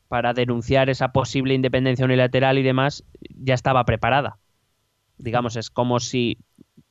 para 0.10 0.34
denunciar 0.34 0.90
esa 0.90 1.14
posible 1.14 1.56
independencia 1.56 2.06
unilateral 2.06 2.58
y 2.60 2.64
demás 2.64 3.06
ya 3.30 3.56
estaba 3.56 3.86
preparada. 3.86 4.40
Digamos, 5.22 5.56
es 5.56 5.70
como 5.70 6.00
si, 6.00 6.38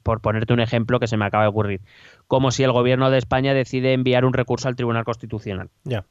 por 0.03 0.21
ponerte 0.21 0.53
un 0.53 0.61
ejemplo 0.61 1.01
que 1.01 1.07
se 1.09 1.17
me 1.17 1.25
acaba 1.25 1.45
de 1.45 1.49
ocurrir, 1.51 1.81
como 2.27 2.51
si 2.51 2.63
el 2.63 2.73
gobierno 2.73 3.11
de 3.11 3.19
España 3.19 3.55
decide 3.55 3.93
enviar 3.93 4.25
un 4.25 4.33
recurso 4.33 4.69
al 4.69 4.77
Tribunal 4.77 5.05
Constitucional 5.05 5.69
Ya. 5.85 6.05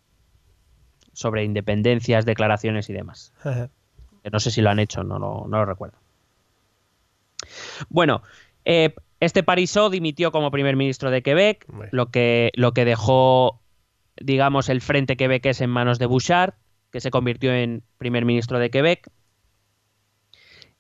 sobre 1.13 1.43
independencias, 1.43 2.25
declaraciones 2.25 2.89
y 2.89 2.93
demás. 2.93 3.33
Que 4.23 4.29
No 4.29 4.39
sé 4.39 4.51
si 4.51 4.61
lo 4.61 4.69
han 4.69 4.79
hecho, 4.79 5.03
no, 5.03 5.17
lo- 5.19 5.45
no 5.47 5.57
lo 5.59 5.65
recuerdo. 5.65 5.97
Bueno, 7.89 8.21
eh, 8.65 8.93
este 9.19 9.43
Parisot 9.43 9.91
dimitió 9.91 10.31
como 10.31 10.51
primer 10.51 10.75
ministro 10.75 11.09
de 11.11 11.21
Quebec, 11.21 11.65
lo 11.91 12.11
que, 12.11 12.51
lo 12.55 12.73
que 12.73 12.85
dejó, 12.85 13.61
digamos, 14.17 14.69
el 14.69 14.81
frente 14.81 15.17
quebequés 15.17 15.61
en 15.61 15.69
manos 15.69 15.99
de 15.99 16.05
Bouchard, 16.05 16.53
que 16.91 16.99
se 17.01 17.11
convirtió 17.11 17.53
en 17.53 17.83
primer 17.97 18.25
ministro 18.25 18.59
de 18.59 18.69
Quebec. 18.69 19.09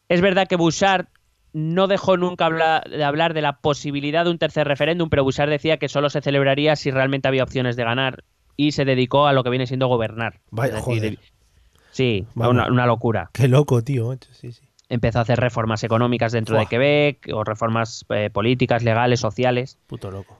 Es 0.09 0.21
verdad 0.21 0.47
que 0.47 0.55
Bouchard 0.55 1.05
no 1.53 1.87
dejó 1.87 2.17
nunca 2.17 2.45
habla- 2.45 2.83
de 2.89 3.03
hablar 3.03 3.33
de 3.33 3.41
la 3.41 3.53
posibilidad 3.59 4.25
de 4.25 4.31
un 4.31 4.37
tercer 4.37 4.67
referéndum, 4.67 5.09
pero 5.09 5.23
Bouchard 5.23 5.49
decía 5.49 5.77
que 5.77 5.89
solo 5.89 6.09
se 6.09 6.21
celebraría 6.21 6.75
si 6.75 6.91
realmente 6.91 7.27
había 7.27 7.43
opciones 7.43 7.75
de 7.75 7.83
ganar 7.83 8.23
y 8.55 8.71
se 8.73 8.85
dedicó 8.85 9.27
a 9.27 9.33
lo 9.33 9.43
que 9.43 9.49
viene 9.49 9.65
siendo 9.67 9.87
gobernar. 9.87 10.41
Vaya, 10.51 10.75
decir, 10.75 10.83
joder. 10.85 11.19
Sí, 11.91 12.25
Vamos. 12.35 12.53
una, 12.53 12.67
una 12.67 12.85
locura. 12.85 13.29
Qué 13.33 13.47
loco, 13.47 13.81
tío. 13.81 14.09
macho, 14.09 14.29
Sí, 14.33 14.51
sí. 14.51 14.61
empezó 14.89 15.19
a 15.19 15.21
hacer 15.23 15.39
reformas 15.39 15.83
económicas 15.83 16.31
dentro 16.31 16.57
de. 16.57 16.65
Quebec 16.67 17.29
o 17.33 17.43
reformas 17.43 18.05
eh, 18.09 18.29
políticas, 18.29 18.83
legales, 18.83 19.19
sociales. 19.19 19.79
Puto 19.87 20.11
loco. 20.11 20.39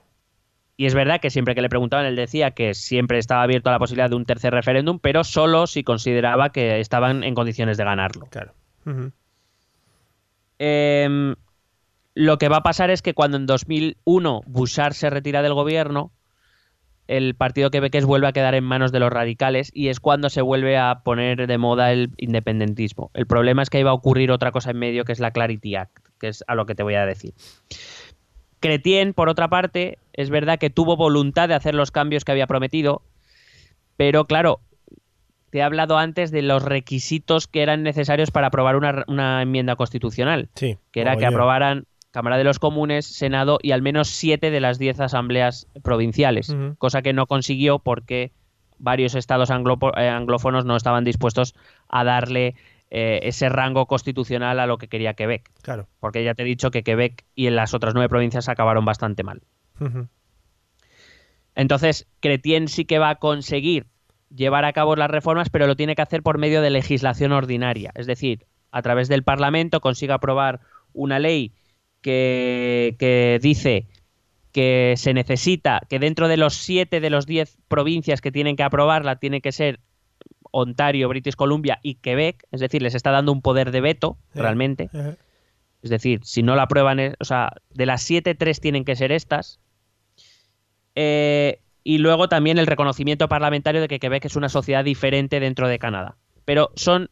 Y 0.77 0.85
es 0.85 0.93
verdad 0.93 1.19
que 1.19 1.29
siempre 1.29 1.55
que 1.55 1.61
le 1.61 1.67
preguntaban, 1.69 2.05
él 2.05 2.15
decía 2.15 2.51
que 2.51 2.73
siempre 2.73 3.17
estaba 3.17 3.43
abierto 3.43 3.69
a 3.69 3.73
la 3.73 3.79
posibilidad 3.79 4.09
de 4.09 4.15
un 4.15 4.25
tercer 4.25 4.53
referéndum, 4.53 4.99
pero 4.99 5.23
solo 5.25 5.67
si 5.67 5.83
consideraba 5.83 6.51
que 6.51 6.79
estaban 6.79 7.23
en 7.25 7.35
condiciones 7.35 7.75
de 7.77 7.83
ganarlo. 7.83 8.27
Claro. 8.29 8.53
Em, 10.59 11.35
lo 12.13 12.37
que 12.37 12.49
va 12.49 12.57
a 12.57 12.63
pasar 12.63 12.89
es 12.89 13.01
que 13.01 13.13
cuando 13.13 13.37
en 13.37 13.45
2001 13.45 14.41
Bouchard 14.45 14.93
se 14.93 15.09
retira 15.09 15.41
del 15.41 15.53
gobierno, 15.53 16.11
el 17.07 17.33
partido 17.33 17.71
quebequés 17.71 18.05
vuelve 18.05 18.27
a 18.27 18.33
quedar 18.33 18.53
en 18.53 18.63
manos 18.63 18.91
de 18.91 18.99
los 18.99 19.11
radicales 19.11 19.71
y 19.73 19.87
es 19.87 19.99
cuando 19.99 20.29
se 20.29 20.43
vuelve 20.43 20.77
a 20.77 21.01
poner 21.03 21.47
de 21.47 21.57
moda 21.57 21.91
el 21.91 22.11
independentismo. 22.17 23.09
El 23.15 23.25
problema 23.25 23.63
es 23.63 23.71
que 23.71 23.79
iba 23.79 23.89
a 23.89 23.95
ocurrir 23.95 24.31
otra 24.31 24.51
cosa 24.51 24.71
en 24.71 24.77
medio 24.77 25.05
que 25.05 25.13
es 25.13 25.19
la 25.19 25.31
Clarity 25.31 25.75
Act, 25.75 25.97
que 26.19 26.27
es 26.27 26.43
a 26.47 26.53
lo 26.53 26.67
que 26.67 26.75
te 26.75 26.83
voy 26.83 26.93
a 26.93 27.07
decir. 27.07 27.33
Cretien, 28.59 29.13
por 29.13 29.29
otra 29.29 29.47
parte, 29.47 29.97
es 30.13 30.29
verdad 30.29 30.59
que 30.59 30.69
tuvo 30.69 30.97
voluntad 30.97 31.47
de 31.47 31.55
hacer 31.55 31.73
los 31.73 31.89
cambios 31.89 32.25
que 32.25 32.33
había 32.33 32.45
prometido, 32.45 33.01
pero 33.97 34.25
claro, 34.25 34.59
te 35.49 35.59
he 35.59 35.61
hablado 35.63 35.97
antes 35.97 36.31
de 36.31 36.41
los 36.41 36.63
requisitos 36.63 37.47
que 37.47 37.61
eran 37.61 37.83
necesarios 37.83 38.31
para 38.31 38.47
aprobar 38.47 38.75
una, 38.75 39.03
una 39.07 39.41
enmienda 39.41 39.75
constitucional, 39.75 40.49
Sí. 40.55 40.77
que 40.91 41.01
era 41.01 41.15
que 41.17 41.25
aprobaran 41.25 41.85
Cámara 42.11 42.37
de 42.37 42.43
los 42.43 42.57
Comunes, 42.59 43.05
Senado 43.05 43.59
y 43.61 43.71
al 43.71 43.81
menos 43.83 44.07
siete 44.07 44.49
de 44.51 44.59
las 44.59 44.79
diez 44.79 44.99
asambleas 44.99 45.67
provinciales, 45.83 46.55
cosa 46.79 47.01
que 47.03 47.13
no 47.13 47.27
consiguió 47.27 47.79
porque 47.79 48.31
varios 48.79 49.13
estados 49.13 49.49
eh, 49.51 50.07
anglófonos 50.09 50.65
no 50.65 50.75
estaban 50.75 51.03
dispuestos 51.03 51.53
a 51.87 52.03
darle 52.03 52.55
eh, 52.89 53.19
ese 53.23 53.49
rango 53.49 53.85
constitucional 53.85 54.59
a 54.59 54.65
lo 54.65 54.79
que 54.79 54.87
quería 54.87 55.13
Quebec, 55.13 55.51
Claro. 55.61 55.87
porque 55.99 56.23
ya 56.23 56.33
te 56.33 56.41
he 56.41 56.45
dicho 56.45 56.71
que 56.71 56.81
Quebec 56.81 57.25
y 57.35 57.45
en 57.45 57.55
las 57.55 57.75
otras 57.75 57.93
nueve 57.93 58.09
provincias 58.09 58.49
acabaron 58.49 58.85
bastante 58.85 59.21
mal. 59.23 59.41
Entonces, 61.55 62.07
Cretien 62.21 62.67
sí 62.67 62.85
que 62.85 62.99
va 62.99 63.09
a 63.09 63.15
conseguir 63.15 63.85
llevar 64.33 64.65
a 64.65 64.73
cabo 64.73 64.95
las 64.95 65.09
reformas, 65.09 65.49
pero 65.49 65.67
lo 65.67 65.75
tiene 65.75 65.95
que 65.95 66.01
hacer 66.01 66.21
por 66.23 66.37
medio 66.37 66.61
de 66.61 66.69
legislación 66.69 67.31
ordinaria. 67.31 67.91
Es 67.95 68.05
decir, 68.07 68.45
a 68.71 68.81
través 68.81 69.07
del 69.07 69.23
Parlamento 69.23 69.81
consigue 69.81 70.13
aprobar 70.13 70.59
una 70.93 71.19
ley 71.19 71.53
que, 72.01 72.95
que 72.99 73.39
dice 73.41 73.87
que 74.51 74.95
se 74.97 75.13
necesita, 75.13 75.81
que 75.89 75.99
dentro 75.99 76.27
de 76.27 76.37
los 76.37 76.55
siete 76.55 76.99
de 76.99 77.09
los 77.09 77.25
diez 77.25 77.57
provincias 77.67 78.21
que 78.21 78.31
tienen 78.31 78.55
que 78.55 78.63
aprobarla, 78.63 79.17
tiene 79.17 79.41
que 79.41 79.51
ser 79.51 79.79
Ontario, 80.51 81.07
British 81.09 81.35
Columbia 81.35 81.79
y 81.83 81.95
Quebec. 81.95 82.43
Es 82.51 82.59
decir, 82.59 82.81
les 82.81 82.95
está 82.95 83.11
dando 83.11 83.31
un 83.31 83.41
poder 83.41 83.71
de 83.71 83.81
veto, 83.81 84.17
Eh. 84.33 84.41
realmente. 84.41 84.89
Ajá. 84.93 85.15
Es 85.83 85.89
decir, 85.91 86.21
si 86.23 86.41
no 86.43 86.55
la 86.55 86.63
aprueban, 86.63 86.99
es- 86.99 87.15
o 87.19 87.25
sea, 87.25 87.51
de 87.69 87.85
las 87.85 88.01
siete, 88.01 88.33
tres 88.35 88.59
tienen 88.59 88.83
que 88.85 88.95
ser 88.95 89.11
estas. 89.11 89.59
Eh, 90.95 91.61
y 91.83 91.97
luego 91.99 92.29
también 92.29 92.57
el 92.57 92.67
reconocimiento 92.67 93.27
parlamentario 93.27 93.81
de 93.81 93.87
que 93.87 93.99
Quebec 93.99 94.25
es 94.25 94.35
una 94.35 94.49
sociedad 94.49 94.83
diferente 94.83 95.39
dentro 95.39 95.67
de 95.67 95.79
Canadá. 95.79 96.17
Pero 96.45 96.71
son, 96.75 97.09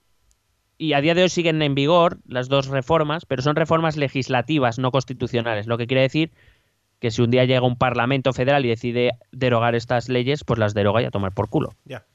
y 0.78 0.94
a 0.94 1.02
día 1.02 1.16
de 1.16 1.24
hoy 1.24 1.30
siguen 1.30 1.62
en 1.62 1.76
vigor 1.76 2.20
las 2.28 2.50
dos 2.50 2.68
reformas, 2.68 3.26
pero 3.26 3.42
son 3.42 3.56
reformas 3.56 3.98
legislativas, 3.98 4.80
no 4.80 4.92
constitucionales. 4.92 5.68
Lo 5.68 5.78
que 5.78 5.88
quiere 5.88 6.02
decir 6.02 6.32
que 7.00 7.12
si 7.12 7.22
un 7.22 7.32
día 7.32 7.46
llega 7.46 7.66
un 7.66 7.78
parlamento 7.78 8.34
federal 8.34 8.66
y 8.66 8.70
decide 8.70 9.12
derogar 9.32 9.76
estas 9.76 10.10
leyes, 10.10 10.44
pues 10.44 10.60
las 10.60 10.74
deroga 10.74 11.02
y 11.02 11.06
a 11.06 11.12
tomar 11.12 11.34
por 11.34 11.50
culo. 11.50 11.74
Ya. 11.86 12.06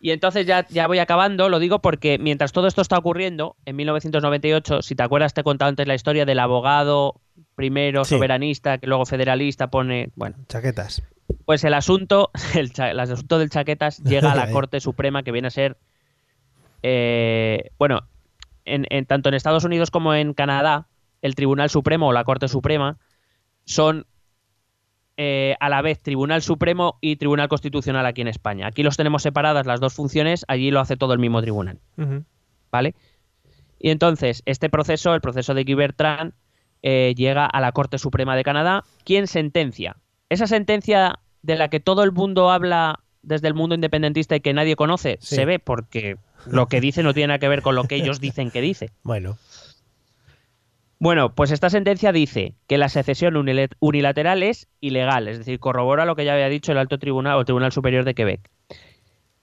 Y 0.00 0.12
entonces 0.12 0.46
ya, 0.46 0.64
ya 0.68 0.86
voy 0.86 1.00
acabando, 1.00 1.48
lo 1.48 1.58
digo 1.58 1.80
porque 1.80 2.18
mientras 2.18 2.52
todo 2.52 2.68
esto 2.68 2.82
está 2.82 2.96
ocurriendo, 2.98 3.56
en 3.64 3.74
1998, 3.76 4.80
si 4.82 4.94
te 4.94 5.02
acuerdas, 5.02 5.34
te 5.34 5.40
he 5.40 5.44
contado 5.44 5.68
antes 5.68 5.88
la 5.88 5.94
historia 5.96 6.24
del 6.24 6.38
abogado 6.38 7.20
primero 7.56 8.04
Sí. 8.04 8.14
soberanista, 8.14 8.78
que 8.78 8.86
luego 8.86 9.04
federalista 9.06 9.68
pone, 9.70 10.10
bueno, 10.14 10.36
Chaquetas. 10.48 11.02
pues 11.44 11.64
el 11.64 11.74
asunto, 11.74 12.30
el, 12.54 12.72
cha- 12.72 12.90
el 12.92 13.00
asunto 13.00 13.38
del 13.40 13.50
chaquetas 13.50 13.98
llega 14.04 14.30
a 14.32 14.36
la. 14.36 14.50
Corte 14.52 14.78
Suprema 14.80 15.24
que 15.24 15.32
viene 15.32 15.48
a 15.48 15.50
ser, 15.50 15.76
eh, 16.82 17.70
bueno, 17.78 18.02
en, 18.64 18.86
en- 18.90 19.06
tanto 19.06 19.28
en 19.28 19.34
Estados 19.34 19.64
Unidos 19.64 19.90
como 19.90 20.14
en 20.14 20.34
Canadá, 20.34 20.86
el 21.22 21.34
Tribunal 21.34 21.70
Supremo 21.70 22.08
o 22.08 22.12
la 22.12 22.24
Corte 22.24 22.46
Suprema 22.48 22.98
son 23.64 24.06
eh, 25.20 25.56
a 25.58 25.68
la 25.68 25.82
vez 25.82 26.00
Tribunal 26.00 26.42
Supremo 26.42 26.96
y 27.00 27.16
Tribunal 27.16 27.48
Constitucional 27.48 28.06
aquí 28.06 28.20
en 28.20 28.28
España. 28.28 28.68
Aquí 28.68 28.84
los 28.84 28.96
tenemos 28.96 29.22
separadas 29.22 29.66
las 29.66 29.80
dos 29.80 29.92
funciones, 29.92 30.44
allí 30.48 30.70
lo 30.70 30.78
hace 30.80 30.96
todo 30.96 31.12
el 31.12 31.18
mismo 31.18 31.42
tribunal. 31.42 31.80
¿vale? 32.70 32.94
Y 33.80 33.90
entonces, 33.90 34.42
este 34.46 34.70
proceso, 34.70 35.14
el 35.14 35.20
proceso 35.20 35.54
de 35.54 35.64
Guy 35.64 35.74
Bertrand, 35.74 36.32
eh, 36.82 37.14
llega 37.16 37.46
a 37.46 37.60
la 37.60 37.72
Corte 37.72 37.98
Suprema 37.98 38.36
de 38.36 38.44
Canadá, 38.44 38.84
quien 39.04 39.26
sentencia. 39.26 39.96
Esa 40.28 40.46
sentencia 40.46 41.18
de 41.42 41.56
la 41.56 41.68
que 41.68 41.80
todo 41.80 42.04
el 42.04 42.12
mundo 42.12 42.50
habla 42.50 43.00
desde 43.22 43.48
el 43.48 43.54
mundo 43.54 43.74
independentista 43.74 44.36
y 44.36 44.40
que 44.40 44.54
nadie 44.54 44.76
conoce, 44.76 45.18
Sí. 45.20 45.34
se 45.34 45.44
ve 45.44 45.58
porque 45.58 46.16
lo 46.46 46.66
que 46.66 46.80
dice 46.80 47.02
no 47.02 47.12
tiene 47.12 47.28
nada 47.28 47.38
que 47.40 47.48
ver 47.48 47.62
con 47.62 47.74
lo 47.74 47.84
que 47.84 47.96
ellos 47.96 48.20
dicen 48.20 48.50
que 48.52 48.60
dice. 48.60 48.90
Bueno. 49.02 49.36
Bueno, 51.00 51.34
pues 51.34 51.52
esta 51.52 51.70
sentencia 51.70 52.10
dice 52.10 52.54
que 52.66 52.76
la 52.76 52.88
secesión 52.88 53.36
unilateral 53.80 54.42
es 54.42 54.68
ilegal, 54.80 55.28
es 55.28 55.38
decir, 55.38 55.60
corrobora 55.60 56.04
lo 56.04 56.16
que 56.16 56.24
ya 56.24 56.32
había 56.32 56.48
dicho 56.48 56.72
el 56.72 56.78
Alto 56.78 56.98
Tribunal 56.98 57.38
o 57.38 57.44
Tribunal 57.44 57.70
Superior 57.70 58.04
de 58.04 58.14
Quebec. 58.14 58.50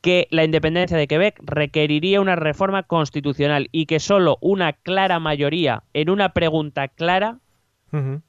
Que 0.02 0.28
la 0.32 0.44
independencia 0.44 0.98
de 0.98 1.08
Quebec 1.08 1.40
requeriría 1.42 2.20
una 2.20 2.36
reforma 2.36 2.84
constitucional 2.84 3.70
y 3.72 3.86
que 3.86 4.00
solo 4.02 4.38
una 4.42 4.74
clara 4.74 5.20
mayoría 5.20 5.84
en 5.94 6.10
una 6.10 6.34
pregunta 6.34 6.90
clara 6.90 7.40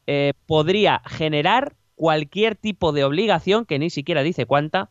eh, 0.07 0.33
podría 0.47 1.03
generar 1.05 1.75
cualquier 1.97 2.55
tipo 2.55 2.93
de 2.93 3.03
obligación, 3.03 3.67
que 3.67 3.81
ni 3.81 3.91
siquiera 3.91 4.23
dice 4.23 4.47
cuánta, 4.47 4.91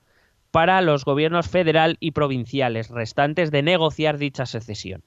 para 0.51 0.81
los 0.81 1.05
gobiernos 1.05 1.47
federal 1.47 1.95
y 2.01 2.11
provinciales 2.11 2.89
restantes 2.89 3.51
de 3.51 3.63
negociar 3.63 4.17
dicha 4.17 4.45
secesión. 4.45 5.03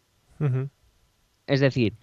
Es 1.47 1.61
decir, 1.61 1.95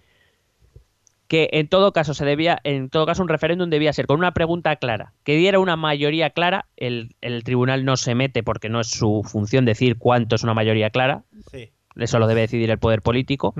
que 1.28 1.48
en 1.52 1.68
todo 1.68 1.92
caso 1.92 2.14
se 2.14 2.24
debía, 2.24 2.60
en 2.62 2.88
todo 2.88 3.04
caso 3.06 3.22
un 3.22 3.28
referéndum 3.28 3.68
debía 3.68 3.92
ser 3.92 4.06
con 4.06 4.18
una 4.18 4.32
pregunta 4.32 4.76
clara, 4.76 5.12
que 5.24 5.36
diera 5.36 5.58
una 5.58 5.74
mayoría 5.76 6.30
clara, 6.30 6.66
el, 6.76 7.16
el 7.20 7.42
tribunal 7.42 7.84
no 7.84 7.96
se 7.96 8.14
mete 8.14 8.42
porque 8.44 8.68
no 8.68 8.80
es 8.80 8.88
su 8.90 9.22
función 9.24 9.64
decir 9.64 9.98
cuánto 9.98 10.36
es 10.36 10.44
una 10.44 10.54
mayoría 10.54 10.90
clara, 10.90 11.24
Sí. 11.50 11.72
eso 11.96 12.18
lo 12.20 12.26
debe 12.28 12.42
decidir 12.42 12.70
el 12.70 12.78
poder 12.78 13.02
político, 13.02 13.54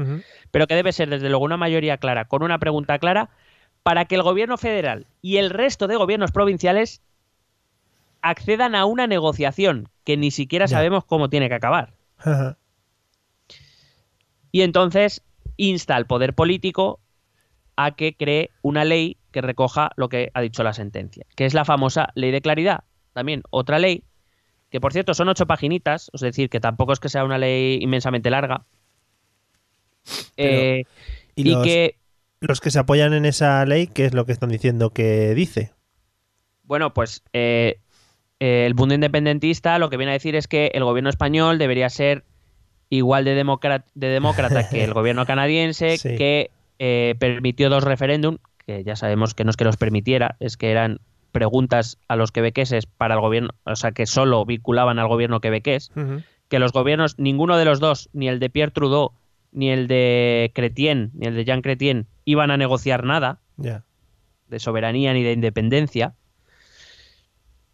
pero 0.53 0.67
que 0.69 0.75
debe 0.77 0.93
ser 0.93 1.09
desde 1.11 1.29
luego 1.29 1.45
una 1.45 1.57
mayoría 1.57 1.97
clara, 1.99 2.27
con 2.27 2.43
una 2.45 2.59
pregunta 2.59 2.99
clara, 2.99 3.31
para 3.83 4.05
que 4.05 4.15
el 4.17 4.23
gobierno 4.23 4.57
federal 4.59 5.07
y 5.23 5.37
el 5.39 5.51
resto 5.51 5.87
de 5.89 5.97
gobiernos 5.97 6.33
provinciales 6.33 7.03
accedan 8.23 8.75
a 8.75 8.85
una 8.85 9.07
negociación 9.07 9.89
que 10.05 10.17
ni 10.17 10.31
siquiera 10.31 10.67
Ya. 10.67 10.77
sabemos 10.77 11.05
cómo 11.05 11.31
tiene 11.31 11.49
que 11.49 11.55
acabar. 11.55 11.95
Y 14.53 14.63
entonces 14.63 15.23
insta 15.57 15.97
al 15.97 16.07
poder 16.07 16.35
político 16.35 17.01
a 17.77 17.95
que 17.95 18.15
cree 18.17 18.51
una 18.63 18.85
ley 18.85 19.17
que 19.33 19.41
recoja 19.43 19.91
lo 19.97 20.09
que 20.09 20.31
ha 20.35 20.41
dicho 20.41 20.63
la 20.63 20.73
sentencia, 20.73 21.25
que 21.37 21.45
es 21.45 21.55
la 21.55 21.65
famosa 21.65 22.09
ley 22.15 22.31
de 22.31 22.41
claridad. 22.41 22.85
También 23.13 23.43
otra 23.51 23.79
ley, 23.79 24.05
que 24.71 24.81
por 24.81 24.93
cierto 24.93 25.15
son 25.15 25.29
ocho 25.29 25.47
paginitas, 25.47 26.11
es 26.15 26.21
decir, 26.21 26.49
que 26.49 26.61
tampoco 26.61 26.93
es 26.93 27.01
que 27.01 27.09
sea 27.09 27.25
una 27.25 27.39
ley 27.39 27.79
inmensamente 27.83 28.31
larga. 28.31 28.65
Pero, 30.37 30.59
Eh, 30.61 30.85
¿y 31.35 31.49
y 31.49 31.53
los- 31.53 31.65
que, 31.65 31.97
Los 32.41 32.61
que 32.61 32.71
se 32.71 32.79
apoyan 32.79 33.13
en 33.15 33.25
esa 33.25 33.65
ley, 33.65 33.87
¿qué 33.87 34.05
es 34.05 34.15
lo 34.15 34.27
que 34.27 34.33
están 34.33 34.51
diciendo 34.51 34.91
que 34.91 35.35
dice? 35.35 35.73
bueno, 36.63 36.93
pues 36.93 37.23
eh, 37.33 37.79
eh, 38.41 38.67
el 38.67 38.75
mundo 38.75 38.95
independentista 38.95 39.79
lo 39.79 39.89
que 39.89 39.97
viene 39.97 40.11
a 40.11 40.15
decir 40.15 40.35
es 40.35 40.49
que 40.49 40.73
el 40.75 40.83
gobierno 40.83 41.09
español 41.11 41.59
debería 41.59 41.89
ser 41.89 42.25
igual 42.91 43.25
de, 43.25 43.35
demócrata, 43.37 43.87
de 43.95 44.09
demócrata 44.09 44.69
que 44.69 44.83
el 44.85 44.93
gobierno 44.95 45.27
canadiense, 45.27 45.97
Sí. 45.97 46.17
que 46.17 46.51
eh, 46.79 47.15
permitió 47.19 47.71
dos 47.71 47.85
referéndum, 47.85 48.39
que 48.67 48.85
ya 48.85 48.97
sabemos 48.97 49.35
que 49.35 49.45
no 49.45 49.51
es 49.51 49.57
que 49.57 49.65
los 49.65 49.77
permitiera, 49.77 50.37
es 50.41 50.57
que 50.57 50.71
eran 50.71 51.01
preguntas 51.33 51.99
a 52.09 52.17
los 52.17 52.33
quebequeses 52.33 52.87
para 52.87 53.15
el 53.15 53.21
gobierno, 53.21 53.51
o 53.65 53.77
sea, 53.77 53.93
que 53.93 54.07
solo 54.07 54.45
vinculaban 54.45 54.99
al 54.99 55.09
gobierno 55.09 55.41
quebequés, 55.41 55.91
que 56.49 56.59
los 56.59 56.73
gobiernos, 56.73 57.19
ninguno 57.19 57.57
de 57.59 57.65
los 57.65 57.81
dos, 57.81 58.09
ni 58.13 58.29
el 58.29 58.39
de 58.39 58.51
Pierre 58.51 58.73
Trudeau, 58.73 59.13
ni 59.53 59.71
el 59.71 59.87
de 59.87 60.51
Chrétien, 60.55 61.11
ni 61.15 61.27
el 61.27 61.35
de 61.35 61.45
Jean 61.45 61.63
Chrétien, 61.63 62.07
iban 62.25 62.51
a 62.51 62.57
negociar 62.57 63.05
nada, 63.05 63.41
de 64.49 64.59
soberanía 64.59 65.13
ni 65.13 65.23
de 65.23 65.33
independencia. 65.33 66.15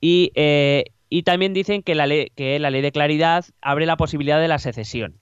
Y, 0.00 0.32
eh, 0.34 0.84
y 1.08 1.22
también 1.22 1.52
dicen 1.52 1.82
que 1.82 1.94
la, 1.94 2.06
ley, 2.06 2.32
que 2.34 2.58
la 2.58 2.70
ley 2.70 2.82
de 2.82 2.92
claridad 2.92 3.44
abre 3.60 3.86
la 3.86 3.96
posibilidad 3.96 4.40
de 4.40 4.48
la 4.48 4.58
secesión. 4.58 5.21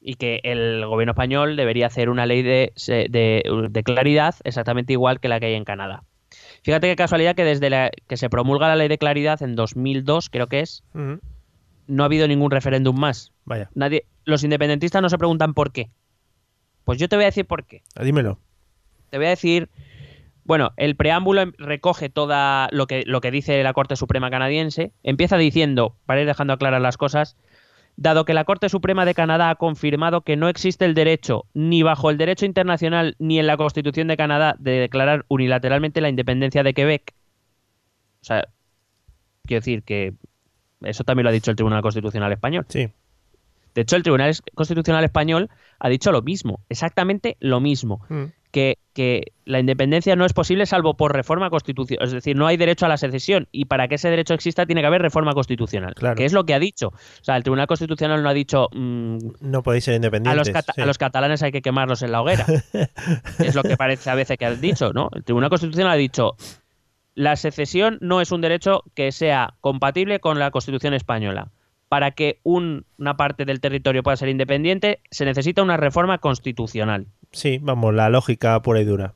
Y 0.00 0.14
que 0.14 0.40
el 0.44 0.84
gobierno 0.86 1.12
español 1.12 1.56
debería 1.56 1.86
hacer 1.86 2.08
una 2.08 2.24
ley 2.26 2.42
de, 2.42 2.72
de- 2.86 3.42
de 3.70 3.82
claridad 3.82 4.34
exactamente 4.44 4.92
igual 4.94 5.20
que 5.20 5.28
la 5.28 5.40
que 5.40 5.46
hay 5.46 5.54
en 5.54 5.64
Canadá. 5.64 6.04
Fíjate 6.62 6.88
qué 6.88 6.96
casualidad 6.96 7.34
que 7.34 7.44
desde 7.44 7.68
la, 7.70 7.90
que 8.06 8.16
se 8.16 8.30
promulga 8.30 8.68
la 8.68 8.76
ley 8.76 8.88
de 8.88 8.98
claridad 8.98 9.42
en 9.42 9.56
2002, 9.56 10.30
creo 10.30 10.46
que 10.46 10.60
es, 10.60 10.84
no 11.86 12.02
ha 12.02 12.06
habido 12.06 12.28
ningún 12.28 12.50
referéndum 12.50 12.98
más. 12.98 13.32
Vaya. 13.44 13.68
Nadie, 13.74 14.06
los 14.24 14.44
independentistas 14.44 15.02
no 15.02 15.08
se 15.10 15.18
preguntan 15.18 15.54
por 15.54 15.72
qué. 15.72 15.90
Pues 16.84 16.98
yo 16.98 17.08
te 17.08 17.16
voy 17.16 17.24
a 17.24 17.26
decir 17.28 17.46
por 17.46 17.64
qué. 17.64 17.82
Ah, 17.96 18.04
Dímelo. 18.04 18.38
Te 19.10 19.16
voy 19.18 19.26
a 19.26 19.30
decir, 19.30 19.68
bueno, 20.44 20.72
el 20.76 20.96
preámbulo 20.96 21.40
em- 21.42 21.52
recoge 21.58 22.08
toda 22.08 22.68
lo 22.72 22.86
que, 22.86 23.02
lo 23.06 23.20
que 23.20 23.30
dice 23.30 23.62
la 23.62 23.72
Corte 23.72 23.96
Suprema 23.96 24.30
canadiense. 24.30 24.92
Empieza 25.02 25.36
diciendo, 25.36 25.96
para 26.06 26.20
ir 26.20 26.26
dejando 26.26 26.52
aclarar 26.52 26.80
las 26.80 26.96
cosas, 26.96 27.36
dado 27.96 28.24
que 28.24 28.34
la 28.34 28.44
Corte 28.44 28.68
Suprema 28.68 29.04
de 29.04 29.14
Canadá 29.14 29.50
ha 29.50 29.54
confirmado 29.56 30.22
que 30.22 30.36
no 30.36 30.48
existe 30.48 30.84
el 30.84 30.94
derecho, 30.94 31.44
ni 31.54 31.82
bajo 31.82 32.10
el 32.10 32.16
derecho 32.18 32.46
internacional, 32.46 33.14
ni 33.18 33.38
en 33.38 33.46
la 33.46 33.56
Constitución 33.56 34.08
de 34.08 34.16
Canadá, 34.16 34.56
de 34.58 34.72
declarar 34.72 35.24
unilateralmente 35.28 36.00
la 36.00 36.08
independencia 36.08 36.62
de 36.62 36.74
Quebec. 36.74 37.14
O 38.22 38.24
sea, 38.24 38.48
quiero 39.46 39.60
decir 39.60 39.82
que 39.82 40.14
eso 40.82 41.04
también 41.04 41.24
lo 41.24 41.30
ha 41.30 41.32
dicho 41.32 41.50
el 41.50 41.56
Tribunal 41.56 41.82
Constitucional 41.82 42.32
Español. 42.32 42.64
Sí. 42.68 42.88
De 43.74 43.82
hecho, 43.82 43.96
el 43.96 44.02
Tribunal 44.02 44.34
Constitucional 44.54 45.04
Español 45.04 45.48
ha 45.78 45.88
dicho 45.88 46.10
lo 46.10 46.22
mismo, 46.22 46.60
exactamente 46.68 47.36
lo 47.40 47.60
mismo, 47.60 48.00
Mm. 48.08 48.24
Que, 48.50 48.78
que 48.92 49.32
la 49.44 49.60
independencia 49.60 50.16
no 50.16 50.24
es 50.24 50.32
posible 50.32 50.66
salvo 50.66 50.96
por 50.96 51.14
reforma 51.14 51.50
constitucional, 51.50 52.06
es 52.06 52.12
decir, 52.12 52.36
no 52.36 52.46
hay 52.46 52.56
derecho 52.56 52.86
a 52.86 52.88
la 52.88 52.96
secesión 52.96 53.46
y 53.52 53.66
para 53.66 53.86
que 53.88 53.94
ese 53.94 54.10
derecho 54.10 54.34
exista 54.34 54.66
tiene 54.66 54.80
que 54.80 54.86
haber 54.88 55.02
reforma 55.02 55.32
constitucional, 55.32 55.94
Claro. 55.94 56.16
que 56.16 56.24
es 56.24 56.32
lo 56.32 56.44
que 56.44 56.54
ha 56.54 56.58
dicho. 56.58 56.88
O 56.88 57.24
sea, 57.24 57.36
el 57.36 57.42
Tribunal 57.44 57.66
Constitucional 57.66 58.22
no 58.22 58.28
ha 58.28 58.34
dicho 58.34 58.68
mm, 58.72 59.18
No 59.40 59.62
podéis 59.62 59.84
ser 59.84 59.92
a, 59.92 59.96
independientes. 59.96 60.38
los 60.38 60.50
cata- 60.50 60.72
sí. 60.74 60.80
a 60.80 60.86
los 60.86 60.98
catalanes 60.98 61.42
hay 61.42 61.52
que 61.52 61.62
quemarlos 61.62 62.02
en 62.02 62.12
la 62.12 62.22
hoguera. 62.22 62.44
es 63.38 63.54
lo 63.54 63.62
que 63.62 63.76
parece 63.76 64.10
a 64.10 64.14
veces 64.14 64.36
que 64.38 64.46
han 64.46 64.60
dicho, 64.60 64.92
¿no? 64.92 65.08
El 65.14 65.24
Tribunal 65.24 65.50
Constitucional 65.50 65.92
ha 65.92 65.96
dicho 65.96 66.32
la 67.14 67.36
secesión 67.36 67.98
no 68.00 68.20
es 68.20 68.32
un 68.32 68.40
derecho 68.40 68.82
que 68.94 69.12
sea 69.12 69.54
compatible 69.60 70.20
con 70.20 70.38
la 70.38 70.50
Constitución 70.50 70.94
española. 70.94 71.50
Para 71.90 72.12
que 72.12 72.38
un- 72.44 72.86
una 72.98 73.16
parte 73.16 73.44
del 73.44 73.60
territorio 73.60 74.02
pueda 74.04 74.16
ser 74.16 74.28
independiente, 74.28 75.00
se 75.10 75.24
necesita 75.24 75.60
una 75.62 75.76
reforma 75.76 76.18
constitucional. 76.18 77.08
Sí, 77.32 77.58
vamos, 77.60 77.92
la 77.92 78.08
lógica 78.08 78.62
pura 78.62 78.80
y 78.80 78.84
dura. 78.84 79.14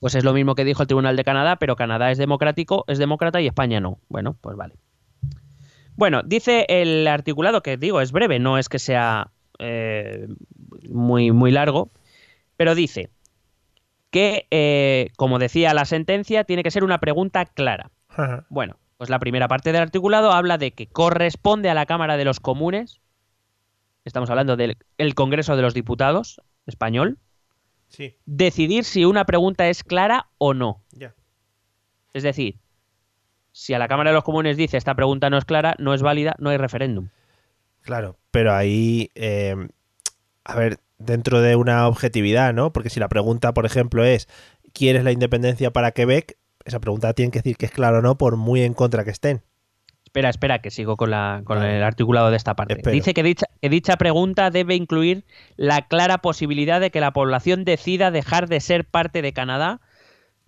Pues 0.00 0.14
es 0.14 0.24
lo 0.24 0.32
mismo 0.32 0.54
que 0.54 0.64
dijo 0.64 0.82
el 0.82 0.86
Tribunal 0.88 1.16
de 1.16 1.22
Canadá, 1.24 1.56
pero 1.56 1.76
Canadá 1.76 2.10
es 2.10 2.16
democrático, 2.16 2.84
es 2.88 2.96
demócrata 2.98 3.42
y 3.42 3.46
España 3.46 3.78
no. 3.78 3.98
Bueno, 4.08 4.36
pues 4.40 4.56
vale. 4.56 4.74
Bueno, 5.96 6.22
dice 6.24 6.64
el 6.70 7.06
articulado 7.06 7.62
que 7.62 7.76
digo, 7.76 8.00
es 8.00 8.10
breve, 8.10 8.38
no 8.38 8.56
es 8.56 8.70
que 8.70 8.78
sea 8.78 9.30
eh, 9.58 10.26
muy, 10.88 11.30
muy 11.30 11.50
largo, 11.50 11.90
pero 12.56 12.74
dice 12.74 13.10
que, 14.10 14.46
eh, 14.50 15.10
como 15.16 15.38
decía 15.38 15.74
la 15.74 15.84
sentencia, 15.84 16.44
tiene 16.44 16.62
que 16.62 16.70
ser 16.70 16.84
una 16.84 16.98
pregunta 17.00 17.44
clara. 17.44 17.90
Ajá. 18.08 18.46
Bueno, 18.48 18.76
pues 18.96 19.10
la 19.10 19.18
primera 19.18 19.48
parte 19.48 19.72
del 19.72 19.82
articulado 19.82 20.32
habla 20.32 20.58
de 20.58 20.72
que 20.72 20.86
corresponde 20.86 21.70
a 21.70 21.74
la 21.74 21.86
Cámara 21.86 22.16
de 22.16 22.24
los 22.24 22.40
Comunes, 22.40 23.00
estamos 24.04 24.30
hablando 24.30 24.56
del 24.56 24.76
el 24.98 25.14
Congreso 25.14 25.56
de 25.56 25.62
los 25.62 25.74
Diputados 25.74 26.40
español, 26.66 27.18
Sí, 27.88 28.16
decidir 28.26 28.84
si 28.84 29.04
una 29.04 29.24
pregunta 29.24 29.68
es 29.68 29.84
clara 29.84 30.28
o 30.38 30.52
no. 30.52 30.82
Es 32.12 32.22
decir, 32.22 32.58
si 33.52 33.74
a 33.74 33.78
la 33.78 33.86
Cámara 33.86 34.10
de 34.10 34.14
los 34.14 34.24
Comunes 34.24 34.56
dice 34.56 34.76
esta 34.76 34.94
pregunta 34.94 35.30
no 35.30 35.38
es 35.38 35.44
clara, 35.44 35.76
no 35.78 35.94
es 35.94 36.02
válida, 36.02 36.34
no 36.38 36.50
hay 36.50 36.56
referéndum. 36.56 37.08
Claro, 37.82 38.18
pero 38.30 38.52
ahí, 38.52 39.10
eh, 39.14 39.54
a 40.44 40.56
ver, 40.56 40.80
dentro 40.98 41.40
de 41.40 41.54
una 41.54 41.86
objetividad, 41.86 42.52
¿no? 42.52 42.72
Porque 42.72 42.90
si 42.90 42.98
la 42.98 43.08
pregunta, 43.08 43.54
por 43.54 43.66
ejemplo, 43.66 44.04
es 44.04 44.28
¿quieres 44.72 45.04
la 45.04 45.12
independencia 45.12 45.72
para 45.72 45.92
Quebec? 45.92 46.36
Esa 46.64 46.80
pregunta 46.80 47.12
tiene 47.12 47.30
que 47.30 47.40
decir 47.40 47.56
que 47.56 47.66
es 47.66 47.72
claro 47.72 47.98
o 47.98 48.02
no, 48.02 48.16
por 48.16 48.36
muy 48.36 48.62
en 48.62 48.74
contra 48.74 49.04
que 49.04 49.10
estén. 49.10 49.42
Espera, 50.04 50.30
espera, 50.30 50.60
que 50.60 50.70
sigo 50.70 50.96
con, 50.96 51.10
la, 51.10 51.42
con 51.44 51.58
Vale. 51.58 51.78
el 51.78 51.82
articulado 51.82 52.30
de 52.30 52.36
esta 52.36 52.54
parte. 52.54 52.74
Espero. 52.74 52.94
Dice 52.94 53.14
que 53.14 53.22
dicha, 53.22 53.46
que 53.60 53.68
dicha 53.68 53.96
pregunta 53.96 54.50
debe 54.50 54.76
incluir 54.76 55.24
la 55.56 55.88
clara 55.88 56.18
posibilidad 56.18 56.80
de 56.80 56.90
que 56.90 57.00
la 57.00 57.12
población 57.12 57.64
decida 57.64 58.10
dejar 58.10 58.48
de 58.48 58.60
ser 58.60 58.84
parte 58.84 59.22
de 59.22 59.32
Canadá 59.32 59.80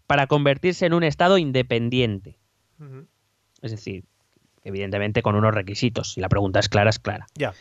para 0.07 0.27
convertirse 0.27 0.87
en 0.87 0.95
un 0.95 1.03
Estado 1.03 1.37
independiente. 1.37 2.39
Es 3.61 3.73
decir, 3.73 4.05
evidentemente 4.63 5.23
con 5.23 5.35
unos 5.35 5.55
requisitos. 5.55 6.13
Si 6.13 6.21
la 6.21 6.29
pregunta 6.29 6.61
es 6.61 6.69
clara, 6.69 6.91
es 6.91 6.99
clara. 6.99 7.27
Ya. 7.35 7.55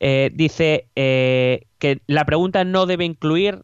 Eh, 0.00 0.30
dice 0.34 0.88
eh, 0.96 1.66
que 1.78 2.02
la 2.08 2.24
pregunta 2.24 2.64
no 2.64 2.86
debe 2.86 3.04
incluir 3.04 3.62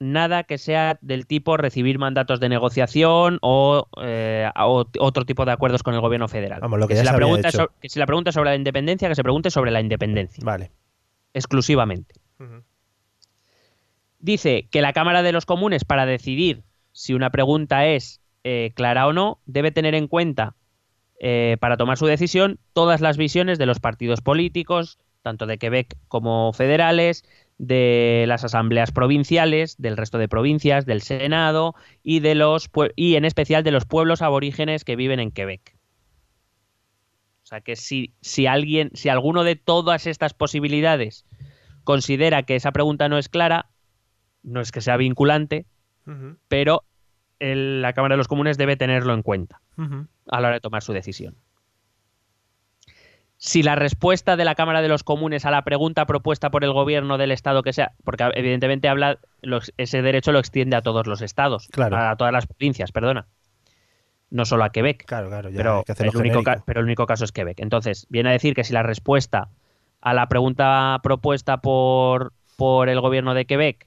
nada 0.00 0.44
que 0.44 0.58
sea 0.58 0.98
del 1.02 1.26
tipo 1.26 1.56
recibir 1.56 1.98
mandatos 1.98 2.40
de 2.40 2.48
negociación 2.48 3.38
o, 3.42 3.86
eh, 4.02 4.50
o 4.56 4.86
otro 4.98 5.24
tipo 5.26 5.44
de 5.44 5.52
acuerdos 5.52 5.82
con 5.82 5.94
el 5.94 6.00
gobierno 6.00 6.26
federal. 6.26 6.58
Vamos, 6.60 6.78
lo 6.80 6.88
que 6.88 6.94
ya 6.94 7.04
la 7.04 7.10
se 7.12 7.16
pregunta 7.16 7.48
es 7.48 7.54
hecho. 7.54 7.64
so- 7.64 7.72
que 7.80 7.88
si 7.88 7.98
la 7.98 8.06
pregunta 8.06 8.30
es 8.30 8.34
sobre 8.34 8.50
la 8.50 8.56
independencia, 8.56 9.08
que 9.08 9.14
se 9.14 9.22
pregunte 9.22 9.50
sobre 9.50 9.70
la 9.70 9.80
independencia, 9.80 10.42
Vale. 10.44 10.72
exclusivamente. 11.34 12.14
Dice 14.18 14.68
que 14.70 14.82
la 14.82 14.92
Cámara 14.92 15.22
de 15.22 15.32
los 15.32 15.46
Comunes, 15.46 15.84
para 15.84 16.04
decidir 16.06 16.62
si 16.92 17.14
una 17.14 17.30
pregunta 17.30 17.86
es 17.86 18.20
eh, 18.44 18.72
clara 18.74 19.06
o 19.06 19.12
no, 19.12 19.40
debe 19.46 19.70
tener 19.70 19.94
en 19.94 20.08
cuenta, 20.08 20.54
eh, 21.20 21.56
para 21.60 21.76
tomar 21.76 21.96
su 21.98 22.06
decisión, 22.06 22.58
todas 22.72 23.00
las 23.00 23.16
visiones 23.16 23.58
de 23.58 23.66
los 23.66 23.80
partidos 23.80 24.20
políticos, 24.20 24.98
tanto 25.22 25.46
de 25.46 25.58
Quebec 25.58 25.96
como 26.08 26.52
federales, 26.52 27.24
de 27.62 28.24
las 28.26 28.42
asambleas 28.42 28.90
provinciales, 28.90 29.76
del 29.76 29.98
resto 29.98 30.16
de 30.16 30.28
provincias, 30.28 30.86
del 30.86 31.02
Senado 31.02 31.74
y 32.02 32.20
de 32.20 32.34
los 32.34 32.70
y 32.96 33.16
en 33.16 33.26
especial 33.26 33.62
de 33.62 33.70
los 33.70 33.84
pueblos 33.84 34.22
aborígenes 34.22 34.82
que 34.82 34.96
viven 34.96 35.20
en 35.20 35.30
Quebec. 35.30 35.76
O 37.42 37.46
sea 37.46 37.60
que 37.60 37.76
si, 37.76 38.14
si 38.22 38.46
alguien, 38.46 38.90
si 38.94 39.10
alguno 39.10 39.44
de 39.44 39.56
todas 39.56 40.06
estas 40.06 40.32
posibilidades 40.32 41.26
considera 41.84 42.44
que 42.44 42.56
esa 42.56 42.72
pregunta 42.72 43.08
no 43.10 43.18
es 43.18 43.28
clara, 43.28 43.66
no 44.42 44.60
es 44.62 44.72
que 44.72 44.80
sea 44.80 44.96
vinculante, 44.96 45.66
pero 46.48 46.84
el- 47.40 47.82
la 47.82 47.92
Cámara 47.92 48.14
de 48.14 48.18
los 48.18 48.28
Comunes 48.28 48.56
debe 48.56 48.76
tenerlo 48.76 49.12
en 49.12 49.22
cuenta 49.22 49.60
a 50.28 50.40
la 50.40 50.48
hora 50.48 50.56
de 50.56 50.60
tomar 50.60 50.82
su 50.82 50.92
decisión. 50.94 51.36
Si 53.42 53.62
la 53.62 53.74
respuesta 53.74 54.36
de 54.36 54.44
la 54.44 54.54
Cámara 54.54 54.82
de 54.82 54.88
los 54.88 55.02
Comunes 55.02 55.46
a 55.46 55.50
la 55.50 55.62
pregunta 55.64 56.04
propuesta 56.04 56.50
por 56.50 56.62
el 56.62 56.74
gobierno 56.74 57.16
del 57.16 57.32
Estado 57.32 57.62
que 57.62 57.72
sea, 57.72 57.92
porque 58.04 58.30
evidentemente 58.34 58.86
habla, 58.86 59.18
los- 59.40 59.72
ese 59.78 60.02
derecho 60.02 60.30
lo 60.30 60.38
extiende 60.40 60.76
a 60.76 60.82
todos 60.82 61.06
los 61.06 61.22
estados, 61.22 61.66
Claro. 61.72 61.96
a 61.96 62.14
todas 62.16 62.34
las 62.34 62.46
provincias, 62.46 62.92
perdona, 62.92 63.28
no 64.28 64.44
solo 64.44 64.64
a 64.64 64.72
Quebec 64.72 65.06
Claro, 65.06 65.28
claro, 65.30 65.48
ya 65.48 65.56
pero, 65.56 65.84
que 65.84 65.92
el 65.92 66.14
único 66.18 66.42
pero 66.66 66.80
el 66.80 66.84
único 66.84 67.06
caso 67.06 67.24
es 67.24 67.32
Quebec. 67.32 67.60
Entonces, 67.60 68.06
viene 68.10 68.28
a 68.28 68.32
decir 68.32 68.54
que 68.54 68.62
si 68.62 68.74
la 68.74 68.82
respuesta 68.82 69.48
a 70.02 70.12
la 70.12 70.28
pregunta 70.28 71.00
propuesta 71.02 71.62
por, 71.62 72.34
por 72.58 72.90
el 72.90 73.00
gobierno 73.00 73.32
de 73.32 73.46
Quebec, 73.46 73.86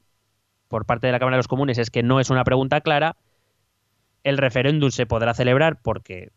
por 0.68 0.88
parte 0.88 1.06
de 1.06 1.14
la 1.14 1.20
Cámara 1.20 1.36
de 1.38 1.40
los 1.40 1.48
Comunes, 1.48 1.78
es 1.78 1.92
que 1.92 2.02
no 2.02 2.20
es 2.20 2.32
una 2.32 2.44
pregunta 2.44 2.82
clara, 2.82 3.18
el 4.24 4.40
referéndum 4.40 4.90
se 4.90 5.06
podrá 5.06 5.36
celebrar 5.36 5.80
porque 5.84 6.32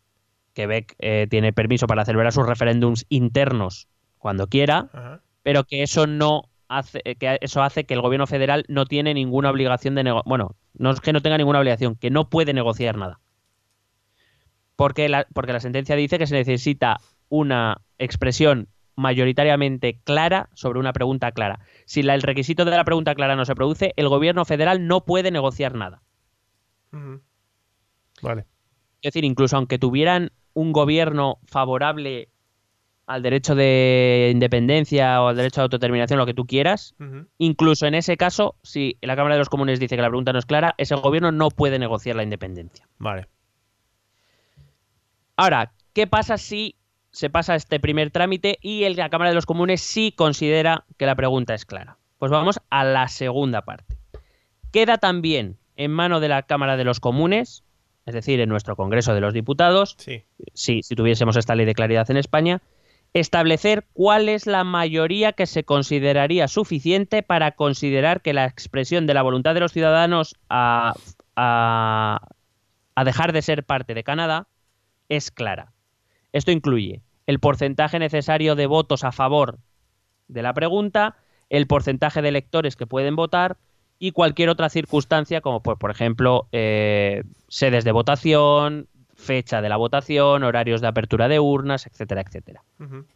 Quebec 0.57 0.97
eh, 0.99 1.27
tiene 1.31 1.53
permiso 1.53 1.87
para 1.87 2.05
celebrar 2.07 2.33
sus 2.33 2.47
referéndums 2.47 3.05
internos 3.11 3.89
cuando 4.19 4.47
quiera, 4.49 4.89
Ajá. 4.93 5.21
pero 5.43 5.65
que 5.65 5.83
eso 5.83 6.07
no 6.07 6.45
hace 6.69 7.03
eh, 7.05 7.15
que 7.15 7.39
eso 7.43 7.63
hace 7.63 7.85
que 7.85 7.95
el 7.95 8.01
gobierno 8.01 8.27
federal 8.27 8.65
no 8.69 8.87
tiene 8.87 9.13
ninguna 9.15 9.51
obligación 9.51 9.95
de 9.95 10.03
negociar. 10.05 10.25
Bueno, 10.27 10.57
no 10.75 10.91
es 10.91 11.01
que 11.01 11.13
no 11.13 11.21
tenga 11.21 11.39
ninguna 11.39 11.61
obligación, 11.61 11.95
que 11.95 12.11
no 12.11 12.29
puede 12.31 12.55
negociar 12.55 12.97
nada. 12.97 13.21
Porque 14.75 15.09
la, 15.09 15.27
porque 15.33 15.53
la 15.53 15.61
sentencia 15.61 15.95
dice 15.95 16.19
que 16.19 16.27
se 16.27 16.35
necesita 16.35 16.97
una 17.29 17.83
expresión 17.99 18.69
mayoritariamente 18.97 20.01
clara 20.05 20.49
sobre 20.55 20.79
una 20.79 20.93
pregunta 20.95 21.31
clara. 21.33 21.61
Si 21.85 22.03
la- 22.03 22.15
el 22.15 22.23
requisito 22.23 22.65
de 22.65 22.71
la 22.71 22.85
pregunta 22.85 23.15
clara 23.15 23.37
no 23.37 23.45
se 23.45 23.55
produce, 23.55 23.93
el 23.97 24.09
gobierno 24.09 24.45
federal 24.47 24.87
no 24.87 25.05
puede 25.05 25.31
negociar 25.31 25.75
nada. 25.75 26.03
Vale. 28.23 28.47
Es 29.03 29.13
decir, 29.13 29.25
incluso 29.25 29.57
aunque 29.57 29.79
tuvieran 29.79 30.33
un 30.57 30.73
gobierno 30.73 31.39
favorable 31.45 32.31
al 33.07 33.23
derecho 33.23 33.55
de 33.55 34.31
independencia 34.33 35.21
o 35.23 35.29
al 35.29 35.37
derecho 35.37 35.61
de 35.61 35.65
autodeterminación, 35.65 36.19
lo 36.19 36.25
que 36.25 36.33
tú 36.33 36.47
quieras, 36.47 36.95
incluso 37.37 37.87
en 37.87 37.95
ese 37.95 38.17
caso, 38.17 38.57
si 38.63 38.97
la 39.03 39.15
Cámara 39.17 39.35
de 39.35 39.41
los 39.41 39.51
Comunes 39.51 39.79
dice 39.79 39.97
que 39.97 40.03
la 40.03 40.09
pregunta 40.09 40.33
no 40.33 40.39
es 40.39 40.47
clara, 40.47 40.75
ese 40.79 40.95
gobierno 40.95 41.31
no 41.31 41.51
puede 41.51 41.79
negociar 41.79 42.17
la 42.17 42.23
independencia. 42.23 42.89
Vale. 42.99 43.29
Ahora, 45.37 45.73
¿qué 45.93 46.07
pasa 46.07 46.39
si 46.39 46.77
se 47.11 47.31
pasa 47.31 47.55
este 47.55 47.81
primer 47.81 48.11
trámite 48.11 48.59
y 48.61 48.85
el- 48.85 48.97
la 48.97 49.11
Cámara 49.11 49.31
de 49.31 49.35
los 49.35 49.47
Comunes 49.47 49.81
sí 49.83 50.13
considera 50.17 50.85
que 50.97 51.07
la 51.07 51.15
pregunta 51.15 51.55
es 51.55 51.65
clara? 51.67 51.99
Pues 52.19 52.33
vamos 52.33 52.61
a 52.71 52.85
la 52.85 53.09
segunda 53.09 53.63
parte. 53.63 53.97
Queda 54.73 54.97
también 54.99 55.59
en 55.77 55.91
mano 55.93 56.21
de 56.21 56.29
la 56.29 56.43
Cámara 56.43 56.77
de 56.77 56.85
los 56.85 57.01
Comunes, 57.01 57.63
es 58.07 58.15
decir, 58.15 58.41
en 58.41 58.49
nuestro 58.49 58.77
Congreso 58.77 59.13
de 59.15 59.21
los 59.21 59.35
Diputados, 59.35 59.97
Sí. 59.99 60.25
si, 60.55 60.83
si 60.83 60.95
tuviésemos 60.95 61.37
esta 61.37 61.55
ley 61.55 61.67
de 61.67 61.75
claridad 61.75 62.11
en 62.11 62.17
España, 62.17 62.63
establecer 63.13 63.85
cuál 63.93 64.29
es 64.29 64.47
la 64.47 64.63
mayoría 64.65 65.33
que 65.33 65.47
se 65.47 65.65
consideraría 65.65 66.49
suficiente 66.49 67.23
para 67.23 67.53
considerar 67.53 68.21
que 68.21 68.33
la 68.33 68.45
expresión 68.45 69.07
de 69.07 69.15
la 69.15 69.23
voluntad 69.23 69.55
de 69.55 69.61
los 69.61 69.73
ciudadanos 69.73 70.37
a, 70.49 70.95
a- 71.35 72.21
a 72.95 73.05
dejar 73.05 73.33
de 73.33 73.43
ser 73.43 73.65
parte 73.65 73.95
de 73.95 74.05
Canadá 74.05 74.49
es 75.09 75.31
clara. 75.31 75.73
Esto 76.33 76.51
incluye 76.51 77.03
el 77.27 77.41
porcentaje 77.41 77.99
necesario 77.99 78.55
de 78.55 78.67
votos 78.67 79.05
a 79.05 79.13
favor 79.13 79.59
de 80.29 80.43
la 80.43 80.55
pregunta, 80.55 81.17
el 81.51 81.67
porcentaje 81.67 82.23
de 82.23 82.29
electores 82.29 82.77
que 82.77 82.87
pueden 82.87 83.17
votar 83.17 83.57
y 83.99 84.13
cualquier 84.13 84.49
otra 84.49 84.69
circunstancia, 84.69 85.41
como 85.41 85.63
pues, 85.63 85.79
por 85.79 85.91
ejemplo 85.91 86.49
eh, 86.53 87.23
sedes 87.49 87.85
de 87.85 87.93
votación, 87.93 88.89
fecha 89.15 89.63
de 89.63 89.69
la 89.69 89.77
votación, 89.77 90.45
horarios 90.45 90.81
de 90.81 90.89
apertura 90.89 91.29
de 91.29 91.41
urnas, 91.41 91.87
etcétera, 91.87 92.21
etcétera. 92.21 92.63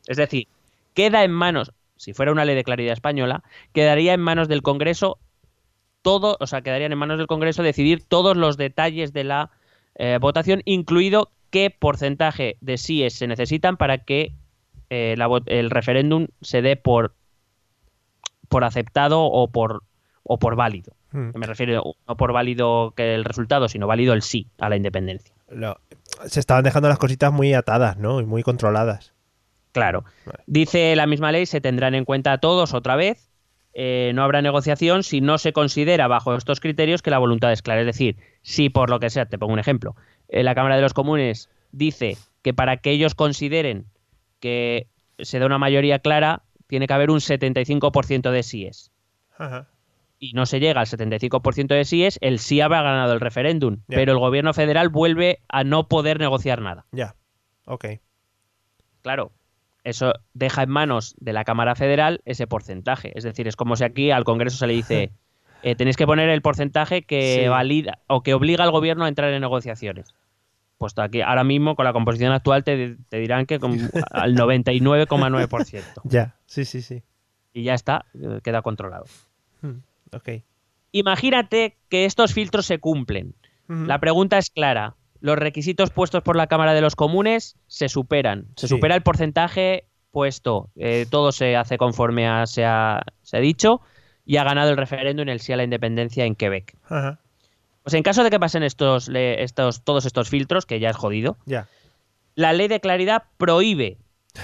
Es 0.07 0.17
decir, 0.17 0.49
queda 0.95 1.25
en 1.25 1.31
manos, 1.31 1.73
si 1.97 2.15
fuera 2.15 2.33
una 2.33 2.45
ley 2.45 2.57
de 2.57 2.65
claridad 2.65 2.95
española, 2.95 3.43
quedaría 3.73 4.15
en 4.15 4.21
manos 4.21 4.49
del 4.49 4.63
Congreso 4.63 5.19
todo, 6.03 6.37
o 6.41 6.47
sea, 6.47 6.63
quedarían 6.63 6.93
en 6.93 6.99
manos 6.99 7.19
del 7.19 7.27
Congreso 7.27 7.63
decidir 7.63 8.03
todos 8.03 8.37
los 8.37 8.57
detalles 8.57 9.13
de 9.13 9.25
la 9.25 9.51
eh, 9.97 10.19
votación, 10.21 10.63
incluido 10.65 11.31
qué 11.51 11.71
porcentaje 11.71 12.57
de 12.61 12.79
síes 12.79 13.15
se 13.15 13.27
necesitan 13.27 13.77
para 13.77 13.99
que 13.99 14.33
eh, 14.89 15.15
la 15.19 15.29
el 15.47 15.71
referéndum 15.71 16.29
se 16.41 16.63
dé 16.63 16.77
por, 16.77 17.15
por 18.49 18.65
aceptado 18.65 19.23
o 19.25 19.49
por, 19.49 19.83
o 20.33 20.39
por 20.39 20.55
válido. 20.55 20.93
Mm. 21.11 21.31
Me 21.35 21.45
refiero 21.45 21.83
no 22.07 22.17
por 22.17 22.33
válido 22.33 22.93
que 22.97 23.17
el 23.17 23.25
resultado, 23.25 23.69
sino 23.69 23.89
válido 23.89 24.15
el 24.15 24.23
sí 24.23 24.47
a 24.61 24.69
la 24.69 24.77
independencia. 24.77 25.35
Se 26.27 26.39
estaban 26.39 26.63
dejando 26.63 26.89
las 26.89 26.99
cositas 26.99 27.33
muy 27.33 27.53
atadas, 27.53 27.97
¿no? 27.97 28.21
Y 28.21 28.27
muy 28.27 28.45
controladas. 28.45 29.13
Claro. 29.73 30.05
Vale. 30.25 30.45
Dice 30.47 30.95
la 30.95 31.09
misma 31.09 31.33
ley, 31.33 31.47
se 31.47 31.61
tendrán 31.61 31.97
en 31.97 32.05
cuenta 32.05 32.39
todos 32.39 32.75
otra 32.75 32.95
vez. 32.95 33.29
eh, 33.73 34.13
no 34.15 34.23
habrá 34.23 34.41
negociación 34.41 35.03
si 35.03 35.21
no 35.21 35.37
se 35.39 35.53
considera 35.53 36.07
bajo 36.07 36.35
estos 36.37 36.61
criterios 36.61 37.03
que 37.03 37.11
la 37.11 37.19
voluntad 37.19 37.51
es 37.51 37.63
clara. 37.63 37.81
Es 37.81 37.87
decir, 37.87 38.17
si 38.43 38.69
por 38.69 38.89
lo 38.89 39.01
que 39.01 39.11
sea, 39.11 39.27
te 39.27 39.37
pongo 39.37 39.53
un 39.53 39.59
ejemplo, 39.59 39.97
eh, 40.29 40.45
la 40.45 40.55
Cámara 40.55 40.77
de 40.77 40.83
los 40.83 40.95
Comunes 40.95 41.49
dice 41.73 42.17
que 42.43 42.55
para 42.55 42.77
que 42.77 42.91
ellos 42.93 43.17
consideren 43.17 43.87
que 44.39 44.87
se 45.19 45.41
da 45.41 45.47
una 45.47 45.59
mayoría 45.59 45.99
clara, 45.99 46.43
tiene 46.69 46.87
que 46.87 46.95
haber 46.95 47.11
un 47.11 47.19
75% 47.19 48.31
de 48.31 48.43
síes. 48.45 48.93
Ajá. 49.37 49.67
Y 50.21 50.35
no 50.35 50.45
se 50.47 50.61
llega 50.61 50.81
al 50.81 50.87
75% 50.87 51.67
de 51.75 51.85
síes, 51.85 52.19
el 52.21 52.39
sí 52.39 52.61
habrá 52.61 52.83
ganado 52.83 53.13
el 53.15 53.21
referéndum. 53.21 53.79
Pero 53.89 54.13
el 54.13 54.19
gobierno 54.19 54.53
federal 54.53 54.89
vuelve 54.91 55.41
a 55.49 55.65
no 55.65 55.89
poder 55.89 56.21
negociar 56.21 56.61
nada. 56.61 56.85
Ya. 56.93 57.17
Ok. 57.65 57.87
Claro, 59.03 59.33
eso 59.83 60.13
deja 60.35 60.63
en 60.63 60.69
manos 60.71 61.15
de 61.19 61.33
la 61.33 61.45
Cámara 61.45 61.75
Federal 61.75 62.21
ese 62.27 62.47
porcentaje. 62.47 63.13
Es 63.17 63.25
decir, 63.25 63.49
es 63.49 63.57
como 63.57 63.77
si 63.77 63.85
aquí 63.85 64.11
al 64.11 64.25
Congreso 64.25 64.59
se 64.59 64.67
le 64.67 64.75
dice, 64.75 65.11
eh, 65.63 65.75
tenéis 65.75 65.97
que 65.97 66.07
poner 66.07 66.29
el 66.29 66.43
porcentaje 66.43 67.03
que 67.03 67.41
Sí. 67.45 67.49
valida 67.49 67.99
o 68.07 68.23
que 68.23 68.35
obliga 68.35 68.63
al 68.63 68.71
gobierno 68.73 69.07
a 69.07 69.09
entrar 69.09 69.33
en 69.33 69.41
negociaciones. 69.41 70.15
Pues 70.77 70.99
aquí, 70.99 71.23
ahora 71.23 71.45
mismo, 71.45 71.77
con 71.77 71.85
la 71.87 71.93
composición 71.95 72.33
actual, 72.33 72.63
te, 72.65 72.97
te 73.09 73.19
dirán 73.19 73.47
que 73.47 73.59
con- 73.59 73.73
al 74.13 74.35
99,9%. 74.35 75.83
Ya. 76.05 76.35
Sí, 76.47 76.65
sí, 76.65 76.83
sí. 76.83 77.03
Y 77.53 77.63
ya 77.65 77.75
está, 77.75 78.05
queda 78.43 78.63
controlado. 78.63 79.05
Mm, 79.63 79.79
Ok. 80.13 80.29
Imagínate 80.93 81.77
que 81.89 82.05
estos 82.05 82.33
filtros 82.35 82.67
se 82.67 82.79
cumplen. 82.79 83.35
La 83.69 84.01
pregunta 84.01 84.37
es 84.39 84.51
clara. 84.51 84.97
Los 85.21 85.39
requisitos 85.39 85.91
puestos 85.91 86.25
por 86.25 86.35
la 86.35 86.49
Cámara 86.49 86.75
de 86.75 86.81
los 86.81 86.97
Comunes 86.97 87.57
se 87.69 87.89
superan. 87.89 88.47
Se 88.57 88.67
Sí. 88.67 88.75
supera 88.75 88.97
el 88.97 89.03
porcentaje 89.03 89.85
puesto. 90.11 90.71
Eh, 90.75 91.07
todo 91.09 91.31
se 91.31 91.55
hace 91.57 91.79
conforme 91.79 92.27
a, 92.27 92.47
se, 92.47 92.65
ha, 92.65 93.03
se 93.23 93.37
ha 93.37 93.41
dicho 93.41 93.81
y 94.27 94.39
ha 94.39 94.45
ganado 94.45 94.71
el 94.71 94.77
referéndum 94.77 95.23
en 95.23 95.29
el 95.29 95.39
sí 95.41 95.53
a 95.53 95.57
la 95.57 95.63
independencia 95.63 96.25
en 96.25 96.35
Quebec. 96.35 96.77
Pues 97.85 97.95
en 97.95 98.03
caso 98.03 98.25
de 98.25 98.31
que 98.31 98.41
pasen 98.41 98.65
estos, 98.65 99.09
estos, 99.15 99.85
todos 99.85 100.05
estos 100.05 100.29
filtros, 100.29 100.67
que 100.67 100.81
ya 100.81 100.91
es 100.91 100.97
jodido, 100.97 101.37
Ya. 101.47 101.69
la 102.35 102.53
ley 102.53 102.67
de 102.67 102.81
claridad 102.81 103.23
prohíbe 103.39 103.99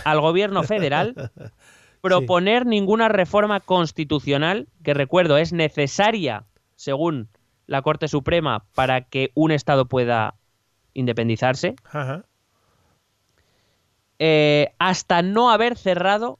al 0.05 0.21
gobierno 0.21 0.63
federal 0.63 1.33
proponer 2.01 2.67
ninguna 2.67 3.09
reforma 3.09 3.61
constitucional, 3.61 4.69
que 4.83 4.95
recuerdo 4.95 5.39
es 5.39 5.53
necesaria, 5.53 6.45
según 6.75 7.29
la 7.67 7.83
Corte 7.83 8.09
Suprema, 8.09 8.65
para 8.75 9.03
que 9.03 9.33
un 9.35 9.51
Estado 9.51 9.87
pueda 9.87 10.35
independizarse, 10.95 11.77
Ajá. 11.93 12.25
eh, 14.19 14.73
hasta 14.79 15.23
no 15.23 15.51
haber 15.51 15.77
cerrado 15.77 16.39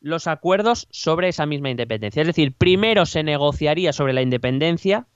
los 0.00 0.26
acuerdos 0.26 0.86
sobre 0.90 1.28
esa 1.28 1.46
misma 1.46 1.70
independencia. 1.70 2.22
Es 2.22 2.26
decir, 2.26 2.54
primero 2.54 3.06
se 3.06 3.22
negociaría 3.22 3.92
sobre 3.92 4.12
la 4.12 4.22
independencia, 4.22 5.06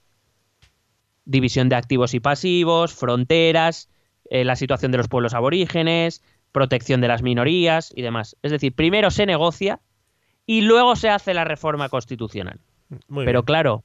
división 1.24 1.68
de 1.68 1.76
activos 1.76 2.14
y 2.14 2.20
pasivos, 2.20 2.92
fronteras, 2.92 3.88
eh, 4.30 4.44
la 4.44 4.56
situación 4.56 4.92
de 4.92 4.98
los 4.98 5.08
pueblos 5.08 5.34
aborígenes, 5.34 6.22
protección 6.52 7.00
de 7.00 7.08
las 7.08 7.22
minorías 7.22 7.92
y 7.94 8.02
demás. 8.02 8.36
Es 8.42 8.52
decir, 8.52 8.74
primero 8.74 9.10
se 9.10 9.26
negocia 9.26 9.80
y 10.46 10.60
luego 10.60 10.96
se 10.96 11.08
hace 11.08 11.34
la 11.34 11.44
reforma 11.44 11.88
constitucional. 11.88 12.60
Muy 13.08 13.24
pero 13.24 13.40
bien. 13.40 13.46
claro, 13.46 13.84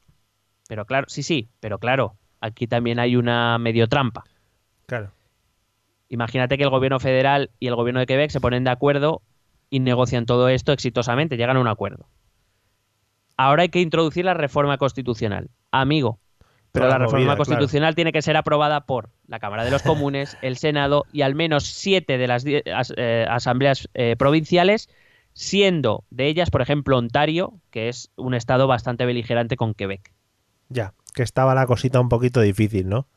pero 0.67 0.85
claro, 0.85 1.07
sí, 1.09 1.23
sí, 1.23 1.49
pero 1.59 1.79
claro, 1.79 2.15
aquí 2.41 2.67
también 2.67 2.99
hay 2.99 3.15
una 3.15 3.57
medio 3.57 3.87
trampa. 3.87 4.23
Claro. 4.85 5.11
Imagínate 6.09 6.57
que 6.57 6.63
el 6.63 6.69
gobierno 6.69 6.99
federal 6.99 7.51
y 7.59 7.67
el 7.67 7.75
gobierno 7.75 7.99
de 7.99 8.05
Quebec 8.05 8.31
se 8.31 8.41
ponen 8.41 8.63
de 8.63 8.69
acuerdo 8.69 9.21
y 9.69 9.79
negocian 9.79 10.25
todo 10.25 10.49
esto 10.49 10.71
exitosamente, 10.71 11.37
llegan 11.37 11.57
a 11.57 11.61
un 11.61 11.67
acuerdo. 11.67 12.07
Ahora 13.35 13.63
hay 13.63 13.69
que 13.69 13.81
introducir 13.81 14.25
la 14.25 14.33
reforma 14.33 14.77
constitucional. 14.77 15.49
Amigo, 15.71 16.19
pero 16.79 16.89
la 16.89 16.97
reforma 16.97 17.25
movida, 17.25 17.37
constitucional 17.37 17.95
tiene 17.95 18.11
que 18.11 18.21
ser 18.21 18.37
aprobada 18.37 18.85
por 18.85 19.09
la 19.27 19.39
Cámara 19.39 19.65
de 19.65 19.71
los 19.71 19.81
Comunes, 19.83 20.37
el 20.41 20.57
Senado 20.57 21.05
y 21.11 21.21
al 21.21 21.35
menos 21.35 21.65
siete 21.65 22.17
de 22.17 22.27
las 22.27 22.45
as- 22.73 22.93
eh, 22.97 23.25
asambleas 23.29 23.89
eh, 23.93 24.15
provinciales, 24.17 24.89
siendo 25.33 26.03
de 26.09 26.27
ellas, 26.27 26.49
por 26.49 26.61
ejemplo, 26.61 26.97
Ontario, 26.97 27.53
que 27.71 27.89
es 27.89 28.09
un 28.15 28.33
estado 28.33 28.67
bastante 28.67 29.05
beligerante 29.05 29.55
con 29.55 29.73
Quebec. 29.73 30.11
Ya. 30.69 30.93
Que 31.13 31.23
estaba 31.23 31.55
la 31.55 31.65
cosita 31.65 31.99
un 31.99 32.09
poquito 32.09 32.41
difícil, 32.41 32.87
¿no? 32.89 33.07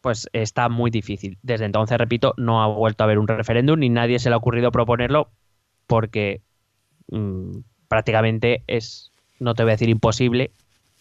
pues 0.00 0.28
está 0.32 0.68
muy 0.68 0.92
difícil. 0.92 1.36
Desde 1.42 1.64
entonces, 1.64 1.98
repito, 1.98 2.32
no 2.36 2.62
ha 2.62 2.68
vuelto 2.68 3.02
a 3.02 3.06
haber 3.06 3.18
un 3.18 3.26
referéndum 3.26 3.80
ni 3.80 3.88
nadie 3.88 4.20
se 4.20 4.28
le 4.28 4.34
ha 4.34 4.38
ocurrido 4.38 4.70
proponerlo 4.70 5.30
porque 5.88 6.42
mm, 7.10 7.58
prácticamente 7.88 8.62
es, 8.68 9.10
no 9.40 9.54
te 9.54 9.64
voy 9.64 9.70
a 9.70 9.74
decir 9.74 9.88
imposible, 9.88 10.52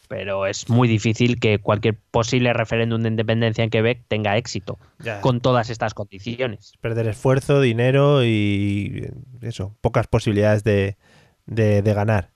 pero 0.07 0.45
es 0.48 0.69
muy 0.69 0.88
difícil 0.88 1.40
que 1.40 1.60
cualquier 1.60 1.98
posible 2.11 2.53
referéndum 2.53 3.02
de 3.02 3.10
independencia 3.10 3.64
en 3.64 3.69
Quebec 3.69 4.03
tenga 4.07 4.38
éxito 4.38 4.77
Ya. 4.99 5.22
con 5.22 5.41
todas 5.41 5.69
estas 5.69 5.94
condiciones. 5.94 6.73
Perder 6.82 7.07
esfuerzo, 7.07 7.61
dinero 7.61 8.23
y 8.23 9.07
eso, 9.41 9.76
pocas 9.82 10.07
posibilidades 10.07 10.64
de, 10.64 10.98
de, 11.45 11.82
de 11.82 11.94
ganar. 11.94 12.32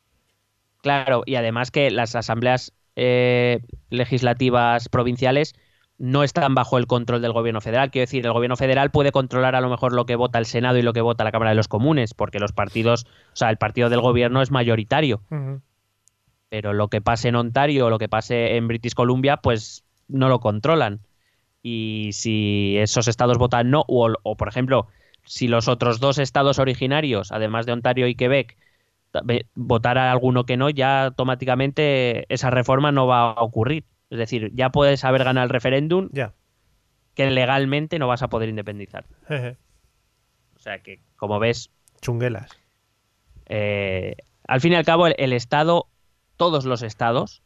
Claro, 0.82 1.24
y 1.26 1.36
además 1.36 1.72
que 1.72 1.92
las 1.92 2.16
asambleas 2.16 2.74
eh, 2.96 3.60
legislativas 3.90 4.90
provinciales 4.90 5.54
no 5.98 6.24
están 6.24 6.56
bajo 6.56 6.78
el 6.78 6.88
control 6.88 7.22
del 7.22 7.34
gobierno 7.34 7.60
federal. 7.60 7.92
Quiero 7.92 8.04
decir, 8.04 8.26
el 8.26 8.32
gobierno 8.32 8.56
federal 8.56 8.90
puede 8.90 9.12
controlar 9.12 9.56
a 9.56 9.62
lo 9.62 9.70
mejor 9.70 9.92
lo 9.94 10.06
que 10.06 10.16
vota 10.16 10.40
el 10.40 10.46
Senado 10.46 10.78
y 10.78 10.82
lo 10.82 10.94
que 10.94 11.02
vota 11.02 11.26
la 11.26 11.32
Cámara 11.34 11.50
de 11.52 11.58
los 11.58 11.68
Comunes, 11.68 12.14
porque 12.14 12.40
los 12.40 12.54
partidos, 12.54 13.06
o 13.34 13.36
sea, 13.36 13.50
el 13.50 13.58
partido 13.58 13.90
del 13.90 14.00
gobierno 14.00 14.42
es 14.42 14.50
mayoritario. 14.50 15.22
Pero 16.50 16.74
lo 16.74 16.88
que 16.88 17.02
pase 17.02 17.28
en 17.30 17.36
Ontario 17.36 17.86
o 17.86 17.90
lo 17.90 18.00
que 18.00 18.10
pase 18.10 18.56
en 18.56 18.68
British 18.68 18.94
Columbia, 18.94 19.38
pues 19.38 19.84
no 20.08 20.30
lo 20.30 20.40
controlan. 20.40 21.00
Y 21.62 22.10
si 22.14 22.76
esos 22.78 23.08
estados 23.08 23.38
votan 23.38 23.70
no, 23.70 23.84
o, 23.88 24.12
o, 24.24 24.36
por 24.38 24.48
ejemplo, 24.48 24.88
si 25.26 25.48
los 25.48 25.68
otros 25.68 26.00
dos 26.00 26.18
estados 26.18 26.58
originarios, 26.58 27.32
además 27.32 27.66
de 27.66 27.74
Ontario 27.74 28.08
y 28.08 28.16
Quebec, 28.16 28.58
votara 29.56 30.12
alguno 30.12 30.46
que 30.46 30.58
no, 30.58 30.70
ya 30.70 31.06
automáticamente 31.06 32.32
esa 32.34 32.50
reforma 32.50 32.92
no 32.92 33.08
va 33.08 33.32
a 33.32 33.42
ocurrir. 33.42 33.84
Es 34.10 34.18
decir, 34.18 34.52
ya 34.56 34.70
puedes 34.72 35.04
haber 35.04 35.24
ganado 35.24 35.44
el 35.44 35.50
referéndum 35.52 36.10
Ya. 36.12 36.34
que 37.14 37.30
legalmente 37.30 38.00
no 38.00 38.08
vas 38.08 38.24
a 38.24 38.30
poder 38.30 38.50
independizar. 38.50 39.06
Jeje. 39.28 39.58
O 40.56 40.60
sea 40.60 40.80
que, 40.82 41.02
como 41.16 41.40
ves, 41.40 41.70
Chunguelas. 42.02 42.50
eh, 43.48 44.16
al 44.48 44.62
fin 44.62 44.74
y 44.74 44.76
al 44.76 44.86
cabo, 44.86 45.06
el, 45.08 45.16
el 45.20 45.34
Estado, 45.34 45.88
todos 46.40 46.64
los 46.66 46.82
Estados, 46.82 47.44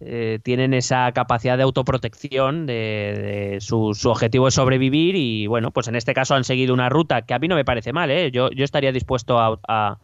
eh, 0.00 0.38
tienen 0.44 0.74
esa 0.74 1.10
capacidad 1.12 1.56
de 1.56 1.64
autoprotección, 1.64 2.66
de, 2.66 2.74
de 3.54 3.60
su, 3.60 3.94
su 3.94 4.10
objetivo 4.10 4.46
es 4.46 4.54
sobrevivir 4.54 5.16
y 5.16 5.48
bueno, 5.48 5.72
pues 5.72 5.88
en 5.88 5.96
este 5.96 6.14
caso 6.14 6.34
han 6.36 6.44
seguido 6.44 6.74
una 6.74 6.88
ruta 6.90 7.22
que 7.22 7.34
a 7.34 7.38
mí 7.40 7.48
no 7.48 7.56
me 7.56 7.64
parece 7.64 7.92
mal, 7.92 8.10
¿eh? 8.10 8.30
yo, 8.30 8.50
yo 8.50 8.64
estaría 8.64 8.92
dispuesto 8.92 9.40
a, 9.40 9.58
a- 9.66 9.98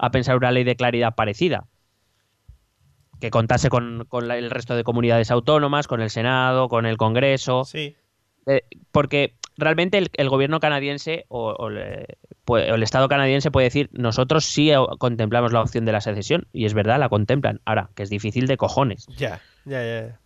a 0.00 0.10
pensar 0.10 0.36
una 0.36 0.50
ley 0.52 0.64
de 0.64 0.76
claridad 0.76 1.14
parecida, 1.14 1.64
que 3.20 3.30
contase 3.30 3.68
con, 3.68 4.04
con 4.08 4.28
la- 4.28 4.36
el 4.38 4.50
resto 4.50 4.76
de 4.76 4.84
comunidades 4.84 5.30
autónomas, 5.30 5.86
con 5.88 6.00
el 6.00 6.10
Senado, 6.10 6.68
con 6.68 6.84
el 6.86 6.96
Congreso, 6.96 7.64
Sí. 7.64 7.96
eh, 8.46 8.62
porque 8.92 9.34
realmente 9.56 9.98
el, 9.98 10.10
el 10.14 10.28
gobierno 10.28 10.60
canadiense 10.60 11.24
o, 11.28 11.54
o 11.58 11.70
le- 11.70 12.06
o 12.48 12.56
el 12.74 12.82
Estado 12.82 13.08
canadiense 13.08 13.50
puede 13.50 13.64
decir, 13.66 13.90
nosotros 13.92 14.44
sí 14.44 14.70
eh, 14.70 14.76
contemplamos 14.98 15.52
la 15.52 15.60
opción 15.60 15.84
de 15.84 15.92
la 15.92 16.00
secesión, 16.00 16.46
y 16.52 16.64
es 16.66 16.74
verdad, 16.74 16.98
la 16.98 17.08
contemplan. 17.08 17.60
Ahora, 17.64 17.90
que 17.94 18.02
es 18.02 18.10
difícil 18.10 18.46
de 18.46 18.56
cojones. 18.56 19.06
Ya, 19.16 19.40
ya, 19.64 19.82
ya. 19.84 20.20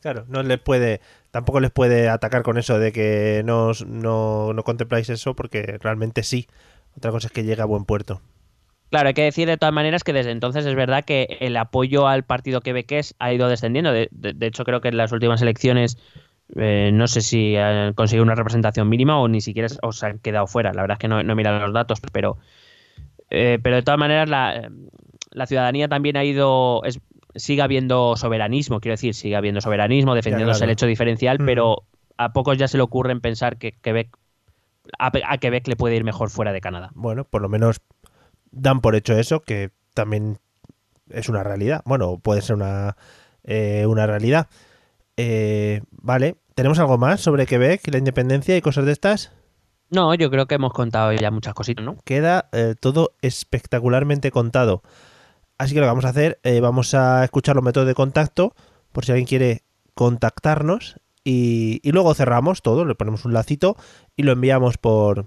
Claro, 0.00 0.24
no 0.28 0.42
les 0.42 0.58
puede, 0.58 1.00
tampoco 1.30 1.60
les 1.60 1.70
puede 1.70 2.08
atacar 2.08 2.42
con 2.42 2.56
eso 2.56 2.78
de 2.78 2.90
que 2.90 3.42
no, 3.44 3.72
no, 3.86 4.52
no 4.54 4.62
contempláis 4.64 5.10
eso 5.10 5.34
porque 5.34 5.76
realmente 5.80 6.22
sí. 6.22 6.46
Otra 6.96 7.10
cosa 7.10 7.26
es 7.28 7.32
que 7.32 7.44
llegue 7.44 7.60
a 7.62 7.66
buen 7.66 7.84
puerto. 7.84 8.22
Claro, 8.90 9.08
hay 9.08 9.14
que 9.14 9.22
decir 9.22 9.46
de 9.46 9.56
todas 9.56 9.72
maneras 9.74 10.02
que 10.02 10.12
desde 10.12 10.32
entonces 10.32 10.66
es 10.66 10.74
verdad 10.74 11.04
que 11.04 11.36
el 11.40 11.56
apoyo 11.56 12.08
al 12.08 12.24
partido 12.24 12.60
quebequés 12.60 13.14
ha 13.20 13.32
ido 13.32 13.48
descendiendo. 13.48 13.92
De, 13.92 14.08
de- 14.10 14.32
de 14.32 14.46
hecho, 14.46 14.64
creo 14.64 14.80
que 14.80 14.88
en 14.88 14.96
las 14.96 15.12
últimas 15.12 15.40
elecciones 15.42 15.96
eh, 16.56 16.90
no 16.92 17.06
sé 17.06 17.20
si 17.20 17.56
han 17.56 17.94
conseguido 17.94 18.24
una 18.24 18.34
representación 18.34 18.88
mínima 18.88 19.18
o 19.20 19.28
ni 19.28 19.40
siquiera 19.40 19.68
o 19.82 19.92
se 19.92 20.06
han 20.06 20.18
quedado 20.18 20.46
fuera. 20.46 20.72
La 20.72 20.82
verdad 20.82 20.96
es 20.96 21.00
que 21.00 21.08
no, 21.08 21.22
no 21.22 21.32
he 21.32 21.36
mirado 21.36 21.60
los 21.60 21.72
datos, 21.72 22.00
pero, 22.12 22.38
eh, 23.30 23.58
pero 23.62 23.76
de 23.76 23.82
todas 23.82 23.98
maneras 23.98 24.28
la, 24.28 24.70
la 25.30 25.46
ciudadanía 25.46 25.88
también 25.88 26.16
ha 26.16 26.24
ido... 26.24 26.82
Es, 26.84 27.00
sigue 27.36 27.62
habiendo 27.62 28.16
soberanismo, 28.16 28.80
quiero 28.80 28.94
decir, 28.94 29.14
sigue 29.14 29.36
habiendo 29.36 29.60
soberanismo, 29.60 30.16
defendiéndose 30.16 30.58
claro. 30.58 30.70
el 30.70 30.72
hecho 30.72 30.86
diferencial, 30.86 31.38
Mm. 31.38 31.46
pero 31.46 31.84
a 32.16 32.32
pocos 32.32 32.58
ya 32.58 32.66
se 32.66 32.76
le 32.76 32.82
ocurren 32.82 33.20
pensar 33.20 33.56
que 33.56 33.70
Quebec 33.70 34.08
a, 34.98 35.12
a 35.28 35.38
Quebec 35.38 35.68
le 35.68 35.76
puede 35.76 35.94
ir 35.94 36.02
mejor 36.02 36.30
fuera 36.30 36.52
de 36.52 36.60
Canadá. 36.60 36.90
Bueno, 36.94 37.24
por 37.24 37.40
lo 37.40 37.48
menos 37.48 37.80
dan 38.50 38.80
por 38.80 38.96
hecho 38.96 39.16
eso, 39.16 39.40
que 39.40 39.70
también 39.94 40.38
es 41.08 41.28
una 41.28 41.44
realidad. 41.44 41.82
Bueno, 41.84 42.18
puede 42.18 42.42
ser 42.42 42.56
una, 42.56 42.96
eh, 43.44 43.86
una 43.86 44.06
realidad. 44.06 44.48
Eh, 45.16 45.82
vale, 45.92 46.36
¿tenemos 46.54 46.78
algo 46.78 46.98
más 46.98 47.20
sobre 47.20 47.46
Quebec 47.46 47.86
y 47.86 47.90
la 47.90 47.98
independencia 47.98 48.56
y 48.56 48.60
cosas 48.60 48.84
de 48.86 48.92
estas? 48.92 49.32
No, 49.90 50.14
yo 50.14 50.30
creo 50.30 50.46
que 50.46 50.54
hemos 50.54 50.72
contado 50.72 51.12
ya 51.12 51.30
muchas 51.30 51.54
cositas, 51.54 51.84
¿no? 51.84 51.96
Queda 52.04 52.48
eh, 52.52 52.74
todo 52.78 53.12
espectacularmente 53.22 54.30
contado. 54.30 54.82
Así 55.58 55.74
que 55.74 55.80
lo 55.80 55.84
que 55.86 55.90
vamos 55.90 56.04
a 56.04 56.10
hacer, 56.10 56.38
eh, 56.44 56.60
vamos 56.60 56.94
a 56.94 57.24
escuchar 57.24 57.56
los 57.56 57.64
métodos 57.64 57.88
de 57.88 57.94
contacto, 57.94 58.54
por 58.92 59.04
si 59.04 59.12
alguien 59.12 59.26
quiere 59.26 59.64
contactarnos, 59.94 61.00
y, 61.24 61.80
y 61.82 61.92
luego 61.92 62.14
cerramos 62.14 62.62
todo, 62.62 62.84
le 62.84 62.94
ponemos 62.94 63.24
un 63.24 63.34
lacito 63.34 63.76
y 64.16 64.22
lo 64.22 64.32
enviamos 64.32 64.78
por, 64.78 65.26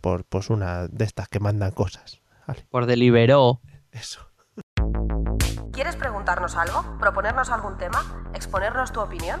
por 0.00 0.24
pues 0.24 0.48
una 0.50 0.88
de 0.88 1.04
estas 1.04 1.28
que 1.28 1.40
mandan 1.40 1.72
cosas. 1.72 2.20
Vale, 2.46 2.64
Por 2.70 2.86
Deliveroo. 2.86 3.60
eso. 3.90 4.20
¿Quieres 5.72 5.96
preguntarnos 5.96 6.56
algo? 6.56 6.96
¿Proponernos 6.98 7.50
algún 7.50 7.76
tema? 7.76 8.30
¿Exponernos 8.34 8.92
tu 8.92 9.00
opinión? 9.00 9.40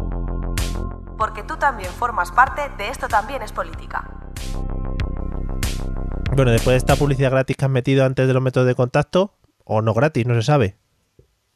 Porque 1.21 1.43
tú 1.43 1.55
también 1.55 1.91
formas 1.91 2.31
parte 2.31 2.63
de 2.79 2.89
Esto 2.89 3.07
también 3.07 3.43
es 3.43 3.51
política. 3.51 4.09
Bueno, 6.35 6.49
después 6.49 6.73
de 6.73 6.77
esta 6.77 6.95
publicidad 6.95 7.29
gratis 7.29 7.55
que 7.55 7.65
has 7.65 7.69
metido 7.69 8.05
antes 8.05 8.25
de 8.25 8.33
los 8.33 8.41
métodos 8.41 8.65
de 8.65 8.73
contacto, 8.73 9.37
o 9.63 9.83
no 9.83 9.93
gratis, 9.93 10.25
no 10.25 10.33
se 10.33 10.41
sabe. 10.41 10.77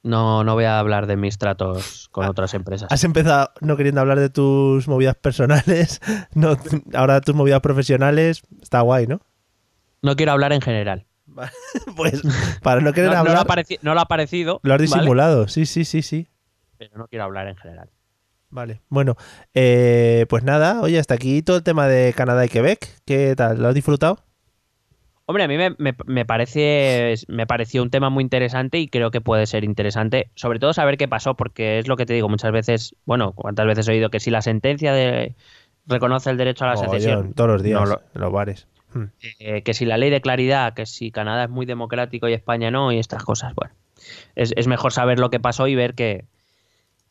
No, 0.04 0.44
no 0.44 0.54
voy 0.54 0.66
a 0.66 0.78
hablar 0.78 1.08
de 1.08 1.16
mis 1.18 1.40
tratos 1.40 2.10
con 2.12 2.28
otras 2.28 2.54
empresas. 2.54 2.92
Has 2.92 3.04
empezado 3.06 3.54
no 3.60 3.76
queriendo 3.76 4.02
hablar 4.02 4.20
de 4.20 4.30
tus 4.30 4.88
movidas 4.88 5.16
personales, 5.16 6.00
no, 6.36 6.56
ahora 6.94 7.20
tus 7.22 7.34
movidas 7.34 7.62
profesionales, 7.62 8.44
está 8.62 8.82
guay, 8.82 9.08
¿no? 9.08 9.20
No 10.04 10.16
quiero 10.16 10.34
hablar 10.34 10.54
en 10.54 10.62
general. 10.62 11.08
Pues 11.96 12.22
para 12.62 12.82
no 12.82 12.94
querer 12.94 13.10
No, 13.10 13.18
no 13.18 13.24
lo, 13.24 13.32
ha 13.32 13.42
hablar, 13.42 13.66
no 13.82 13.96
lo 13.96 14.00
ha 14.00 14.06
parecido. 14.06 14.60
lo 14.62 14.76
has 14.76 14.78
¿vale? 14.78 14.84
disimulado, 14.84 15.48
sí, 15.48 15.66
sí, 15.66 15.86
sí, 15.86 16.04
sí. 16.04 16.30
Pero 16.78 17.00
no 17.00 17.08
quiero 17.08 17.26
hablar 17.26 17.48
en 17.48 17.56
general. 17.56 17.90
Vale, 18.56 18.80
bueno, 18.88 19.18
eh, 19.54 20.26
pues 20.30 20.46
nada, 20.46 20.80
oye, 20.82 20.98
hasta 20.98 21.14
aquí 21.14 21.42
todo 21.42 21.58
el 21.58 21.64
tema 21.64 21.88
de 21.90 22.14
Canadá 22.14 22.46
y 22.46 22.48
Quebec. 22.48 22.88
¿Qué 23.06 23.36
tal? 23.36 23.62
¿Lo 23.62 23.68
has 23.68 23.76
disfrutado? 23.76 24.20
Hombre, 25.26 25.44
a 25.44 25.48
mí 25.50 25.58
me, 25.58 25.72
me- 25.78 25.96
me 26.06 26.24
parece 26.26 27.16
me 27.28 27.46
pareció 27.48 27.84
un 27.84 27.90
tema 27.90 28.10
muy 28.10 28.24
interesante 28.24 28.78
y 28.80 28.88
creo 28.88 29.12
que 29.12 29.20
puede 29.20 29.46
ser 29.46 29.66
interesante, 29.66 30.30
sobre 30.36 30.60
todo 30.60 30.72
saber 30.72 30.96
qué 30.98 31.10
pasó, 31.10 31.36
porque 31.36 31.80
es 31.80 31.90
lo 31.90 31.98
que 31.98 32.06
te 32.06 32.14
digo 32.14 32.30
muchas 32.30 32.54
veces, 32.54 32.96
bueno, 33.06 33.34
cuántas 33.34 33.66
veces 33.68 33.90
he 33.90 33.92
oído 33.92 34.10
que 34.10 34.22
si 34.22 34.32
la 34.32 34.42
sentencia 34.42 34.94
de 34.94 35.36
reconoce 35.86 36.30
el 36.30 36.38
derecho 36.38 36.64
a 36.64 36.70
la 36.70 36.78
secesión, 36.78 37.34
todos 37.34 37.50
los 37.50 37.62
días 37.62 37.82
no 37.82 37.86
lo- 37.88 38.02
en 38.16 38.22
los 38.22 38.32
bares. 38.32 38.68
Hmm. 38.94 39.06
eh, 39.40 39.64
que 39.64 39.74
si 39.74 39.84
la 39.84 39.98
ley 39.98 40.10
de 40.12 40.22
claridad, 40.22 40.74
que 40.76 40.86
si 40.86 41.12
Canadá 41.12 41.44
es 41.44 41.50
muy 41.50 41.66
democrático 41.66 42.30
y 42.30 42.34
España 42.34 42.72
no, 42.72 42.94
y 42.94 43.00
estas 43.00 43.24
cosas, 43.26 43.54
bueno, 43.54 43.74
es, 44.36 44.54
es 44.56 44.68
mejor 44.68 44.94
saber 44.94 45.20
lo 45.20 45.30
que 45.30 45.42
pasó 45.42 45.68
y 45.68 45.76
ver 45.76 45.96
que, 45.96 46.24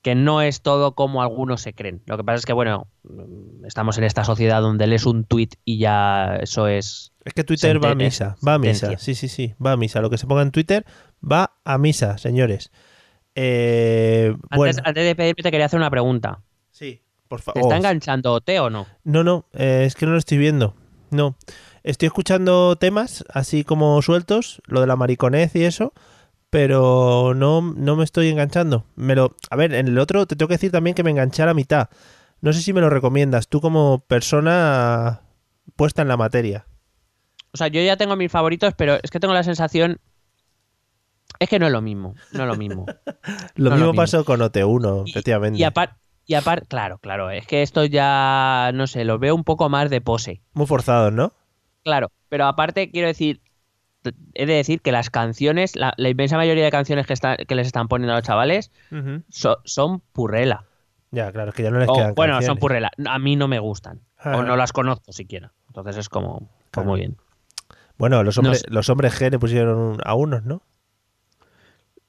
que 0.04 0.14
no 0.14 0.42
es 0.42 0.60
todo 0.60 0.94
como 0.94 1.22
algunos 1.22 1.62
se 1.62 1.72
creen. 1.72 2.02
Lo 2.04 2.18
que 2.18 2.24
pasa 2.24 2.36
es 2.36 2.44
que, 2.44 2.52
bueno, 2.52 2.88
mm, 3.04 3.64
estamos 3.64 3.96
en 3.96 4.04
esta 4.04 4.22
sociedad 4.22 4.60
donde 4.60 4.86
lees 4.86 5.06
un 5.06 5.24
tuit 5.24 5.54
y 5.64 5.78
ya 5.78 6.36
eso 6.42 6.68
es... 6.68 7.14
Es 7.24 7.32
que 7.32 7.42
Twitter 7.42 7.82
va 7.82 7.92
a 7.92 7.94
misa, 7.94 8.36
va 8.46 8.54
a 8.54 8.58
misa, 8.58 8.88
sentencia. 8.88 8.98
sí, 8.98 9.14
sí, 9.14 9.28
sí, 9.28 9.54
va 9.64 9.72
a 9.72 9.76
misa. 9.78 10.02
Lo 10.02 10.10
que 10.10 10.18
se 10.18 10.26
ponga 10.26 10.42
en 10.42 10.50
Twitter 10.50 10.84
va 11.22 11.54
a 11.64 11.78
misa, 11.78 12.18
señores. 12.18 12.70
Eh, 13.34 14.28
Antes, 14.50 14.56
bueno, 14.58 14.82
antes 14.84 15.04
de 15.06 15.16
pedirme 15.16 15.42
te 15.42 15.50
quería 15.50 15.66
hacer 15.66 15.78
una 15.80 15.90
pregunta. 15.90 16.42
sí, 16.70 17.00
por 17.26 17.40
¿Te 17.40 17.44
favor. 17.44 17.62
está 17.62 17.76
enganchando 17.78 18.34
OT 18.34 18.50
o 18.60 18.68
no? 18.68 18.86
No, 19.04 19.24
no, 19.24 19.46
eh, 19.54 19.84
es 19.86 19.94
que 19.94 20.04
no 20.04 20.12
lo 20.12 20.18
estoy 20.18 20.36
viendo. 20.36 20.74
No. 21.10 21.34
Estoy 21.82 22.06
escuchando 22.06 22.76
temas 22.76 23.24
así 23.32 23.64
como 23.64 24.00
sueltos, 24.02 24.60
lo 24.66 24.82
de 24.82 24.86
la 24.86 24.96
mariconez 24.96 25.56
y 25.56 25.64
eso, 25.64 25.94
pero 26.58 27.32
no, 27.34 27.60
no 27.62 27.96
me 27.96 28.04
estoy 28.04 28.28
enganchando. 28.28 28.86
Me 28.94 29.16
lo, 29.16 29.34
a 29.50 29.56
ver, 29.56 29.74
en 29.74 29.88
el 29.88 29.98
otro 29.98 30.24
te 30.24 30.36
tengo 30.36 30.46
que 30.46 30.54
decir 30.54 30.70
también 30.70 30.94
que 30.94 31.02
me 31.02 31.10
enganché 31.10 31.42
a 31.42 31.46
la 31.46 31.52
mitad. 31.54 31.88
No 32.42 32.52
sé 32.52 32.62
si 32.62 32.72
me 32.72 32.80
lo 32.80 32.88
recomiendas, 32.90 33.48
tú 33.48 33.60
como 33.60 34.04
persona 34.06 35.22
puesta 35.74 36.02
en 36.02 36.06
la 36.06 36.16
materia. 36.16 36.64
O 37.52 37.56
sea, 37.56 37.66
yo 37.66 37.82
ya 37.82 37.96
tengo 37.96 38.14
mis 38.14 38.30
favoritos, 38.30 38.72
pero 38.76 38.98
es 39.02 39.10
que 39.10 39.18
tengo 39.18 39.34
la 39.34 39.42
sensación... 39.42 39.98
Es 41.40 41.48
que 41.48 41.58
no 41.58 41.66
es 41.66 41.72
lo 41.72 41.82
mismo, 41.82 42.14
no 42.30 42.42
es 42.44 42.48
lo 42.48 42.54
mismo. 42.56 42.86
Lo 43.56 43.70
No, 43.70 43.70
lo 43.70 43.74
mismo 43.76 43.86
mismo. 43.90 44.02
pasó 44.02 44.24
con 44.24 44.38
OT1, 44.38 45.02
Y- 45.06 45.10
efectivamente. 45.10 45.58
Y 45.58 45.64
aparte, 45.64 45.96
y 46.24 46.34
apar- 46.34 46.68
claro, 46.68 46.98
claro, 46.98 47.30
es 47.32 47.48
que 47.48 47.62
esto 47.62 47.84
ya, 47.84 48.70
no 48.74 48.86
sé, 48.86 49.04
lo 49.04 49.18
veo 49.18 49.34
un 49.34 49.42
poco 49.42 49.68
más 49.68 49.90
de 49.90 50.00
pose. 50.00 50.40
Muy 50.52 50.66
forzados, 50.68 51.12
¿no? 51.12 51.32
Claro, 51.82 52.12
pero 52.28 52.46
aparte 52.46 52.92
quiero 52.92 53.08
decir, 53.08 53.40
he 54.34 54.46
de 54.46 54.54
decir 54.54 54.80
que 54.80 54.92
las 54.92 55.10
canciones, 55.10 55.76
la, 55.76 55.94
la 55.96 56.08
inmensa 56.08 56.36
mayoría 56.36 56.64
de 56.64 56.70
canciones 56.70 57.06
que, 57.06 57.12
está- 57.12 57.36
que 57.36 57.54
les 57.54 57.66
están 57.66 57.88
poniendo 57.88 58.12
a 58.12 58.16
los 58.16 58.24
chavales 58.26 58.70
so- 59.28 59.60
son 59.64 60.00
purrela. 60.12 60.64
Ya, 61.10 61.30
claro, 61.32 61.50
es 61.50 61.54
que 61.54 61.62
ya 61.62 61.70
no 61.70 61.78
les 61.78 61.88
O, 61.88 61.94
quedan 61.94 62.14
bueno, 62.14 62.42
son 62.42 62.58
purrela. 62.58 62.90
A 63.06 63.18
mí 63.18 63.36
no 63.36 63.46
me 63.48 63.58
gustan. 63.60 64.00
Ajá. 64.18 64.36
O 64.38 64.42
no 64.42 64.56
las 64.56 64.72
conozco 64.72 65.12
siquiera. 65.12 65.52
Entonces 65.68 65.96
es 65.96 66.08
como, 66.08 66.38
como 66.38 66.48
Claro. 66.70 66.88
muy 66.90 67.00
bien. 67.00 67.16
Bueno, 67.98 68.22
los 68.24 68.36
hombres, 68.38 68.64
los 68.68 68.88
hombres 68.88 69.20
G 69.20 69.30
le 69.30 69.38
pusieron 69.38 69.98
a 70.04 70.14
unos, 70.14 70.44
¿no? 70.44 70.62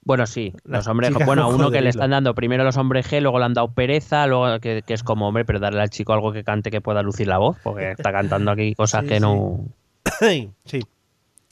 Bueno, 0.04 0.28
sí, 0.28 0.54
Las 0.64 0.86
los 0.86 0.88
hombres, 0.88 1.12
bueno, 1.26 1.44
a 1.44 1.48
uno 1.56 1.72
que 1.72 1.82
le 1.82 1.90
están 1.90 2.12
dando 2.12 2.36
primero 2.36 2.64
los 2.64 2.78
hombres 2.78 3.12
G, 3.12 3.22
luego 3.22 3.40
le 3.40 3.46
han 3.46 3.54
dado 3.56 3.74
pereza, 3.74 4.28
luego 4.28 4.60
que, 4.60 4.84
que 4.86 4.94
es 4.94 5.04
como, 5.04 5.28
hombre, 5.28 5.46
pero 5.46 5.60
darle 5.60 5.82
al 5.82 5.90
chico 5.90 6.14
algo 6.14 6.32
que 6.32 6.44
cante 6.44 6.70
que 6.70 6.80
pueda 6.82 7.02
lucir 7.02 7.28
la 7.28 7.38
voz, 7.40 7.58
porque 7.64 7.92
está 7.92 8.12
cantando 8.12 8.52
aquí 8.52 8.76
cosas 8.76 9.02
Sí, 9.04 9.10
que 9.10 9.16
sí. 9.16 9.22
no... 9.22 9.66
sí. 10.66 10.82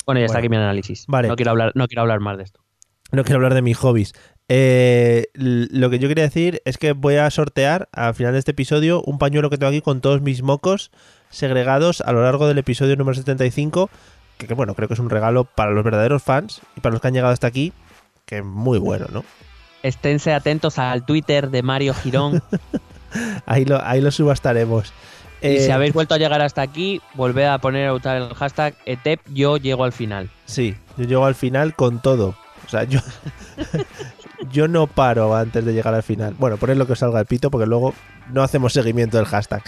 Bueno, 0.06 0.20
ya 0.20 0.26
está 0.26 0.38
Bueno. 0.38 0.46
aquí 0.46 0.50
mi 0.50 0.58
análisis. 0.58 1.06
Vale. 1.08 1.28
No 1.28 1.36
quiero 1.36 1.52
hablar, 1.52 1.72
no 1.76 1.88
quiero 1.88 2.02
hablar 2.02 2.20
más 2.20 2.38
de 2.38 2.44
esto. 2.44 2.62
No 3.12 3.24
quiero 3.24 3.38
hablar 3.38 3.54
de 3.54 3.62
mis 3.62 3.78
hobbies. 3.78 4.14
Eh, 4.50 5.28
lo 5.34 5.90
que 5.90 6.00
yo 6.00 6.08
quería 6.10 6.24
decir 6.26 6.62
es 6.66 6.78
que 6.78 6.92
voy 6.94 7.16
a 7.16 7.30
sortear 7.30 7.88
al 7.92 8.14
final 8.16 8.34
de 8.34 8.40
este 8.40 8.52
episodio 8.52 9.02
un 9.04 9.18
pañuelo 9.20 9.50
que 9.50 9.58
tengo 9.58 9.70
aquí 9.70 9.82
con 9.82 10.02
todos 10.02 10.22
mis 10.22 10.42
mocos 10.42 10.92
segregados 11.30 12.02
a 12.02 12.12
lo 12.12 12.24
largo 12.24 12.48
del 12.48 12.58
episodio 12.58 12.96
número 12.96 13.16
75. 13.16 13.90
Que, 14.38 14.48
que, 14.48 14.54
bueno, 14.56 14.74
creo 14.74 14.88
que 14.88 14.96
es 14.96 15.00
un 15.00 15.10
regalo 15.12 15.44
para 15.46 15.72
los 15.72 15.84
verdaderos 15.84 16.24
fans 16.24 16.62
y 16.76 16.82
para 16.82 16.94
los 16.94 17.02
que 17.02 17.08
han 17.08 17.14
llegado 17.14 17.32
hasta 17.34 17.48
aquí, 17.48 17.72
que 18.26 18.40
es 18.40 18.44
muy 18.44 18.80
bueno, 18.80 19.06
¿no? 19.12 19.24
Esténse 19.84 20.34
atentos 20.34 20.80
al 20.80 21.06
Twitter 21.06 21.50
de 21.52 21.62
Mario 21.62 21.94
Girón. 21.94 22.42
Ahí 23.46 23.64
lo, 23.64 23.80
ahí 23.86 24.02
lo 24.02 24.10
subastaremos. 24.10 24.92
Y 25.44 25.48
Eh, 25.58 25.66
si 25.66 25.72
habéis 25.72 25.94
vuelto 25.94 26.16
a 26.16 26.18
llegar 26.18 26.42
hasta 26.42 26.62
aquí, 26.62 27.02
volved 27.16 27.46
a 27.46 27.58
poner 27.58 27.88
a 27.90 27.94
usar 27.94 28.18
el 28.18 28.34
hashtag 28.34 28.76
ETEP 28.86 29.20
yo 29.34 29.58
llego 29.58 29.84
al 29.84 29.92
final. 29.92 30.30
Sí, 30.46 30.76
yo 30.98 31.06
llego 31.06 31.26
al 31.26 31.36
final 31.36 31.76
con 31.76 32.02
todo. 32.02 32.36
O 32.66 32.70
sea, 32.70 32.86
yo, 32.86 33.00
yo 34.52 34.68
no 34.68 34.88
paro 34.88 35.36
antes 35.36 35.66
de 35.66 35.74
llegar 35.74 35.94
al 35.94 36.04
final. 36.04 36.36
Bueno, 36.40 36.58
poned 36.58 36.78
lo 36.78 36.88
que 36.88 36.94
os 36.94 37.00
salga 37.00 37.20
el 37.20 37.26
pito 37.26 37.52
porque 37.52 37.68
luego 37.68 37.94
no 38.32 38.42
hacemos 38.42 38.74
seguimiento 38.74 39.18
del 39.18 39.26
hashtag. 39.26 39.64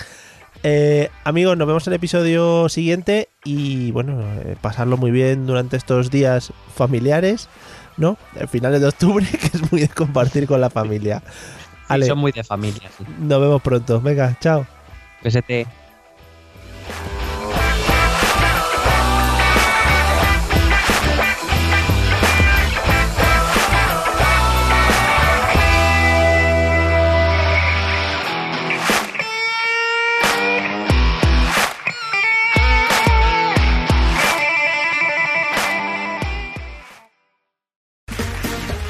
Eh, 0.63 1.09
amigos, 1.25 1.57
nos 1.57 1.67
vemos 1.67 1.85
en 1.85 1.93
el 1.93 1.97
episodio 1.97 2.69
siguiente 2.69 3.29
y 3.43 3.91
bueno, 3.91 4.21
eh, 4.21 4.55
pasarlo 4.61 4.97
muy 4.97 5.11
bien 5.11 5.45
durante 5.45 5.77
estos 5.77 6.09
días 6.09 6.53
familiares, 6.73 7.49
¿no? 7.97 8.17
El 8.35 8.47
finales 8.47 8.81
de 8.81 8.87
octubre, 8.87 9.25
que 9.31 9.57
es 9.57 9.71
muy 9.71 9.81
de 9.81 9.89
compartir 9.89 10.47
con 10.47 10.61
la 10.61 10.69
familia. 10.69 11.21
Sí, 11.93 12.03
son 12.05 12.17
muy 12.17 12.31
de 12.31 12.43
familia. 12.43 12.89
Sí. 12.97 13.03
nos 13.19 13.39
vemos 13.41 13.61
pronto. 13.61 14.01
Venga, 14.01 14.37
chao. 14.39 14.65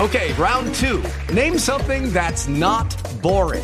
Okay, 0.02 0.34
round 0.34 0.76
two. 0.76 1.02
Name 1.34 1.58
something 1.58 2.12
that's 2.12 2.48
not 2.48 2.94
boring 3.22 3.64